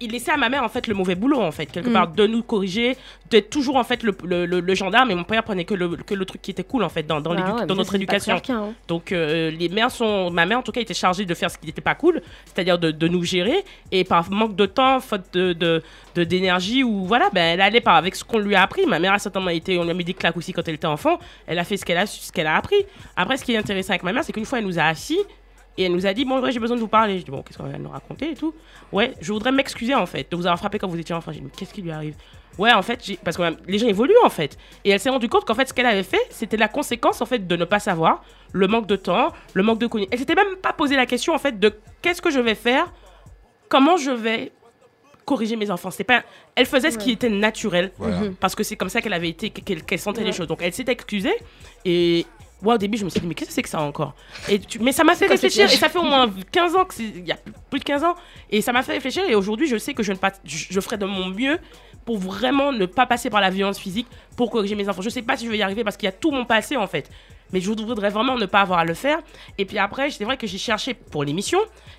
il 0.00 0.12
laissait 0.12 0.30
à 0.30 0.36
ma 0.36 0.48
mère 0.48 0.62
en 0.62 0.68
fait 0.68 0.86
le 0.86 0.94
mauvais 0.94 1.14
boulot 1.14 1.40
en 1.40 1.50
fait 1.50 1.66
quelque 1.66 1.88
Mm. 1.88 1.92
part 1.92 2.08
de 2.08 2.26
nous 2.26 2.42
corriger 2.42 2.96
d'être 3.30 3.50
toujours 3.50 3.76
en 3.76 3.84
fait 3.84 4.02
le, 4.02 4.14
le, 4.24 4.46
le- 4.46 4.60
le 4.60 4.74
gendarme 4.74 5.10
et 5.10 5.14
mon 5.14 5.24
père 5.24 5.42
prenait 5.42 5.64
que 5.64 5.74
le, 5.74 5.96
que 5.96 6.14
le 6.14 6.24
truc 6.24 6.40
qui 6.40 6.50
était 6.52 6.64
cool 6.64 6.82
en 6.84 6.88
fait 6.88 7.02
dans, 7.06 7.20
dans, 7.20 7.34
Bah 7.34 7.56
ouais, 7.60 7.66
dans 7.66 7.74
notre 7.74 7.94
éducation 7.96 8.40
hein. 8.48 8.70
donc 8.86 9.12
euh, 9.12 9.50
les 9.50 9.68
mères 9.68 9.90
sont 9.90 10.30
ma 10.30 10.46
mère 10.46 10.58
en 10.58 10.62
tout 10.62 10.72
cas 10.72 10.80
était 10.80 10.94
chargée 10.94 11.24
de 11.24 11.34
faire 11.34 11.50
ce 11.50 11.58
qui 11.58 11.66
n'était 11.66 11.80
pas 11.80 11.94
cool 11.94 12.22
c'est-à-dire 12.46 12.78
de, 12.78 12.90
de 12.90 13.08
nous 13.08 13.24
gérer 13.24 13.64
et 13.92 14.04
par 14.04 14.30
manque 14.30 14.54
de 14.56 14.66
temps 14.66 15.00
faute 15.00 15.22
de 15.32 15.52
de- 15.52 15.82
de- 16.14 16.24
d'énergie 16.24 16.84
ou 16.84 17.04
voilà 17.06 17.28
ben 17.32 17.54
elle 17.54 17.60
allait 17.60 17.80
par 17.80 17.96
avec 17.96 18.14
ce 18.14 18.24
qu'on 18.24 18.38
lui 18.38 18.54
a 18.54 18.62
appris 18.62 18.86
ma 18.86 18.98
mère 18.98 19.12
a 19.12 19.18
certainement 19.18 19.50
été 19.50 19.78
on 19.78 19.84
lui 19.84 19.90
a 19.90 19.94
mis 19.94 20.04
des 20.04 20.14
claques 20.14 20.36
aussi 20.36 20.52
quand 20.52 20.66
elle 20.68 20.74
était 20.76 20.86
enfant 20.86 21.18
elle 21.46 21.58
a 21.58 21.64
fait 21.64 21.76
ce 21.76 21.84
qu'elle 21.84 21.98
a 21.98 22.06
ce 22.06 22.30
qu'elle 22.32 22.46
a 22.46 22.56
appris 22.56 22.76
après 23.16 23.36
ce 23.36 23.44
qui 23.44 23.52
est 23.52 23.56
intéressant 23.56 23.90
avec 23.90 24.02
ma 24.04 24.12
mère 24.12 24.22
c'est 24.24 24.32
qu'une 24.32 24.44
fois 24.44 24.58
elle 24.60 24.64
nous 24.66 24.78
a 24.78 24.84
assis 24.84 25.18
et 25.78 25.84
elle 25.84 25.92
nous 25.92 26.06
a 26.06 26.12
dit, 26.12 26.24
bon, 26.24 26.40
ouais, 26.40 26.50
j'ai 26.50 26.58
besoin 26.58 26.76
de 26.76 26.80
vous 26.80 26.88
parler. 26.88 27.20
Je 27.20 27.24
dis, 27.24 27.30
bon, 27.30 27.40
qu'est-ce 27.42 27.56
qu'elle 27.56 27.70
va 27.70 27.78
nous 27.78 27.88
raconter 27.88 28.32
et 28.32 28.34
tout 28.34 28.52
Ouais, 28.92 29.14
je 29.20 29.32
voudrais 29.32 29.52
m'excuser 29.52 29.94
en 29.94 30.06
fait 30.06 30.28
de 30.28 30.36
vous 30.36 30.44
avoir 30.44 30.58
frappé 30.58 30.78
quand 30.80 30.88
vous 30.88 30.98
étiez 30.98 31.14
enfant. 31.14 31.30
J'ai 31.30 31.38
dit, 31.38 31.44
mais 31.44 31.52
qu'est-ce 31.56 31.72
qui 31.72 31.82
lui 31.82 31.92
arrive? 31.92 32.16
Ouais, 32.58 32.72
en 32.72 32.82
fait, 32.82 33.00
parce 33.22 33.36
que 33.36 33.42
les 33.68 33.78
gens 33.78 33.86
évoluent 33.86 34.12
en 34.24 34.28
fait. 34.28 34.58
Et 34.84 34.90
elle 34.90 34.98
s'est 34.98 35.08
rendue 35.10 35.28
compte 35.28 35.44
qu'en 35.44 35.54
fait, 35.54 35.68
ce 35.68 35.72
qu'elle 35.72 35.86
avait 35.86 36.02
fait, 36.02 36.20
c'était 36.30 36.56
la 36.56 36.66
conséquence 36.66 37.22
en 37.22 37.26
fait 37.26 37.46
de 37.46 37.56
ne 37.56 37.64
pas 37.64 37.78
savoir, 37.78 38.24
le 38.52 38.66
manque 38.66 38.88
de 38.88 38.96
temps, 38.96 39.32
le 39.54 39.62
manque 39.62 39.78
de 39.78 39.86
connaissances. 39.86 40.10
Elle 40.12 40.18
s'était 40.18 40.34
même 40.34 40.56
pas 40.56 40.72
posé 40.72 40.96
la 40.96 41.06
question 41.06 41.32
en 41.32 41.38
fait 41.38 41.60
de 41.60 41.72
qu'est-ce 42.02 42.20
que 42.20 42.32
je 42.32 42.40
vais 42.40 42.56
faire, 42.56 42.92
comment 43.68 43.96
je 43.96 44.10
vais 44.10 44.50
corriger 45.24 45.54
mes 45.54 45.70
enfants. 45.70 45.92
C'est 45.92 46.02
pas, 46.02 46.24
elle 46.56 46.66
faisait 46.66 46.90
ce 46.90 46.98
qui 46.98 47.12
était 47.12 47.28
naturel 47.28 47.92
Voilà. 47.98 48.22
Parce 48.40 48.56
que 48.56 48.64
c'est 48.64 48.74
comme 48.74 48.88
ça 48.88 49.00
qu'elle 49.00 49.12
avait 49.12 49.28
été, 49.28 49.50
qu'elle 49.50 49.98
sentait 50.00 50.24
les 50.24 50.32
choses. 50.32 50.48
Donc 50.48 50.58
elle 50.60 50.72
s'est 50.72 50.86
excusée 50.88 51.36
et 51.84 52.26
moi 52.62 52.74
au 52.74 52.78
début 52.78 52.98
je 52.98 53.04
me 53.04 53.10
suis 53.10 53.20
dit 53.20 53.26
mais 53.26 53.34
qu'est-ce 53.34 53.48
que 53.50 53.54
c'est 53.54 53.62
que 53.62 53.68
ça 53.68 53.80
encore? 53.80 54.14
Et 54.48 54.58
tu- 54.58 54.78
Mais 54.80 54.92
ça 54.92 55.04
m'a 55.04 55.14
fait 55.14 55.26
réfléchir 55.26 55.64
et 55.64 55.76
ça 55.76 55.88
fait 55.88 55.98
au 55.98 56.02
moins 56.02 56.28
15 56.52 56.74
ans 56.76 56.84
que 56.84 56.94
il 57.00 57.26
y 57.26 57.32
a 57.32 57.36
plus 57.70 57.78
de 57.80 57.84
15 57.84 58.04
ans 58.04 58.14
et 58.50 58.60
ça 58.62 58.72
m'a 58.72 58.82
fait 58.82 58.92
réfléchir 58.92 59.24
et 59.28 59.34
aujourd'hui 59.34 59.66
je 59.68 59.76
sais 59.78 59.94
que 59.94 60.02
je 60.02 60.12
ne 60.12 60.16
pas 60.18 60.32
je, 60.44 60.66
je 60.70 60.80
ferai 60.80 60.96
de 60.96 61.06
mon 61.06 61.26
mieux 61.28 61.58
pour 62.04 62.18
vraiment 62.18 62.72
ne 62.72 62.86
pas 62.86 63.04
passer 63.06 63.28
par 63.30 63.40
la 63.40 63.50
violence 63.50 63.78
physique 63.78 64.06
pour 64.36 64.50
corriger 64.50 64.74
mes 64.74 64.88
enfants. 64.88 65.02
Je 65.02 65.10
sais 65.10 65.20
pas 65.22 65.36
si 65.36 65.44
je 65.44 65.50
vais 65.50 65.58
y 65.58 65.62
arriver 65.62 65.84
parce 65.84 65.96
qu'il 65.98 66.06
y 66.06 66.08
a 66.08 66.12
tout 66.12 66.30
mon 66.30 66.46
passé 66.46 66.74
en 66.76 66.86
fait. 66.86 67.10
Mais 67.52 67.60
je 67.60 67.66
voudrais 67.70 68.10
vraiment 68.10 68.36
ne 68.36 68.44
pas 68.46 68.60
avoir 68.60 68.78
à 68.78 68.84
le 68.84 68.92
faire. 68.94 69.18
Et 69.56 69.64
puis 69.64 69.78
après, 69.78 70.10
c'est 70.10 70.24
vrai 70.24 70.36
que 70.36 70.46
j'ai 70.46 70.58
cherché 70.58 70.92
pour 70.94 71.24
l'émission. 71.24 71.58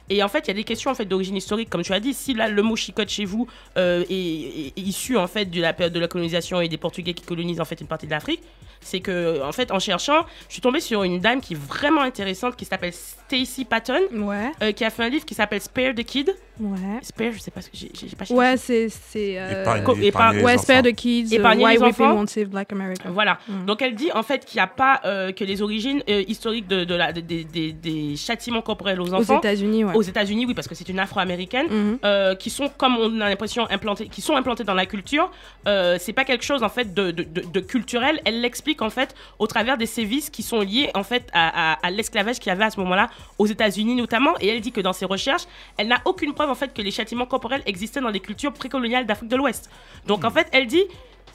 Et 0.09 0.21
en 0.23 0.27
fait, 0.27 0.39
il 0.41 0.47
y 0.49 0.51
a 0.51 0.53
des 0.53 0.63
questions 0.63 0.89
en 0.91 0.95
fait 0.95 1.05
d'origine 1.05 1.35
historique, 1.35 1.69
comme 1.71 1.81
tu 1.83 1.91
as 1.93 1.99
dit. 1.99 2.13
Si 2.13 2.33
là, 2.35 2.47
le 2.47 2.61
mot 2.63 2.75
chicote 2.75 3.09
chez 3.09 3.25
vous 3.25 3.47
euh, 3.77 4.03
est, 4.09 4.13
est- 4.13 4.67
est 4.77 4.81
issu 4.81 5.15
en 5.17 5.27
fait 5.27 5.45
de 5.45 5.61
la 5.61 5.73
période 5.73 5.93
de 5.93 5.99
la 5.99 6.07
colonisation 6.07 6.59
et 6.61 6.67
des 6.69 6.77
Portugais 6.77 7.13
qui 7.13 7.23
colonisent 7.23 7.59
en 7.61 7.65
fait 7.65 7.79
une 7.81 7.87
partie 7.87 8.05
de 8.05 8.11
l'Afrique, 8.11 8.41
c'est 8.81 8.99
que 9.01 9.41
en 9.43 9.51
fait, 9.51 9.71
en 9.71 9.79
cherchant, 9.79 10.25
je 10.47 10.53
suis 10.53 10.61
tombée 10.61 10.79
sur 10.79 11.03
une 11.03 11.19
dame 11.19 11.41
qui 11.41 11.53
est 11.53 11.57
vraiment 11.57 12.01
intéressante, 12.01 12.55
qui 12.55 12.65
s'appelle 12.65 12.93
Stacy 12.93 13.65
Patton, 13.65 14.01
Ouais, 14.13 14.51
euh, 14.63 14.71
qui 14.71 14.83
a 14.85 14.89
fait 14.89 15.03
un 15.03 15.09
livre 15.09 15.25
qui 15.25 15.33
s'appelle 15.35 15.61
Spare 15.61 15.93
the 15.95 16.03
Kid. 16.03 16.33
ouais. 16.59 16.77
Spare, 17.01 17.33
je 17.33 17.39
sais 17.39 17.51
pas 17.51 17.61
ce 17.61 17.69
que 17.69 17.77
j'ai 17.77 17.87
pas 18.15 18.25
cherché. 18.25 18.33
Ouais, 18.33 18.57
c'est. 18.57 18.89
c'est 18.89 19.35
euh, 19.37 19.61
épargner 19.63 20.07
épargne- 20.07 20.37
les 20.37 20.43
ouais, 20.43 20.53
enfants. 20.55 20.63
spare 20.63 20.81
the 20.83 20.93
kids, 20.93 21.27
uh, 21.31 21.35
Épargner 21.35 21.63
why 21.65 21.73
les 21.75 21.83
enfants. 21.83 22.13
won't 22.13 22.27
save 22.27 22.45
Black 22.47 22.71
America. 22.73 23.09
Voilà. 23.09 23.37
Mm. 23.47 23.65
Donc 23.65 23.81
elle 23.81 23.95
dit 23.95 24.11
en 24.13 24.23
fait 24.23 24.45
qu'il 24.45 24.57
n'y 24.57 24.63
a 24.63 24.67
pas 24.67 25.01
euh, 25.05 25.31
que 25.31 25.43
les 25.43 25.61
origines 25.61 26.01
euh, 26.09 26.23
historiques 26.27 26.67
de, 26.67 26.83
de 26.85 26.95
la, 26.95 27.11
des- 27.13 27.43
des, 27.43 27.73
des, 27.73 28.15
châtiments 28.15 28.61
corporels 28.61 28.99
aux 29.01 29.09
Aux 29.09 29.13
enfants. 29.13 29.39
États-Unis, 29.39 29.83
ouais. 29.85 29.95
Aux 29.95 30.01
États-Unis, 30.01 30.45
oui, 30.47 30.53
parce 30.53 30.67
que 30.67 30.75
c'est 30.75 30.89
une 30.89 30.99
afro-américaine. 30.99 31.67
Mhm. 31.69 31.99
euh, 32.05 32.35
qui 32.35 32.49
sont, 32.49 32.69
comme 32.69 32.97
on 32.97 33.19
a 33.21 33.29
l'impression, 33.29 33.67
implantés, 33.69 34.07
qui 34.07 34.21
sont 34.21 34.35
implantés 34.35 34.63
dans 34.63 34.73
la 34.73 34.85
culture. 34.85 35.29
Euh, 35.67 35.97
c'est 35.99 36.13
pas 36.13 36.23
quelque 36.25 36.43
chose 36.45 36.63
en 36.63 36.69
fait 36.69 36.93
de, 36.93 37.11
de, 37.11 37.23
de- 37.23 37.41
de 37.41 37.59
culturel. 37.59 38.19
Elle 38.25 38.41
l'explique 38.41 38.68
en 38.81 38.89
fait 38.89 39.15
au 39.39 39.47
travers 39.47 39.77
des 39.77 39.85
sévices 39.85 40.29
qui 40.29 40.43
sont 40.43 40.61
liés 40.61 40.89
en 40.95 41.03
fait 41.03 41.27
à, 41.33 41.73
à- 41.73 41.85
à 41.85 41.91
l'esclavage 41.91 42.39
qu'il 42.39 42.47
y 42.49 42.51
avait 42.51 42.63
à 42.65 42.69
ce 42.69 42.79
moment-là 42.79 43.09
aux 43.37 43.47
États-Unis 43.47 43.95
notamment. 43.95 44.33
Et 44.39 44.47
elle 44.47 44.61
dit 44.61 44.71
que 44.71 44.81
dans 44.81 44.93
ses 44.93 45.05
recherches, 45.05 45.43
elle 45.77 45.87
n'a 45.87 46.01
aucune 46.05 46.33
preuve 46.33 46.49
en 46.49 46.55
fait 46.55 46.73
que 46.73 46.81
les 46.81 46.91
châtiments 46.91 47.25
corporels 47.25 47.63
existaient 47.65 48.01
dans 48.01 48.09
les 48.09 48.19
cultures 48.19 48.53
précoloniales 48.53 49.05
d'Afrique 49.05 49.29
de 49.29 49.35
l'Ouest. 49.35 49.69
Donc 50.07 50.23
en 50.25 50.31
fait, 50.31 50.47
elle 50.51 50.67
dit 50.67 50.83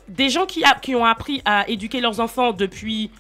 des 0.09 0.29
gens 0.29 0.45
qui, 0.47 0.63
a- 0.65 0.75
qui 0.75 0.95
ont 0.95 1.05
appris 1.05 1.41
à 1.45 1.69
éduquer 1.69 2.01
leurs 2.01 2.21
enfants 2.21 2.53
depuis 2.53 3.11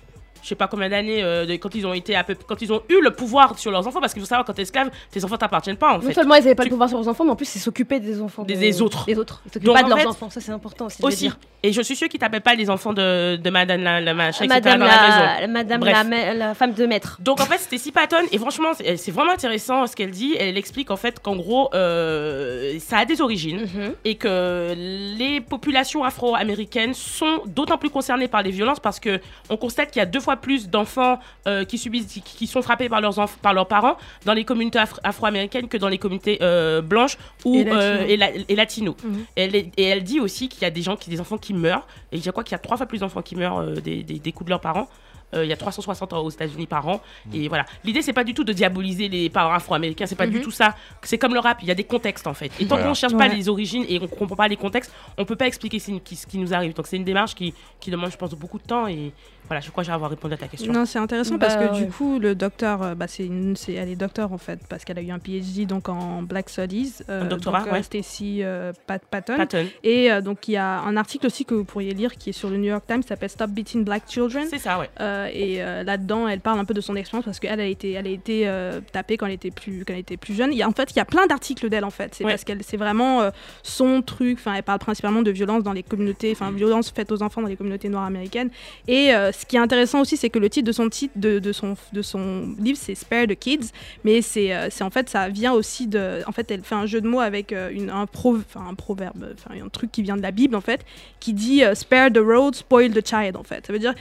je 0.44 0.48
sais 0.50 0.54
pas 0.54 0.68
combien 0.68 0.90
d'années 0.90 1.24
euh, 1.24 1.46
quand 1.58 1.74
ils 1.74 1.86
ont 1.86 1.94
été 1.94 2.14
à 2.14 2.22
peu, 2.22 2.34
quand 2.46 2.60
ils 2.62 2.70
ont 2.72 2.82
eu 2.90 3.00
le 3.02 3.10
pouvoir 3.10 3.58
sur 3.58 3.70
leurs 3.70 3.86
enfants 3.88 4.00
parce 4.00 4.12
qu'il 4.12 4.20
faut 4.22 4.28
savoir 4.28 4.44
quand 4.46 4.52
t'es 4.52 4.62
esclave 4.62 4.90
tes 5.10 5.24
enfants 5.24 5.38
t'appartiennent 5.38 5.78
pas 5.78 5.92
en 5.94 5.98
Non 5.98 6.00
fait 6.02 6.12
seulement 6.12 6.34
ils 6.34 6.40
n'avaient 6.44 6.54
pas 6.54 6.62
Tu- 6.64 6.68
le 6.68 6.74
pouvoir 6.74 6.88
sur 6.90 6.98
leurs 6.98 7.08
enfants, 7.08 7.24
mais 7.24 7.30
en 7.30 7.36
plus 7.36 7.52
ils 7.56 7.60
s'occupaient 7.60 7.98
des 7.98 8.20
enfants. 8.20 8.42
Des- 8.44 8.54
de- 8.54 8.60
des 8.60 8.82
autres. 8.82 9.06
Des 9.06 9.18
autres. 9.18 9.40
Ils 9.46 9.52
s'occupaient 9.54 9.72
pas 9.72 9.82
de 9.82 9.88
leurs 9.88 9.98
fait, 9.98 10.06
enfants, 10.06 10.28
ça 10.30 10.40
c'est 10.40 10.52
important 10.52 10.86
aussi. 10.86 11.00
de 11.00 11.06
aussi 11.06 11.16
dire. 11.16 11.38
et 11.62 11.72
je 11.72 11.80
suis 11.80 11.96
sûre 11.96 12.08
qu'ils 12.08 12.20
t'appellent 12.20 12.42
pas 12.42 12.54
les 12.54 12.68
enfants 12.68 12.92
de, 12.92 13.36
de 13.36 13.50
madame 13.50 13.82
la, 13.82 14.00
la 14.02 14.12
machin. 14.14 14.46
Madame, 14.46 14.80
la 14.80 15.46
Madame 15.48 15.80
la, 15.82 16.54
femme 16.54 16.74
de 16.74 16.84
maître. 16.86 17.16
Donc 17.20 17.40
en 17.40 17.46
fait 17.46 17.58
c'était 17.58 17.78
six 17.78 17.90
pattonnes 17.92 18.26
et 18.30 18.38
franchement 18.38 18.68
c'est 18.74 18.96
c'est 18.98 19.10
vraiment 19.12 19.32
intéressant 19.32 19.86
ce 19.86 19.96
qu'elle 19.96 20.10
dit. 20.10 20.36
Elle 20.38 20.58
explique 20.58 20.90
en 20.90 20.96
fait 20.96 21.20
qu'en 21.20 21.36
gros 21.36 21.70
euh, 21.74 22.78
ça 22.80 22.98
a 22.98 23.04
des 23.04 23.20
origines 23.20 23.62
Mhm. 23.62 23.92
et 24.04 24.16
que 24.16 24.74
les 24.76 25.40
populations 25.40 26.04
afro-américaines 26.04 26.94
sont 26.94 27.42
d'autant 27.46 27.78
plus 27.78 27.90
concernées 27.90 28.28
par 28.28 28.42
les 28.42 28.50
violences 28.50 28.80
parce 28.80 29.00
que 29.00 29.20
on 29.48 29.56
constate 29.56 29.90
qu'il 29.90 30.00
y 30.00 30.02
a 30.02 30.06
deux 30.06 30.20
fois 30.20 30.33
plus 30.36 30.68
d'enfants 30.68 31.18
euh, 31.46 31.64
qui 31.64 31.78
subissent 31.78 32.06
qui, 32.06 32.20
qui 32.22 32.46
sont 32.46 32.62
frappés 32.62 32.88
par 32.88 33.00
leurs 33.00 33.14
par 33.42 33.54
leurs 33.54 33.68
parents 33.68 33.96
dans 34.24 34.34
les 34.34 34.44
communautés 34.44 34.78
afro- 34.78 34.98
afro-américaines 35.04 35.68
que 35.68 35.76
dans 35.76 35.88
les 35.88 35.98
communautés 35.98 36.38
euh, 36.42 36.80
blanches 36.82 37.16
ou 37.44 37.54
Et 37.56 37.66
euh, 37.68 37.98
latino. 37.98 38.08
et, 38.08 38.16
la- 38.16 38.30
et 38.48 38.56
latinos. 38.56 38.96
Mhm. 39.04 39.24
Et 39.36 39.42
elle, 39.42 39.54
est- 39.56 39.72
et 39.76 39.82
elle 39.84 40.02
dit 40.04 40.20
aussi 40.20 40.48
qu'il 40.48 40.62
y 40.62 40.66
a 40.66 40.70
des 40.70 40.82
gens 40.82 40.96
qui 40.96 41.10
des 41.10 41.20
enfants 41.20 41.38
qui 41.38 41.54
meurent 41.54 41.86
et 42.12 42.18
je 42.20 42.30
crois 42.30 42.44
qu'il 42.44 42.52
y 42.52 42.56
a 42.56 42.58
trois 42.58 42.76
fois 42.76 42.86
plus 42.86 42.98
d'enfants 42.98 43.22
qui 43.22 43.36
meurent 43.36 43.58
euh, 43.60 43.74
des, 43.76 44.02
des- 44.02 44.18
des 44.18 44.32
coups 44.32 44.46
de 44.46 44.50
leurs 44.50 44.60
parents. 44.60 44.88
Euh, 45.32 45.42
il 45.44 45.48
y 45.50 45.52
a 45.52 45.56
360 45.56 46.12
aux 46.12 46.30
États-Unis 46.30 46.66
par 46.68 46.86
an. 46.86 47.00
Et 47.32 47.48
voilà. 47.48 47.64
L'idée, 47.82 48.02
c'est 48.02 48.12
pas 48.12 48.22
du 48.22 48.34
tout 48.34 48.44
de 48.44 48.52
diaboliser 48.52 49.08
les 49.08 49.28
parents 49.30 49.52
afro-américains. 49.54 50.06
C'est 50.06 50.14
pas 50.14 50.28
du 50.28 50.36
Mhm. 50.36 50.42
tout 50.44 50.52
ça. 50.52 50.76
C'est 51.02 51.18
comme 51.18 51.34
le 51.34 51.40
rap. 51.40 51.58
Il 51.62 51.66
y 51.66 51.72
a 51.72 51.74
des 51.74 51.82
contextes, 51.82 52.28
en 52.28 52.34
fait. 52.34 52.52
Et 52.60 52.66
tant 52.66 52.76
Voilà. 52.76 52.84
qu'on 52.90 52.94
cherche 52.94 53.16
pas 53.16 53.26
les 53.26 53.48
origines 53.48 53.84
et 53.88 53.98
qu'on 53.98 54.06
comprend 54.06 54.36
pas 54.36 54.46
les 54.46 54.54
contextes, 54.56 54.92
on 55.18 55.24
peut 55.24 55.34
pas 55.34 55.48
expliquer 55.48 55.80
ce 55.80 55.90
qui, 55.90 56.14
ce 56.14 56.28
qui 56.28 56.38
nous 56.38 56.54
arrive. 56.54 56.72
Donc, 56.74 56.86
c'est 56.86 56.96
une 56.98 57.04
démarche 57.04 57.34
qui, 57.34 57.52
qui 57.80 57.90
demande, 57.90 58.12
je 58.12 58.16
pense, 58.16 58.30
beaucoup 58.34 58.58
de 58.58 58.64
temps. 58.64 58.86
Et 58.86 59.12
voilà, 59.46 59.60
je 59.60 59.70
crois 59.70 59.82
que 59.82 59.86
j'ai 59.86 59.92
avoir 59.92 60.10
répondu 60.10 60.34
à 60.34 60.36
ta 60.36 60.48
question. 60.48 60.72
Non, 60.72 60.86
c'est 60.86 60.98
intéressant 60.98 61.36
Bah, 61.36 61.46
parce 61.48 61.56
que 61.56 61.72
ouais. 61.74 61.84
du 61.84 61.90
coup, 61.90 62.18
le 62.18 62.34
docteur, 62.34 62.82
euh, 62.82 62.94
bah, 62.94 63.06
c'est 63.08 63.26
une, 63.26 63.56
c'est, 63.56 63.74
elle 63.74 63.88
est 63.88 63.96
docteur 63.96 64.32
en 64.32 64.38
fait, 64.38 64.58
parce 64.68 64.84
qu'elle 64.84 64.98
a 64.98 65.02
eu 65.02 65.10
un 65.10 65.18
PhD 65.18 65.66
donc 65.66 65.88
en 65.88 66.22
Black 66.22 66.48
Studies. 66.48 66.94
euh, 67.08 67.22
Un 67.22 67.26
doctorat, 67.26 67.60
donc, 67.60 67.68
euh, 67.68 67.72
ouais. 67.72 67.82
Stacy 67.82 68.40
euh, 68.42 68.72
Pat- 68.86 69.04
Patton. 69.10 69.36
Patton. 69.36 69.66
Et 69.82 70.10
euh, 70.10 70.20
donc, 70.20 70.48
il 70.48 70.52
y 70.52 70.56
a 70.56 70.80
un 70.80 70.96
article 70.96 71.26
aussi 71.26 71.44
que 71.44 71.54
vous 71.54 71.64
pourriez 71.64 71.92
lire 71.94 72.14
qui 72.16 72.30
est 72.30 72.32
sur 72.32 72.48
le 72.50 72.56
New 72.56 72.64
York 72.68 72.84
Times, 72.86 73.00
qui 73.02 73.08
s'appelle 73.08 73.30
Stop 73.30 73.50
Beating 73.50 73.84
Black 73.84 74.04
Children. 74.08 74.46
C'est 74.48 74.58
ça, 74.58 74.78
ouais. 74.78 74.88
Euh, 75.00 75.28
et 75.32 75.62
euh, 75.62 75.82
là-dedans, 75.82 76.26
elle 76.28 76.40
parle 76.40 76.58
un 76.58 76.64
peu 76.64 76.74
de 76.74 76.80
son 76.80 76.96
expérience 76.96 77.24
parce 77.24 77.38
qu'elle 77.40 77.60
a 77.60 77.66
été, 77.66 77.92
elle 77.92 78.06
a 78.06 78.10
été 78.10 78.48
euh, 78.48 78.80
tapée 78.92 79.16
quand 79.16 79.26
elle 79.26 79.32
était 79.32 79.50
plus, 79.50 79.84
quand 79.84 79.92
elle 79.92 80.00
était 80.00 80.16
plus 80.16 80.34
jeune. 80.34 80.52
Il 80.52 80.58
y 80.58 80.62
a, 80.62 80.68
en 80.68 80.72
fait, 80.72 80.90
il 80.92 80.96
y 80.96 81.00
a 81.00 81.04
plein 81.04 81.26
d'articles 81.26 81.68
d'elle 81.68 81.84
en 81.84 81.90
fait. 81.90 82.14
C'est 82.14 82.24
Ouais. 82.24 82.30
parce 82.32 82.44
qu'elle, 82.44 82.62
c'est 82.62 82.76
vraiment 82.78 83.20
euh, 83.22 83.30
son 83.62 84.00
truc. 84.02 84.38
Enfin, 84.40 84.54
elle 84.54 84.62
parle 84.62 84.78
principalement 84.78 85.22
de 85.22 85.30
violence 85.30 85.62
dans 85.62 85.72
les 85.72 85.82
communautés, 85.82 86.32
enfin, 86.32 86.50
violence 86.50 86.90
faite 86.90 87.12
aux 87.12 87.22
enfants 87.22 87.42
dans 87.42 87.48
les 87.48 87.56
communautés 87.56 87.88
noires 87.88 88.04
américaines. 88.04 88.50
Et 88.88 89.14
euh, 89.14 89.30
ce 89.34 89.46
qui 89.46 89.56
est 89.56 89.60
intéressant 89.60 90.00
aussi, 90.00 90.16
c'est 90.16 90.30
que 90.30 90.38
le 90.38 90.48
titre 90.48 90.66
de 90.66 90.72
son 90.72 90.88
titre, 90.88 91.14
de, 91.16 91.38
de 91.38 91.52
son, 91.52 91.76
de 91.92 92.02
son 92.02 92.54
livre, 92.58 92.78
c'est 92.80 92.94
Spare 92.94 93.26
the 93.26 93.34
Kids. 93.34 93.68
Mais 94.04 94.22
c'est, 94.22 94.54
euh, 94.54 94.68
c'est 94.70 94.84
en 94.84 94.90
fait, 94.90 95.08
ça 95.08 95.28
vient 95.28 95.52
aussi 95.52 95.86
de, 95.86 96.20
en 96.26 96.32
fait, 96.32 96.50
elle 96.50 96.62
fait 96.62 96.74
un 96.74 96.86
jeu 96.86 97.00
de 97.00 97.08
mots 97.08 97.20
avec 97.20 97.52
euh, 97.52 97.70
une, 97.72 97.90
un, 97.90 98.06
pro, 98.06 98.38
un 98.54 98.74
proverbe, 98.74 99.34
un 99.50 99.68
truc 99.68 99.90
qui 99.92 100.02
vient 100.02 100.16
de 100.16 100.22
la 100.22 100.30
Bible 100.30 100.56
en 100.56 100.60
fait, 100.60 100.84
qui 101.20 101.32
dit 101.32 101.64
euh, 101.64 101.74
Spare 101.74 102.12
the 102.12 102.18
road, 102.18 102.54
spoil 102.54 102.90
the 102.92 103.06
child 103.06 103.36
en 103.36 103.42
fait. 103.42 103.66
Ça 103.66 103.72
veut 103.72 103.78
dire 103.78 103.94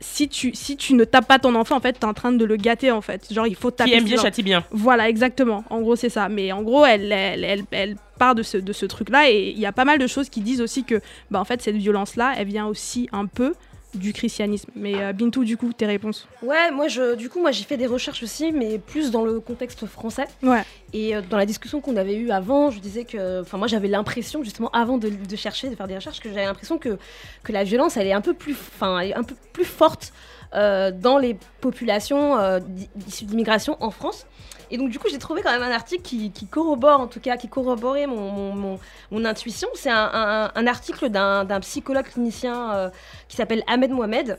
si 0.00 0.28
tu, 0.28 0.54
si 0.54 0.76
tu 0.76 0.94
ne 0.94 1.04
tapes 1.04 1.26
pas 1.26 1.38
ton 1.38 1.54
enfant, 1.54 1.76
en 1.76 1.80
fait, 1.80 1.94
t'es 1.94 2.04
en 2.04 2.14
train 2.14 2.32
de 2.32 2.44
le 2.44 2.56
gâter, 2.56 2.90
en 2.90 3.00
fait. 3.00 3.32
Genre, 3.32 3.46
il 3.46 3.56
faut 3.56 3.70
taper. 3.70 3.90
Qui 3.90 3.96
aime 3.96 4.04
bien, 4.04 4.16
châtie 4.16 4.42
bien. 4.42 4.64
Voilà, 4.70 5.08
exactement. 5.08 5.64
En 5.70 5.80
gros, 5.80 5.96
c'est 5.96 6.08
ça. 6.08 6.28
Mais 6.28 6.52
en 6.52 6.62
gros, 6.62 6.84
elle, 6.84 7.10
elle, 7.10 7.44
elle, 7.44 7.64
elle 7.72 7.96
part 8.18 8.34
de 8.34 8.42
ce, 8.42 8.58
de 8.58 8.72
ce 8.72 8.86
truc-là. 8.86 9.30
Et 9.30 9.50
il 9.50 9.58
y 9.58 9.66
a 9.66 9.72
pas 9.72 9.84
mal 9.84 9.98
de 9.98 10.06
choses 10.06 10.28
qui 10.28 10.40
disent 10.40 10.60
aussi 10.60 10.84
que, 10.84 11.00
bah, 11.30 11.40
en 11.40 11.44
fait, 11.44 11.60
cette 11.62 11.76
violence-là, 11.76 12.34
elle 12.36 12.46
vient 12.46 12.66
aussi 12.66 13.08
un 13.12 13.26
peu 13.26 13.54
du 13.94 14.12
christianisme. 14.12 14.70
Mais 14.74 14.94
euh, 15.02 15.12
Bintou, 15.12 15.44
du 15.44 15.56
coup, 15.56 15.72
tes 15.72 15.86
réponses 15.86 16.26
Ouais, 16.42 16.70
moi, 16.70 16.88
je, 16.88 17.14
du 17.14 17.28
coup, 17.28 17.40
moi, 17.40 17.50
j'ai 17.50 17.64
fait 17.64 17.76
des 17.76 17.86
recherches 17.86 18.22
aussi, 18.22 18.52
mais 18.52 18.78
plus 18.78 19.10
dans 19.10 19.24
le 19.24 19.40
contexte 19.40 19.86
français. 19.86 20.26
Ouais. 20.42 20.62
Et 20.92 21.14
euh, 21.14 21.22
dans 21.28 21.36
la 21.36 21.46
discussion 21.46 21.80
qu'on 21.80 21.96
avait 21.96 22.16
eue 22.16 22.30
avant, 22.30 22.70
je 22.70 22.78
disais 22.78 23.04
que, 23.04 23.40
enfin, 23.42 23.58
moi, 23.58 23.66
j'avais 23.66 23.88
l'impression, 23.88 24.42
justement, 24.42 24.70
avant 24.70 24.98
de, 24.98 25.08
de 25.08 25.36
chercher, 25.36 25.68
de 25.68 25.74
faire 25.76 25.88
des 25.88 25.96
recherches, 25.96 26.20
que 26.20 26.28
j'avais 26.28 26.44
l'impression 26.44 26.78
que, 26.78 26.98
que 27.42 27.52
la 27.52 27.64
violence, 27.64 27.96
elle 27.96 28.06
est 28.06 28.12
un 28.12 28.20
peu 28.20 28.34
plus, 28.34 28.52
enfin, 28.52 29.00
un 29.14 29.22
peu 29.22 29.34
plus 29.52 29.64
forte 29.64 30.12
euh, 30.54 30.90
dans 30.90 31.16
les 31.16 31.36
populations 31.62 32.38
euh, 32.38 32.60
issues 33.06 33.24
d'immigration 33.24 33.76
en 33.80 33.90
France. 33.90 34.26
Et 34.72 34.78
donc, 34.78 34.88
du 34.88 34.98
coup, 34.98 35.08
j'ai 35.10 35.18
trouvé 35.18 35.42
quand 35.42 35.52
même 35.52 35.62
un 35.62 35.70
article 35.70 36.02
qui, 36.02 36.46
corrobore, 36.50 36.98
en 36.98 37.06
tout 37.06 37.20
cas, 37.20 37.36
qui 37.36 37.46
corroborait 37.46 38.06
mon, 38.06 38.78
intuition. 39.24 39.68
C'est 39.74 39.90
un, 39.90 40.66
article 40.66 41.10
d'un 41.10 41.60
psychologue 41.60 42.06
clinicien 42.06 42.72
euh, 42.72 42.90
qui 43.28 43.36
s'appelle 43.36 43.62
Ahmed 43.66 43.90
Mohamed. 43.90 44.38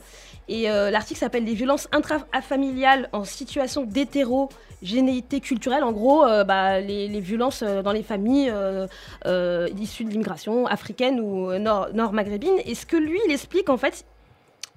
Et 0.49 0.71
euh, 0.71 0.89
l'article 0.89 1.19
s'appelle 1.19 1.45
Les 1.45 1.53
violences 1.53 1.87
intrafamiliales 1.91 3.09
en 3.13 3.25
situation 3.25 3.83
d'hétérogénéité 3.83 5.39
culturelle. 5.39 5.83
En 5.83 5.91
gros, 5.91 6.25
euh, 6.25 6.43
bah, 6.43 6.79
les, 6.79 7.19
violences 7.19 7.61
dans 7.61 7.91
les 7.91 8.03
familles 8.03 8.51
issues 9.77 10.03
de 10.03 10.09
l'immigration 10.09 10.65
africaine 10.65 11.19
ou 11.19 11.53
nord- 11.59 11.89
nord-maghrébine. 11.93 12.55
et 12.65 12.73
ce 12.73 12.87
que 12.87 12.97
lui, 12.97 13.19
il 13.27 13.31
explique, 13.31 13.69
en 13.69 13.77
fait, 13.77 14.03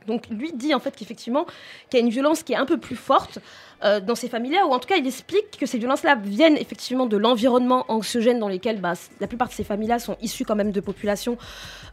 donc 0.06 0.24
lui 0.30 0.52
dit 0.52 0.74
en 0.74 0.80
fait 0.80 0.94
qu'effectivement 0.96 1.44
qu'il 1.90 1.98
y 1.98 2.02
a 2.02 2.04
une 2.06 2.12
violence 2.12 2.42
qui 2.42 2.52
est 2.52 2.56
un 2.56 2.66
peu 2.66 2.78
plus 2.78 2.96
forte 2.96 3.38
euh, 3.84 4.00
dans 4.00 4.14
ces 4.14 4.28
familles-là, 4.28 4.66
ou 4.66 4.72
en 4.72 4.78
tout 4.78 4.88
cas 4.88 4.96
il 4.96 5.06
explique 5.06 5.58
que 5.58 5.66
ces 5.66 5.76
violences-là 5.78 6.14
viennent 6.14 6.56
effectivement 6.56 7.04
de 7.04 7.16
l'environnement 7.18 7.84
anxiogène 7.88 8.38
dans 8.38 8.48
lequel 8.48 8.80
bah, 8.80 8.94
la 9.20 9.26
plupart 9.26 9.48
de 9.48 9.52
ces 9.52 9.64
familles-là 9.64 9.98
sont 9.98 10.16
issues 10.22 10.44
quand 10.44 10.56
même 10.56 10.72
de 10.72 10.80
populations 10.80 11.36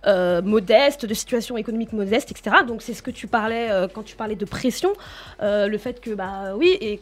euh, 0.08 0.42
modestes, 0.42 1.06
de 1.06 1.14
situations 1.14 1.58
économiques 1.58 1.92
modestes, 1.94 2.32
etc. 2.32 2.58
Donc 2.66 2.82
c'est 2.82 2.94
ce 2.94 3.02
que 3.02 3.12
tu 3.12 3.28
parlais 3.28 3.70
euh, 3.70 3.88
quand 3.94 4.04
tu 4.04 4.16
parlais 4.16 4.36
de 4.36 4.46
pression, 4.46 4.94
le 5.42 5.78
fait 5.78 6.00
que 6.00 6.12
bah 6.12 6.56
oui, 6.56 6.78
et 6.80 7.00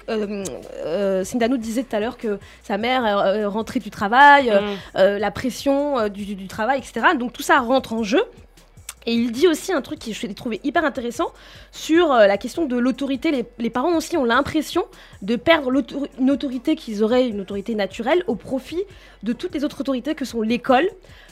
Sindano 1.24 1.58
disait 1.58 1.84
tout 1.84 1.96
à 1.96 2.00
l'heure 2.00 2.18
que 2.18 2.40
sa 2.64 2.78
mère 2.78 3.04
rentrait 3.52 3.80
du 3.80 3.92
travail, 3.92 4.50
euh, 4.50 4.62
Mm. 4.62 4.78
euh, 4.98 5.20
la 5.20 5.32
pression 5.32 6.08
du 6.10 6.48
travail, 6.48 6.80
etc. 6.80 7.08
Donc 7.18 7.34
tout 7.34 7.42
ça 7.42 7.60
rentre 7.60 7.94
en 7.94 8.04
jeu. 8.04 8.24
Et 9.06 9.14
il 9.14 9.32
dit 9.32 9.48
aussi 9.48 9.74
un 9.74 9.82
truc 9.82 10.00
que 10.00 10.14
je 10.14 10.28
trouvé 10.28 10.62
hyper 10.64 10.86
intéressant 10.86 11.32
sur 11.72 12.12
euh, 12.12 12.28
la 12.28 12.38
question 12.38 12.66
de 12.66 12.78
l'autorité. 12.78 13.46
Les, 13.58 13.70
parents 13.70 13.96
aussi 13.96 14.16
ont 14.18 14.26
l'impression 14.26 14.86
de 15.22 15.36
perdre 15.36 15.72
une 16.20 16.30
autorité 16.30 16.76
qu'ils 16.76 17.04
auraient, 17.04 17.28
une 17.28 17.42
autorité 17.42 17.74
naturelle, 17.74 18.24
au 18.28 18.36
profit 18.36 18.84
de 19.24 19.34
toutes 19.34 19.56
les 19.56 19.64
autres 19.64 19.82
autorités 19.82 20.14
que 20.14 20.26
sont 20.26 20.42
l'école, 20.42 20.88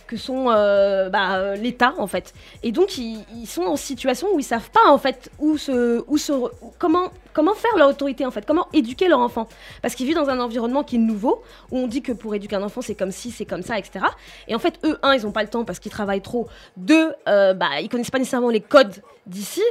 que 0.10 0.18
sont 0.18 0.50
euh, 0.50 1.08
bah, 1.10 1.36
euh, 1.36 1.56
l'État 1.56 1.94
en 2.00 2.08
fait. 2.08 2.34
Et 2.64 2.72
donc 2.72 2.98
ils, 2.98 3.46
sont 3.46 3.62
en 3.62 3.76
situation 3.76 4.28
où 4.34 4.40
ils 4.40 4.44
savent 4.44 4.72
pas 4.72 4.90
en 4.90 4.98
fait 4.98 5.30
où 5.38 5.56
se, 5.56 6.04
où 6.08 6.18
se, 6.18 6.34
comment, 6.80 7.10
comment 7.32 7.54
faire 7.54 7.78
leur 7.78 7.90
autorité 7.90 8.26
en 8.26 8.32
fait, 8.32 8.44
comment 8.44 8.68
éduquer 8.74 9.08
leur 9.08 9.20
enfant. 9.20 9.48
Parce 9.84 9.94
qu'ils 9.94 10.08
vivent 10.08 10.16
dans 10.16 10.30
un 10.30 10.40
environnement 10.40 10.84
qui 10.84 10.96
est 10.96 11.00
nouveau, 11.00 11.44
où 11.70 11.78
on 11.78 11.86
dit 11.86 12.02
que 12.02 12.12
pour 12.12 12.34
éduquer 12.34 12.56
un 12.56 12.64
enfant 12.64 12.82
c'est 12.82 12.96
comme 12.96 13.12
ci, 13.12 13.30
c'est 13.30 13.46
comme 13.46 13.62
ça, 13.62 13.78
etc. 13.78 14.04
Et 14.48 14.56
en 14.56 14.60
fait 14.60 14.80
eux, 14.84 14.98
un, 15.04 15.14
ils 15.14 15.28
ont 15.28 15.32
pas 15.32 15.44
le 15.44 15.50
temps 15.50 15.64
parce 15.64 15.78
qu'ils 15.78 15.92
travaillent 15.92 16.24
trop. 16.24 16.48
Deux, 16.76 17.14
euh, 17.28 17.54
bah, 17.54 17.80
ils 17.80 17.88
connaissent 17.88 18.10
pas 18.10 18.18
nécessairement 18.18 18.50
les 18.50 18.62
codes 18.62 19.04
d'ici. 19.28 19.62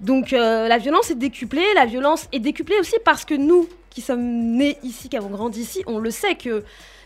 Donc 0.00 0.32
euh, 0.32 0.66
la 0.66 0.78
violence 0.78 1.10
est 1.10 1.16
décuplée, 1.16 1.64
la 1.74 1.84
violence 1.84 2.26
est 2.32 2.38
décuplée 2.38 2.76
aussi 2.80 2.94
parce 3.04 3.24
que 3.24 3.34
nous, 3.34 3.68
qui 3.90 4.00
sommes 4.00 4.22
nés 4.22 4.78
ici, 4.82 5.08
qui 5.08 5.16
avons 5.16 5.28
grandi 5.28 5.60
ici, 5.60 5.82
on 5.86 5.98
le 5.98 6.10
sait 6.10 6.36
que 6.36 6.64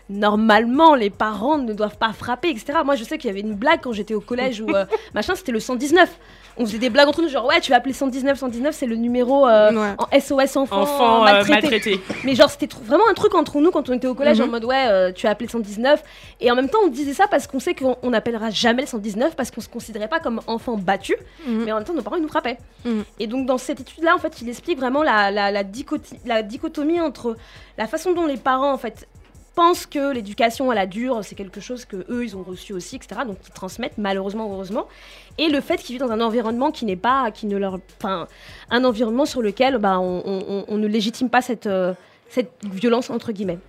normalement 0.09 0.95
les 0.95 1.09
parents 1.09 1.57
ne 1.57 1.73
doivent 1.73 1.97
pas 1.97 2.13
frapper, 2.13 2.49
etc. 2.49 2.79
Moi 2.85 2.95
je 2.95 3.03
sais 3.03 3.17
qu'il 3.17 3.27
y 3.27 3.31
avait 3.31 3.41
une 3.41 3.55
blague 3.55 3.81
quand 3.81 3.91
j'étais 3.91 4.13
au 4.13 4.21
collège 4.21 4.61
où 4.61 4.69
euh, 4.69 4.85
machin 5.13 5.35
c'était 5.35 5.51
le 5.51 5.59
119. 5.59 6.09
On 6.57 6.65
faisait 6.65 6.77
des 6.77 6.89
blagues 6.89 7.07
entre 7.09 7.21
nous 7.21 7.27
genre 7.27 7.45
ouais 7.45 7.59
tu 7.59 7.71
vas 7.71 7.77
appeler 7.77 7.93
119, 7.93 8.37
119 8.39 8.73
c'est 8.73 8.85
le 8.85 8.95
numéro 8.95 9.47
euh, 9.47 9.71
Ouais. 9.73 9.95
en 9.97 10.19
SOS 10.19 10.55
enfant, 10.57 10.81
Enfant 10.81 11.21
euh, 11.21 11.25
maltraité. 11.25 11.51
maltraité. 11.69 12.01
Mais 12.23 12.33
genre, 12.35 12.49
c'était 12.49 12.67
vraiment 12.83 13.03
un 13.09 13.13
truc 13.13 13.35
entre 13.35 13.59
nous 13.59 13.71
quand 13.71 13.89
on 13.89 13.93
était 13.93 14.07
au 14.07 14.13
collège 14.15 14.39
Mhm. 14.39 14.47
en 14.47 14.51
mode 14.51 14.65
ouais, 14.65 14.85
euh, 14.87 15.11
tu 15.11 15.27
as 15.27 15.31
appelé 15.31 15.47
le 15.47 15.51
119. 15.51 16.01
Et 16.39 16.49
en 16.51 16.55
même 16.55 16.69
temps, 16.69 16.79
on 16.85 16.87
disait 16.87 17.13
ça 17.13 17.27
parce 17.27 17.45
qu'on 17.47 17.59
sait 17.59 17.73
qu'on 17.75 17.97
on 18.03 18.11
n'appellera 18.11 18.49
jamais 18.51 18.83
le 18.83 18.87
119 18.87 19.35
parce 19.35 19.51
qu'on 19.51 19.61
se 19.61 19.67
considérait 19.69 20.07
pas 20.07 20.19
comme 20.19 20.39
enfant 20.47 20.77
battu. 20.77 21.15
Mhm. 21.47 21.63
Mais 21.65 21.71
en 21.71 21.75
même 21.75 21.83
temps, 21.83 21.93
nos 21.93 22.01
parents, 22.01 22.15
ils 22.15 22.21
nous 22.21 22.27
frappaient. 22.29 22.57
Mhm. 22.85 23.03
Et 23.19 23.27
donc, 23.27 23.45
dans 23.45 23.57
cette 23.57 23.81
étude-là, 23.81 24.15
en 24.15 24.19
fait, 24.19 24.41
il 24.41 24.47
explique 24.49 24.79
vraiment 24.79 25.03
la, 25.03 25.31
la, 25.31 25.51
la, 25.51 25.63
dicoti- 25.63 26.19
la 26.25 26.41
dichotomie 26.41 27.01
entre 27.01 27.35
la 27.77 27.87
façon 27.87 28.13
dont 28.13 28.25
les 28.25 28.37
parents, 28.37 28.71
en 28.71 28.77
fait, 28.77 29.07
pensent 29.55 29.85
que 29.85 30.13
l'éducation 30.13 30.69
à 30.69 30.75
la 30.75 30.85
dure, 30.85 31.21
c'est 31.23 31.35
quelque 31.35 31.61
chose 31.61 31.85
que 31.85 32.05
eux 32.09 32.23
ils 32.25 32.35
ont 32.35 32.43
reçu 32.43 32.73
aussi, 32.73 32.97
etc. 32.97 33.21
Donc 33.25 33.37
ils 33.47 33.51
transmettent 33.53 33.97
malheureusement, 33.97 34.51
heureusement, 34.51 34.87
et 35.37 35.47
le 35.49 35.61
fait 35.61 35.77
qu'ils 35.77 35.95
vivent 35.97 36.05
dans 36.07 36.11
un 36.13 36.21
environnement 36.21 36.71
qui 36.71 36.85
n'est 36.85 36.95
pas, 36.97 37.31
qui 37.31 37.45
ne 37.45 37.57
leur, 37.57 37.79
enfin, 37.99 38.27
un 38.69 38.83
environnement 38.83 39.25
sur 39.25 39.41
lequel 39.41 39.77
bah, 39.77 39.99
on, 39.99 40.21
on- 40.25 40.65
on 40.67 40.77
ne 40.77 40.87
légitime 40.87 41.29
pas 41.29 41.41
cette, 41.41 41.67
euh, 41.67 41.93
cette 42.29 42.51
violence 42.63 43.09
entre 43.09 43.31
guillemets. 43.31 43.59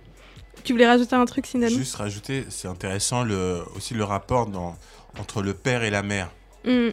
Tu 0.63 0.73
voulais 0.73 0.87
rajouter 0.87 1.15
un 1.15 1.25
truc, 1.25 1.45
Sindano 1.45 1.75
Juste 1.75 1.95
rajouter, 1.95 2.45
c'est 2.49 2.67
intéressant 2.67 3.23
le, 3.23 3.61
aussi 3.75 3.93
le 3.93 4.03
rapport 4.03 4.47
dans, 4.47 4.75
entre 5.19 5.41
le 5.41 5.53
père 5.53 5.83
et 5.83 5.89
la 5.89 6.03
mère. 6.03 6.29
Mm. 6.65 6.89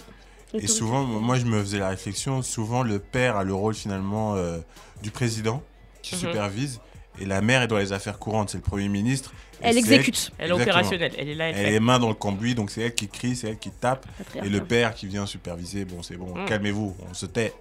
Et 0.55 0.67
souvent, 0.69 1.03
moi, 1.03 1.37
je 1.37 1.47
me 1.47 1.59
faisais 1.61 1.79
la 1.81 1.89
réflexion, 1.89 2.41
souvent, 2.43 2.85
le 2.85 3.01
père 3.01 3.37
a 3.37 3.43
le 3.43 3.53
rôle 3.55 3.75
finalement 3.75 4.37
euh, 4.37 4.59
du 5.03 5.11
président 5.11 5.63
qui 6.03 6.15
Mhm. 6.15 6.21
supervise 6.21 6.81
Et 7.21 7.25
la 7.27 7.41
mère 7.41 7.63
est 7.63 7.69
dans 7.69 7.79
les 7.79 7.93
affaires 7.93 8.19
courantes, 8.19 8.51
c'est 8.51 8.59
le 8.59 8.63
Premier 8.63 8.89
ministre. 8.89 9.33
Elle 9.61 9.79
exécute. 9.79 10.33
Elle 10.39 10.51
est 10.51 10.53
opérationnelle. 10.53 11.13
Elle 11.17 11.29
est 11.29 11.35
là, 11.35 11.49
elle 11.51 11.57
Elle 11.57 11.63
fait. 11.63 11.69
est 11.69 11.73
les 11.73 11.81
mains 11.81 11.99
dans 11.99 12.09
le 12.09 12.15
cambouis, 12.15 12.55
donc 12.55 12.71
c'est 12.71 12.83
elle 12.83 12.95
qui 12.95 13.09
crie, 13.09 13.37
c'est 13.37 13.49
elle 13.51 13.59
qui 13.59 13.71
tape. 13.71 14.05
Et 14.43 14.49
le 14.49 14.61
père 14.65 14.95
qui 14.95 15.07
vient 15.07 15.25
superviser, 15.27 15.85
bon, 15.85 16.03
c'est 16.03 16.17
bon, 16.17 16.35
Mm. 16.35 16.45
calmez-vous, 16.47 16.97
on 17.11 17.15
se 17.15 17.27
tait. 17.27 17.53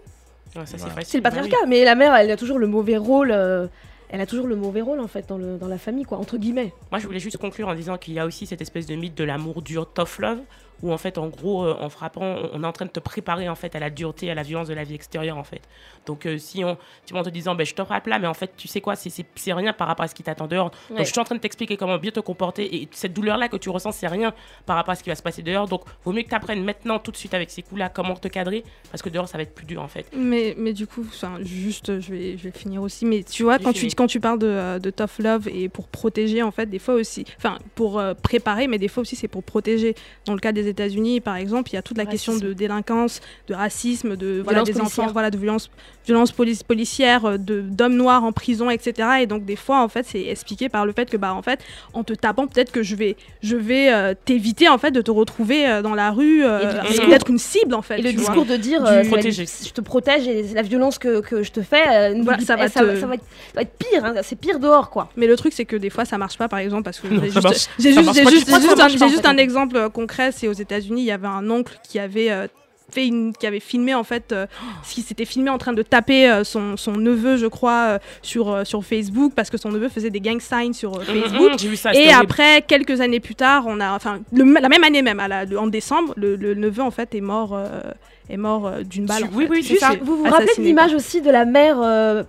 Ouais, 0.55 0.63
c'est 0.65 0.77
Voilà. 0.77 0.95
le 0.95 1.21
Bah 1.21 1.29
patriarcat, 1.31 1.65
mais 1.67 1.83
la 1.85 1.95
mère, 1.95 2.13
elle 2.15 2.29
a 2.31 2.37
toujours 2.37 2.59
le 2.59 2.67
mauvais 2.67 2.97
rôle. 2.97 3.31
euh, 3.31 3.67
elle 4.09 4.21
a 4.21 4.27
toujours 4.27 4.45
le 4.45 4.55
mauvais 4.55 4.81
rôle 4.81 4.99
en 4.99 5.07
fait 5.07 5.27
dans, 5.27 5.37
le, 5.39 5.57
dans 5.57 5.67
la 5.67 5.79
famille, 5.79 6.03
quoi, 6.03 6.19
entre 6.19 6.37
guillemets. 6.37 6.71
Moi, 6.91 6.99
je 6.99 7.07
voulais 7.07 7.19
juste 7.19 7.37
conclure 7.37 7.67
en 7.67 7.73
disant 7.73 7.97
qu'il 7.97 8.13
y 8.13 8.19
a 8.19 8.25
aussi 8.27 8.45
cette 8.45 8.61
espèce 8.61 8.85
de 8.85 8.93
mythe 8.95 9.15
de 9.17 9.23
l'amour 9.23 9.63
dur, 9.63 9.87
tough 9.91 10.19
love, 10.19 10.37
où 10.83 10.93
en 10.93 10.99
fait, 10.99 11.17
en 11.17 11.29
gros, 11.29 11.63
euh, 11.65 11.75
en 11.79 11.89
frappant, 11.89 12.21
on- 12.21 12.49
on 12.53 12.63
est 12.63 12.67
en 12.67 12.71
train 12.73 12.85
de 12.85 12.91
te 12.91 12.99
préparer 12.99 13.49
en 13.49 13.55
fait 13.55 13.75
à 13.75 13.79
la 13.79 13.89
dureté, 13.89 14.29
à 14.29 14.35
la 14.35 14.43
violence 14.43 14.67
de 14.67 14.75
la 14.75 14.83
vie 14.83 14.93
extérieure 14.93 15.37
en 15.39 15.43
fait. 15.43 15.61
Donc, 16.05 16.25
euh, 16.25 16.37
si 16.37 16.63
on, 16.63 16.77
tu 17.05 17.13
en 17.15 17.23
te 17.23 17.29
disant, 17.29 17.55
ben, 17.55 17.65
je 17.65 17.73
te 17.73 17.83
frappe 17.83 18.07
là, 18.07 18.19
mais 18.19 18.27
en 18.27 18.33
fait, 18.33 18.51
tu 18.57 18.67
sais 18.67 18.81
quoi, 18.81 18.95
c'est- 18.95 19.23
rien 19.53 19.73
par 19.73 19.87
rapport 19.87 20.03
à 20.05 20.07
ce 20.07 20.15
qui 20.15 20.23
t'attend 20.23 20.47
dehors. 20.47 20.71
Ouais. 20.89 20.97
Donc, 20.97 21.05
je 21.05 21.11
suis 21.11 21.19
en 21.19 21.23
train 21.23 21.35
de 21.35 21.39
t'expliquer 21.41 21.77
comment 21.77 21.97
bien 21.97 22.11
te 22.11 22.19
comporter, 22.19 22.75
et 22.75 22.87
cette 22.91 23.13
douleur-là 23.13 23.47
que 23.49 23.57
tu 23.57 23.69
ressens, 23.69 23.91
c'est 23.93 24.07
rien 24.07 24.33
par 24.65 24.75
rapport 24.75 24.91
à 24.93 24.95
ce 24.95 25.03
qui 25.03 25.09
va 25.09 25.15
se 25.15 25.21
passer 25.23 25.41
dehors. 25.41 25.67
Donc, 25.67 25.83
vaut 26.03 26.11
mieux 26.11 26.23
que 26.23 26.29
tu 26.29 26.35
apprennes 26.35 26.63
maintenant, 26.63 26.99
tout 26.99 27.11
de 27.11 27.17
suite, 27.17 27.33
avec 27.33 27.51
ces 27.51 27.61
coups-là, 27.61 27.89
comment 27.89 28.15
te 28.15 28.27
cadrer, 28.27 28.63
parce 28.91 29.01
que 29.01 29.09
dehors, 29.09 29.27
ça 29.27 29.37
va 29.37 29.43
être 29.43 29.53
plus 29.53 29.65
dur 29.65 29.81
en 29.81 29.87
fait. 29.87 30.05
Mais, 30.15 30.55
mais 30.57 30.73
du 30.73 30.87
coup, 30.87 31.05
enfin, 31.07 31.37
juste, 31.41 31.99
je 31.99 32.11
vais, 32.11 32.37
je 32.37 32.43
vais 32.43 32.51
finir 32.51 32.81
aussi. 32.81 33.05
Mais 33.05 33.23
tu 33.23 33.43
vois, 33.43 33.59
quand 33.59 33.73
tu, 33.73 33.87
quand 33.95 34.07
tu 34.07 34.19
parles 34.19 34.39
de, 34.39 34.47
euh, 34.47 34.79
de 34.79 34.89
tough 34.89 35.19
love 35.19 35.47
et 35.47 35.69
pour 35.69 35.87
protéger, 35.87 36.41
en 36.41 36.51
fait, 36.51 36.65
des 36.67 36.79
fois 36.79 36.95
aussi, 36.95 37.25
enfin, 37.37 37.57
pour 37.75 37.99
euh, 37.99 38.13
préparer, 38.13 38.67
mais 38.67 38.77
des 38.77 38.87
fois 38.87 39.01
aussi, 39.01 39.15
c'est 39.15 39.27
pour 39.27 39.43
protéger. 39.43 39.95
Dans 40.25 40.33
le 40.33 40.39
cas 40.39 40.51
des 40.51 40.67
États-Unis, 40.67 41.21
par 41.21 41.35
exemple, 41.35 41.69
il 41.71 41.75
y 41.75 41.77
a 41.77 41.81
toute 41.81 41.97
la 41.97 42.05
question 42.05 42.37
de 42.37 42.53
délinquance, 42.53 43.21
de 43.47 43.53
racisme, 43.53 44.15
de 44.15 44.41
voilà, 44.43 44.59
Violence 44.63 44.67
des 44.67 44.73
policière. 44.73 45.03
enfants, 45.05 45.13
voilà, 45.13 45.29
de 45.31 45.37
violence, 45.37 45.69
violence 46.05 46.31
police, 46.31 46.63
policière, 46.63 47.25
euh, 47.25 47.37
de 47.37 47.61
d'hommes 47.61 47.95
noirs 47.95 48.23
en 48.23 48.31
prison, 48.31 48.69
etc. 48.69 49.07
Et 49.21 49.25
donc, 49.25 49.45
des 49.45 49.55
fois, 49.55 49.81
en 49.81 49.87
fait, 49.87 50.05
c'est 50.05 50.25
expliqué 50.27 50.69
par 50.69 50.85
le 50.85 50.91
fait 50.91 51.09
que, 51.09 51.17
bah, 51.17 51.33
en 51.33 51.41
fait, 51.41 51.59
en 51.93 52.03
te 52.03 52.13
tapant, 52.13 52.47
peut-être 52.47 52.71
que 52.71 52.83
je 52.83 52.95
vais, 52.95 53.15
je 53.41 53.55
vais 53.55 53.91
euh, 53.91 54.13
t'éviter, 54.25 54.67
en 54.69 54.77
fait, 54.77 54.91
de 54.91 55.01
te 55.01 55.11
retrouver 55.11 55.67
euh, 55.67 55.81
dans 55.81 55.95
la 55.95 56.11
rue, 56.11 56.43
euh, 56.45 56.81
Et 56.91 57.07
d'être 57.07 57.29
une 57.29 57.37
cible, 57.37 57.73
en 57.73 57.81
fait. 57.81 57.99
Et 57.99 58.01
le 58.01 58.11
vois. 58.11 58.19
discours 58.19 58.45
de 58.45 58.55
dire 58.55 58.85
euh, 58.85 59.03
je 59.03 59.71
te 59.71 59.81
protège 59.81 60.27
et 60.27 60.43
la 60.53 60.61
violence 60.61 60.99
que, 60.99 61.21
que 61.21 61.43
je 61.43 61.51
te 61.51 61.61
fais, 61.61 62.11
euh, 62.13 62.21
Voilà, 62.23 62.39
ça 62.39 62.55
va 62.55 62.67
ça, 62.67 62.81
te- 62.81 62.85
va, 62.85 62.99
ça 62.99 63.07
va 63.07 63.15
être, 63.15 63.23
ça 63.23 63.55
va 63.55 63.61
être 63.61 63.77
pire, 63.77 64.05
hein, 64.05 64.13
c'est 64.23 64.37
pire 64.37 64.59
dehors 64.59 64.89
quoi. 64.89 65.09
Mais 65.15 65.27
le 65.27 65.35
truc, 65.35 65.53
c'est 65.53 65.65
que 65.65 65.75
des 65.75 65.89
fois, 65.89 66.05
ça 66.05 66.17
marche 66.17 66.37
pas, 66.37 66.47
par 66.47 66.59
exemple, 66.59 66.83
parce 66.83 66.99
que 66.99 67.07
j'ai 67.79 67.93
juste, 67.93 68.29
juste, 68.29 69.25
un, 69.25 69.37
exemple 69.37 69.89
concret. 69.89 70.31
C'est 70.31 70.47
aux 70.47 70.53
États-Unis, 70.53 71.01
il 71.01 71.05
y 71.05 71.11
avait 71.11 71.27
un 71.27 71.49
oncle 71.49 71.79
qui 71.87 71.99
avait 71.99 72.31
euh, 72.31 72.47
fait 72.93 73.07
une, 73.07 73.33
qui 73.33 73.45
avait 73.47 73.59
filmé 73.59 73.93
en 73.93 74.03
fait, 74.03 74.31
euh, 74.31 74.45
ce 74.83 74.93
qui 74.93 75.01
s'était 75.01 75.25
filmé 75.25 75.49
en 75.49 75.57
train 75.57 75.73
de 75.73 75.81
taper 75.81 76.29
euh, 76.29 76.43
son, 76.43 76.77
son 76.77 76.93
neveu, 76.93 77.37
je 77.37 77.47
crois, 77.47 77.85
euh, 77.87 77.99
sur 78.21 78.49
euh, 78.51 78.63
sur 78.63 78.83
Facebook, 78.85 79.33
parce 79.35 79.49
que 79.49 79.57
son 79.57 79.69
neveu 79.71 79.89
faisait 79.89 80.09
des 80.09 80.21
gang 80.21 80.39
signs 80.39 80.73
sur 80.73 80.95
euh, 80.97 81.01
Facebook. 81.03 81.61
Mhm, 81.63 81.75
ça. 81.75 81.93
Et 81.93 82.11
après, 82.11 82.61
quelques 82.61 83.01
années 83.01 83.19
plus 83.19 83.35
tard, 83.35 83.65
on 83.67 83.79
a, 83.79 83.95
enfin, 83.95 84.19
le- 84.31 84.45
la 84.61 84.69
même 84.69 84.83
année 84.83 85.01
même, 85.01 85.19
à 85.19 85.27
la- 85.27 85.45
le- 85.45 85.59
en 85.59 85.67
décembre, 85.67 86.13
le, 86.17 86.35
le 86.35 86.53
neveu 86.55 86.81
en 86.83 86.91
fait 86.91 87.13
est 87.15 87.21
mort, 87.21 87.53
euh, 87.53 87.81
est 88.29 88.37
mort 88.37 88.67
euh, 88.67 88.83
d'une 88.83 89.05
balle. 89.05 89.23
en 89.25 89.29
Oui, 89.33 89.45
fait. 89.45 89.49
oui, 89.51 89.63
c'est 89.63 89.75
ça. 89.77 89.91
Vous 90.01 90.17
vous 90.17 90.23
rappelez 90.23 90.51
de 90.57 90.61
l'image 90.63 90.93
aussi 90.93 91.21
de 91.21 91.29
la 91.31 91.45
mère 91.45 91.77
euh, 91.81 92.23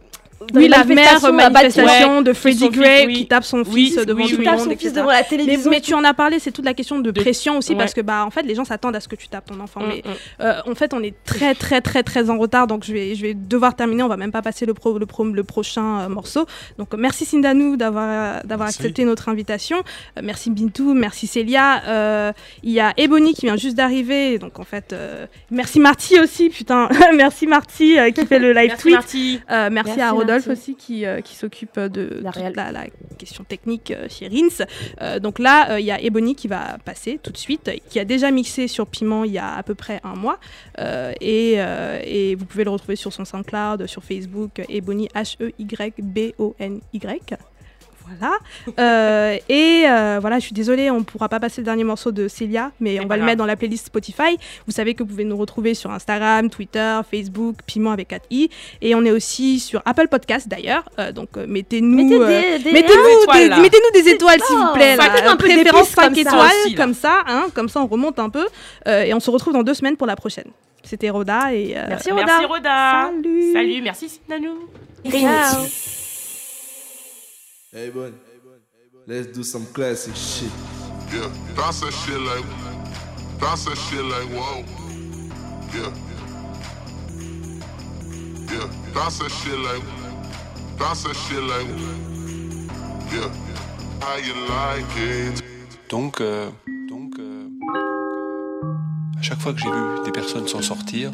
Oui, 0.54 0.68
la 0.68 0.84
mère 0.84 1.20
manifestation 1.32 2.22
de 2.22 2.32
Freddie 2.32 2.68
Gray 2.68 3.06
oui. 3.06 3.14
qui 3.14 3.26
tape 3.26 3.44
son 3.44 3.62
Oui, 3.68 3.86
fils 3.92 3.96
devant 4.06 4.22
oui, 4.22 4.30
tout 4.30 4.36
qui 4.36 4.36
le 4.38 4.44
tape 4.44 4.54
monde, 4.58 4.64
son 4.64 4.70
etc. 4.70 4.86
fils 4.88 4.92
devant 4.94 5.10
la 5.10 5.22
télévision. 5.22 5.70
mais 5.70 5.80
tu 5.80 5.94
en 5.94 6.04
as 6.04 6.14
parlé, 6.14 6.38
c'est 6.38 6.50
toute 6.52 6.64
la 6.64 6.74
question 6.74 6.98
de 6.98 7.10
De- 7.10 7.20
pression 7.20 7.58
aussi 7.58 7.72
Ouais. 7.72 7.78
parce 7.78 7.94
que 7.94 8.00
bah 8.00 8.24
en 8.26 8.30
fait 8.30 8.42
les 8.42 8.54
gens 8.54 8.64
s'attendent 8.64 8.96
à 8.96 9.00
ce 9.00 9.08
que 9.08 9.16
tu 9.16 9.28
tapes 9.28 9.46
ton 9.46 9.58
enfant. 9.60 9.80
Mm, 9.80 9.86
Mais 9.88 10.02
mm. 10.04 10.42
euh, 10.42 10.60
en 10.66 10.74
fait 10.74 10.92
on 10.94 11.02
est 11.02 11.14
très 11.24 11.54
très 11.54 11.80
très 11.80 12.02
très 12.02 12.30
en 12.30 12.38
retard 12.38 12.66
donc 12.66 12.84
je 12.84 12.92
vais 12.92 13.14
je 13.14 13.22
vais 13.22 13.34
devoir 13.34 13.74
terminer. 13.76 14.02
On 14.02 14.08
va 14.08 14.16
même 14.16 14.32
pas 14.32 14.42
passer 14.42 14.66
le 14.66 14.74
pro, 14.74 14.98
le, 14.98 15.06
pro- 15.06 15.24
le 15.24 15.44
prochain 15.44 16.00
euh, 16.00 16.08
morceau. 16.08 16.46
Donc 16.78 16.88
merci 16.96 17.24
Sindanou 17.24 17.76
d'avoir 17.76 18.44
d'avoir 18.44 18.68
accepté 18.68 19.04
notre 19.04 19.28
invitation. 19.28 19.78
Euh, 20.18 20.20
merci 20.22 20.50
Bintou, 20.50 20.94
merci 20.94 21.26
Célia. 21.26 21.82
Euh, 21.86 22.32
Il 22.62 22.70
y 22.72 22.80
a 22.80 22.92
Ebony 22.96 23.34
qui 23.34 23.46
vient 23.46 23.56
juste 23.56 23.76
d'arriver 23.76 24.38
donc 24.38 24.58
en 24.58 24.64
fait 24.64 24.92
euh, 24.92 25.26
merci 25.50 25.80
Marty 25.80 26.18
aussi 26.20 26.48
putain 26.50 26.88
merci 27.14 27.46
Marty 27.46 27.98
euh, 27.98 28.10
qui 28.10 28.26
fait 28.26 28.38
le 28.38 28.52
live 28.52 28.68
Merci 28.68 28.82
tweet. 28.82 28.94
Marty. 28.94 29.40
Euh, 29.50 29.68
merci, 29.70 29.90
Merci, 29.90 30.00
à 30.00 30.10
Rodolphe 30.12 30.33
Marty. 30.36 30.50
aussi 30.50 30.74
qui, 30.74 31.06
euh, 31.06 31.20
qui 31.20 31.34
s'occupe 31.34 31.78
de 31.78 32.20
La 32.22 32.32
toute 32.32 32.56
la, 32.56 32.72
la 32.72 32.86
question 33.14 33.44
technique 33.44 33.90
euh, 33.90 34.06
chez 34.08 34.28
Rins. 34.28 34.64
Euh, 35.00 35.18
donc 35.18 35.38
là, 35.38 35.72
euh, 35.72 35.80
il 35.80 35.86
y 35.86 35.90
a 35.90 36.00
Ebony 36.00 36.34
qui 36.34 36.48
va 36.48 36.78
passer 36.84 37.18
tout 37.22 37.32
de 37.32 37.36
suite, 37.36 37.70
qui 37.88 37.98
a 37.98 38.04
déjà 38.04 38.30
mixé 38.30 38.68
sur 38.68 38.86
Piment 38.86 39.24
il 39.24 39.32
y 39.32 39.38
a 39.38 39.54
à 39.54 39.62
peu 39.62 39.74
près 39.74 40.00
un 40.04 40.14
mois. 40.14 40.38
Et, 41.20 41.54
et 42.04 42.34
vous 42.34 42.44
pouvez 42.44 42.64
le 42.64 42.70
retrouver 42.70 42.96
sur 42.96 43.12
son 43.12 43.24
SoundCloud, 43.24 43.86
sur 43.86 44.02
Facebook, 44.02 44.62
Ebony 44.68 45.08
H-E-Y-B-O-N-Y. 45.14 45.54
Voilà. 48.06 48.34
Euh, 48.78 49.36
et 49.48 49.84
euh, 49.88 50.18
voilà, 50.20 50.38
je 50.38 50.44
suis 50.44 50.52
désolée, 50.54 50.90
on 50.90 50.98
ne 50.98 51.04
pourra 51.04 51.28
pas 51.28 51.40
passer 51.40 51.60
le 51.60 51.64
dernier 51.64 51.84
morceau 51.84 52.12
de 52.12 52.28
Célia, 52.28 52.70
mais 52.80 53.00
on 53.00 53.06
va 53.06 53.16
le 53.16 53.20
grave. 53.20 53.26
mettre 53.26 53.38
dans 53.38 53.46
la 53.46 53.56
playlist 53.56 53.86
Spotify. 53.86 54.36
Vous 54.66 54.72
savez 54.72 54.94
que 54.94 55.02
vous 55.02 55.08
pouvez 55.08 55.24
nous 55.24 55.36
retrouver 55.36 55.74
sur 55.74 55.90
Instagram, 55.90 56.50
Twitter, 56.50 57.00
Facebook, 57.10 57.56
Piment 57.66 57.92
avec 57.92 58.10
4i. 58.10 58.50
Et 58.82 58.94
on 58.94 59.04
est 59.04 59.10
aussi 59.10 59.58
sur 59.60 59.82
Apple 59.84 60.08
Podcast 60.08 60.48
d'ailleurs. 60.48 60.84
Euh, 60.98 61.12
donc 61.12 61.36
mettez-nous. 61.36 61.96
Mettez 61.96 62.20
euh, 62.22 62.58
des, 62.58 62.64
des- 62.64 62.72
Mettez-nous 62.72 63.22
étoiles, 63.22 63.38
des, 63.42 63.48
là. 63.48 63.58
mettez-nous 63.60 64.02
des 64.02 64.10
étoiles, 64.10 64.40
s'il 64.42 64.56
vous 64.56 64.72
plaît. 64.74 64.96
là. 64.96 65.04
faites 65.10 65.26
un 65.26 65.36
peu 65.36 65.46
Préférence 65.48 65.64
d'épices 65.88 65.94
comme 65.94 66.14
5 66.14 66.14
ça. 66.14 66.20
étoiles, 66.20 66.50
Aussi, 66.66 66.74
comme 66.74 66.94
ça, 66.94 67.18
hein, 67.26 67.46
comme 67.54 67.68
ça 67.68 67.80
on 67.80 67.86
remonte 67.86 68.18
un 68.18 68.30
peu. 68.30 68.46
Euh, 68.86 69.02
et 69.04 69.14
on 69.14 69.20
se 69.20 69.30
retrouve 69.30 69.52
dans 69.54 69.62
deux 69.62 69.74
semaines 69.74 69.96
pour 69.96 70.06
la 70.06 70.16
prochaine. 70.16 70.50
C'était 70.82 71.08
Roda 71.10 71.54
et. 71.54 71.74
euh, 71.76 71.84
Merci 71.88 72.10
Roda. 72.10 72.24
Merci 72.26 72.44
Roda. 72.44 73.10
Salut. 73.14 73.52
Salut, 73.54 73.80
merci 73.82 74.08
Sinanou. 74.10 74.54
Ciao. 75.10 76.03
Hey. 77.74 77.90
Let's 79.04 79.26
do 79.26 79.42
some 79.42 79.66
classic 79.72 80.14
shit. 80.14 80.48
Yeah, 81.12 81.28
bounce 81.56 81.80
that 81.80 81.92
shit 81.92 82.20
like, 82.20 82.44
bounce 83.40 83.64
that 83.64 83.76
shit 83.76 84.04
like, 84.04 84.28
whoa. 84.30 84.62
Yeah. 85.74 85.92
Yeah, 88.52 88.70
bounce 88.94 89.18
that 89.18 89.30
shit 89.32 89.58
like, 89.58 89.82
bounce 90.78 91.02
that 91.02 91.16
shit 91.16 91.42
like, 91.42 91.66
yeah. 93.12 93.28
How 94.00 94.18
you 94.18 94.34
like 94.48 94.96
it? 94.96 95.42
Donc, 95.88 96.20
euh, 96.20 96.50
donc, 96.88 97.18
euh, 97.18 97.48
à 99.18 99.22
chaque 99.22 99.40
fois 99.40 99.52
que 99.52 99.58
j'ai 99.58 99.70
vu 99.70 100.04
des 100.04 100.12
personnes 100.12 100.46
s'en 100.46 100.62
sortir, 100.62 101.10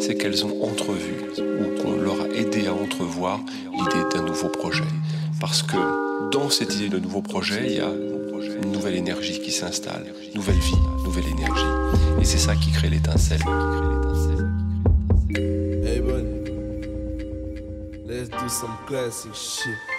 c'est 0.00 0.18
qu'elles 0.18 0.44
ont 0.44 0.64
entrevu 0.64 1.14
ou 1.38 1.80
qu'on 1.80 1.96
leur 1.96 2.20
a 2.20 2.28
aidé 2.28 2.66
à 2.66 2.74
entrevoir 2.74 3.40
l'idée 3.72 4.04
d'un 4.12 4.22
nouveau 4.22 4.50
projet. 4.50 4.84
Parce 5.40 5.62
que 5.62 5.76
dans 6.30 6.50
cette 6.50 6.74
idée 6.76 6.88
de 6.88 6.98
nouveau 6.98 7.22
projet, 7.22 7.62
il 7.66 7.76
y 7.76 7.80
a 7.80 7.90
une 8.62 8.72
nouvelle 8.72 8.96
énergie 8.96 9.40
qui 9.40 9.52
s'installe, 9.52 10.06
nouvelle 10.34 10.58
vie, 10.58 10.76
nouvelle 11.04 11.26
énergie. 11.26 11.64
Et 12.20 12.24
c'est 12.24 12.38
ça 12.38 12.54
qui 12.56 12.70
crée 12.70 12.90
l'étincelle. 12.90 13.40
Hey. 15.36 15.94
Let's 18.06 18.28
do 18.28 18.48
some 18.48 18.76
classic 18.86 19.34
shit. 19.34 19.93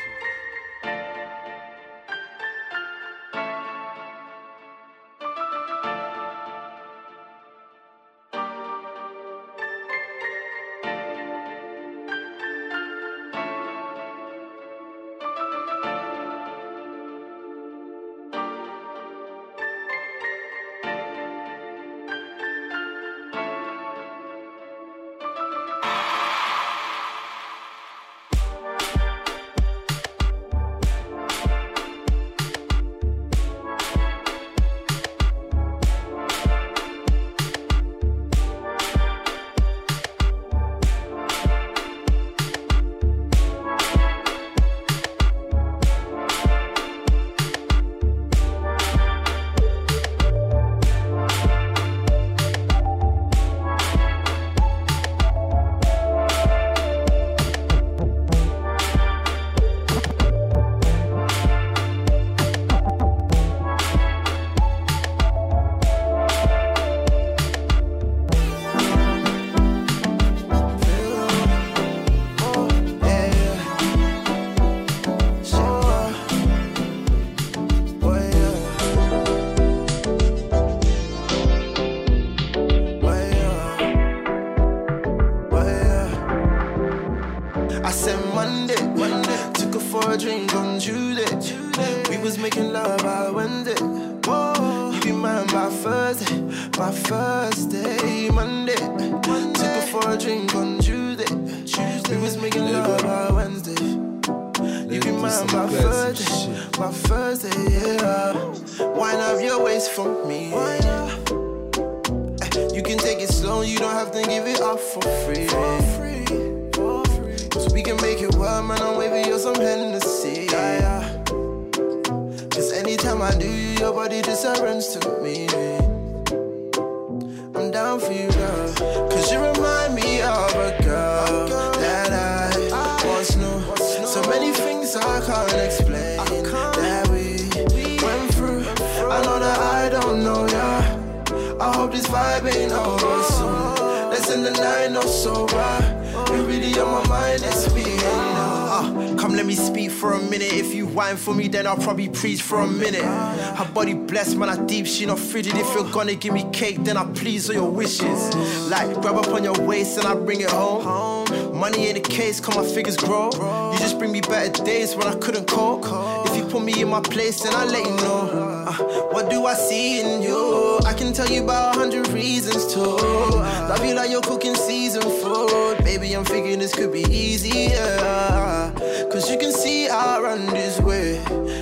Deep, 154.76 154.85
she 154.85 155.06
not 155.06 155.19
frigid. 155.19 155.53
If 155.56 155.73
you're 155.73 155.89
gonna 155.89 156.15
give 156.15 156.34
me 156.34 156.43
cake, 156.52 156.84
then 156.84 156.97
I 156.97 157.06
please 157.14 157.49
all 157.49 157.56
your 157.56 157.69
wishes. 157.69 158.35
Like 158.69 158.93
grab 159.02 159.15
up 159.15 159.27
on 159.30 159.43
your 159.43 159.60
waist 159.61 159.97
and 159.97 160.06
I 160.06 160.15
bring 160.15 160.41
it 160.41 160.49
home. 160.49 161.26
Money 161.57 161.88
ain't 161.88 162.03
the 162.03 162.10
case, 162.10 162.41
cause 162.41 162.57
my 162.57 162.65
figures 162.76 162.97
grow. 162.97 163.30
You 163.72 163.80
just 163.80 163.97
bring 163.97 164.11
me 164.11 164.19
better 164.19 164.52
days 164.64 164.95
when 164.95 165.07
I 165.07 165.15
couldn't 165.15 165.47
cope. 165.47 165.85
If 166.27 166.35
you 166.35 166.43
put 166.45 166.61
me 166.61 166.81
in 166.81 166.89
my 166.89 166.99
place, 166.99 167.41
then 167.43 167.53
I'll 167.56 167.68
let 167.68 167.85
you 167.85 167.95
know. 167.95 168.65
Uh, 168.68 168.73
what 169.14 169.30
do 169.30 169.45
I 169.45 169.53
see 169.53 170.02
in 170.02 170.22
you? 170.22 170.80
I 170.85 170.93
can 170.93 171.14
tell 171.14 171.30
you 171.30 171.43
about 171.43 171.76
a 171.76 171.80
hundred 171.80 172.10
reasons 172.10 172.65
to 172.73 172.81
love 172.81 173.85
you 173.85 173.93
like 173.93 174.10
you're 174.10 174.22
cooking 174.22 174.56
season 174.56 175.03
food. 175.03 175.77
Baby, 175.85 176.14
I'm 176.14 176.26
thinking 176.26 176.60
this 176.60 176.73
could 176.73 176.91
be 176.91 177.03
easier. 177.03 178.73
Cause 179.11 179.31
you 179.31 179.38
can 179.38 179.53
see 179.53 179.88
I 179.88 180.19
run 180.19 180.47
this 180.47 180.77
way, 180.81 181.19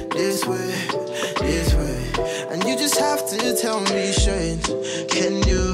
this 0.10 0.44
way, 0.48 0.74
have 3.44 3.60
tell 3.60 3.82
me 3.82 4.12
straight. 4.12 4.64
Can 5.10 5.36
you 5.48 5.74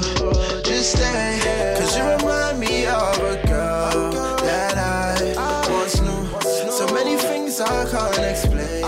just 0.62 0.92
stay? 0.92 1.76
Cause 1.78 1.96
you 1.96 2.04
remind 2.04 2.58
me 2.58 2.86
of 2.86 3.18
a 3.18 3.46
girl 3.46 4.10
that 4.42 4.76
I 4.76 5.70
once 5.70 6.00
knew. 6.00 6.70
So 6.70 6.86
many 6.94 7.16
things 7.16 7.60
I 7.60 7.88
can't 7.90 8.18
explain 8.18 8.82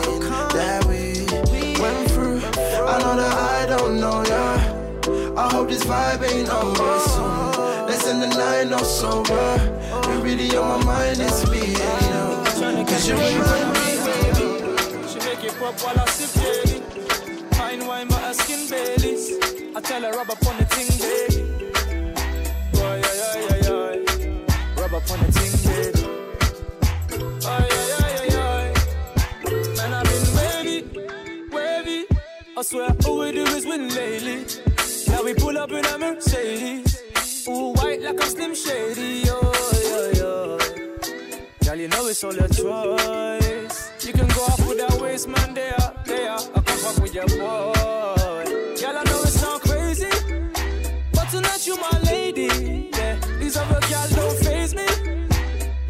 that 0.57 0.85
we 0.87 1.27
went 1.81 2.11
through. 2.11 2.39
I 2.87 2.99
know 2.99 3.17
that 3.17 3.35
I 3.35 3.67
don't 3.67 4.01
know 4.01 4.25
ya. 4.25 5.37
I 5.37 5.49
hope 5.53 5.69
this 5.69 5.85
vibe 5.85 6.23
ain't 6.31 6.49
over 6.51 6.99
soon. 7.11 7.87
Let's 7.87 8.07
end 8.07 8.23
the 8.23 8.29
night 8.29 8.69
no 8.69 8.79
sober. 8.79 9.59
You 10.09 10.21
really 10.23 10.57
on 10.57 10.81
my 10.81 10.87
mind, 10.87 11.21
it's 11.21 11.49
me 11.51 11.61
and 11.61 12.79
you. 12.79 12.85
Cause 12.85 13.09
you 13.09 13.15
remind 13.15 13.73
me. 13.75 13.83
She 15.09 15.19
make 15.19 15.45
it 15.45 15.55
pop 15.59 15.79
while 15.81 16.01
I 16.01 16.07
sip 16.07 16.43
daily. 16.43 16.72
Fine 17.73 17.87
wine, 17.87 18.09
but 18.09 18.35
skin 18.35 18.69
Baileys. 18.69 19.33
I 19.75 19.81
tell 19.81 20.03
her 20.03 20.11
rub 20.11 20.31
up 20.31 20.47
on 20.47 20.59
the 20.59 20.65
ting, 20.67 20.89
baby. 21.01 21.41
Oh, 22.75 22.95
yeah, 23.03 23.15
yeah, 23.23 23.47
yeah, 23.49 23.97
yeah. 24.27 24.83
Rub 24.83 24.93
up 24.93 25.11
on 25.11 25.19
the 25.21 25.29
ting, 25.33 25.55
baby. 25.65 26.03
Oh, 27.47 27.67
yeah, 27.71 27.87
yeah, 27.93 28.09
yeah, 28.13 28.75
yeah. 29.49 29.77
Man, 29.79 29.93
I've 29.95 30.05
been 30.05 30.27
wavy, 30.37 30.79
wavy. 31.51 32.01
I 32.59 32.63
swear, 32.63 32.91
all 33.07 33.19
we 33.21 33.33
do 33.33 33.45
is 33.45 33.65
win 33.65 33.89
lately. 33.89 34.45
Now 35.09 35.23
we 35.23 35.33
pull 35.33 35.57
up 35.57 35.73
in 35.73 35.87
a 35.87 35.97
Mercedes. 35.97 37.49
Ooh, 37.49 37.73
white 37.73 38.03
like 38.03 38.21
a 38.21 38.27
Slim 38.27 38.55
Shady. 38.55 39.25
Oh, 39.29 39.41
yeah, 39.89 40.21
yeah. 40.21 41.71
Girl, 41.71 41.81
you 41.81 41.89
know 41.89 42.07
it's 42.07 42.23
all 42.23 42.35
your 42.35 42.49
choice. 42.49 43.93
You 44.05 44.13
can 44.13 44.29
go 44.29 44.43
off 44.43 44.69
with 44.69 44.77
that 44.77 45.01
waist, 45.01 45.27
man, 45.27 45.55
there, 45.55 45.93
there. 46.05 46.37
Fuck 46.83 46.99
with 47.01 47.15
your 47.15 47.29
boy. 47.29 47.73
Girl, 48.81 48.97
I 48.99 49.05
know 49.07 49.23
it 49.23 49.29
sound 49.29 49.63
crazy, 49.63 50.11
but 51.13 51.29
tonight 51.31 51.65
you 51.65 51.77
my 51.77 52.01
lady. 52.11 52.91
Yeah, 52.93 53.15
these 53.39 53.57
other 53.57 53.79
girls 53.87 54.11
don't 54.11 54.37
phase 54.45 54.75
me. 54.75 54.87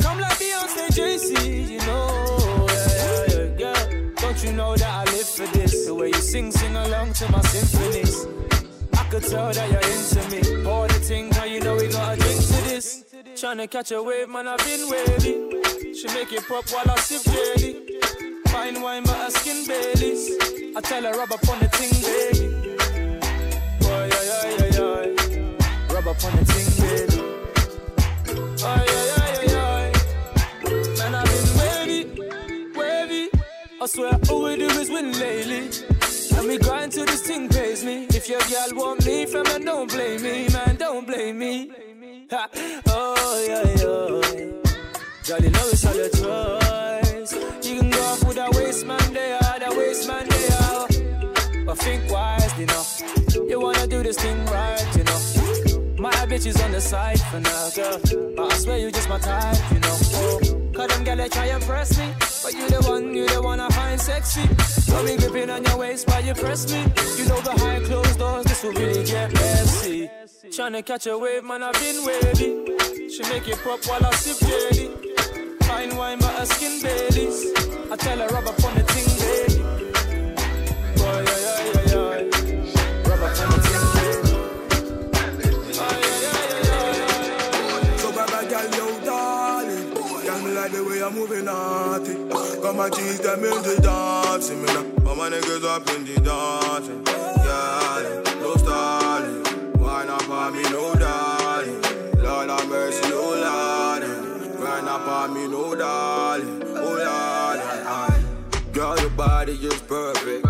Come 0.00 0.20
like 0.20 0.38
Beyonce, 0.38 0.88
JC, 0.92 1.70
you 1.70 1.78
know. 1.86 2.66
Yeah, 2.68 3.56
yeah. 3.58 4.12
Don't 4.16 4.44
you 4.44 4.52
know 4.52 4.76
that 4.76 5.08
I 5.08 5.10
live 5.12 5.26
for 5.26 5.46
this? 5.56 5.86
The 5.86 5.94
way 5.94 6.08
you 6.08 6.20
sing, 6.20 6.52
sing 6.52 6.76
along 6.76 7.14
to 7.14 7.32
my 7.32 7.40
symphonies. 7.40 8.26
I 8.92 9.04
could 9.08 9.22
tell 9.22 9.50
that 9.50 9.70
you're 9.70 9.88
into 9.96 10.22
me. 10.28 10.62
Pour 10.62 10.88
the 10.88 10.94
thing, 10.94 11.30
now 11.30 11.44
you 11.44 11.60
know 11.60 11.74
we 11.74 11.88
got 11.88 12.18
a 12.18 12.20
drink 12.20 12.38
to 12.38 12.62
this. 12.68 13.04
Tryna 13.34 13.70
catch 13.70 13.92
a 13.92 14.02
wave, 14.02 14.28
man, 14.28 14.46
I've 14.46 14.58
been 14.58 14.90
wavy. 14.90 15.94
She 15.94 16.06
make 16.08 16.30
it 16.34 16.46
pop 16.46 16.68
while 16.68 16.90
I 16.90 16.96
sip 16.96 17.22
daily. 17.32 18.31
Fine 18.52 18.82
wine, 18.82 19.02
but 19.04 19.16
her 19.16 19.30
skin 19.30 19.64
Baileys. 19.66 20.30
I 20.76 20.80
tell 20.82 21.02
her 21.04 21.12
rub 21.12 21.32
up 21.32 21.48
on 21.48 21.58
the 21.58 21.68
ting, 21.68 21.90
baby. 22.04 22.46
Oh, 23.82 24.04
yeah, 24.12 24.24
yeah, 24.30 24.44
yeah, 24.58 24.76
yeah. 24.76 25.94
Rub 25.94 26.06
up 26.06 26.22
on 26.22 26.32
the 26.36 26.44
ting, 26.52 26.70
baby. 26.82 27.18
Oh, 28.62 28.84
yeah, 28.88 29.04
yeah, 29.10 29.30
yeah, 29.48 29.92
yeah. 30.64 30.98
Man, 30.98 31.14
I've 31.14 31.24
been 31.32 31.48
wavy, 31.60 32.00
wavy. 32.76 33.30
I 33.80 33.86
swear 33.86 34.18
all 34.28 34.42
we 34.44 34.56
do 34.56 34.66
is 34.66 34.90
win 34.90 35.12
lately. 35.18 35.70
And 36.36 36.46
me 36.46 36.58
grind 36.58 36.92
till 36.92 37.06
this 37.06 37.22
thing 37.26 37.48
pays 37.48 37.82
me. 37.82 38.04
If 38.10 38.28
your 38.28 38.40
girl 38.40 38.76
want 38.76 39.06
me, 39.06 39.24
from 39.24 39.44
man, 39.44 39.64
don't 39.64 39.90
blame 39.90 40.22
me, 40.22 40.48
man, 40.52 40.76
don't 40.76 41.06
blame 41.06 41.38
me. 41.38 41.72
Ha. 42.30 42.48
Oh, 42.88 43.46
yeah, 43.48 43.64
yeah. 43.80 44.44
Girl, 45.26 45.40
you 45.40 45.50
know 45.50 45.68
it's 45.72 45.86
all 45.86 45.94
your 45.94 46.61
You 47.62 47.80
can 47.80 47.90
go 47.90 48.02
off 48.02 48.24
with 48.24 48.36
that 48.36 48.54
waist 48.54 48.86
man 48.86 49.12
there, 49.12 49.38
that 49.40 49.74
waist 49.76 50.08
man 50.08 50.26
there. 50.28 51.64
But 51.64 51.78
think 51.78 52.10
wisely, 52.10 52.66
know. 52.66 52.84
You 53.48 53.60
wanna 53.60 53.86
do 53.86 54.02
this 54.02 54.16
thing 54.16 54.44
right, 54.46 54.96
you 54.96 55.04
know. 55.04 55.20
My 55.98 56.10
bitch 56.26 56.46
is 56.46 56.60
on 56.60 56.72
the 56.72 56.80
side 56.80 57.20
for 57.20 57.40
now, 57.40 57.70
girl. 57.76 58.00
But 58.36 58.52
I 58.52 58.56
swear 58.58 58.78
you 58.78 58.90
just 58.90 59.08
my 59.08 59.18
type, 59.18 59.56
you 59.72 59.78
know. 59.80 60.72
Cause 60.74 60.88
them 60.88 61.16
they 61.16 61.28
try 61.28 61.46
and 61.46 61.62
press 61.62 61.98
me. 61.98 62.12
But 62.42 62.54
you 62.54 62.68
the 62.68 62.88
one, 62.88 63.14
you 63.14 63.28
the 63.28 63.40
one 63.40 63.60
I 63.60 63.68
find 63.68 64.00
sexy. 64.00 64.42
Got 64.90 65.04
me 65.04 65.16
gripping 65.16 65.50
on 65.50 65.62
your 65.64 65.76
waist 65.76 66.08
while 66.08 66.24
you 66.24 66.34
press 66.34 66.72
me. 66.72 66.80
You 67.18 67.28
know 67.28 67.40
behind 67.42 67.84
closed 67.84 68.18
doors, 68.18 68.44
this 68.46 68.62
will 68.64 68.72
really 68.72 69.04
get 69.04 69.32
messy. 69.32 70.10
Tryna 70.46 70.84
catch 70.84 71.06
a 71.06 71.16
wave, 71.16 71.44
man, 71.44 71.62
I've 71.62 71.74
been 71.74 72.04
wavy. 72.04 73.08
She 73.08 73.22
make 73.30 73.46
it 73.46 73.58
pop 73.62 73.84
while 73.86 74.04
I 74.04 74.10
sip 74.16 74.38
daily. 74.48 75.11
Fine 75.72 75.96
wine, 75.96 76.18
but 76.18 76.34
her 76.34 76.44
skin 76.44 76.82
Baileys. 76.82 77.46
I 77.90 77.96
tell 77.96 78.18
her 78.18 78.28
rub 78.28 78.46
up 78.46 78.62
on 78.62 78.74
the 78.74 78.82
ting, 78.92 79.08
baby. 79.20 79.62
Oh, 81.00 81.18
yeah, 81.26 81.40
yeah, 81.46 81.60
yeah, 81.72 81.92
yeah. 81.92 83.08
Rub 83.08 83.22
up 83.26 83.40
on 83.40 83.48
the 83.52 83.58
ting, 83.66 83.86
baby. 83.96 84.32
Oh, 85.80 85.96
yeah, 86.04 86.20
yeah, 86.24 86.68
yeah. 86.68 87.96
So 87.96 88.12
grab 88.12 88.28
girl, 88.50 88.68
yo, 88.76 88.86
darling. 89.00 89.94
Girl, 89.94 90.40
me 90.44 90.50
like 90.52 90.72
the 90.72 90.84
way 90.84 91.02
I'm 91.02 91.14
moving 91.14 91.46
naughty. 91.46 92.14
Got 92.60 92.76
my 92.76 92.90
cheese, 92.90 93.20
them 93.20 93.42
in 93.42 93.62
the 93.62 93.80
dancing, 93.80 94.60
me 94.60 94.66
now. 94.66 95.14
My 95.14 95.30
niggas 95.30 95.64
up 95.64 95.88
in 95.88 96.04
the 96.04 96.20
dancing. 96.20 97.02
Yeah, 97.06 98.40
no 98.42 98.56
stalling. 98.56 99.42
Why 99.80 100.04
not 100.04 100.20
for 100.22 100.50
me, 100.50 100.62
no 100.64 100.94
darling? 100.96 101.31
Darling. 105.82 106.62
Oh 106.76 106.96
aye. 107.04 108.24
Girl, 108.72 108.96
your 109.00 109.10
body 109.10 109.52
is 109.52 109.80
perfect. 109.82 110.42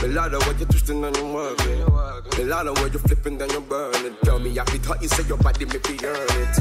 The 0.00 0.08
lot 0.08 0.34
of 0.34 0.44
what 0.46 0.58
you're 0.58 0.68
twisting 0.68 1.04
and 1.04 1.16
you're 1.16 1.32
working. 1.32 1.80
The 2.36 2.44
lot 2.52 2.66
of 2.66 2.74
what 2.80 2.92
you're 2.92 3.06
flipping 3.08 3.40
and 3.40 3.52
you're 3.52 3.60
burning. 3.60 4.16
Tell 4.24 4.38
me, 4.40 4.50
I 4.58 4.64
can 4.64 4.80
thought 4.80 5.00
you 5.00 5.08
say 5.08 5.24
your 5.28 5.38
body 5.38 5.64
make 5.64 5.88
me 5.88 5.96
earn 6.04 6.32
it. 6.44 6.56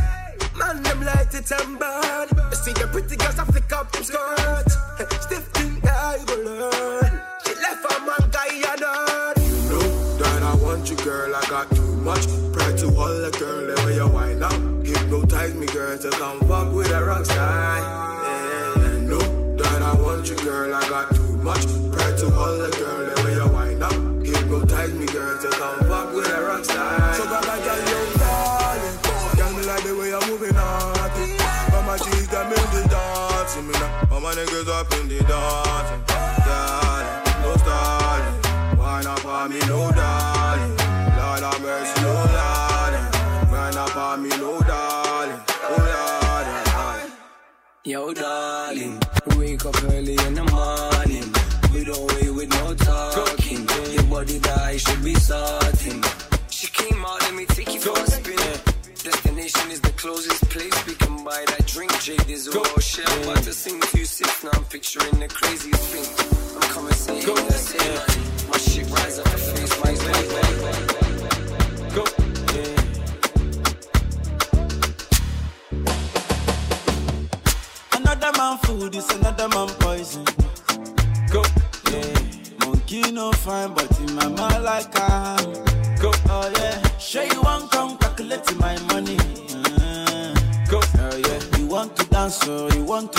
Man, 0.59 0.83
them 0.83 1.01
light 1.01 1.33
it 1.33 1.51
and 1.51 1.79
burn. 1.79 2.27
You 2.51 2.57
see 2.63 2.73
the 2.73 2.87
pretty 2.91 3.15
girls, 3.15 3.39
I 3.39 3.45
flick 3.45 3.71
up 3.73 3.91
them 3.91 4.03
skirts. 4.03 4.73
Stiff 5.25 5.45
thing, 5.55 5.75
you 5.75 6.25
gon' 6.29 6.45
learn. 6.45 7.13
She 7.45 7.53
left 7.65 7.83
a 7.89 7.95
man 8.07 8.25
guy. 8.29 8.47
You 8.53 8.71
know 9.71 9.89
that 10.21 10.43
I 10.43 10.53
want 10.63 10.89
you, 10.89 10.97
girl. 10.97 11.35
I 11.35 11.43
got 11.49 11.69
too 11.71 11.91
much 12.09 12.27
pride 12.53 12.77
to 12.77 12.89
hold 12.91 13.23
a 13.29 13.31
girl. 13.39 13.71
Ever 13.79 13.93
you 13.93 14.07
wind 14.07 14.43
up, 14.43 14.78
hypnotize 15.09 15.55
me, 15.55 15.65
girl, 15.67 15.97
to 15.97 16.09
come 16.11 16.39
fuck 16.41 16.71
with 16.71 16.91
a 16.91 17.03
rock 17.03 17.25
star. 17.25 17.79
Yeah, 17.79 18.99
know 19.09 19.55
that 19.57 19.81
I 19.81 19.93
want 19.95 20.29
you, 20.29 20.35
girl. 20.37 20.73
I 20.73 20.87
got 20.87 21.15
too 21.15 21.37
much 21.37 21.65
pride 21.91 22.17
to 22.19 22.29
hold 22.29 22.61
a 22.61 22.69
girl. 22.77 23.09
The 23.09 23.23
way 23.25 23.33
you 23.33 23.47
wind 23.49 23.83
up, 23.83 23.93
hypnotize 24.23 24.93
me, 24.93 25.07
girl. 25.07 25.41
To 25.41 25.49
come 25.49 25.79
fuck 25.89 26.13
with 26.13 26.29
a 26.29 26.41
rock 26.41 26.63
star. 26.63 27.13
So 27.15 27.25
bad, 27.25 27.43
I 27.43 27.57
got 27.65 27.79
you, 27.89 28.19
darling. 28.19 28.95
Girl, 29.37 29.51
me 29.57 29.63
like 29.65 29.83
the 29.83 29.95
way 29.97 30.09
you're 30.09 30.27
moving 30.27 30.57
on. 30.57 30.95
Cheese 31.89 32.27
got 32.27 32.45
me 32.47 32.55
in 32.55 32.83
the 32.83 32.87
dancing, 32.87 33.65
me 33.65 33.73
now. 33.73 34.19
My 34.19 34.31
niggas 34.35 34.69
up 34.69 34.93
in 34.93 35.07
the 35.07 35.23
dancing. 35.23 36.03
Darling, 36.45 37.07
no 37.41 37.57
stalling. 37.57 38.77
Wine 38.77 39.07
up 39.07 39.25
on 39.25 39.49
me, 39.49 39.59
no 39.61 39.91
darling. 39.91 40.18
Yo, 47.85 48.13
darling, 48.13 48.99
wake 49.37 49.65
up 49.65 49.83
early 49.85 50.11
in 50.11 50.33
the 50.33 50.43
morning. 50.51 51.23
We 51.73 51.85
don't 51.85 52.11
wait 52.11 52.29
with 52.35 52.49
no 52.49 52.73
talking. 52.75 53.65
Your 53.93 54.03
body 54.03 54.37
that 54.37 54.81
should 54.81 55.01
be 55.01 55.15
starting. 55.15 56.03
She 56.49 56.67
came 56.67 57.05
out, 57.05 57.21
let 57.21 57.33
me 57.35 57.45
take 57.45 57.73
you 57.73 57.79
for 57.79 57.97
a 57.97 58.05
spin. 58.05 58.35
Destination 59.01 59.71
is 59.71 59.79
the 59.79 59.93
closest 59.95 60.43
place 60.49 60.85
we 60.87 60.95
can 60.95 61.23
buy 61.23 61.45
that 61.47 61.65
drink. 61.67 61.97
Jade 62.01 62.29
is 62.29 62.47
a 62.47 62.81
shell. 62.81 63.23
About 63.23 63.43
to 63.43 63.53
sing 63.53 63.81
you 63.95 64.03
six. 64.03 64.43
Now 64.43 64.51
I'm 64.55 64.65
picturing 64.65 65.17
the 65.17 65.29
craziest 65.29 65.83
thing. 65.93 66.55
I'm 66.55 66.69
coming 66.73 66.91
saying 66.91 67.25
the 67.25 67.53
same. 67.53 68.49
My 68.49 68.57
shit 68.57 68.89
rise 68.91 69.19
up 69.19 69.25
the 69.25 69.37
face, 69.37 69.79
my 69.81 70.99
Go. 71.01 71.08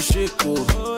Chico. 0.00 0.89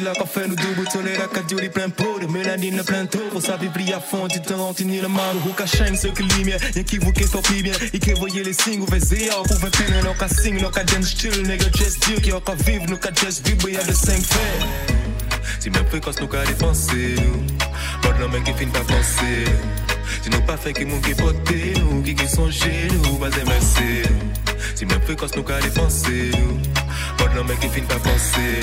Là 0.00 0.12
qu'on 0.14 0.26
fait 0.26 0.46
nous 0.46 0.56
double. 0.56 0.84
Tourner 0.90 1.16
la 1.16 1.26
cadio, 1.26 1.58
les 1.58 1.68
plein 1.68 1.88
pot, 1.88 2.18
de 2.20 2.26
mélanine, 2.26 2.82
plein 2.84 3.06
taux. 3.06 3.18
Pour 3.30 3.42
ça 3.42 3.56
vibrer 3.56 3.92
à 3.92 4.00
fond, 4.00 4.28
tu 4.28 4.40
te 4.40 4.52
rends, 4.52 4.74
ni 4.84 5.00
le 5.00 5.08
mal. 5.08 5.36
Ou 5.46 5.52
qu'à 5.52 5.66
chaîne, 5.66 5.96
ce 5.96 6.08
que 6.08 6.22
lumière, 6.22 6.58
y'a 6.74 6.82
qui 6.82 6.98
vous 6.98 7.12
qui 7.12 7.24
sont 7.24 7.42
bien. 7.62 7.72
Et 7.92 7.98
qui 7.98 8.12
voyez 8.12 8.42
les 8.42 8.52
signes, 8.52 8.82
ou 8.82 8.86
faites 8.86 9.04
zéro, 9.04 9.42
pour 9.42 9.56
faire 9.56 9.70
pire, 9.70 10.04
nous 10.04 10.14
qu'à 10.14 10.28
sing, 10.28 10.60
nous 10.60 10.70
qu'à 10.70 10.84
dance 10.84 11.14
chill, 11.16 11.42
nigga, 11.42 11.66
just 11.74 12.06
deal, 12.06 12.20
qui 12.20 12.32
encore 12.32 12.56
vivre, 12.56 12.84
nous 12.88 12.96
qu'à 12.96 13.10
just 13.14 13.46
vibrer 13.46 13.76
à 13.76 13.84
de 13.84 13.92
5 13.92 14.22
faits. 14.22 14.98
Si 15.62 15.70
même 15.70 15.86
fréquence 15.86 16.20
nous 16.20 16.26
qu'à 16.26 16.44
dépenser 16.44 17.14
nous 17.18 17.46
Pas 18.02 18.12
de 18.12 18.20
l'homme 18.20 18.42
qui 18.42 18.52
finit 18.52 18.72
pas 18.72 18.80
penser 18.80 19.44
Si 20.22 20.28
nous 20.30 20.40
pas 20.40 20.56
fait 20.56 20.72
qui 20.72 20.84
moun 20.84 21.00
qui 21.00 21.14
pote 21.14 21.36
nous 21.78 22.02
Qui 22.02 22.16
qui 22.16 22.26
sont 22.26 22.50
chez 22.50 22.88
nous 23.04 23.16
Pas 23.16 23.28
MSC 23.28 24.08
Si 24.74 24.86
même 24.86 25.00
fréquence 25.02 25.36
nous 25.36 25.44
qu'à 25.44 25.60
dépenser 25.60 26.32
nous 26.32 26.58
Pas 27.16 27.30
de 27.30 27.36
l'homme 27.36 27.52
qui 27.60 27.68
finit 27.68 27.86
pas 27.86 27.94
penser 27.96 28.60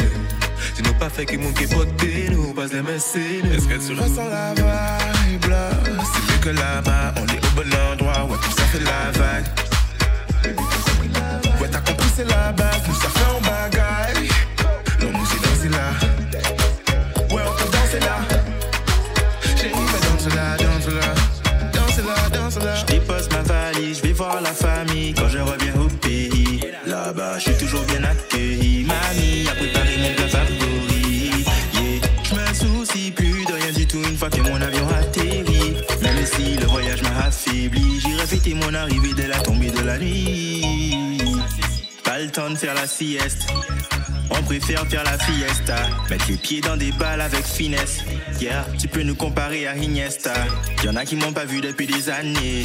Si 0.76 0.82
nous 0.84 0.94
pas 0.94 1.10
fait 1.10 1.26
qui 1.26 1.38
moun 1.38 1.54
qui 1.54 1.68
pote 1.68 1.90
nous 2.32 2.54
Pas 2.54 2.68
MSC 2.68 3.18
Est-ce 3.54 3.68
que 3.68 3.88
tu 3.88 4.00
ressens 4.00 4.28
la 4.30 4.54
vibe 4.54 5.46
là? 5.46 5.70
C'est 5.86 6.32
mieux 6.32 6.40
que 6.42 6.50
là-bas 6.50 7.14
On 7.18 7.26
est 7.26 7.46
au 7.46 7.52
bon 7.56 7.70
endroit. 7.92 8.26
Ouais 8.26 8.38
tout 8.42 8.52
ça 8.58 8.64
fait 8.64 8.80
la 8.80 9.12
vague. 9.12 9.46
Ouais 11.62 11.70
t'as 11.70 11.82
compris 11.82 12.10
c'est 12.16 12.26
la 12.26 12.52
base 12.52 12.82
Nous 12.88 12.96
ça 12.96 13.10
fait 13.10 13.29
faire 42.60 42.74
la 42.74 42.88
sieste. 42.88 43.48
On 44.32 44.44
préfère 44.44 44.86
faire 44.88 45.04
la 45.06 45.18
fiesta, 45.18 45.78
mettre 46.10 46.26
les 46.28 46.36
pieds 46.36 46.60
dans 46.60 46.76
des 46.76 46.92
balles 46.92 47.22
avec 47.22 47.46
finesse. 47.46 48.00
Yeah, 48.42 48.66
tu 48.78 48.90
peux 48.90 49.02
nous 49.02 49.16
comparer 49.16 49.66
à 49.66 49.78
Iniesta. 49.78 50.34
Y'en 50.84 50.96
a 50.98 51.06
qui 51.06 51.16
m'ont 51.16 51.32
pas 51.32 51.46
vu 51.46 51.62
depuis 51.62 51.88
des 51.88 52.10
années. 52.10 52.64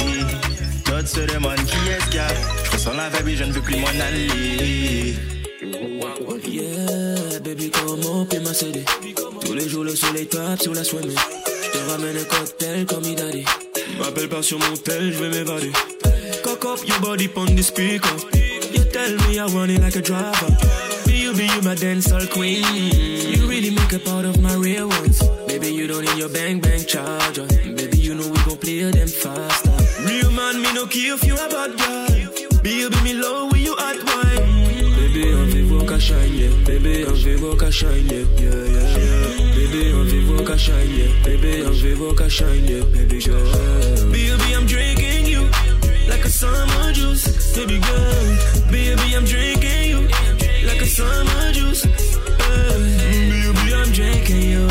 D'autres 0.85 1.07
se 1.07 1.21
demandent 1.21 1.63
qui 1.65 1.77
est-ce 1.89 2.05
qu'il 2.07 2.15
y 2.15 2.19
a. 2.19 2.27
Je 2.65 2.71
ressens 2.71 2.93
la 2.93 3.09
vibe 3.09 3.27
et 3.29 3.35
je 3.37 3.43
ne 3.45 3.53
veux 3.53 3.61
plus 3.61 3.77
m'en 3.77 3.87
aller. 3.87 5.15
Yeah, 6.45 7.39
baby, 7.39 7.71
comment 7.71 8.25
peut 8.25 8.39
m'accéder 8.41 8.83
Tous 9.45 9.53
les 9.53 9.69
jours, 9.69 9.85
le 9.85 9.95
soleil 9.95 10.27
tape 10.27 10.61
sur 10.61 10.73
la 10.73 10.83
swimming. 10.83 11.15
Je 11.63 11.79
te 11.79 11.89
ramène 11.89 12.17
un 12.17 12.23
cocktail 12.25 12.85
comme 12.85 13.05
Idadi. 13.05 13.45
M'appelle 13.99 14.27
pas 14.27 14.43
sur 14.43 14.59
mon 14.59 14.75
tel, 14.75 15.13
je 15.13 15.23
vais 15.23 15.29
m'évader. 15.29 15.71
Cock 16.43 16.65
up 16.65 16.87
your 16.87 16.99
body 16.99 17.29
on 17.37 17.45
the 17.45 17.61
speaker. 17.61 18.34
Tell 19.05 19.29
me 19.29 19.37
I 19.37 19.45
want 19.45 19.69
it 19.69 19.81
like 19.81 19.95
a 19.95 20.01
driver. 20.01 20.49
Be 21.05 21.13
you, 21.13 21.33
be 21.35 21.43
you, 21.45 21.61
my 21.61 21.75
dancehall 21.75 22.27
queen. 22.31 22.65
You 23.37 23.47
really 23.47 23.69
make 23.69 23.93
a 23.93 23.99
part 23.99 24.25
of 24.25 24.41
my 24.41 24.55
real 24.55 24.89
ones. 24.89 25.21
Baby, 25.45 25.67
you 25.75 25.85
don't 25.85 26.03
need 26.05 26.17
your 26.17 26.29
bang 26.29 26.59
bang 26.59 26.83
charger. 26.85 27.45
Baby, 27.45 27.97
you 27.97 28.15
know 28.15 28.27
we 28.27 28.39
gon' 28.49 28.57
play 28.57 28.81
them 28.89 29.07
faster. 29.07 29.77
Real 30.07 30.31
man, 30.31 30.59
me 30.59 30.73
no 30.73 30.87
care 30.87 31.13
if 31.13 31.23
you 31.23 31.35
a 31.35 31.47
bad 31.49 31.77
girl. 31.77 32.07
Baby, 32.63 32.97
me 33.03 33.13
low 33.13 33.47
when 33.51 33.61
you 33.61 33.75
hot 33.77 34.01
wine. 34.09 34.65
Baby, 34.97 35.33
on 35.35 35.51
fait 35.51 35.61
voir 35.61 35.99
shine, 35.99 36.33
yeah. 36.33 36.49
Baby, 36.65 37.05
on 37.05 37.15
fait 37.15 37.35
voir 37.35 37.71
shine, 37.71 38.09
yeah. 38.09 38.25
Yeah, 38.41 38.57
yeah, 38.73 38.97
yeah. 39.05 39.53
Baby, 39.53 39.93
on 39.93 40.05
fait 40.09 40.21
voir 40.25 40.57
shine, 40.57 40.89
yeah. 40.97 41.23
Baby, 41.23 41.63
on 41.63 41.73
fait 41.73 41.93
voir 41.93 42.15
qu'à 42.15 42.27
shine, 42.27 42.65
yeah. 42.67 42.83
Baby, 42.85 43.19
girl. 43.21 44.11
Baby, 44.11 44.55
I'm 44.57 44.65
drinking 44.65 44.94
summer 46.45 46.91
juice. 46.93 47.55
Baby 47.55 47.79
girl, 47.79 48.37
baby, 48.71 49.15
I'm 49.15 49.25
drinking 49.25 49.83
you 49.91 50.01
like 50.67 50.81
a 50.81 50.85
summer 50.85 51.51
juice. 51.51 51.85
Uh, 51.85 52.77
baby, 53.09 53.73
I'm 53.73 53.91
drinking 53.91 54.41
you 54.53 54.67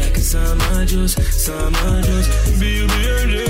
like 0.00 0.16
a 0.16 0.24
summer 0.32 0.84
juice, 0.86 1.14
summer 1.44 2.02
juice. 2.02 2.28
Baby, 2.60 2.88
I'm 3.20 3.28
drinking 3.28 3.49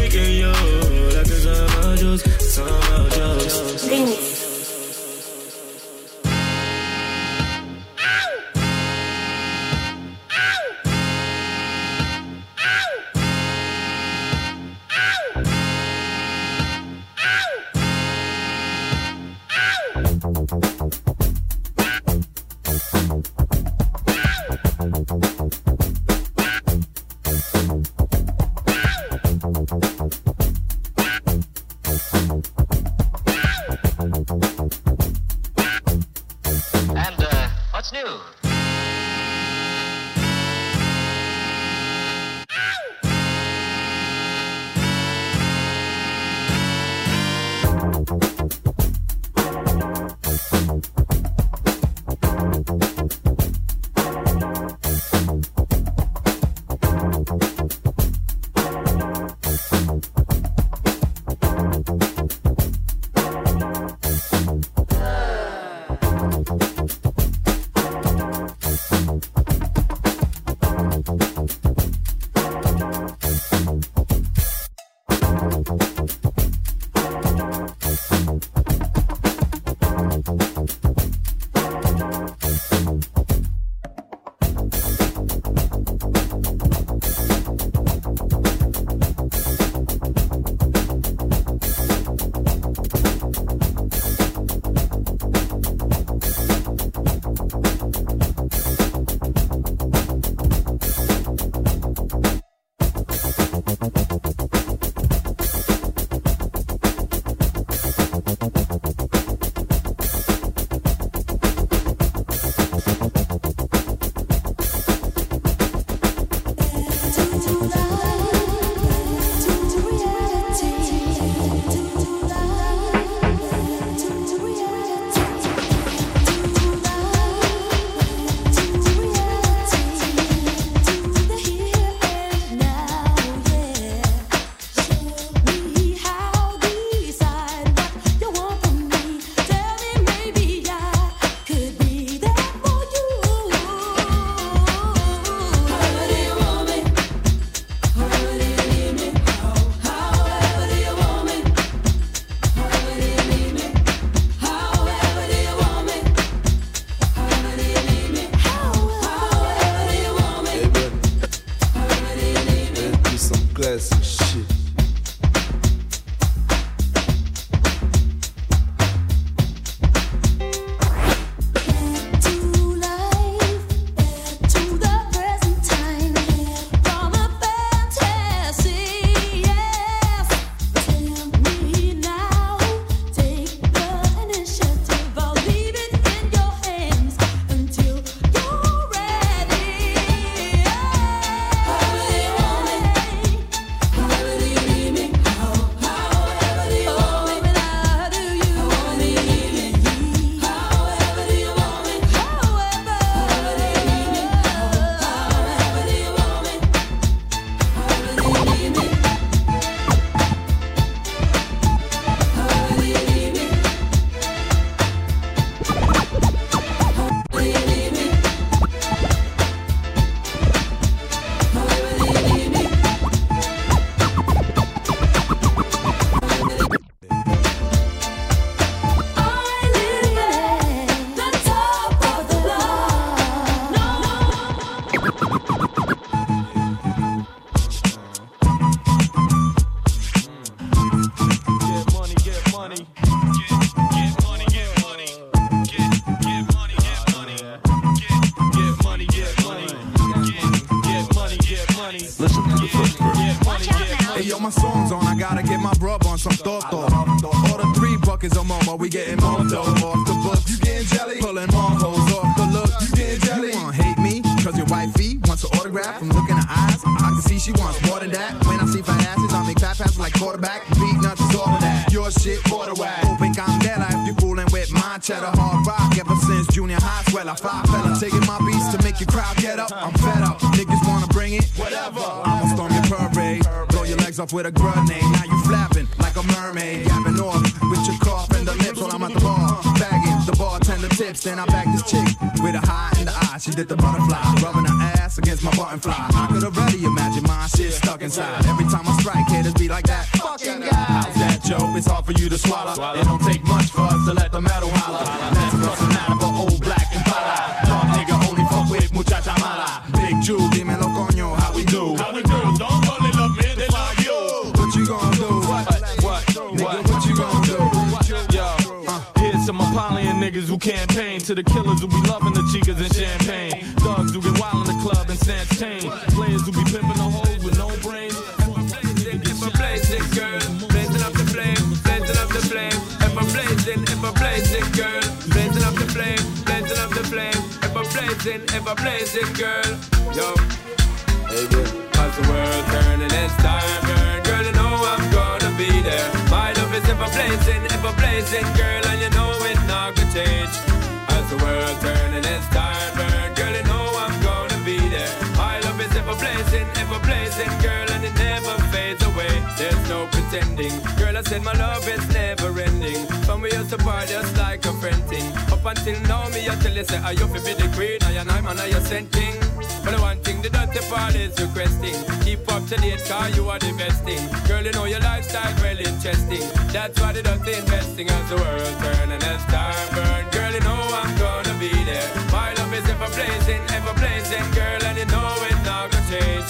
Up 365.60 365.76
until 365.76 366.00
now, 366.08 366.26
me 366.30 366.48
I 366.48 366.56
tell 366.56 366.72
you 366.72 366.84
say 366.84 366.96
I 367.04 367.10
you 367.10 367.28
fi 367.28 367.38
be 367.44 367.52
the 367.52 367.68
queen, 367.76 368.00
I 368.08 368.16
and 368.16 368.30
I'm 368.32 368.46
and 368.46 368.58
I 368.58 368.72
you 368.72 368.80
sent 368.80 369.12
king. 369.12 369.36
But 369.84 369.92
the 369.92 370.00
one 370.00 370.16
thing 370.24 370.40
the 370.40 370.48
dirty 370.48 370.80
part 370.88 371.14
is 371.14 371.36
requesting. 371.36 372.00
Keep 372.24 372.48
up 372.48 372.64
to 372.72 372.80
date, 372.80 373.04
car 373.04 373.28
you 373.36 373.44
are 373.50 373.58
the 373.58 373.68
best 373.76 374.00
thing. 374.08 374.24
Girl, 374.48 374.64
you 374.64 374.72
know 374.72 374.86
your 374.88 375.00
lifestyle 375.00 375.52
well 375.60 375.76
interesting. 375.76 376.48
That's 376.72 376.96
why 376.98 377.12
the 377.12 377.20
dirty 377.20 377.60
investing 377.60 378.08
as 378.08 378.24
the 378.32 378.36
world 378.40 378.72
turn 378.80 379.12
and 379.12 379.20
as 379.20 379.44
time 379.52 379.88
burn. 379.92 380.24
Girl, 380.32 380.48
you 380.48 380.64
know 380.64 380.80
I'm 380.96 381.12
gonna 381.20 381.52
be 381.60 381.68
there. 381.84 382.08
My 382.32 382.56
love 382.56 382.72
is 382.72 382.88
ever 382.88 383.12
blazing, 383.12 383.60
ever 383.76 383.92
blazing, 384.00 384.46
girl, 384.56 384.80
and 384.80 384.96
you 384.96 385.08
know 385.12 385.28
it's 385.44 385.60
not 385.68 385.92
gonna 385.92 386.08
change. 386.08 386.48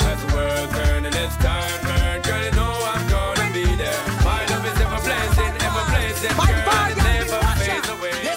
As 0.00 0.16
the 0.24 0.28
world 0.32 0.68
turn 0.72 1.04
and 1.04 1.12
as 1.12 1.36
time 1.44 1.76
burn, 1.84 2.24
girl, 2.24 2.40
you 2.40 2.56
know 2.56 2.72
I'm 2.88 3.04
gonna 3.04 3.52
be 3.52 3.68
there. 3.76 4.00
My 4.24 4.40
love 4.48 4.64
is 4.64 4.80
ever 4.80 5.00
blazing, 5.04 5.52
ever 5.60 5.84
blazing, 5.92 6.32
girl, 6.40 6.72
and 6.72 6.88
it 6.88 7.04
never 7.04 7.40
fades 7.60 7.88
away. 7.92 8.35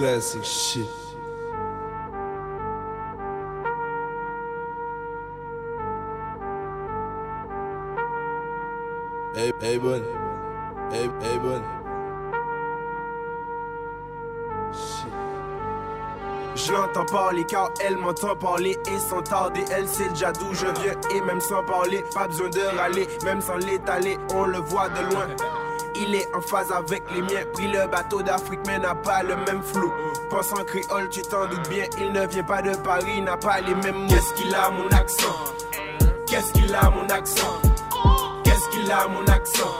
Classic 0.00 0.42
shit. 0.42 0.88
Hey, 9.34 9.52
hey, 9.60 9.76
buddy. 9.76 10.06
Hey, 10.90 11.10
hey. 11.20 11.38
Je 16.56 16.72
l'entends 16.72 17.04
parler 17.04 17.44
car 17.44 17.70
elle 17.84 17.98
m'entend 17.98 18.34
parler 18.36 18.78
et 18.86 18.98
sans 18.98 19.22
tarder 19.22 19.64
elle 19.70 19.86
sait 19.88 20.08
déjà 20.08 20.32
d'où 20.32 20.52
je 20.52 20.66
viens 20.80 20.94
et 21.14 21.20
même 21.22 21.40
sans 21.40 21.62
parler 21.64 22.04
pas 22.14 22.26
besoin 22.26 22.48
de 22.50 22.76
râler 22.76 23.08
même 23.24 23.40
sans 23.40 23.56
l'étaler 23.56 24.18
on 24.34 24.44
le 24.44 24.58
voit 24.58 24.88
de 24.88 25.00
loin 25.10 25.26
il 26.00 26.14
est 26.14 26.28
en 26.34 26.40
phase 26.40 26.72
avec 26.72 27.02
les 27.14 27.22
miens. 27.22 27.44
Pris 27.52 27.68
le 27.68 27.86
bateau 27.86 28.22
d'Afrique 28.22 28.60
mais 28.66 28.78
n'a 28.78 28.94
pas 28.94 29.22
le 29.22 29.36
même 29.36 29.62
flou. 29.62 29.92
Pense 30.30 30.52
en 30.52 30.64
créole 30.64 31.08
tu 31.10 31.22
t'en 31.22 31.46
doutes 31.46 31.68
bien. 31.68 31.84
Il 31.98 32.12
ne 32.12 32.26
vient 32.26 32.42
pas 32.42 32.62
de 32.62 32.74
Paris, 32.76 33.20
n'a 33.20 33.36
pas 33.36 33.60
les 33.60 33.74
mêmes 33.74 34.02
mots. 34.02 34.08
Qu'est-ce 34.08 34.34
qu'il 34.34 34.54
a 34.54 34.70
mon 34.70 34.88
accent? 34.88 35.44
Qu'est-ce 36.26 36.52
qu'il 36.52 36.74
a 36.74 36.90
mon 36.90 37.08
accent? 37.08 37.60
Qu'est-ce 38.44 38.68
qu'il 38.70 38.90
a 38.90 39.08
mon 39.08 39.26
accent? 39.26 39.74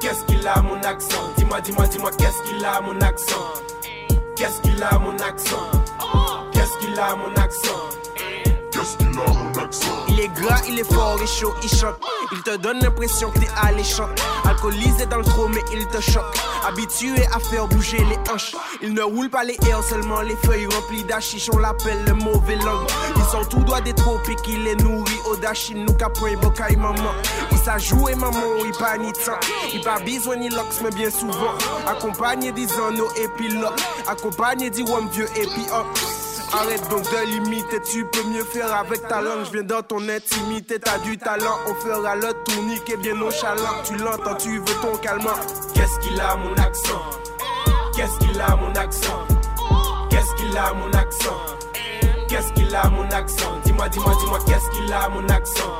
Qu'est-ce 0.00 0.24
qu'il 0.24 0.46
a 0.46 0.62
mon 0.62 0.80
accent? 0.82 1.32
Dis-moi, 1.36 1.60
dis-moi, 1.60 1.86
dis-moi 1.86 2.10
Qu'est-ce 2.18 2.42
qu'il 2.42 2.64
a 2.64 2.80
mon 2.80 3.00
accent? 3.00 3.34
Qu'est-ce 4.36 4.60
qu'il 4.60 4.82
a 4.82 4.98
mon 4.98 5.16
accent? 5.18 5.70
Qu'est-ce 6.52 6.78
qu'il 6.78 6.98
a 6.98 7.16
mon 7.16 7.34
accent? 7.42 7.90
Qu'est-ce 8.72 8.96
qu'il 8.96 9.08
a 9.08 9.16
mon 9.16 9.34
accent 9.34 9.47
Il 10.08 10.20
est 10.20 10.28
gras, 10.28 10.60
il 10.68 10.78
est 10.78 10.92
fort 10.92 11.18
et 11.22 11.26
chaud, 11.26 11.54
il 11.62 11.68
chante 11.68 11.96
Il 12.32 12.42
te 12.42 12.56
donne 12.56 12.80
l'impression 12.80 13.30
que 13.30 13.40
t'es 13.40 13.48
alléchant. 13.62 14.08
Alcoolisé 14.44 15.06
dans 15.06 15.18
le 15.18 15.24
trop 15.24 15.48
mais 15.48 15.62
il 15.72 15.86
te 15.88 16.00
choque. 16.00 16.24
Habitué 16.66 17.24
à 17.32 17.38
faire 17.38 17.66
bouger 17.68 17.98
les 17.98 18.18
hanches. 18.32 18.54
Il 18.82 18.94
ne 18.94 19.02
roule 19.02 19.30
pas 19.30 19.44
les 19.44 19.56
airs, 19.68 19.82
seulement 19.82 20.20
les 20.22 20.36
feuilles 20.36 20.66
remplies 20.66 21.04
d'achiche 21.04 21.50
On 21.52 21.58
l'appelle 21.58 22.04
le 22.06 22.14
mauvais 22.14 22.56
langue 22.56 22.86
Ils 23.16 23.24
sont 23.24 23.44
tout 23.44 23.60
droit 23.60 23.80
des 23.80 23.94
tropiques, 23.94 24.38
il 24.48 24.66
est 24.66 24.80
nourri 24.82 25.16
au 25.26 25.36
Nous 25.74 25.94
capons 25.94 26.26
bocaille 26.40 26.76
maman. 26.76 27.12
Il 27.50 27.58
s'a 27.58 27.78
joué 27.78 28.14
maman, 28.14 28.64
il 28.64 28.72
pas 28.72 28.96
ni 28.96 29.12
temps 29.12 29.38
Il 29.72 29.82
pas 29.82 29.98
besoin 30.00 30.36
ni 30.36 30.48
locks 30.48 30.80
mais 30.82 30.90
bien 30.90 31.10
souvent. 31.10 31.54
Accompagné 31.86 32.52
des 32.52 32.68
anneaux 32.74 33.10
et 33.16 33.28
Accompagné 34.06 34.70
rhum 34.86 35.08
vieux 35.08 35.28
et 35.36 35.46
puis 35.46 35.66
Arrête 36.52 36.88
donc 36.88 37.02
de 37.04 37.26
limiter, 37.26 37.80
tu 37.82 38.04
peux 38.06 38.24
mieux 38.24 38.44
faire 38.44 38.74
avec 38.74 39.06
ta 39.06 39.20
langue. 39.20 39.44
Je 39.44 39.52
viens 39.52 39.62
dans 39.62 39.82
ton 39.82 40.08
intimité, 40.08 40.78
t'as 40.78 40.98
du 40.98 41.18
talent. 41.18 41.58
On 41.68 41.74
fera 41.74 42.16
le 42.16 42.32
tourniquet 42.44 42.96
bien 42.96 43.14
nonchalant. 43.14 43.82
Tu 43.84 43.96
l'entends, 43.96 44.34
tu 44.36 44.58
veux 44.58 44.80
ton 44.80 44.96
calmant. 44.96 45.38
Qu'est-ce 45.74 45.98
qu'il 46.00 46.20
a 46.20 46.36
mon 46.36 46.54
accent? 46.54 47.02
Qu'est-ce 47.94 48.18
qu'il 48.18 48.40
a 48.40 48.56
mon 48.56 48.74
accent? 48.74 49.26
Qu'est-ce 50.10 50.34
qu'il 50.36 50.56
a 50.56 50.72
mon 50.72 50.90
accent? 50.92 51.36
Qu'est-ce 52.28 52.52
qu'il 52.52 52.74
a 52.74 52.88
mon 52.88 53.08
accent? 53.10 53.60
Dis-moi, 53.64 53.88
dis-moi, 53.88 54.14
dis-moi, 54.20 54.38
qu'est-ce 54.46 54.70
qu'il 54.70 54.92
a 54.92 55.08
mon 55.08 55.28
accent? 55.28 55.72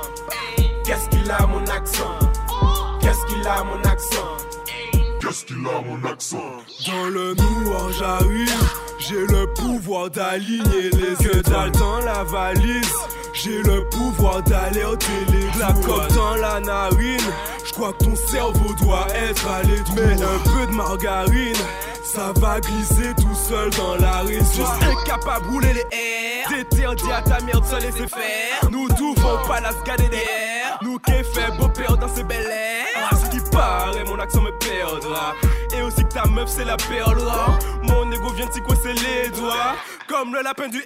Qu'est-ce 0.85 1.09
qu'il 1.09 1.31
a 1.31 1.47
mon 1.47 1.65
accent? 1.67 2.19
Qu'est-ce 3.01 3.27
qu'il 3.27 3.47
a 3.47 3.65
mon 3.65 3.83
accent? 3.85 4.37
Qu'est-ce 5.21 5.45
qu'il 5.45 5.67
a 5.67 5.81
mon 5.83 6.09
accent? 6.09 6.39
Dans 6.87 7.05
le 7.09 7.35
noir 7.35 7.91
j'arrive, 7.99 8.65
j'ai 8.99 9.27
le 9.27 9.47
pouvoir 9.55 10.11
d'aligner 10.11 10.91
les 10.91 11.25
que 11.25 11.41
dans 11.79 12.01
la 12.01 12.25
valise. 12.25 12.93
J'ai 13.33 13.63
le 13.63 13.89
pouvoir 13.89 14.43
d'aller 14.43 14.85
au 14.85 14.97
télé, 14.97 15.47
la 15.59 15.73
coque 15.73 16.13
dans 16.15 16.35
la 16.37 16.61
narine. 16.61 17.21
Je 17.65 17.73
crois 17.73 17.93
que 17.93 18.05
ton 18.05 18.17
cerveau 18.17 18.75
doit 18.83 19.07
être 19.15 19.47
à 19.47 19.63
Mais 19.95 20.23
un 20.23 20.39
peu 20.51 20.67
de 20.67 20.77
margarine, 20.77 21.55
ça 22.03 22.33
va 22.37 22.59
glisser 22.61 23.15
tout 23.17 23.35
seul 23.35 23.71
dans 23.71 23.95
la. 23.97 24.27
Juste 24.27 24.61
incapable 24.83 25.47
de 25.47 25.53
rouler 25.53 25.73
les 25.75 25.97
airs. 25.97 26.49
T'interdis 26.49 27.13
à 27.13 27.23
ta 27.23 27.41
merde 27.45 27.63
de 27.63 27.69
se 27.69 27.77
laisser 27.77 28.09
faire. 28.09 28.71
Nous 28.71 28.89
devons 28.89 29.47
pas 29.47 29.61
la 29.61 29.73
derrière. 29.97 30.79
Nous 30.83 30.99
qui 30.99 31.13
fait 31.13 31.57
beau 31.59 31.69
père 31.69 31.97
dans 31.97 32.09
ces 32.09 32.25
belles 32.25 32.47
airs. 32.47 33.09
À 33.11 33.17
ce 33.17 33.31
qui 33.31 33.41
paraît, 33.51 34.05
mon 34.05 34.19
accent 34.19 34.43
me 34.43 34.51
perdra. 34.59 35.35
Ta 36.11 36.25
meuf 36.27 36.49
c'est 36.49 36.65
la 36.65 36.77
perdra. 36.77 37.59
Mon 37.83 38.11
ego 38.11 38.33
vient 38.35 38.51
s'y 38.51 38.61
coincer 38.61 38.95
les 38.95 39.29
doigts. 39.31 39.77
Comme 40.09 40.35
le 40.35 40.43
lapin 40.43 40.69
du 40.69 40.83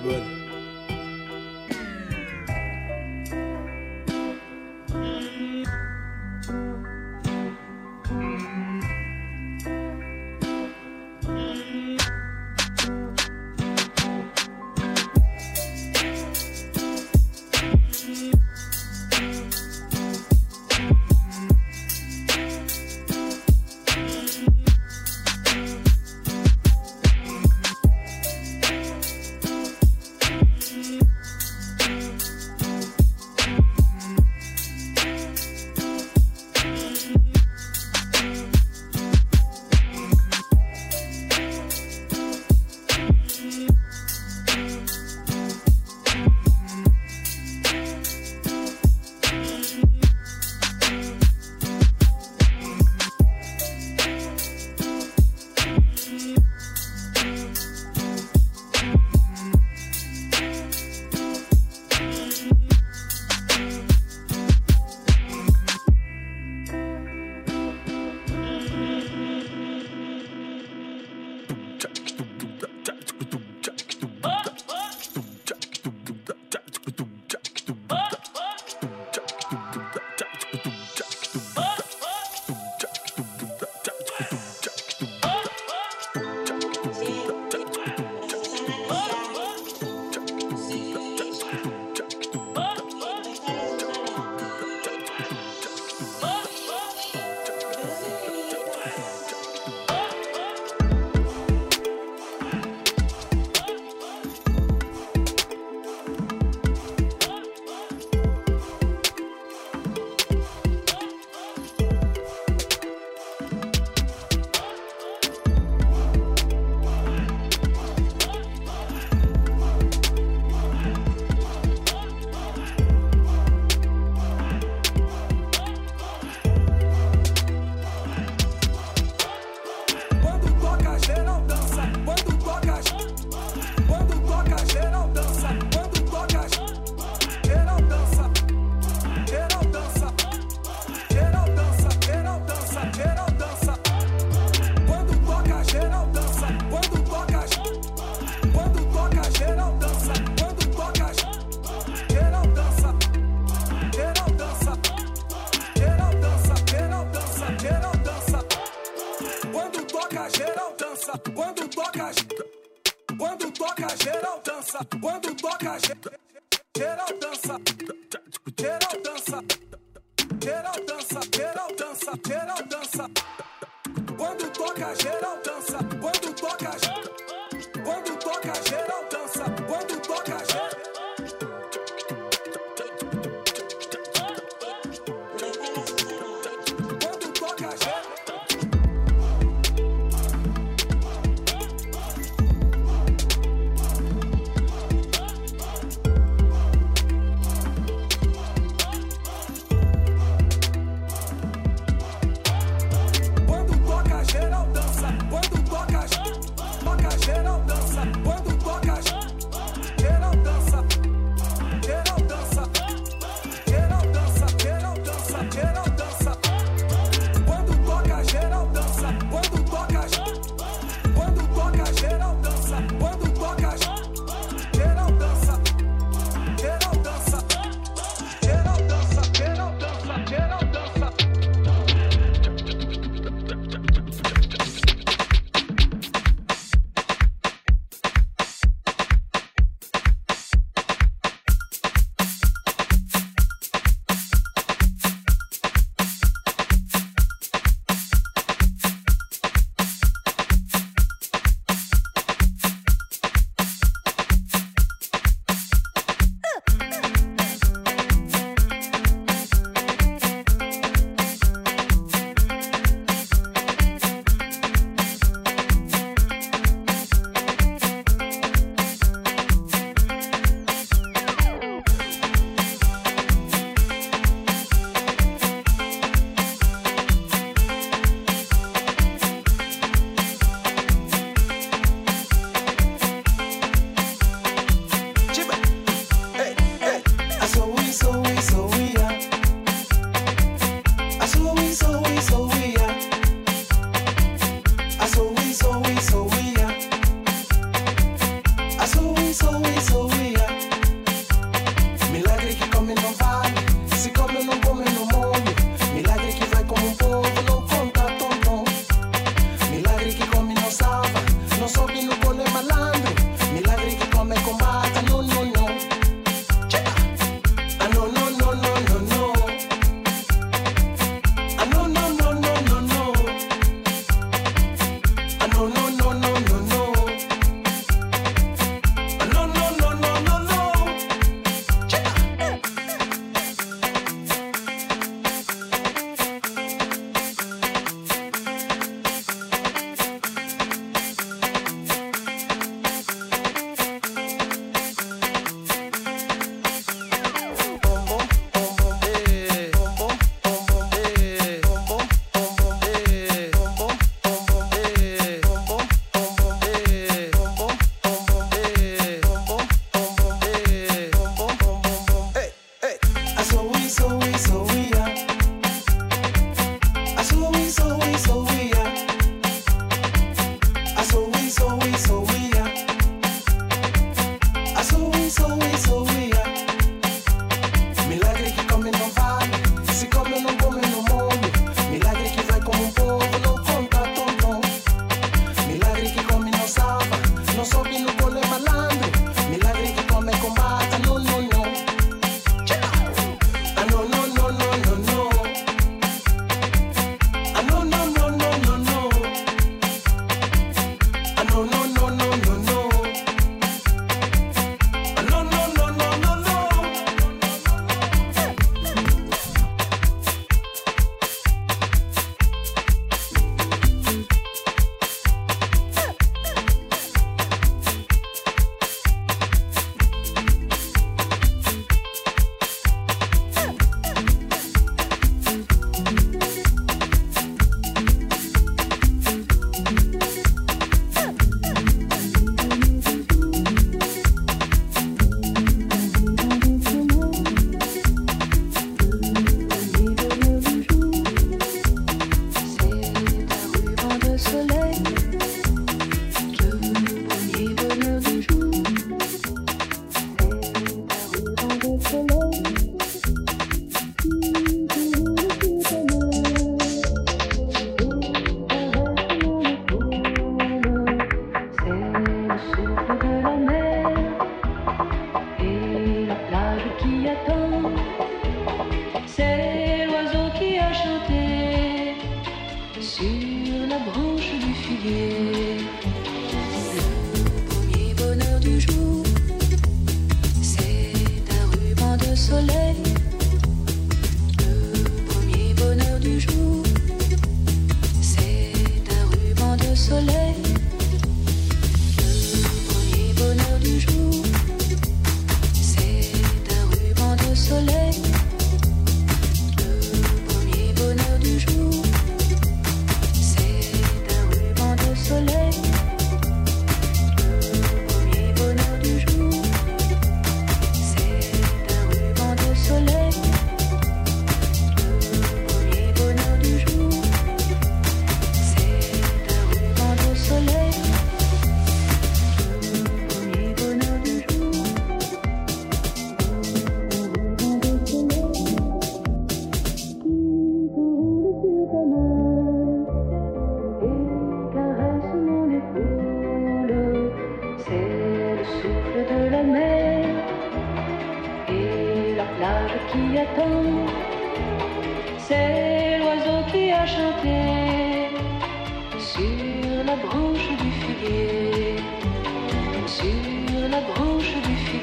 bud. 0.00 0.39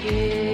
again. 0.08 0.47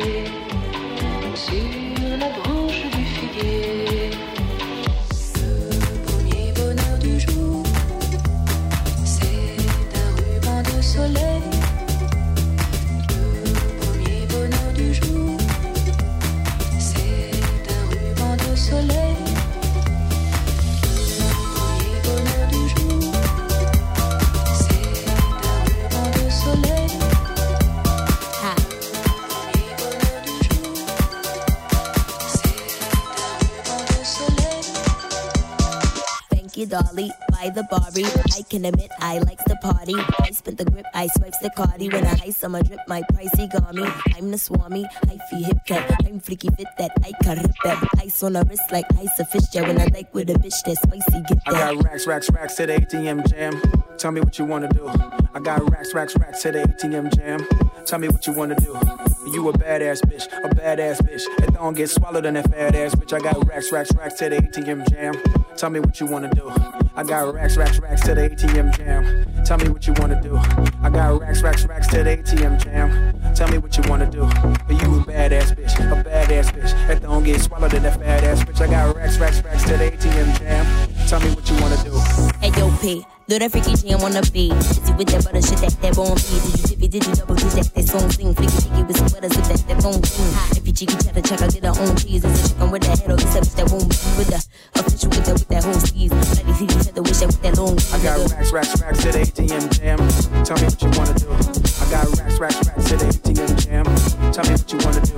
Dolly 36.74 37.12
by 37.30 37.52
the 37.54 37.64
Barbie. 37.70 38.10
I 38.34 38.42
can 38.50 38.66
admit 38.66 38.90
I 39.00 39.20
likes 39.20 39.44
the 39.46 39.58
party. 39.58 39.94
I 40.22 40.32
spent 40.32 40.58
the 40.58 40.66
grip, 40.66 40.88
I 40.96 41.06
swipes 41.16 41.38
the 41.38 41.52
cardi. 41.52 41.88
When 41.90 42.04
I 42.04 42.18
ice 42.24 42.44
on 42.44 42.52
my 42.52 42.64
drip, 42.64 42.80
my 42.88 43.04
pricey 43.14 43.46
me. 43.76 43.88
I'm 44.16 44.32
the 44.32 44.40
swami, 44.40 44.84
I 45.06 45.20
feel 45.30 45.44
hip 45.44 45.60
cat. 45.68 45.92
I'm 46.04 46.20
freaky 46.20 46.50
fit 46.58 46.68
that 46.80 46.92
I 47.04 47.12
can 47.22 47.38
rip 47.38 47.56
that. 47.64 47.78
Ice 48.00 48.24
on 48.24 48.34
the 48.34 48.44
wrist 48.50 48.72
like 48.72 48.86
ice 48.98 49.20
a 49.20 49.26
fish 49.26 49.48
jet. 49.54 49.68
When 49.68 49.80
I 49.80 49.86
like 49.94 50.12
with 50.16 50.32
a 50.32 50.34
bitch 50.34 50.60
that 50.66 50.78
spicy, 50.82 51.22
get 51.28 51.46
that. 51.46 51.54
I 51.54 51.74
got 51.74 51.84
racks, 51.84 52.08
racks, 52.08 52.30
racks 52.32 52.56
to 52.56 52.66
the 52.66 52.74
ATM 52.74 53.30
jam. 53.30 53.62
Tell 54.00 54.12
me 54.12 54.22
what 54.22 54.40
you 54.40 54.46
wanna 54.46 54.70
do. 54.70 54.88
I 55.36 55.40
got 55.40 55.70
racks, 55.70 55.94
racks, 55.94 56.18
racks 56.18 56.42
to 56.42 56.52
the 56.54 56.64
ATM 56.64 57.16
jam. 57.16 57.48
Tell 57.86 58.00
me 58.00 58.10
what 58.10 58.26
you 58.26 58.34
wanna 58.34 58.56
do. 58.56 59.13
You 59.26 59.48
a 59.50 59.54
badass 59.54 60.02
bitch, 60.02 60.26
a 60.44 60.50
badass 60.50 61.02
bitch. 61.02 61.24
That 61.38 61.54
don't 61.54 61.76
get 61.76 61.90
swallowed 61.90 62.26
in 62.26 62.34
that 62.34 62.52
fat 62.52 62.76
ass 62.76 62.94
bitch. 62.94 63.14
I 63.14 63.20
got 63.20 63.48
racks, 63.48 63.72
racks, 63.72 63.94
racks 63.96 64.16
to 64.16 64.30
the 64.30 64.38
ATM 64.38 64.90
jam. 64.90 65.14
Tell 65.56 65.70
me 65.70 65.80
what 65.80 66.00
you 66.00 66.08
wanna 66.08 66.30
do. 66.30 66.52
I 66.96 67.04
got 67.04 67.34
racks, 67.34 67.56
racks, 67.56 67.80
racks 67.80 68.02
to 68.04 68.16
the 68.16 68.30
ATM 68.30 68.76
jam. 68.76 69.44
Tell 69.46 69.58
me 69.58 69.70
what 69.70 69.88
you 69.88 69.94
wanna 69.98 70.22
do. 70.22 70.38
I 70.84 70.90
got 70.90 71.22
racks, 71.22 71.42
racks, 71.42 71.66
racks 71.66 71.88
to 71.88 72.04
the 72.04 72.18
ATM 72.18 72.62
jam. 72.62 73.34
Tell 73.34 73.48
me 73.48 73.58
what 73.58 73.78
you 73.78 73.84
wanna 73.90 74.10
do. 74.10 74.22
But 74.68 74.82
You 74.82 75.00
a 75.00 75.04
badass 75.06 75.56
bitch, 75.56 75.74
a 75.80 76.04
badass 76.04 76.52
bitch. 76.52 76.88
That 76.88 77.02
don't 77.02 77.24
get 77.24 77.40
swallowed 77.42 77.74
in 77.74 77.84
that 77.84 78.00
fat 78.00 78.24
ass 78.24 78.44
bitch. 78.44 78.62
I 78.62 78.68
got 78.68 78.96
racks, 78.96 79.18
racks, 79.18 79.42
racks 79.44 79.64
to 79.64 79.78
the 79.78 79.92
ATM 79.92 80.38
jam. 80.38 80.66
Tell 81.08 81.20
me 81.22 81.30
what 81.34 81.50
you 81.50 81.56
wanna 81.62 81.78
do. 81.84 81.98
Hey 82.42 82.52
yo, 82.60 82.70
P, 82.82 83.06
do 83.34 83.40
that 83.40 83.52
freaky 83.52 83.74
jam 83.74 84.02
on 84.06 84.14
the 84.14 84.22
beat. 84.30 84.54
Busy 84.54 84.94
with 84.94 85.10
that 85.10 85.26
butter 85.26 85.42
shit 85.42 85.58
that 85.66 85.74
that 85.82 85.96
bone 85.98 86.14
beat. 86.14 86.38
Did 86.38 86.54
you 86.54 86.66
tippy, 86.70 86.88
did 86.88 87.02
you 87.02 87.14
double 87.18 87.34
did 87.34 87.50
that 87.58 87.66
that 87.74 87.86
song 87.90 88.06
sing? 88.14 88.30
Flicky 88.38 88.62
flicky 88.62 88.86
with 88.86 88.98
some 88.98 89.10
butters 89.10 89.34
with 89.34 89.48
that 89.50 89.62
that 89.66 89.78
bone 89.82 90.04
sing. 90.06 90.30
If 90.54 90.64
you 90.70 90.74
cheeky 90.74 90.98
cheddar 91.02 91.24
check, 91.26 91.42
I 91.42 91.48
get 91.50 91.66
her 91.66 91.74
own 91.74 91.98
cheese. 91.98 92.22
It's 92.22 92.30
a 92.30 92.54
chicken 92.54 92.70
with 92.70 92.84
that 92.86 93.00
head 93.02 93.10
a 93.10 93.18
bitch 93.18 93.56
that 93.58 93.68
won't 93.74 93.90
be 93.90 94.10
with 94.22 94.30
the 94.30 94.40
official 94.78 95.10
with 95.10 95.26
that 95.26 95.34
with 95.34 95.50
that 95.50 95.64
whole 95.66 95.82
steez. 95.82 96.14
Bloody 96.14 96.54
feet 96.54 96.72
each 96.78 96.88
other, 96.94 97.02
wish 97.02 97.18
that 97.26 97.30
with 97.34 97.42
that 97.42 97.58
long. 97.58 97.76
I 97.90 97.98
got 98.06 98.22
racks, 98.30 98.52
racks, 98.54 98.74
racks 98.86 99.02
to 99.02 99.10
the 99.10 99.22
ATM 99.26 99.66
jam. 99.74 100.00
Tell 100.46 100.58
me 100.62 100.70
what 100.70 100.78
you 100.78 100.90
wanna 100.94 101.16
do. 101.18 101.28
I 101.34 101.86
got 101.90 102.06
racks, 102.14 102.38
racks, 102.38 102.62
racks 102.70 102.86
the 102.86 102.96
ATM 103.02 103.52
jam. 103.66 103.86
Tell 104.30 104.46
me 104.46 104.54
what 104.62 104.70
you 104.70 104.78
wanna 104.86 105.02
do. 105.02 105.18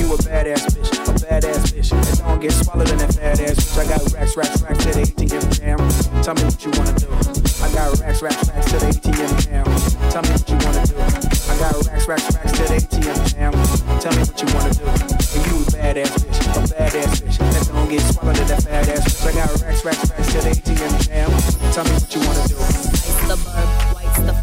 You 0.00 0.08
a 0.08 0.16
badass 0.24 0.72
bitch, 0.72 0.88
a 1.04 1.12
badass 1.20 1.68
bitch. 1.68 1.92
That 1.92 2.16
don't 2.24 2.40
get 2.40 2.52
swallowed 2.56 2.88
in 2.88 2.96
that 2.96 3.12
fat 3.12 3.44
ass 3.44 3.60
bitch. 3.60 3.76
I 3.76 3.84
got 3.92 4.00
racks, 4.16 4.40
racks, 4.40 4.62
racks 4.64 4.80
to 4.88 4.90
the 4.96 5.04
ATM 5.04 5.44
jam. 5.52 5.80
Tell 6.24 6.32
me 6.32 6.48
what 6.48 6.64
you 6.64 6.70
wanna 6.80 6.96
do. 6.96 7.41
I 7.62 7.72
got 7.74 7.98
racks, 8.00 8.22
racks, 8.22 8.48
racks 8.48 8.70
to 8.72 8.78
the 8.78 8.86
ATM 8.86 9.32
jam. 9.42 9.64
Tell 10.10 10.22
me 10.22 10.30
what 10.30 10.48
you 10.48 10.56
wanna 10.62 10.86
do. 10.86 10.96
I 10.98 11.54
got 11.58 11.74
racks, 11.86 12.08
racks, 12.08 12.34
racks 12.34 12.52
to 12.52 12.64
the 12.64 12.76
ATM 12.78 13.18
jam. 13.30 13.52
Tell 14.00 14.12
me 14.12 14.22
what 14.22 14.38
you 14.40 14.48
wanna 14.54 14.74
do. 14.74 14.84
And 14.86 15.42
you 15.46 15.54
a 15.60 15.70
badass 15.70 16.12
bitch, 16.22 16.38
a 16.42 16.62
badass 16.70 17.22
bitch. 17.22 17.38
That 17.38 17.68
don't 17.68 17.88
get 17.88 18.00
swallowed 18.02 18.38
in 18.38 18.46
that 18.48 18.62
fat 18.62 18.88
ass 18.88 19.04
bitch. 19.04 19.26
I 19.26 19.32
got 19.34 19.62
racks, 19.62 19.84
racks, 19.84 20.10
racks 20.10 20.32
to 20.32 20.38
the 20.40 20.50
ATM 20.50 20.94
jam. 21.02 21.30
Tell 21.72 21.84
me 21.84 21.92
what 21.92 22.14
you 22.14 22.20
wanna 22.20 22.48
do. 22.48 22.56
Ice 22.58 23.81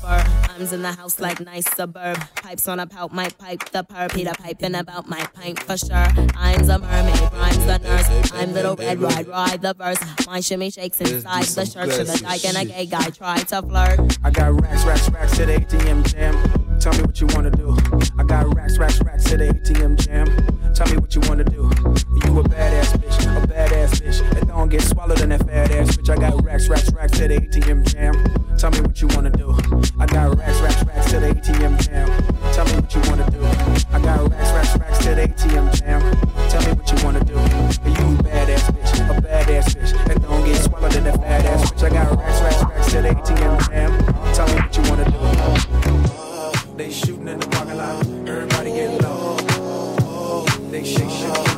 Arms 0.09 0.73
in 0.73 0.81
the 0.81 0.91
house 0.91 1.19
like 1.19 1.39
nice 1.39 1.69
suburb. 1.75 2.17
Pipes 2.35 2.67
on 2.67 2.79
a 2.79 2.87
pout, 2.87 3.13
might 3.13 3.37
pipe 3.37 3.69
the 3.71 3.83
perp. 3.83 4.13
Peter 4.13 4.31
piping 4.37 4.75
about 4.75 5.07
my 5.07 5.19
pint 5.33 5.59
for 5.59 5.77
sure. 5.77 6.07
I'm 6.35 6.65
the 6.65 6.79
mermaid, 6.79 7.31
rhymes 7.33 7.65
the 7.65 7.77
nurse. 7.77 8.31
I'm 8.33 8.53
little 8.53 8.75
red 8.75 8.99
ride, 8.99 9.27
ride 9.27 9.61
the 9.61 9.73
verse. 9.73 9.99
My 10.25 10.39
shimmy 10.39 10.71
shakes 10.71 10.99
inside 11.01 11.45
the 11.45 11.65
shirt. 11.65 11.91
Should 11.91 12.09
a 12.09 12.17
dyke 12.17 12.45
and 12.45 12.57
a 12.57 12.65
gay 12.65 12.85
guy 12.87 13.09
try 13.11 13.37
to 13.37 13.61
flirt. 13.61 14.17
I 14.23 14.31
got 14.31 14.59
racks, 14.61 14.83
racks, 14.85 15.09
racks 15.09 15.37
to 15.37 15.45
the 15.45 15.59
ATM 15.59 16.05
jam. 16.11 16.68
Tell 16.79 16.93
me 16.93 17.01
what 17.01 17.19
you 17.19 17.27
wanna 17.35 17.51
do. 17.51 17.75
I 18.17 18.23
got 18.23 18.55
racks, 18.55 18.77
racks, 18.77 19.01
racks 19.03 19.25
to 19.25 19.35
the 19.35 19.49
ATM 19.49 19.97
jam. 19.97 20.27
Tell 20.73 20.87
me 20.87 20.95
what 20.95 21.13
you 21.13 21.19
wanna 21.27 21.43
do. 21.43 21.69
You 22.23 22.39
a 22.39 22.43
badass 22.43 22.95
bitch, 22.95 23.19
a 23.35 23.45
badass 23.45 23.99
bitch. 23.99 24.19
That 24.33 24.47
don't 24.47 24.69
get 24.69 24.81
swallowed 24.83 25.19
in 25.19 25.27
that 25.29 25.45
fat 25.45 25.71
ass 25.71 25.97
bitch. 25.97 26.09
I 26.09 26.15
got 26.15 26.41
racks, 26.41 26.69
racks, 26.69 26.89
racks 26.93 27.17
to 27.17 27.27
the 27.27 27.35
ATM 27.35 27.83
jam. 27.83 28.13
Tell 28.57 28.71
me 28.71 28.79
what 28.79 29.01
you 29.01 29.09
wanna 29.09 29.29
do. 29.29 29.57
I 29.99 30.05
got 30.05 30.37
racks, 30.37 30.61
racks, 30.61 30.83
racks 30.85 31.11
to 31.11 31.19
the 31.19 31.27
ATM 31.35 31.77
jam. 31.83 32.07
Tell 32.53 32.65
me 32.65 32.75
what 32.75 32.95
you 32.95 33.01
wanna 33.11 33.29
do. 33.29 33.43
I 33.91 33.99
got 33.99 34.31
racks, 34.31 34.51
racks, 34.53 34.77
racks 34.79 34.99
to 34.99 35.15
the 35.15 35.27
ATM 35.27 35.71
jam. 35.75 36.01
Tell 36.47 36.61
me 36.63 36.71
what 36.79 36.89
you 36.89 37.03
wanna 37.03 37.23
do. 37.25 37.33
You 37.33 38.05
a 38.07 38.23
badass 38.23 38.71
bitch, 38.71 38.93
a 39.03 39.21
badass 39.21 39.75
bitch. 39.75 40.07
That 40.07 40.21
don't 40.21 40.45
get 40.45 40.55
swallowed 40.55 40.95
in 40.95 41.03
that 41.03 41.17
fat 41.17 41.45
ass 41.45 41.71
bitch. 41.71 41.83
I 41.83 41.89
got 41.89 42.17
racks, 42.17 42.39
racks, 42.39 42.63
racks 42.63 42.91
to 42.93 43.01
the 43.01 43.09
ATM 43.09 43.67
jam. 43.67 44.33
Tell 44.33 44.47
me 44.47 44.53
what 44.61 44.77
you 44.77 44.83
wanna 44.89 45.11
do. 45.11 46.18
They 46.79 46.89
shooting 46.91 47.27
in 47.27 47.37
the 47.37 47.45
parking 47.47 47.75
lot. 47.75 48.05
Everybody 48.25 48.71
getting 48.71 48.99
low. 48.99 50.45
They 50.71 50.85
shake, 50.85 51.09
shake. 51.09 51.48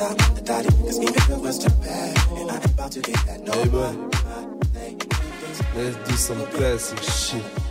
On 0.00 0.10
my 0.10 0.16
side, 0.16 0.20
side, 0.20 0.36
the 0.36 0.40
daddy. 0.42 0.68
Cause 0.68 0.98
even 1.00 1.14
if 1.14 1.30
it 1.30 1.38
was 1.38 1.58
too 1.58 1.70
bad, 1.82 2.18
and 2.38 2.50
I 2.50 2.54
ain't 2.56 2.64
about 2.66 2.92
to 2.92 3.00
get 3.00 3.26
that 3.26 3.40
no 3.42 3.52
Hey, 3.52 3.68
more. 3.68 4.10
Let's 5.74 6.08
do 6.08 6.16
some 6.16 6.46
classic 6.46 7.02
shit. 7.02 7.63